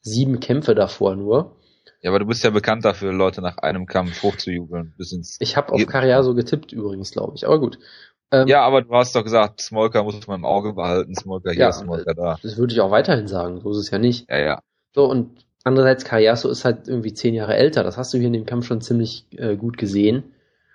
sieben 0.00 0.40
Kämpfe 0.40 0.74
davor 0.74 1.16
nur. 1.16 1.56
Ja, 2.00 2.10
aber 2.10 2.18
du 2.18 2.26
bist 2.26 2.42
ja 2.42 2.50
bekannt 2.50 2.84
dafür, 2.84 3.12
Leute 3.12 3.40
nach 3.40 3.58
einem 3.58 3.86
Kampf 3.86 4.22
hochzujubeln. 4.22 4.92
Bis 4.98 5.12
ins 5.12 5.36
ich 5.40 5.56
habe 5.56 5.72
auf 5.72 5.86
Carriaso 5.86 6.34
getippt 6.34 6.72
übrigens, 6.72 7.12
glaube 7.12 7.34
ich. 7.36 7.46
Aber 7.46 7.60
gut. 7.60 7.78
Ähm, 8.32 8.48
ja, 8.48 8.62
aber 8.62 8.82
du 8.82 8.92
hast 8.92 9.14
doch 9.14 9.22
gesagt, 9.22 9.60
Smolka 9.60 10.02
muss 10.02 10.26
man 10.26 10.40
im 10.40 10.44
Auge 10.44 10.72
behalten, 10.72 11.14
Smolka 11.14 11.50
hier, 11.50 11.60
ja, 11.60 11.72
Smolka 11.72 12.14
da. 12.14 12.38
Das 12.42 12.56
würde 12.56 12.72
ich 12.72 12.80
auch 12.80 12.90
weiterhin 12.90 13.28
sagen, 13.28 13.60
so 13.60 13.70
ist 13.70 13.76
es 13.76 13.90
ja 13.90 13.98
nicht. 13.98 14.28
Ja, 14.28 14.38
ja. 14.38 14.62
So, 14.94 15.08
und 15.08 15.44
andererseits, 15.62 16.04
Carriaso 16.04 16.48
ist 16.48 16.64
halt 16.64 16.88
irgendwie 16.88 17.14
zehn 17.14 17.34
Jahre 17.34 17.54
älter. 17.54 17.84
Das 17.84 17.96
hast 17.96 18.12
du 18.12 18.18
hier 18.18 18.26
in 18.26 18.32
dem 18.32 18.46
Kampf 18.46 18.66
schon 18.66 18.80
ziemlich 18.80 19.26
äh, 19.36 19.56
gut 19.56 19.78
gesehen. 19.78 20.24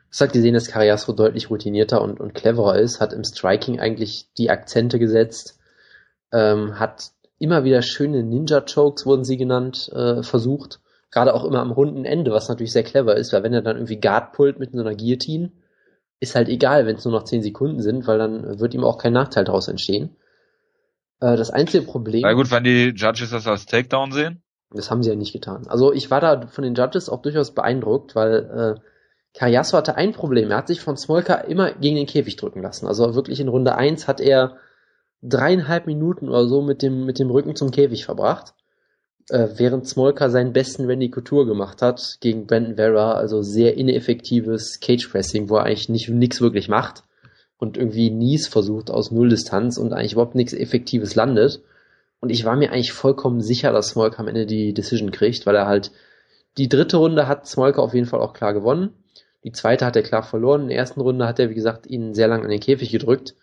Hast 0.09 0.21
halt 0.21 0.33
gesehen, 0.33 0.53
dass 0.53 0.67
Carriaso 0.67 1.11
deutlich 1.13 1.49
routinierter 1.49 2.01
und, 2.01 2.19
und 2.19 2.33
cleverer 2.33 2.77
ist, 2.79 3.01
hat 3.01 3.13
im 3.13 3.23
Striking 3.23 3.79
eigentlich 3.79 4.29
die 4.37 4.49
Akzente 4.49 4.99
gesetzt, 4.99 5.59
ähm, 6.31 6.79
hat 6.79 7.11
immer 7.39 7.63
wieder 7.63 7.81
schöne 7.81 8.23
Ninja-Chokes, 8.23 9.05
wurden 9.05 9.23
sie 9.23 9.37
genannt, 9.37 9.89
äh, 9.93 10.23
versucht. 10.23 10.79
Gerade 11.11 11.33
auch 11.33 11.45
immer 11.45 11.59
am 11.59 11.71
runden 11.71 12.05
Ende, 12.05 12.31
was 12.31 12.49
natürlich 12.49 12.71
sehr 12.71 12.83
clever 12.83 13.15
ist, 13.15 13.33
weil 13.33 13.43
wenn 13.43 13.53
er 13.53 13.61
dann 13.61 13.77
irgendwie 13.77 13.99
Guard 13.99 14.33
pullt 14.33 14.59
mit 14.59 14.71
so 14.71 14.79
einer 14.79 14.95
Guillotine, 14.95 15.51
ist 16.19 16.35
halt 16.35 16.49
egal, 16.49 16.85
wenn 16.85 16.95
es 16.95 17.05
nur 17.05 17.13
noch 17.13 17.23
10 17.23 17.43
Sekunden 17.43 17.81
sind, 17.81 18.07
weil 18.07 18.17
dann 18.17 18.59
wird 18.59 18.73
ihm 18.73 18.83
auch 18.83 18.97
kein 18.97 19.13
Nachteil 19.13 19.45
daraus 19.45 19.67
entstehen. 19.67 20.15
Äh, 21.19 21.37
das 21.37 21.51
einzige 21.51 21.85
Problem. 21.85 22.21
Na 22.23 22.33
gut, 22.33 22.51
wenn 22.51 22.63
die 22.63 22.93
Judges 22.95 23.29
das 23.29 23.47
als 23.47 23.65
Takedown 23.65 24.11
sehen. 24.11 24.41
Das 24.71 24.91
haben 24.91 25.01
sie 25.01 25.09
ja 25.09 25.15
nicht 25.15 25.33
getan. 25.33 25.65
Also 25.67 25.93
ich 25.93 26.11
war 26.11 26.19
da 26.19 26.47
von 26.47 26.63
den 26.63 26.75
Judges 26.75 27.09
auch 27.09 27.21
durchaus 27.21 27.53
beeindruckt, 27.53 28.15
weil 28.15 28.77
äh, 28.77 28.81
Karyasu 29.37 29.77
hatte 29.77 29.95
ein 29.95 30.13
Problem. 30.13 30.49
Er 30.49 30.57
hat 30.57 30.67
sich 30.67 30.81
von 30.81 30.97
Smolka 30.97 31.35
immer 31.35 31.71
gegen 31.73 31.95
den 31.95 32.07
Käfig 32.07 32.37
drücken 32.37 32.63
lassen. 32.63 32.87
Also 32.87 33.13
wirklich 33.13 33.39
in 33.39 33.49
Runde 33.49 33.75
1 33.75 34.07
hat 34.07 34.19
er 34.19 34.57
dreieinhalb 35.21 35.85
Minuten 35.85 36.27
oder 36.27 36.47
so 36.47 36.61
mit 36.61 36.81
dem, 36.81 37.05
mit 37.05 37.19
dem 37.19 37.29
Rücken 37.29 37.55
zum 37.55 37.69
Käfig 37.69 38.05
verbracht. 38.05 38.55
Äh, 39.29 39.49
während 39.57 39.87
Smolka 39.87 40.29
seinen 40.29 40.53
besten 40.53 40.85
Randy 40.85 41.11
Couture 41.11 41.45
gemacht 41.45 41.83
hat 41.83 42.17
gegen 42.21 42.47
Brandon 42.47 42.77
Vera, 42.77 43.13
also 43.13 43.43
sehr 43.43 43.77
ineffektives 43.77 44.79
Cage 44.79 45.07
Pressing, 45.07 45.49
wo 45.49 45.57
er 45.57 45.65
eigentlich 45.65 45.89
nicht 45.89 46.09
nichts 46.09 46.41
wirklich 46.41 46.67
macht 46.67 47.03
und 47.57 47.77
irgendwie 47.77 48.09
Nies 48.09 48.47
versucht 48.47 48.89
aus 48.89 49.11
Nulldistanz 49.11 49.77
und 49.77 49.93
eigentlich 49.93 50.13
überhaupt 50.13 50.35
nichts 50.35 50.53
Effektives 50.53 51.13
landet. 51.13 51.61
Und 52.19 52.29
ich 52.29 52.45
war 52.45 52.55
mir 52.55 52.71
eigentlich 52.71 52.93
vollkommen 52.93 53.41
sicher, 53.41 53.71
dass 53.71 53.89
Smolka 53.89 54.19
am 54.19 54.27
Ende 54.27 54.47
die 54.47 54.73
Decision 54.73 55.11
kriegt, 55.11 55.45
weil 55.45 55.55
er 55.55 55.67
halt 55.67 55.91
die 56.57 56.69
dritte 56.69 56.97
Runde 56.97 57.27
hat 57.27 57.45
Smolka 57.45 57.81
auf 57.81 57.93
jeden 57.93 58.07
Fall 58.07 58.21
auch 58.21 58.33
klar 58.33 58.53
gewonnen. 58.53 58.93
Die 59.43 59.51
zweite 59.51 59.85
hat 59.85 59.95
er 59.95 60.03
klar 60.03 60.23
verloren. 60.23 60.63
In 60.63 60.69
der 60.69 60.77
ersten 60.77 61.01
Runde 61.01 61.27
hat 61.27 61.39
er, 61.39 61.49
wie 61.49 61.55
gesagt, 61.55 61.87
ihn 61.87 62.13
sehr 62.13 62.27
lang 62.27 62.43
an 62.43 62.49
den 62.49 62.59
Käfig 62.59 62.91
gedrückt 62.91 63.35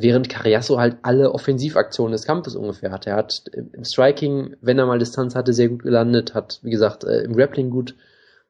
während 0.00 0.28
Carriasso 0.28 0.78
halt 0.78 0.98
alle 1.02 1.32
Offensivaktionen 1.32 2.12
des 2.12 2.24
Kampfes 2.24 2.56
ungefähr 2.56 2.90
hatte. 2.90 3.10
Er 3.10 3.16
hat 3.16 3.44
im 3.52 3.84
Striking, 3.84 4.56
wenn 4.60 4.78
er 4.78 4.86
mal 4.86 4.98
Distanz 4.98 5.34
hatte, 5.34 5.52
sehr 5.52 5.68
gut 5.68 5.82
gelandet, 5.82 6.34
hat, 6.34 6.60
wie 6.62 6.70
gesagt, 6.70 7.04
äh, 7.04 7.22
im 7.22 7.34
Grappling 7.34 7.70
gut 7.70 7.94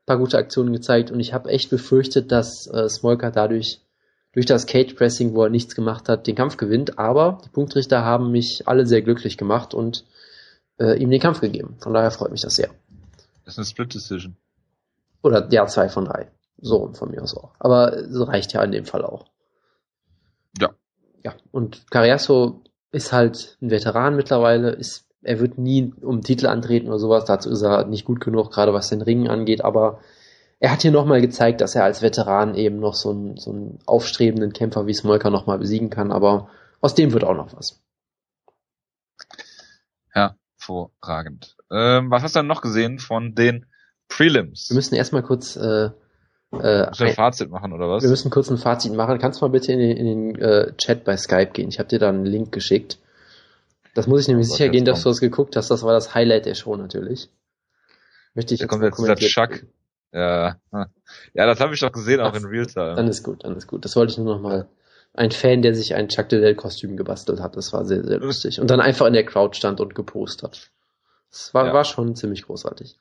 paar 0.07 0.19
gute 0.19 0.39
Aktionen 0.39 0.73
gezeigt 0.73 1.11
und 1.11 1.21
ich 1.21 1.35
habe 1.35 1.51
echt 1.51 1.69
befürchtet, 1.69 2.33
dass 2.33 2.67
äh, 2.67 2.89
Smolka 2.89 3.31
dadurch 3.31 3.83
durch 4.33 4.47
das 4.47 4.67
Cage 4.67 4.95
Pressing, 4.95 5.35
wo 5.35 5.43
er 5.43 5.51
nichts 5.51 5.75
gemacht 5.75 6.09
hat, 6.09 6.27
den 6.27 6.35
Kampf 6.35 6.57
gewinnt. 6.57 6.99
Aber 6.99 7.43
die 7.45 7.51
Punktrichter 7.51 8.05
haben 8.05 8.31
mich 8.31 8.67
alle 8.67 8.87
sehr 8.87 9.03
glücklich 9.03 9.37
gemacht 9.37 9.75
und 9.75 10.05
äh, 10.79 10.99
ihm 10.99 11.11
den 11.11 11.21
Kampf 11.21 11.41
gegeben. 11.41 11.77
Von 11.81 11.93
daher 11.93 12.11
freut 12.11 12.31
mich 12.31 12.41
das 12.41 12.57
sehr. 12.57 12.71
Das 13.45 13.55
ist 13.55 13.59
eine 13.59 13.67
Split 13.67 13.95
Decision. 13.95 14.37
Oder 15.23 15.47
ja, 15.51 15.67
zwei 15.67 15.89
von 15.89 16.05
drei. 16.07 16.29
So 16.61 16.93
von 16.93 17.11
mir 17.11 17.23
aus 17.23 17.37
auch. 17.37 17.55
Aber 17.59 17.93
reicht 18.27 18.53
ja 18.53 18.63
in 18.63 18.73
dem 18.73 18.85
Fall 18.85 19.05
auch. 19.05 19.27
Ja. 20.59 20.71
Ja, 21.23 21.35
und 21.53 21.91
Carriasso 21.91 22.63
ist 22.91 23.13
halt 23.13 23.57
ein 23.61 23.71
Veteran 23.71 24.17
mittlerweile, 24.17 24.71
ist, 24.71 25.07
er 25.23 25.41
wird 25.41 25.59
nie 25.59 25.93
um 26.01 26.23
Titel 26.23 26.47
antreten 26.47 26.89
oder 26.89 26.99
sowas, 26.99 27.25
dazu 27.25 27.51
ist 27.51 27.63
er 27.63 27.85
nicht 27.87 28.05
gut 28.05 28.21
genug, 28.21 28.51
gerade 28.51 28.73
was 28.73 28.89
den 28.89 29.03
Ringen 29.03 29.29
angeht, 29.29 29.65
aber 29.65 30.01
er 30.61 30.73
hat 30.73 30.83
hier 30.83 30.91
nochmal 30.91 31.21
gezeigt, 31.21 31.61
dass 31.61 31.75
er 31.75 31.85
als 31.85 32.03
Veteran 32.03 32.55
eben 32.55 32.81
noch 32.81 32.95
so 32.95 33.11
einen, 33.11 33.37
so 33.37 33.51
einen 33.53 33.79
aufstrebenden 33.87 34.53
Kämpfer 34.53 34.87
wie 34.87 34.95
Smolka 34.95 35.31
nochmal 35.31 35.59
besiegen 35.59 35.91
kann, 35.91 36.11
aber 36.11 36.49
aus 36.81 36.95
dem 36.95 37.13
wird 37.13 37.25
auch 37.25 37.35
noch 37.35 37.55
was. 37.55 37.81
Hervorragend. 40.11 41.57
Ähm, 41.71 42.11
was 42.11 42.23
hast 42.23 42.35
du 42.35 42.41
denn 42.41 42.47
noch 42.47 42.63
gesehen 42.63 42.99
von 42.99 43.35
den 43.35 43.67
Prelims? 44.09 44.71
Wir 44.71 44.77
müssen 44.77 44.95
erstmal 44.95 45.23
kurz 45.23 45.57
äh, 45.57 45.91
äh, 46.53 46.87
ein 46.87 47.15
Fazit 47.15 47.51
machen, 47.51 47.73
oder 47.73 47.89
was? 47.89 48.03
Wir 48.03 48.11
müssen 48.11 48.31
kurz 48.31 48.51
ein 48.51 48.59
Fazit 48.59 48.95
machen. 48.95 49.19
Kannst 49.19 49.41
du 49.41 49.45
mal 49.45 49.51
bitte 49.51 49.73
in 49.73 49.79
den, 49.79 49.97
in 49.97 50.07
den 50.07 50.41
äh, 50.41 50.73
Chat 50.77 51.05
bei 51.05 51.17
Skype 51.17 51.53
gehen? 51.53 51.69
Ich 51.69 51.79
habe 51.79 51.89
dir 51.89 51.99
da 51.99 52.09
einen 52.09 52.25
Link 52.25 52.53
geschickt. 52.53 52.99
Das 53.95 54.07
muss 54.07 54.23
ich 54.23 54.29
nämlich 54.29 54.49
oh, 54.49 54.53
sicher 54.53 54.69
gehen, 54.69 54.85
dass 54.85 55.03
du 55.03 55.09
das 55.09 55.21
geguckt 55.21 55.57
hast. 55.57 55.71
Das 55.71 55.83
war 55.83 55.93
das 55.93 56.15
Highlight 56.15 56.47
der 56.47 56.55
Show 56.55 56.77
natürlich. 56.77 57.31
Möchte 58.35 58.55
ich 58.55 58.61
da 58.61 58.65
jetzt 58.65 58.71
kommt 58.71 58.85
jetzt 58.85 58.99
dieser 58.99 59.17
Chuck. 59.17 59.67
Ja, 60.13 60.57
ja, 60.73 61.47
das 61.47 61.61
habe 61.61 61.75
ich 61.75 61.81
doch 61.81 61.93
gesehen, 61.93 62.21
auch 62.21 62.33
Ach, 62.33 62.39
in 62.39 62.47
Realtime. 62.47 62.95
Dann 62.95 63.09
ist 63.09 63.23
gut, 63.23 63.45
dann 63.45 63.57
ist 63.57 63.67
gut. 63.67 63.85
Das 63.85 63.95
wollte 63.95 64.13
ich 64.13 64.19
nur 64.19 64.35
noch 64.35 64.41
mal. 64.41 64.69
Ein 65.15 65.33
Fan, 65.33 65.63
der 65.63 65.75
sich 65.75 65.95
ein 65.95 66.09
Chuck 66.09 66.31
Liddell-Kostüm 66.31 66.97
gebastelt 66.97 67.41
hat. 67.41 67.57
Das 67.57 67.73
war 67.73 67.85
sehr, 67.85 68.05
sehr 68.05 68.19
lustig. 68.19 68.61
Und 68.61 68.71
dann 68.71 68.81
einfach 68.81 69.07
in 69.07 69.15
der 69.15 69.25
Crowd 69.25 69.57
stand 69.57 69.81
und 69.81 69.95
gepostet 69.95 70.45
hat. 70.45 70.71
Das 71.31 71.53
war, 71.55 71.67
ja. 71.67 71.73
war 71.73 71.85
schon 71.85 72.15
ziemlich 72.15 72.45
großartig. 72.45 72.97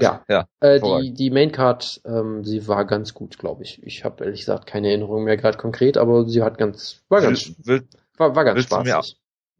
Ja, 0.00 0.24
ja 0.28 0.46
äh, 0.60 0.80
die, 0.80 1.12
die 1.12 1.30
Maincard, 1.30 2.00
ähm, 2.04 2.44
sie 2.44 2.66
war 2.66 2.84
ganz 2.86 3.14
gut, 3.14 3.38
glaube 3.38 3.62
ich. 3.62 3.82
Ich 3.82 4.04
habe 4.04 4.24
ehrlich 4.24 4.40
gesagt 4.40 4.66
keine 4.66 4.88
Erinnerung 4.88 5.24
mehr 5.24 5.36
gerade 5.36 5.58
konkret, 5.58 5.96
aber 5.96 6.26
sie 6.28 6.42
hat 6.42 6.58
ganz, 6.58 7.02
war 7.08 7.20
ganz, 7.20 7.52
will, 7.64 7.86
war, 8.16 8.34
war 8.34 8.44
ganz 8.44 8.56
willst 8.56 8.68
spaßig. 8.68 8.84
Du 8.84 8.90
mir, 8.90 8.98
auch, 8.98 9.06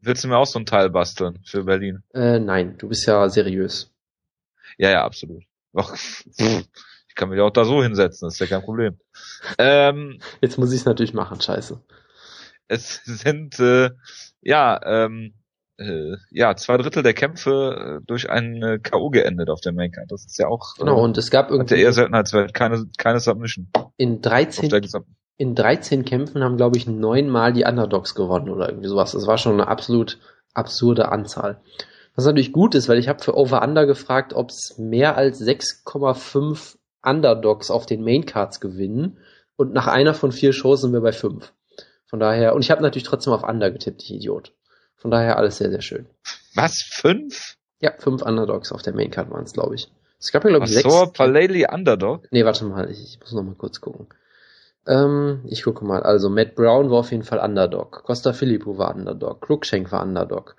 willst 0.01 0.23
du 0.23 0.27
mir 0.27 0.37
auch 0.37 0.45
so 0.45 0.59
ein 0.59 0.65
Teil 0.65 0.89
basteln 0.89 1.39
für 1.45 1.63
Berlin? 1.63 2.03
Äh, 2.13 2.39
nein, 2.39 2.77
du 2.77 2.89
bist 2.89 3.05
ja 3.05 3.29
seriös. 3.29 3.91
Ja, 4.77 4.89
ja, 4.89 5.05
absolut. 5.05 5.43
Ich 7.13 7.15
kann 7.15 7.29
mich 7.29 7.39
auch 7.41 7.51
da 7.51 7.63
so 7.63 7.83
hinsetzen, 7.83 8.25
das 8.25 8.33
ist 8.33 8.39
ja 8.39 8.47
kein 8.47 8.63
Problem. 8.63 8.97
Ähm, 9.59 10.19
Jetzt 10.41 10.57
muss 10.57 10.71
ich 10.71 10.79
es 10.79 10.85
natürlich 10.85 11.13
machen, 11.13 11.39
scheiße. 11.39 11.79
Es 12.67 13.01
sind, 13.05 13.59
äh, 13.59 13.91
ja, 14.41 14.79
ähm, 14.83 15.35
äh, 15.83 16.17
ja, 16.31 16.55
zwei 16.55 16.77
Drittel 16.77 17.03
der 17.03 17.13
Kämpfe 17.13 17.99
äh, 18.01 18.05
durch 18.05 18.29
einen 18.29 18.81
K.O. 18.81 19.09
geendet 19.09 19.49
auf 19.49 19.61
der 19.61 19.73
Maincard. 19.73 20.11
Das 20.11 20.25
ist 20.25 20.37
ja 20.37 20.47
auch 20.47 20.75
genau, 20.77 20.97
äh, 20.97 21.01
und 21.01 21.17
es 21.17 21.29
gab 21.29 21.51
irgendwie 21.51 21.75
der 21.75 21.83
eher 21.83 21.93
Seltenheitswert, 21.93 22.53
keine, 22.53 22.85
keine 22.97 23.19
Submission. 23.19 23.69
In 23.97 24.21
13, 24.21 24.71
in 25.37 25.55
13 25.55 26.05
Kämpfen 26.05 26.43
haben, 26.43 26.57
glaube 26.57 26.77
ich, 26.77 26.87
neunmal 26.87 27.53
die 27.53 27.65
Underdogs 27.65 28.15
gewonnen 28.15 28.49
oder 28.49 28.69
irgendwie 28.69 28.87
sowas. 28.87 29.11
Das 29.11 29.27
war 29.27 29.37
schon 29.37 29.53
eine 29.53 29.67
absolut 29.67 30.19
absurde 30.53 31.11
Anzahl. 31.11 31.61
Was 32.15 32.25
natürlich 32.25 32.53
gut 32.53 32.75
ist, 32.75 32.89
weil 32.89 32.99
ich 32.99 33.09
habe 33.09 33.23
für 33.23 33.35
Over-Under 33.35 33.85
gefragt, 33.85 34.33
ob 34.33 34.51
es 34.51 34.77
mehr 34.77 35.17
als 35.17 35.41
6,5 35.41 36.77
Underdogs 37.03 37.71
auf 37.71 37.85
den 37.85 38.03
Maincards 38.03 38.59
gewinnen. 38.59 39.17
Und 39.55 39.73
nach 39.73 39.87
einer 39.87 40.13
von 40.13 40.31
vier 40.31 40.53
Shows 40.53 40.81
sind 40.81 40.93
wir 40.93 41.01
bei 41.01 41.11
fünf. 41.11 41.53
Von 42.07 42.19
daher, 42.19 42.53
und 42.53 42.61
ich 42.61 42.69
habe 42.69 42.81
natürlich 42.81 43.07
trotzdem 43.07 43.33
auf 43.33 43.43
Under 43.43 43.71
getippt, 43.71 44.03
ich 44.03 44.13
Idiot. 44.13 44.53
Von 45.03 45.11
daher 45.11 45.37
alles 45.37 45.57
sehr, 45.57 45.69
sehr 45.69 45.81
schön. 45.81 46.05
Was? 46.55 46.81
Fünf? 46.81 47.57
Ja, 47.81 47.91
fünf 47.99 48.21
Underdogs 48.21 48.71
auf 48.71 48.81
der 48.83 48.93
Maincard 48.93 49.29
waren 49.29 49.43
es, 49.43 49.51
glaube 49.51 49.75
ich. 49.75 49.91
Es 50.17 50.31
gab 50.31 50.45
ja, 50.45 50.49
glaube 50.49 50.65
ich, 50.65 50.71
sechs. 50.71 50.89
So, 50.89 51.07
Paleli 51.07 51.67
Underdog? 51.69 52.25
Nee, 52.31 52.45
warte 52.45 52.63
mal, 52.63 52.89
ich, 52.89 53.03
ich 53.03 53.19
muss 53.19 53.33
noch 53.33 53.43
mal 53.43 53.55
kurz 53.55 53.81
gucken. 53.81 54.07
Ähm, 54.87 55.41
ich 55.43 55.63
gucke 55.63 55.83
mal. 55.83 56.03
Also, 56.03 56.29
Matt 56.29 56.55
Brown 56.55 56.89
war 56.89 56.99
auf 56.99 57.11
jeden 57.11 57.23
Fall 57.23 57.39
Underdog. 57.39 58.03
Costa 58.05 58.31
Filippo 58.31 58.77
war 58.77 58.95
Underdog. 58.95 59.41
Cruikshank 59.41 59.91
war 59.91 60.03
Underdog. 60.03 60.55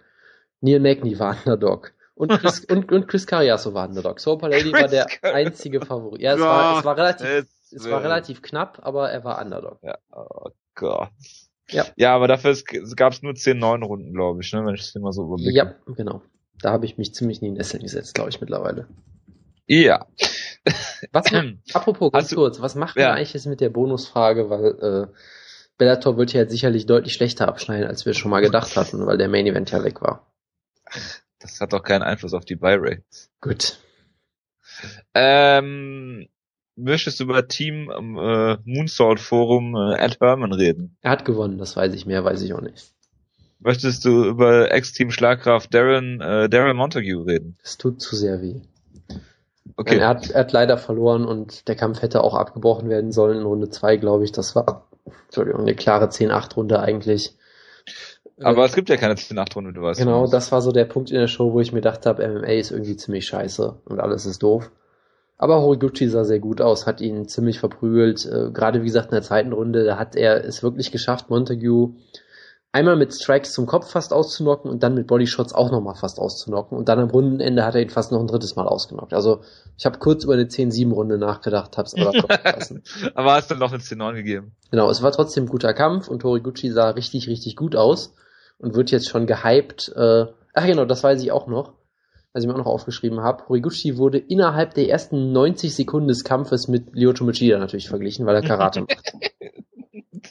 Neil 0.61 0.80
Magny 0.80 1.18
war 1.18 1.34
Underdog. 1.38 1.95
Und 2.14 2.30
Chris, 2.32 2.64
und, 2.70 2.92
und 2.92 3.09
Chris 3.09 3.26
Cariaso 3.26 3.72
war 3.72 3.88
Underdog. 3.88 4.20
So 4.20 4.36
Paleli 4.36 4.74
war 4.74 4.88
der 4.88 5.07
einzige 5.22 5.80
Favorit. 5.80 6.20
Ja, 6.20 6.34
es, 6.34 6.40
ja, 6.40 6.45
war, 6.45 6.78
es 6.80 6.84
war 6.84 6.99
relativ, 6.99 7.47
es 7.72 7.90
war 7.90 8.05
relativ 8.05 8.42
knapp, 8.42 8.80
aber 8.82 9.11
er 9.11 9.24
war 9.24 9.40
Underdog. 9.42 9.78
Ja, 9.80 9.97
oh 10.12 10.51
Gott. 10.74 11.09
Ja. 11.70 11.86
ja, 11.96 12.14
aber 12.14 12.28
dafür 12.28 12.56
gab 12.94 13.12
es 13.12 13.22
nur 13.22 13.32
10-9 13.32 13.84
Runden, 13.84 14.12
glaube 14.12 14.42
ich, 14.42 14.52
ne, 14.52 14.64
wenn 14.64 14.74
ich 14.74 14.82
es 14.82 14.94
immer 14.94 15.12
so 15.12 15.24
überblicke. 15.24 15.52
Ja, 15.52 15.74
genau. 15.94 16.22
Da 16.60 16.72
habe 16.72 16.84
ich 16.84 16.98
mich 16.98 17.14
ziemlich 17.14 17.40
in 17.40 17.48
den 17.48 17.54
Nesseln 17.54 17.82
gesetzt, 17.82 18.14
glaube 18.14 18.30
ich, 18.30 18.40
mittlerweile. 18.40 18.86
Ja. 19.66 20.06
Was, 21.12 21.26
apropos, 21.72 22.12
ganz 22.12 22.28
du, 22.28 22.36
kurz, 22.36 22.60
was 22.60 22.74
macht 22.74 22.96
ja. 22.96 23.08
man 23.08 23.16
eigentlich 23.16 23.34
jetzt 23.34 23.46
mit 23.46 23.60
der 23.60 23.70
Bonusfrage, 23.70 24.50
weil 24.50 24.64
äh, 25.10 25.14
Bellator 25.78 26.16
wird 26.16 26.32
ja 26.32 26.42
jetzt 26.42 26.52
sicherlich 26.52 26.86
deutlich 26.86 27.14
schlechter 27.14 27.48
abschneiden, 27.48 27.88
als 27.88 28.06
wir 28.06 28.14
schon 28.14 28.30
mal 28.30 28.40
gedacht 28.40 28.76
hatten, 28.76 29.06
weil 29.06 29.18
der 29.18 29.28
Main 29.28 29.46
Event 29.46 29.70
ja 29.70 29.82
weg 29.82 30.02
war. 30.02 30.26
Das 31.38 31.60
hat 31.60 31.72
doch 31.72 31.82
keinen 31.82 32.02
Einfluss 32.02 32.34
auf 32.34 32.44
die 32.44 32.56
Buy 32.56 32.76
Rates. 32.78 33.30
Gut. 33.40 33.78
Ähm, 35.14 36.28
möchtest 36.77 37.20
du 37.20 37.25
über 37.25 37.47
Team 37.49 37.91
äh, 37.91 38.57
Moonsault 38.64 39.20
Forum 39.20 39.75
äh, 39.75 39.97
Ed 39.97 40.20
Herman 40.20 40.53
reden? 40.53 40.97
Er 41.03 41.12
hat 41.12 41.25
gewonnen, 41.25 41.59
das 41.59 41.77
weiß 41.77 41.95
ich, 41.95 42.07
mehr 42.07 42.25
weiß 42.25 42.43
ich 42.43 42.55
auch 42.55 42.61
nicht. 42.61 42.93
Möchtest 43.61 44.05
du 44.05 44.25
über 44.27 44.70
Ex-Team 44.72 45.11
Schlagkraft 45.11 45.72
Darren, 45.72 46.20
äh, 46.20 46.49
Darren 46.49 46.77
Montague 46.77 47.27
reden? 47.27 47.57
Es 47.62 47.79
tut 47.79 48.01
zu 48.01 48.14
sehr 48.14 48.43
weh. 48.43 48.61
Okay. 49.77 49.99
Er 49.99 50.09
hat, 50.09 50.31
er 50.31 50.41
hat 50.41 50.53
leider 50.53 50.77
verloren 50.77 51.25
und 51.25 51.66
der 51.68 51.75
Kampf 51.75 52.03
hätte 52.03 52.22
auch 52.22 52.35
abgebrochen 52.35 52.89
werden 52.91 53.11
sollen 53.11 53.39
in 53.39 53.47
Runde 53.47 53.70
2, 53.70 53.97
glaube 53.97 54.25
ich. 54.25 54.33
Das 54.33 54.55
war, 54.55 54.89
Entschuldigung, 55.27 55.62
eine 55.62 55.75
klare 55.75 56.07
10-8-Runde 56.07 56.79
eigentlich. 56.79 57.37
Aber 58.41 58.62
äh, 58.62 58.66
es 58.66 58.75
gibt 58.75 58.89
ja 58.89 58.97
keine 58.97 59.14
10-8-Runde, 59.14 59.72
du 59.72 59.83
weißt. 59.83 59.99
Genau, 59.99 60.27
das 60.27 60.53
war 60.53 60.61
so 60.61 60.70
der 60.70 60.85
Punkt 60.85 61.11
in 61.11 61.18
der 61.18 61.29
Show, 61.29 61.53
wo 61.53 61.61
ich 61.61 61.72
mir 61.72 61.81
gedacht 61.81 62.07
habe, 62.07 62.27
MMA 62.29 62.49
ist 62.49 62.70
irgendwie 62.70 62.97
ziemlich 62.97 63.27
scheiße 63.27 63.81
und 63.85 64.01
alles 64.01 64.27
ist 64.27 64.43
doof. 64.43 64.70
Aber 65.37 65.61
Horiguchi 65.61 66.09
sah 66.09 66.24
sehr 66.24 66.39
gut 66.39 66.61
aus, 66.61 66.87
hat 66.87 67.01
ihn 67.01 67.26
ziemlich 67.26 67.59
verprügelt. 67.59 68.24
Äh, 68.24 68.51
Gerade 68.53 68.82
wie 68.82 68.87
gesagt 68.87 69.09
in 69.09 69.16
der 69.16 69.22
zweiten 69.22 69.53
Runde, 69.53 69.85
da 69.85 69.99
hat 69.99 70.16
er 70.16 70.45
es 70.45 70.62
wirklich 70.62 70.93
geschafft, 70.93 71.30
Montague 71.30 71.95
einmal 72.74 72.97
mit 72.97 73.14
Strikes 73.14 73.53
zum 73.53 73.66
Kopf 73.66 73.89
fast 73.89 74.12
auszunocken 74.12 74.68
und 74.68 74.82
dann 74.82 74.95
mit 74.95 75.07
Bodyshots 75.07 75.55
auch 75.55 75.70
nochmal 75.70 75.95
fast 75.95 76.18
auszunocken. 76.18 76.76
Und 76.76 76.89
dann 76.89 76.99
am 76.99 77.09
Rundenende 77.09 77.64
hat 77.64 77.76
er 77.76 77.82
ihn 77.82 77.91
fast 77.91 78.11
noch 78.11 78.18
ein 78.18 78.26
drittes 78.26 78.57
Mal 78.57 78.66
ausgenockt. 78.66 79.14
Also 79.14 79.43
ich 79.78 79.87
habe 79.87 80.01
kurz 80.01 80.24
über 80.24 80.35
eine 80.35 80.47
10-7-Runde 80.47 81.16
nachgedacht, 81.16 81.78
hab's 81.78 81.95
aber 81.95 82.12
lassen. 82.45 82.82
aber 83.14 83.35
hast 83.35 83.49
dann 83.53 83.61
noch 83.61 83.72
eine 83.72 83.80
10-9 83.80 84.14
gegeben. 84.14 84.57
Genau, 84.72 84.91
es 84.91 85.03
war 85.03 85.12
trotzdem 85.12 85.45
ein 85.45 85.49
guter 85.49 85.72
Kampf 85.72 86.09
und 86.09 86.24
Horiguchi 86.24 86.70
sah 86.70 86.91
richtig, 86.91 87.28
richtig 87.28 87.55
gut 87.55 87.76
aus 87.76 88.14
und 88.59 88.74
wird 88.74 88.91
jetzt 88.91 89.09
schon 89.09 89.26
gehypt. 89.26 89.93
Äh, 89.95 90.26
ach 90.53 90.66
genau, 90.66 90.85
das 90.85 91.05
weiß 91.05 91.22
ich 91.22 91.30
auch 91.30 91.47
noch 91.47 91.74
was 92.35 92.43
ich 92.43 92.49
mir 92.49 92.55
auch 92.55 92.59
noch 92.59 92.66
aufgeschrieben 92.66 93.20
habe, 93.20 93.49
Horiguchi 93.49 93.97
wurde 93.97 94.18
innerhalb 94.18 94.74
der 94.74 94.89
ersten 94.89 95.30
90 95.30 95.72
Sekunden 95.72 96.09
des 96.09 96.24
Kampfes 96.24 96.66
mit 96.66 96.93
Lyoto 96.93 97.24
Machida 97.24 97.59
natürlich 97.59 97.89
verglichen, 97.89 98.26
weil 98.26 98.35
er 98.35 98.43
Karate 98.43 98.80
macht. 98.80 99.14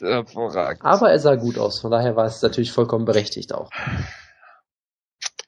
Hervorragend. 0.00 0.84
Aber 0.84 1.10
er 1.10 1.18
sah 1.18 1.36
gut 1.36 1.56
aus, 1.56 1.80
von 1.80 1.90
daher 1.90 2.14
war 2.14 2.26
es 2.26 2.42
natürlich 2.42 2.72
vollkommen 2.72 3.06
berechtigt 3.06 3.54
auch. 3.54 3.70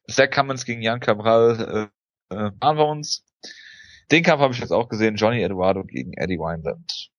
Zach 0.08 0.30
Cummins 0.30 0.64
gegen 0.64 0.80
Jan 0.80 1.00
Cabral 1.00 1.90
äh, 2.30 2.34
äh, 2.34 2.50
waren 2.58 2.78
wir 2.78 2.86
uns. 2.86 3.22
Den 4.10 4.22
Kampf 4.22 4.40
habe 4.40 4.54
ich 4.54 4.60
jetzt 4.60 4.72
auch 4.72 4.88
gesehen, 4.88 5.16
Johnny 5.16 5.42
Eduardo 5.42 5.84
gegen 5.84 6.14
Eddie 6.14 6.38
Wineland. 6.38 7.10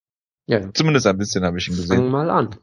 Ja. 0.48 0.74
Zumindest 0.74 1.06
ein 1.06 1.18
bisschen 1.18 1.44
habe 1.44 1.60
ich 1.60 1.68
ihn 1.68 1.76
gesehen. 1.76 1.98
Fang 1.98 2.10
mal 2.10 2.30
an. 2.32 2.56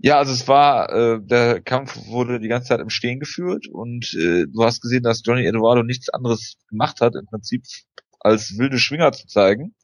Ja, 0.00 0.18
also 0.18 0.32
es 0.32 0.46
war, 0.46 0.92
äh, 0.92 1.20
der 1.20 1.60
Kampf 1.60 2.06
wurde 2.06 2.38
die 2.38 2.48
ganze 2.48 2.68
Zeit 2.68 2.80
im 2.80 2.90
Stehen 2.90 3.18
geführt 3.18 3.66
und 3.66 4.14
äh, 4.14 4.46
du 4.46 4.62
hast 4.62 4.80
gesehen, 4.80 5.02
dass 5.02 5.22
Johnny 5.24 5.44
Eduardo 5.44 5.82
nichts 5.82 6.08
anderes 6.08 6.56
gemacht 6.68 7.00
hat, 7.00 7.16
im 7.16 7.26
Prinzip 7.26 7.64
als 8.20 8.56
wilde 8.58 8.78
Schwinger 8.78 9.10
zu 9.10 9.26
zeigen 9.26 9.74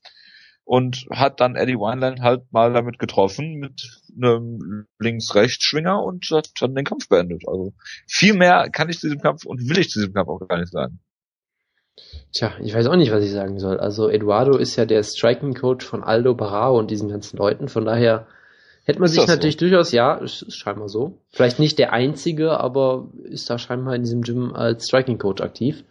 und 0.64 1.06
hat 1.10 1.40
dann 1.40 1.56
Eddie 1.56 1.76
Wineland 1.76 2.20
halt 2.20 2.52
mal 2.52 2.72
damit 2.72 2.98
getroffen 2.98 3.54
mit 3.54 4.02
einem 4.16 4.86
Links-Rechts-Schwinger 5.00 6.02
und 6.02 6.24
hat 6.30 6.50
dann 6.60 6.74
den 6.74 6.84
Kampf 6.84 7.08
beendet. 7.08 7.42
Also 7.46 7.72
viel 8.06 8.34
mehr 8.34 8.68
kann 8.70 8.88
ich 8.88 9.00
zu 9.00 9.08
diesem 9.08 9.20
Kampf 9.20 9.44
und 9.44 9.68
will 9.68 9.78
ich 9.78 9.90
zu 9.90 9.98
diesem 9.98 10.14
Kampf 10.14 10.28
auch 10.28 10.46
gar 10.46 10.58
nicht 10.58 10.72
sagen. 10.72 11.00
Tja, 12.32 12.52
ich 12.60 12.74
weiß 12.74 12.86
auch 12.86 12.96
nicht, 12.96 13.12
was 13.12 13.24
ich 13.24 13.30
sagen 13.30 13.58
soll. 13.58 13.78
Also 13.78 14.08
Eduardo 14.08 14.56
ist 14.56 14.76
ja 14.76 14.84
der 14.84 15.02
Striking-Coach 15.02 15.84
von 15.84 16.02
Aldo 16.02 16.34
Barao 16.34 16.78
und 16.78 16.90
diesen 16.90 17.08
ganzen 17.08 17.36
Leuten, 17.36 17.68
von 17.68 17.84
daher 17.84 18.26
Hätte 18.84 19.00
man 19.00 19.06
ist 19.06 19.14
sich 19.14 19.26
natürlich 19.26 19.54
so? 19.54 19.60
durchaus, 19.60 19.92
ja, 19.92 20.14
ist, 20.14 20.54
scheinbar 20.54 20.88
so. 20.88 21.18
Vielleicht 21.30 21.58
nicht 21.58 21.78
der 21.78 21.92
einzige, 21.92 22.60
aber 22.60 23.08
ist 23.24 23.48
da 23.48 23.58
scheinbar 23.58 23.94
in 23.94 24.02
diesem 24.02 24.22
Gym 24.22 24.54
als 24.54 24.86
Striking 24.86 25.18
Coach 25.18 25.42
aktiv. 25.42 25.84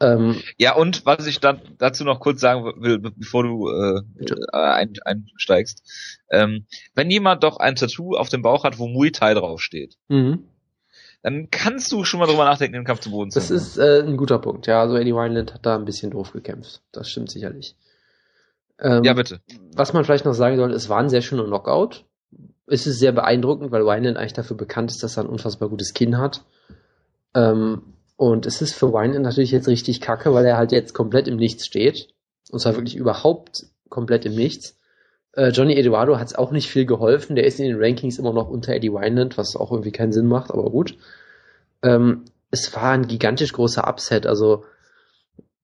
Ähm, 0.00 0.40
ja, 0.56 0.74
und 0.74 1.06
was 1.06 1.26
ich 1.26 1.40
dann 1.40 1.60
dazu 1.78 2.04
noch 2.04 2.20
kurz 2.20 2.40
sagen 2.40 2.64
will, 2.82 2.98
bevor 2.98 3.42
du 3.42 3.68
äh, 3.68 4.02
ein, 4.52 4.92
einsteigst, 5.04 5.82
ähm, 6.30 6.66
wenn 6.94 7.10
jemand 7.10 7.42
doch 7.42 7.58
ein 7.58 7.76
Tattoo 7.76 8.16
auf 8.16 8.28
dem 8.28 8.42
Bauch 8.42 8.64
hat, 8.64 8.78
wo 8.78 8.86
Muay 8.86 9.10
Thai 9.10 9.34
draufsteht, 9.34 9.96
mhm. 10.08 10.44
dann 11.22 11.48
kannst 11.50 11.90
du 11.92 12.04
schon 12.04 12.20
mal 12.20 12.26
drüber 12.26 12.44
nachdenken, 12.44 12.74
den 12.74 12.84
Kampf 12.84 13.00
zu 13.00 13.10
Boden 13.10 13.30
zu 13.30 13.38
Das 13.38 13.50
ist 13.50 13.76
äh, 13.76 14.02
ein 14.02 14.16
guter 14.16 14.38
Punkt, 14.38 14.66
ja. 14.66 14.80
Also 14.80 14.96
Eddie 14.96 15.14
Wineland 15.14 15.54
hat 15.54 15.64
da 15.64 15.76
ein 15.76 15.84
bisschen 15.84 16.10
doof 16.10 16.32
gekämpft. 16.32 16.80
Das 16.92 17.08
stimmt 17.08 17.30
sicherlich. 17.30 17.76
Ähm, 18.78 19.04
Ja, 19.04 19.14
bitte. 19.14 19.40
Was 19.74 19.92
man 19.92 20.04
vielleicht 20.04 20.24
noch 20.24 20.34
sagen 20.34 20.56
soll, 20.56 20.72
es 20.72 20.88
war 20.88 20.98
ein 20.98 21.08
sehr 21.08 21.22
schöner 21.22 21.44
Knockout. 21.44 22.04
Es 22.66 22.86
ist 22.86 22.98
sehr 22.98 23.12
beeindruckend, 23.12 23.70
weil 23.72 23.84
Wineland 23.84 24.16
eigentlich 24.16 24.32
dafür 24.32 24.56
bekannt 24.56 24.90
ist, 24.90 25.02
dass 25.02 25.16
er 25.16 25.24
ein 25.24 25.28
unfassbar 25.28 25.68
gutes 25.68 25.92
Kinn 25.94 26.18
hat. 26.18 26.44
Ähm, 27.34 27.82
und 28.16 28.46
es 28.46 28.62
ist 28.62 28.74
für 28.74 28.92
Wineland 28.92 29.24
natürlich 29.24 29.50
jetzt 29.50 29.68
richtig 29.68 30.00
kacke, 30.00 30.32
weil 30.32 30.46
er 30.46 30.56
halt 30.56 30.72
jetzt 30.72 30.94
komplett 30.94 31.28
im 31.28 31.36
Nichts 31.36 31.66
steht. 31.66 32.08
Und 32.50 32.60
zwar 32.60 32.74
wirklich 32.74 32.96
überhaupt 32.96 33.66
komplett 33.88 34.24
im 34.24 34.34
Nichts. 34.34 34.78
Äh, 35.32 35.48
Johnny 35.48 35.74
Eduardo 35.74 36.18
hat 36.18 36.28
es 36.28 36.34
auch 36.34 36.52
nicht 36.52 36.68
viel 36.70 36.86
geholfen. 36.86 37.36
Der 37.36 37.44
ist 37.44 37.58
in 37.58 37.66
den 37.66 37.82
Rankings 37.82 38.18
immer 38.18 38.32
noch 38.32 38.48
unter 38.48 38.72
Eddie 38.72 38.92
Wineland, 38.92 39.36
was 39.36 39.56
auch 39.56 39.72
irgendwie 39.72 39.92
keinen 39.92 40.12
Sinn 40.12 40.26
macht, 40.26 40.50
aber 40.50 40.70
gut. 40.70 40.96
Ähm, 41.82 42.24
es 42.50 42.74
war 42.74 42.92
ein 42.92 43.08
gigantisch 43.08 43.52
großer 43.52 43.86
Upset. 43.86 44.26
Also 44.26 44.64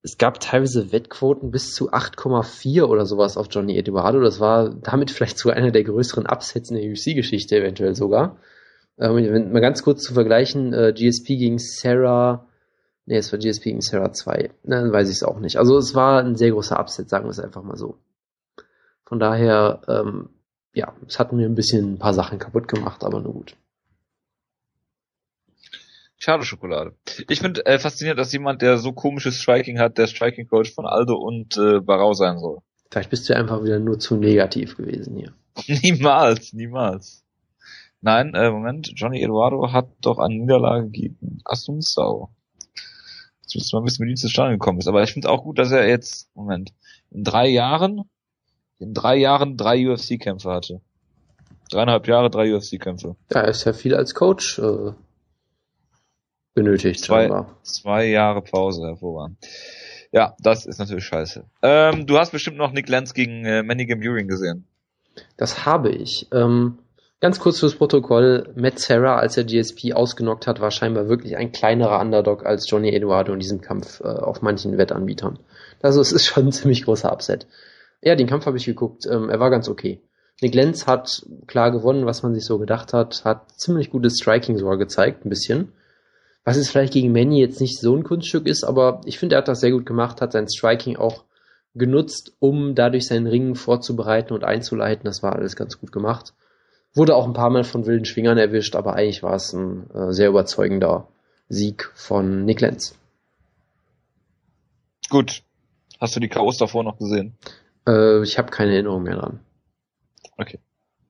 es 0.03 0.17
gab 0.17 0.39
teilweise 0.39 0.91
Wettquoten 0.91 1.51
bis 1.51 1.73
zu 1.73 1.91
8,4 1.91 2.83
oder 2.83 3.05
sowas 3.05 3.37
auf 3.37 3.47
Johnny 3.51 3.77
Eduardo. 3.77 4.19
Das 4.19 4.39
war 4.39 4.69
damit 4.69 5.11
vielleicht 5.11 5.37
sogar 5.37 5.57
einer 5.57 5.71
der 5.71 5.83
größeren 5.83 6.25
Upsets 6.25 6.71
in 6.71 6.77
der 6.77 6.89
UFC-Geschichte 6.89 7.57
eventuell 7.57 7.95
sogar. 7.95 8.37
Ähm, 8.97 9.51
mal 9.51 9.61
ganz 9.61 9.83
kurz 9.83 10.01
zu 10.01 10.13
vergleichen, 10.13 10.73
äh, 10.73 10.93
GSP 10.93 11.37
gegen 11.37 11.59
Sarah, 11.59 12.47
nee, 13.05 13.17
es 13.17 13.31
war 13.31 13.39
GSP 13.39 13.65
gegen 13.65 13.81
Sarah 13.81 14.11
2. 14.11 14.49
Na, 14.63 14.81
Dann 14.81 14.91
weiß 14.91 15.09
ich 15.09 15.17
es 15.17 15.23
auch 15.23 15.39
nicht. 15.39 15.57
Also 15.57 15.77
es 15.77 15.93
war 15.93 16.23
ein 16.23 16.35
sehr 16.35 16.51
großer 16.51 16.79
Upset, 16.79 17.09
sagen 17.09 17.25
wir 17.25 17.31
es 17.31 17.39
einfach 17.39 17.63
mal 17.63 17.77
so. 17.77 17.97
Von 19.05 19.19
daher, 19.19 19.81
ähm, 19.87 20.29
ja, 20.73 20.93
es 21.07 21.19
hat 21.19 21.31
mir 21.33 21.45
ein 21.45 21.55
bisschen 21.55 21.93
ein 21.93 21.99
paar 21.99 22.13
Sachen 22.13 22.39
kaputt 22.39 22.67
gemacht, 22.67 23.03
aber 23.03 23.19
nur 23.19 23.33
gut. 23.33 23.55
Schade 26.23 26.45
Schokolade. 26.45 26.93
Ich 27.29 27.39
finde 27.39 27.65
äh, 27.65 27.79
faszinierend, 27.79 28.19
dass 28.19 28.31
jemand, 28.31 28.61
der 28.61 28.77
so 28.77 28.93
komisches 28.93 29.37
Striking 29.41 29.79
hat, 29.79 29.97
der 29.97 30.05
Striking 30.05 30.47
Coach 30.47 30.71
von 30.71 30.85
Aldo 30.85 31.15
und 31.15 31.57
äh, 31.57 31.79
Barau 31.79 32.13
sein 32.13 32.37
soll. 32.37 32.59
Vielleicht 32.91 33.09
bist 33.09 33.27
du 33.27 33.35
einfach 33.35 33.63
wieder 33.63 33.79
nur 33.79 33.97
zu 33.97 34.17
negativ 34.17 34.77
gewesen 34.77 35.17
hier. 35.17 35.33
niemals, 35.81 36.53
niemals. 36.53 37.23
Nein, 38.01 38.35
äh, 38.35 38.51
Moment, 38.51 38.91
Johnny 38.95 39.23
Eduardo 39.23 39.73
hat 39.73 39.89
doch 40.01 40.19
eine 40.19 40.35
Niederlage 40.35 40.89
gegen 40.89 41.39
Assunção. 41.43 42.29
Jetzt 43.41 43.55
müsste 43.55 43.77
man 43.77 43.85
wissen, 43.85 44.05
wie 44.05 44.09
die 44.09 44.15
zustande 44.15 44.53
gekommen 44.53 44.77
ist. 44.77 44.87
Aber 44.87 45.01
ich 45.01 45.13
finde 45.13 45.27
auch 45.27 45.43
gut, 45.43 45.57
dass 45.57 45.71
er 45.71 45.87
jetzt, 45.87 46.29
Moment, 46.35 46.71
in 47.09 47.23
drei 47.23 47.47
Jahren, 47.47 48.03
in 48.77 48.93
drei 48.93 49.15
Jahren 49.15 49.57
drei 49.57 49.89
UFC-Kämpfe 49.89 50.51
hatte. 50.51 50.81
Dreieinhalb 51.71 52.07
Jahre, 52.07 52.29
drei 52.29 52.55
UFC-Kämpfe. 52.55 53.15
Ja, 53.31 53.41
er 53.41 53.47
ist 53.49 53.63
ja 53.63 53.73
viel 53.73 53.95
als 53.95 54.13
Coach 54.13 54.59
äh, 54.59 54.91
benötigt. 56.53 57.03
Zwei, 57.03 57.23
scheinbar. 57.23 57.57
zwei 57.63 58.05
Jahre 58.05 58.41
Pause, 58.41 58.83
hervorragend. 58.87 59.37
Ja, 60.11 60.35
das 60.39 60.65
ist 60.65 60.79
natürlich 60.79 61.05
scheiße. 61.05 61.45
Ähm, 61.61 62.05
du 62.05 62.17
hast 62.17 62.31
bestimmt 62.31 62.57
noch 62.57 62.71
Nick 62.71 62.89
Lenz 62.89 63.13
gegen 63.13 63.45
äh, 63.45 63.63
Manny 63.63 63.85
Gamurin 63.85 64.27
gesehen. 64.27 64.65
Das 65.37 65.65
habe 65.65 65.89
ich. 65.89 66.27
Ähm, 66.33 66.79
ganz 67.21 67.39
kurz 67.39 67.59
fürs 67.59 67.75
Protokoll. 67.75 68.51
Matt 68.55 68.79
Serra, 68.79 69.17
als 69.17 69.37
er 69.37 69.45
GSP 69.45 69.93
ausgenockt 69.93 70.47
hat, 70.47 70.59
war 70.59 70.71
scheinbar 70.71 71.07
wirklich 71.07 71.37
ein 71.37 71.51
kleinerer 71.51 71.99
Underdog 71.99 72.45
als 72.45 72.69
Johnny 72.69 72.93
Eduardo 72.93 73.33
in 73.33 73.39
diesem 73.39 73.61
Kampf 73.61 74.01
äh, 74.01 74.07
auf 74.07 74.41
manchen 74.41 74.77
Wettanbietern. 74.77 75.39
Also 75.81 76.01
es 76.01 76.11
ist 76.11 76.25
schon 76.25 76.47
ein 76.47 76.51
ziemlich 76.51 76.83
großer 76.83 77.11
Upset. 77.11 77.47
Ja, 78.01 78.15
den 78.15 78.27
Kampf 78.27 78.45
habe 78.45 78.57
ich 78.57 78.65
geguckt. 78.65 79.05
Ähm, 79.05 79.29
er 79.29 79.39
war 79.39 79.49
ganz 79.49 79.69
okay. 79.69 80.01
Nick 80.41 80.55
Lenz 80.55 80.87
hat 80.87 81.23
klar 81.45 81.71
gewonnen, 81.71 82.05
was 82.05 82.23
man 82.23 82.33
sich 82.33 82.45
so 82.45 82.57
gedacht 82.57 82.93
hat. 82.93 83.23
Hat 83.25 83.51
ziemlich 83.59 83.91
gutes 83.91 84.17
Striking 84.17 84.57
sogar 84.57 84.77
gezeigt, 84.77 85.23
ein 85.23 85.29
bisschen. 85.29 85.71
Was 86.43 86.57
jetzt 86.57 86.69
vielleicht 86.69 86.93
gegen 86.93 87.11
Manny 87.11 87.39
jetzt 87.39 87.61
nicht 87.61 87.79
so 87.79 87.95
ein 87.95 88.03
Kunststück 88.03 88.47
ist, 88.47 88.63
aber 88.63 89.01
ich 89.05 89.19
finde, 89.19 89.35
er 89.35 89.39
hat 89.39 89.47
das 89.47 89.59
sehr 89.59 89.71
gut 89.71 89.85
gemacht, 89.85 90.21
hat 90.21 90.31
sein 90.31 90.47
Striking 90.49 90.97
auch 90.97 91.23
genutzt, 91.75 92.33
um 92.39 92.75
dadurch 92.75 93.07
seinen 93.07 93.27
Ringen 93.27 93.55
vorzubereiten 93.55 94.33
und 94.33 94.43
einzuleiten. 94.43 95.05
Das 95.05 95.23
war 95.23 95.33
alles 95.33 95.55
ganz 95.55 95.79
gut 95.79 95.91
gemacht. 95.91 96.33
Wurde 96.93 97.15
auch 97.15 97.25
ein 97.25 97.33
paar 97.33 97.49
Mal 97.49 97.63
von 97.63 97.85
wilden 97.85 98.05
Schwingern 98.05 98.37
erwischt, 98.37 98.75
aber 98.75 98.95
eigentlich 98.95 99.23
war 99.23 99.35
es 99.35 99.53
ein 99.53 99.89
äh, 99.91 100.11
sehr 100.11 100.29
überzeugender 100.29 101.07
Sieg 101.47 101.91
von 101.95 102.43
Nick 102.43 102.61
Lenz. 102.61 102.97
Gut. 105.09 105.43
Hast 105.99 106.15
du 106.15 106.19
die 106.19 106.29
Chaos 106.29 106.57
davor 106.57 106.83
noch 106.83 106.97
gesehen? 106.97 107.37
Äh, 107.87 108.23
ich 108.23 108.37
habe 108.37 108.49
keine 108.49 108.73
Erinnerung 108.73 109.03
mehr 109.03 109.15
dran. 109.15 109.39
Okay. 110.37 110.59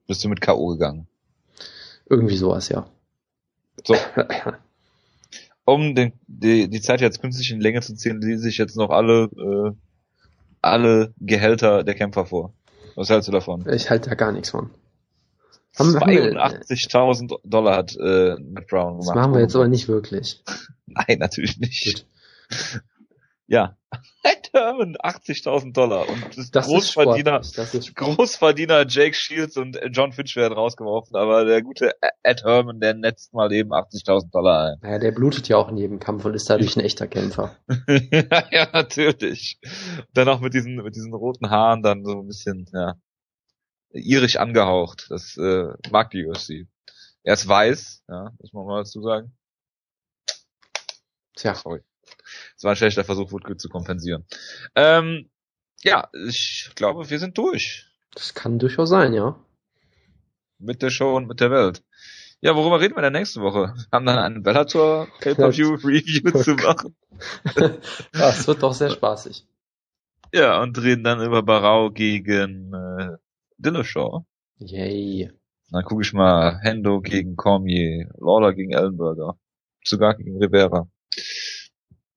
Bist 0.06 0.22
du 0.22 0.28
mit 0.28 0.40
K.O. 0.40 0.68
gegangen? 0.68 1.06
Irgendwie 2.06 2.36
sowas, 2.36 2.68
ja. 2.68 2.86
So. 3.84 3.96
Um 5.74 5.94
den, 5.94 6.12
die, 6.26 6.68
die 6.68 6.80
Zeit 6.80 7.00
jetzt 7.00 7.20
künstlich 7.20 7.50
in 7.50 7.60
Länge 7.60 7.80
zu 7.80 7.94
ziehen, 7.94 8.20
lese 8.20 8.48
ich 8.48 8.58
jetzt 8.58 8.76
noch 8.76 8.90
alle, 8.90 9.24
äh, 9.36 9.72
alle 10.60 11.12
Gehälter 11.18 11.84
der 11.84 11.94
Kämpfer 11.94 12.26
vor. 12.26 12.52
Was 12.94 13.08
hältst 13.10 13.28
du 13.28 13.32
davon? 13.32 13.66
Ich 13.68 13.88
halte 13.90 14.10
da 14.10 14.14
gar 14.16 14.32
nichts 14.32 14.50
von. 14.50 14.70
Haben- 15.78 15.98
haben 15.98 16.10
wir- 16.10 16.32
82.000 16.32 17.34
Dollar 17.44 17.76
hat 17.78 17.96
äh, 17.96 18.34
Matt 18.40 18.66
Brown 18.66 18.98
gemacht. 18.98 19.08
Das 19.08 19.14
machen 19.14 19.32
wir 19.34 19.40
jetzt 19.40 19.56
aber 19.56 19.68
nicht 19.68 19.88
wirklich. 19.88 20.42
Nein, 20.86 21.18
natürlich 21.18 21.58
nicht. 21.58 22.06
Ja. 23.46 23.76
Ed 24.22 24.50
Herman, 24.52 24.96
80.000 24.96 25.72
Dollar. 25.72 26.08
Und 26.08 26.24
das, 26.28 26.38
ist 26.38 26.52
Großverdiener, 26.52 27.42
sportlich, 27.42 27.52
das 27.52 27.74
ist. 27.74 27.94
Großverdiener 27.94 28.86
Jake 28.88 29.14
Shields 29.14 29.56
und 29.56 29.78
John 29.90 30.12
Finch 30.12 30.36
werden 30.36 30.54
rausgeworfen, 30.54 31.16
aber 31.16 31.44
der 31.44 31.62
gute 31.62 31.92
Ed 32.22 32.44
Herman, 32.44 32.80
der 32.80 32.94
netzt 32.94 33.34
mal 33.34 33.52
eben 33.52 33.72
80.000 33.72 34.30
Dollar 34.30 34.72
ein. 34.72 34.78
Naja, 34.80 34.98
der 34.98 35.12
blutet 35.12 35.48
ja 35.48 35.58
auch 35.58 35.68
in 35.68 35.76
jedem 35.76 35.98
Kampf 35.98 36.24
und 36.24 36.34
ist 36.34 36.48
dadurch 36.48 36.76
ein 36.76 36.80
echter 36.84 37.06
Kämpfer. 37.06 37.56
ja, 38.50 38.68
natürlich. 38.72 39.58
Dann 40.14 40.28
auch 40.28 40.40
mit 40.40 40.54
diesen, 40.54 40.76
mit 40.76 40.96
diesen 40.96 41.12
roten 41.12 41.50
Haaren 41.50 41.82
dann 41.82 42.04
so 42.04 42.20
ein 42.20 42.26
bisschen, 42.26 42.66
ja, 42.72 42.94
irisch 43.92 44.36
angehaucht. 44.36 45.06
Das 45.10 45.36
äh, 45.36 45.66
mag 45.90 46.10
die 46.10 46.26
UFC. 46.26 46.66
Er 47.24 47.34
ist 47.34 47.46
weiß, 47.46 48.04
ja, 48.08 48.32
muss 48.38 48.52
man 48.52 48.66
mal 48.66 48.78
dazu 48.78 49.02
sagen. 49.02 49.36
Tja, 51.34 51.54
Sorry. 51.54 51.80
Das 52.54 52.64
war 52.64 52.72
ein 52.72 52.76
schlechter 52.76 53.04
Versuch, 53.04 53.32
Woodgood 53.32 53.60
zu 53.60 53.68
kompensieren. 53.68 54.24
Ähm, 54.74 55.30
ja, 55.82 56.08
ich 56.26 56.70
glaube, 56.74 57.10
wir 57.10 57.18
sind 57.18 57.36
durch. 57.38 57.86
das 58.14 58.34
kann 58.34 58.58
durchaus 58.58 58.88
sein, 58.88 59.12
ja. 59.12 59.36
Mit 60.58 60.82
der 60.82 60.90
Show 60.90 61.16
und 61.16 61.26
mit 61.26 61.40
der 61.40 61.50
Welt. 61.50 61.82
Ja, 62.40 62.56
worüber 62.56 62.80
reden 62.80 62.96
wir 62.96 63.02
denn 63.02 63.12
nächste 63.12 63.40
Woche? 63.40 63.72
Wir 63.74 63.86
haben 63.92 64.06
dann 64.06 64.18
einen 64.18 64.42
Bellator 64.42 65.08
Pay-Per-View 65.20 65.74
Review 65.84 66.42
zu 66.42 66.54
machen. 66.54 66.96
ja. 68.14 68.28
Es 68.28 68.46
wird 68.48 68.62
doch 68.62 68.72
sehr 68.72 68.90
spaßig. 68.90 69.46
Ja, 70.32 70.60
und 70.62 70.80
reden 70.82 71.04
dann 71.04 71.22
über 71.22 71.42
Barau 71.42 71.90
gegen 71.90 72.72
äh, 72.72 73.16
Dillashaw. 73.58 74.24
Yay. 74.58 75.30
Dann 75.70 75.84
gucke 75.84 76.02
ich 76.02 76.12
mal 76.12 76.58
Hendo 76.62 77.00
gegen 77.00 77.36
Cormier, 77.36 78.10
Lawler 78.18 78.52
gegen 78.54 78.72
Ellenberger, 78.72 79.38
sogar 79.84 80.14
gegen 80.14 80.36
Rivera. 80.36 80.88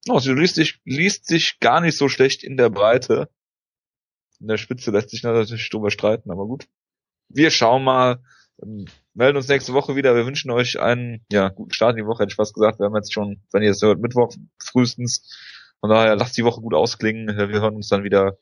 Oh, 0.08 0.20
sie 0.20 0.34
liest 0.34 0.56
sich, 0.56 0.80
liest 0.86 1.26
sich 1.26 1.58
gar 1.60 1.82
nicht 1.82 1.98
so 1.98 2.10
schlecht 2.10 2.44
in 2.44 2.58
der 2.58 2.70
Breite. 2.70 3.30
In 4.40 4.48
der 4.48 4.58
Spitze 4.58 4.92
lässt 4.92 5.10
sich 5.10 5.24
natürlich 5.24 5.70
drüber 5.70 5.90
streiten, 5.90 6.32
aber 6.32 6.46
gut. 6.46 6.68
Wir 7.30 7.50
schauen 7.50 7.84
mal, 7.84 8.22
ähm, 8.62 8.86
melden 9.14 9.38
uns 9.38 9.48
nächste 9.48 9.74
Woche 9.74 9.96
wieder. 9.96 10.16
Wir 10.16 10.26
wünschen 10.26 10.52
euch 10.52 10.80
einen 10.80 11.26
ja, 11.32 11.50
guten 11.50 11.74
Start 11.74 11.92
in 11.92 12.04
die 12.04 12.08
Woche, 12.08 12.24
hätte 12.24 12.32
ich 12.32 12.36
fast 12.36 12.54
gesagt. 12.54 12.80
Wir 12.80 12.86
haben 12.86 12.96
jetzt 12.96 13.14
schon, 13.14 13.42
wenn 13.52 13.64
ihr 13.64 13.72
es 13.72 13.82
hört, 13.82 14.00
Mittwoch 14.00 14.34
frühestens. 14.62 15.34
Von 15.80 15.90
daher 15.90 16.16
lasst 16.16 16.38
die 16.38 16.44
Woche 16.44 16.62
gut 16.62 16.74
ausklingen. 16.74 17.28
Wir 17.28 17.62
hören 17.62 17.76
uns 17.76 17.90
dann 17.90 18.04
wieder 18.04 18.38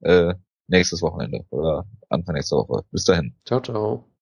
äh, 0.00 0.34
nächstes 0.66 1.02
Wochenende 1.02 1.44
oder 1.50 1.84
Anfang 2.08 2.34
nächster 2.34 2.56
Woche. 2.56 2.84
Bis 2.90 3.04
dahin. 3.04 3.34
Ciao, 3.44 3.60
ciao. 3.60 4.08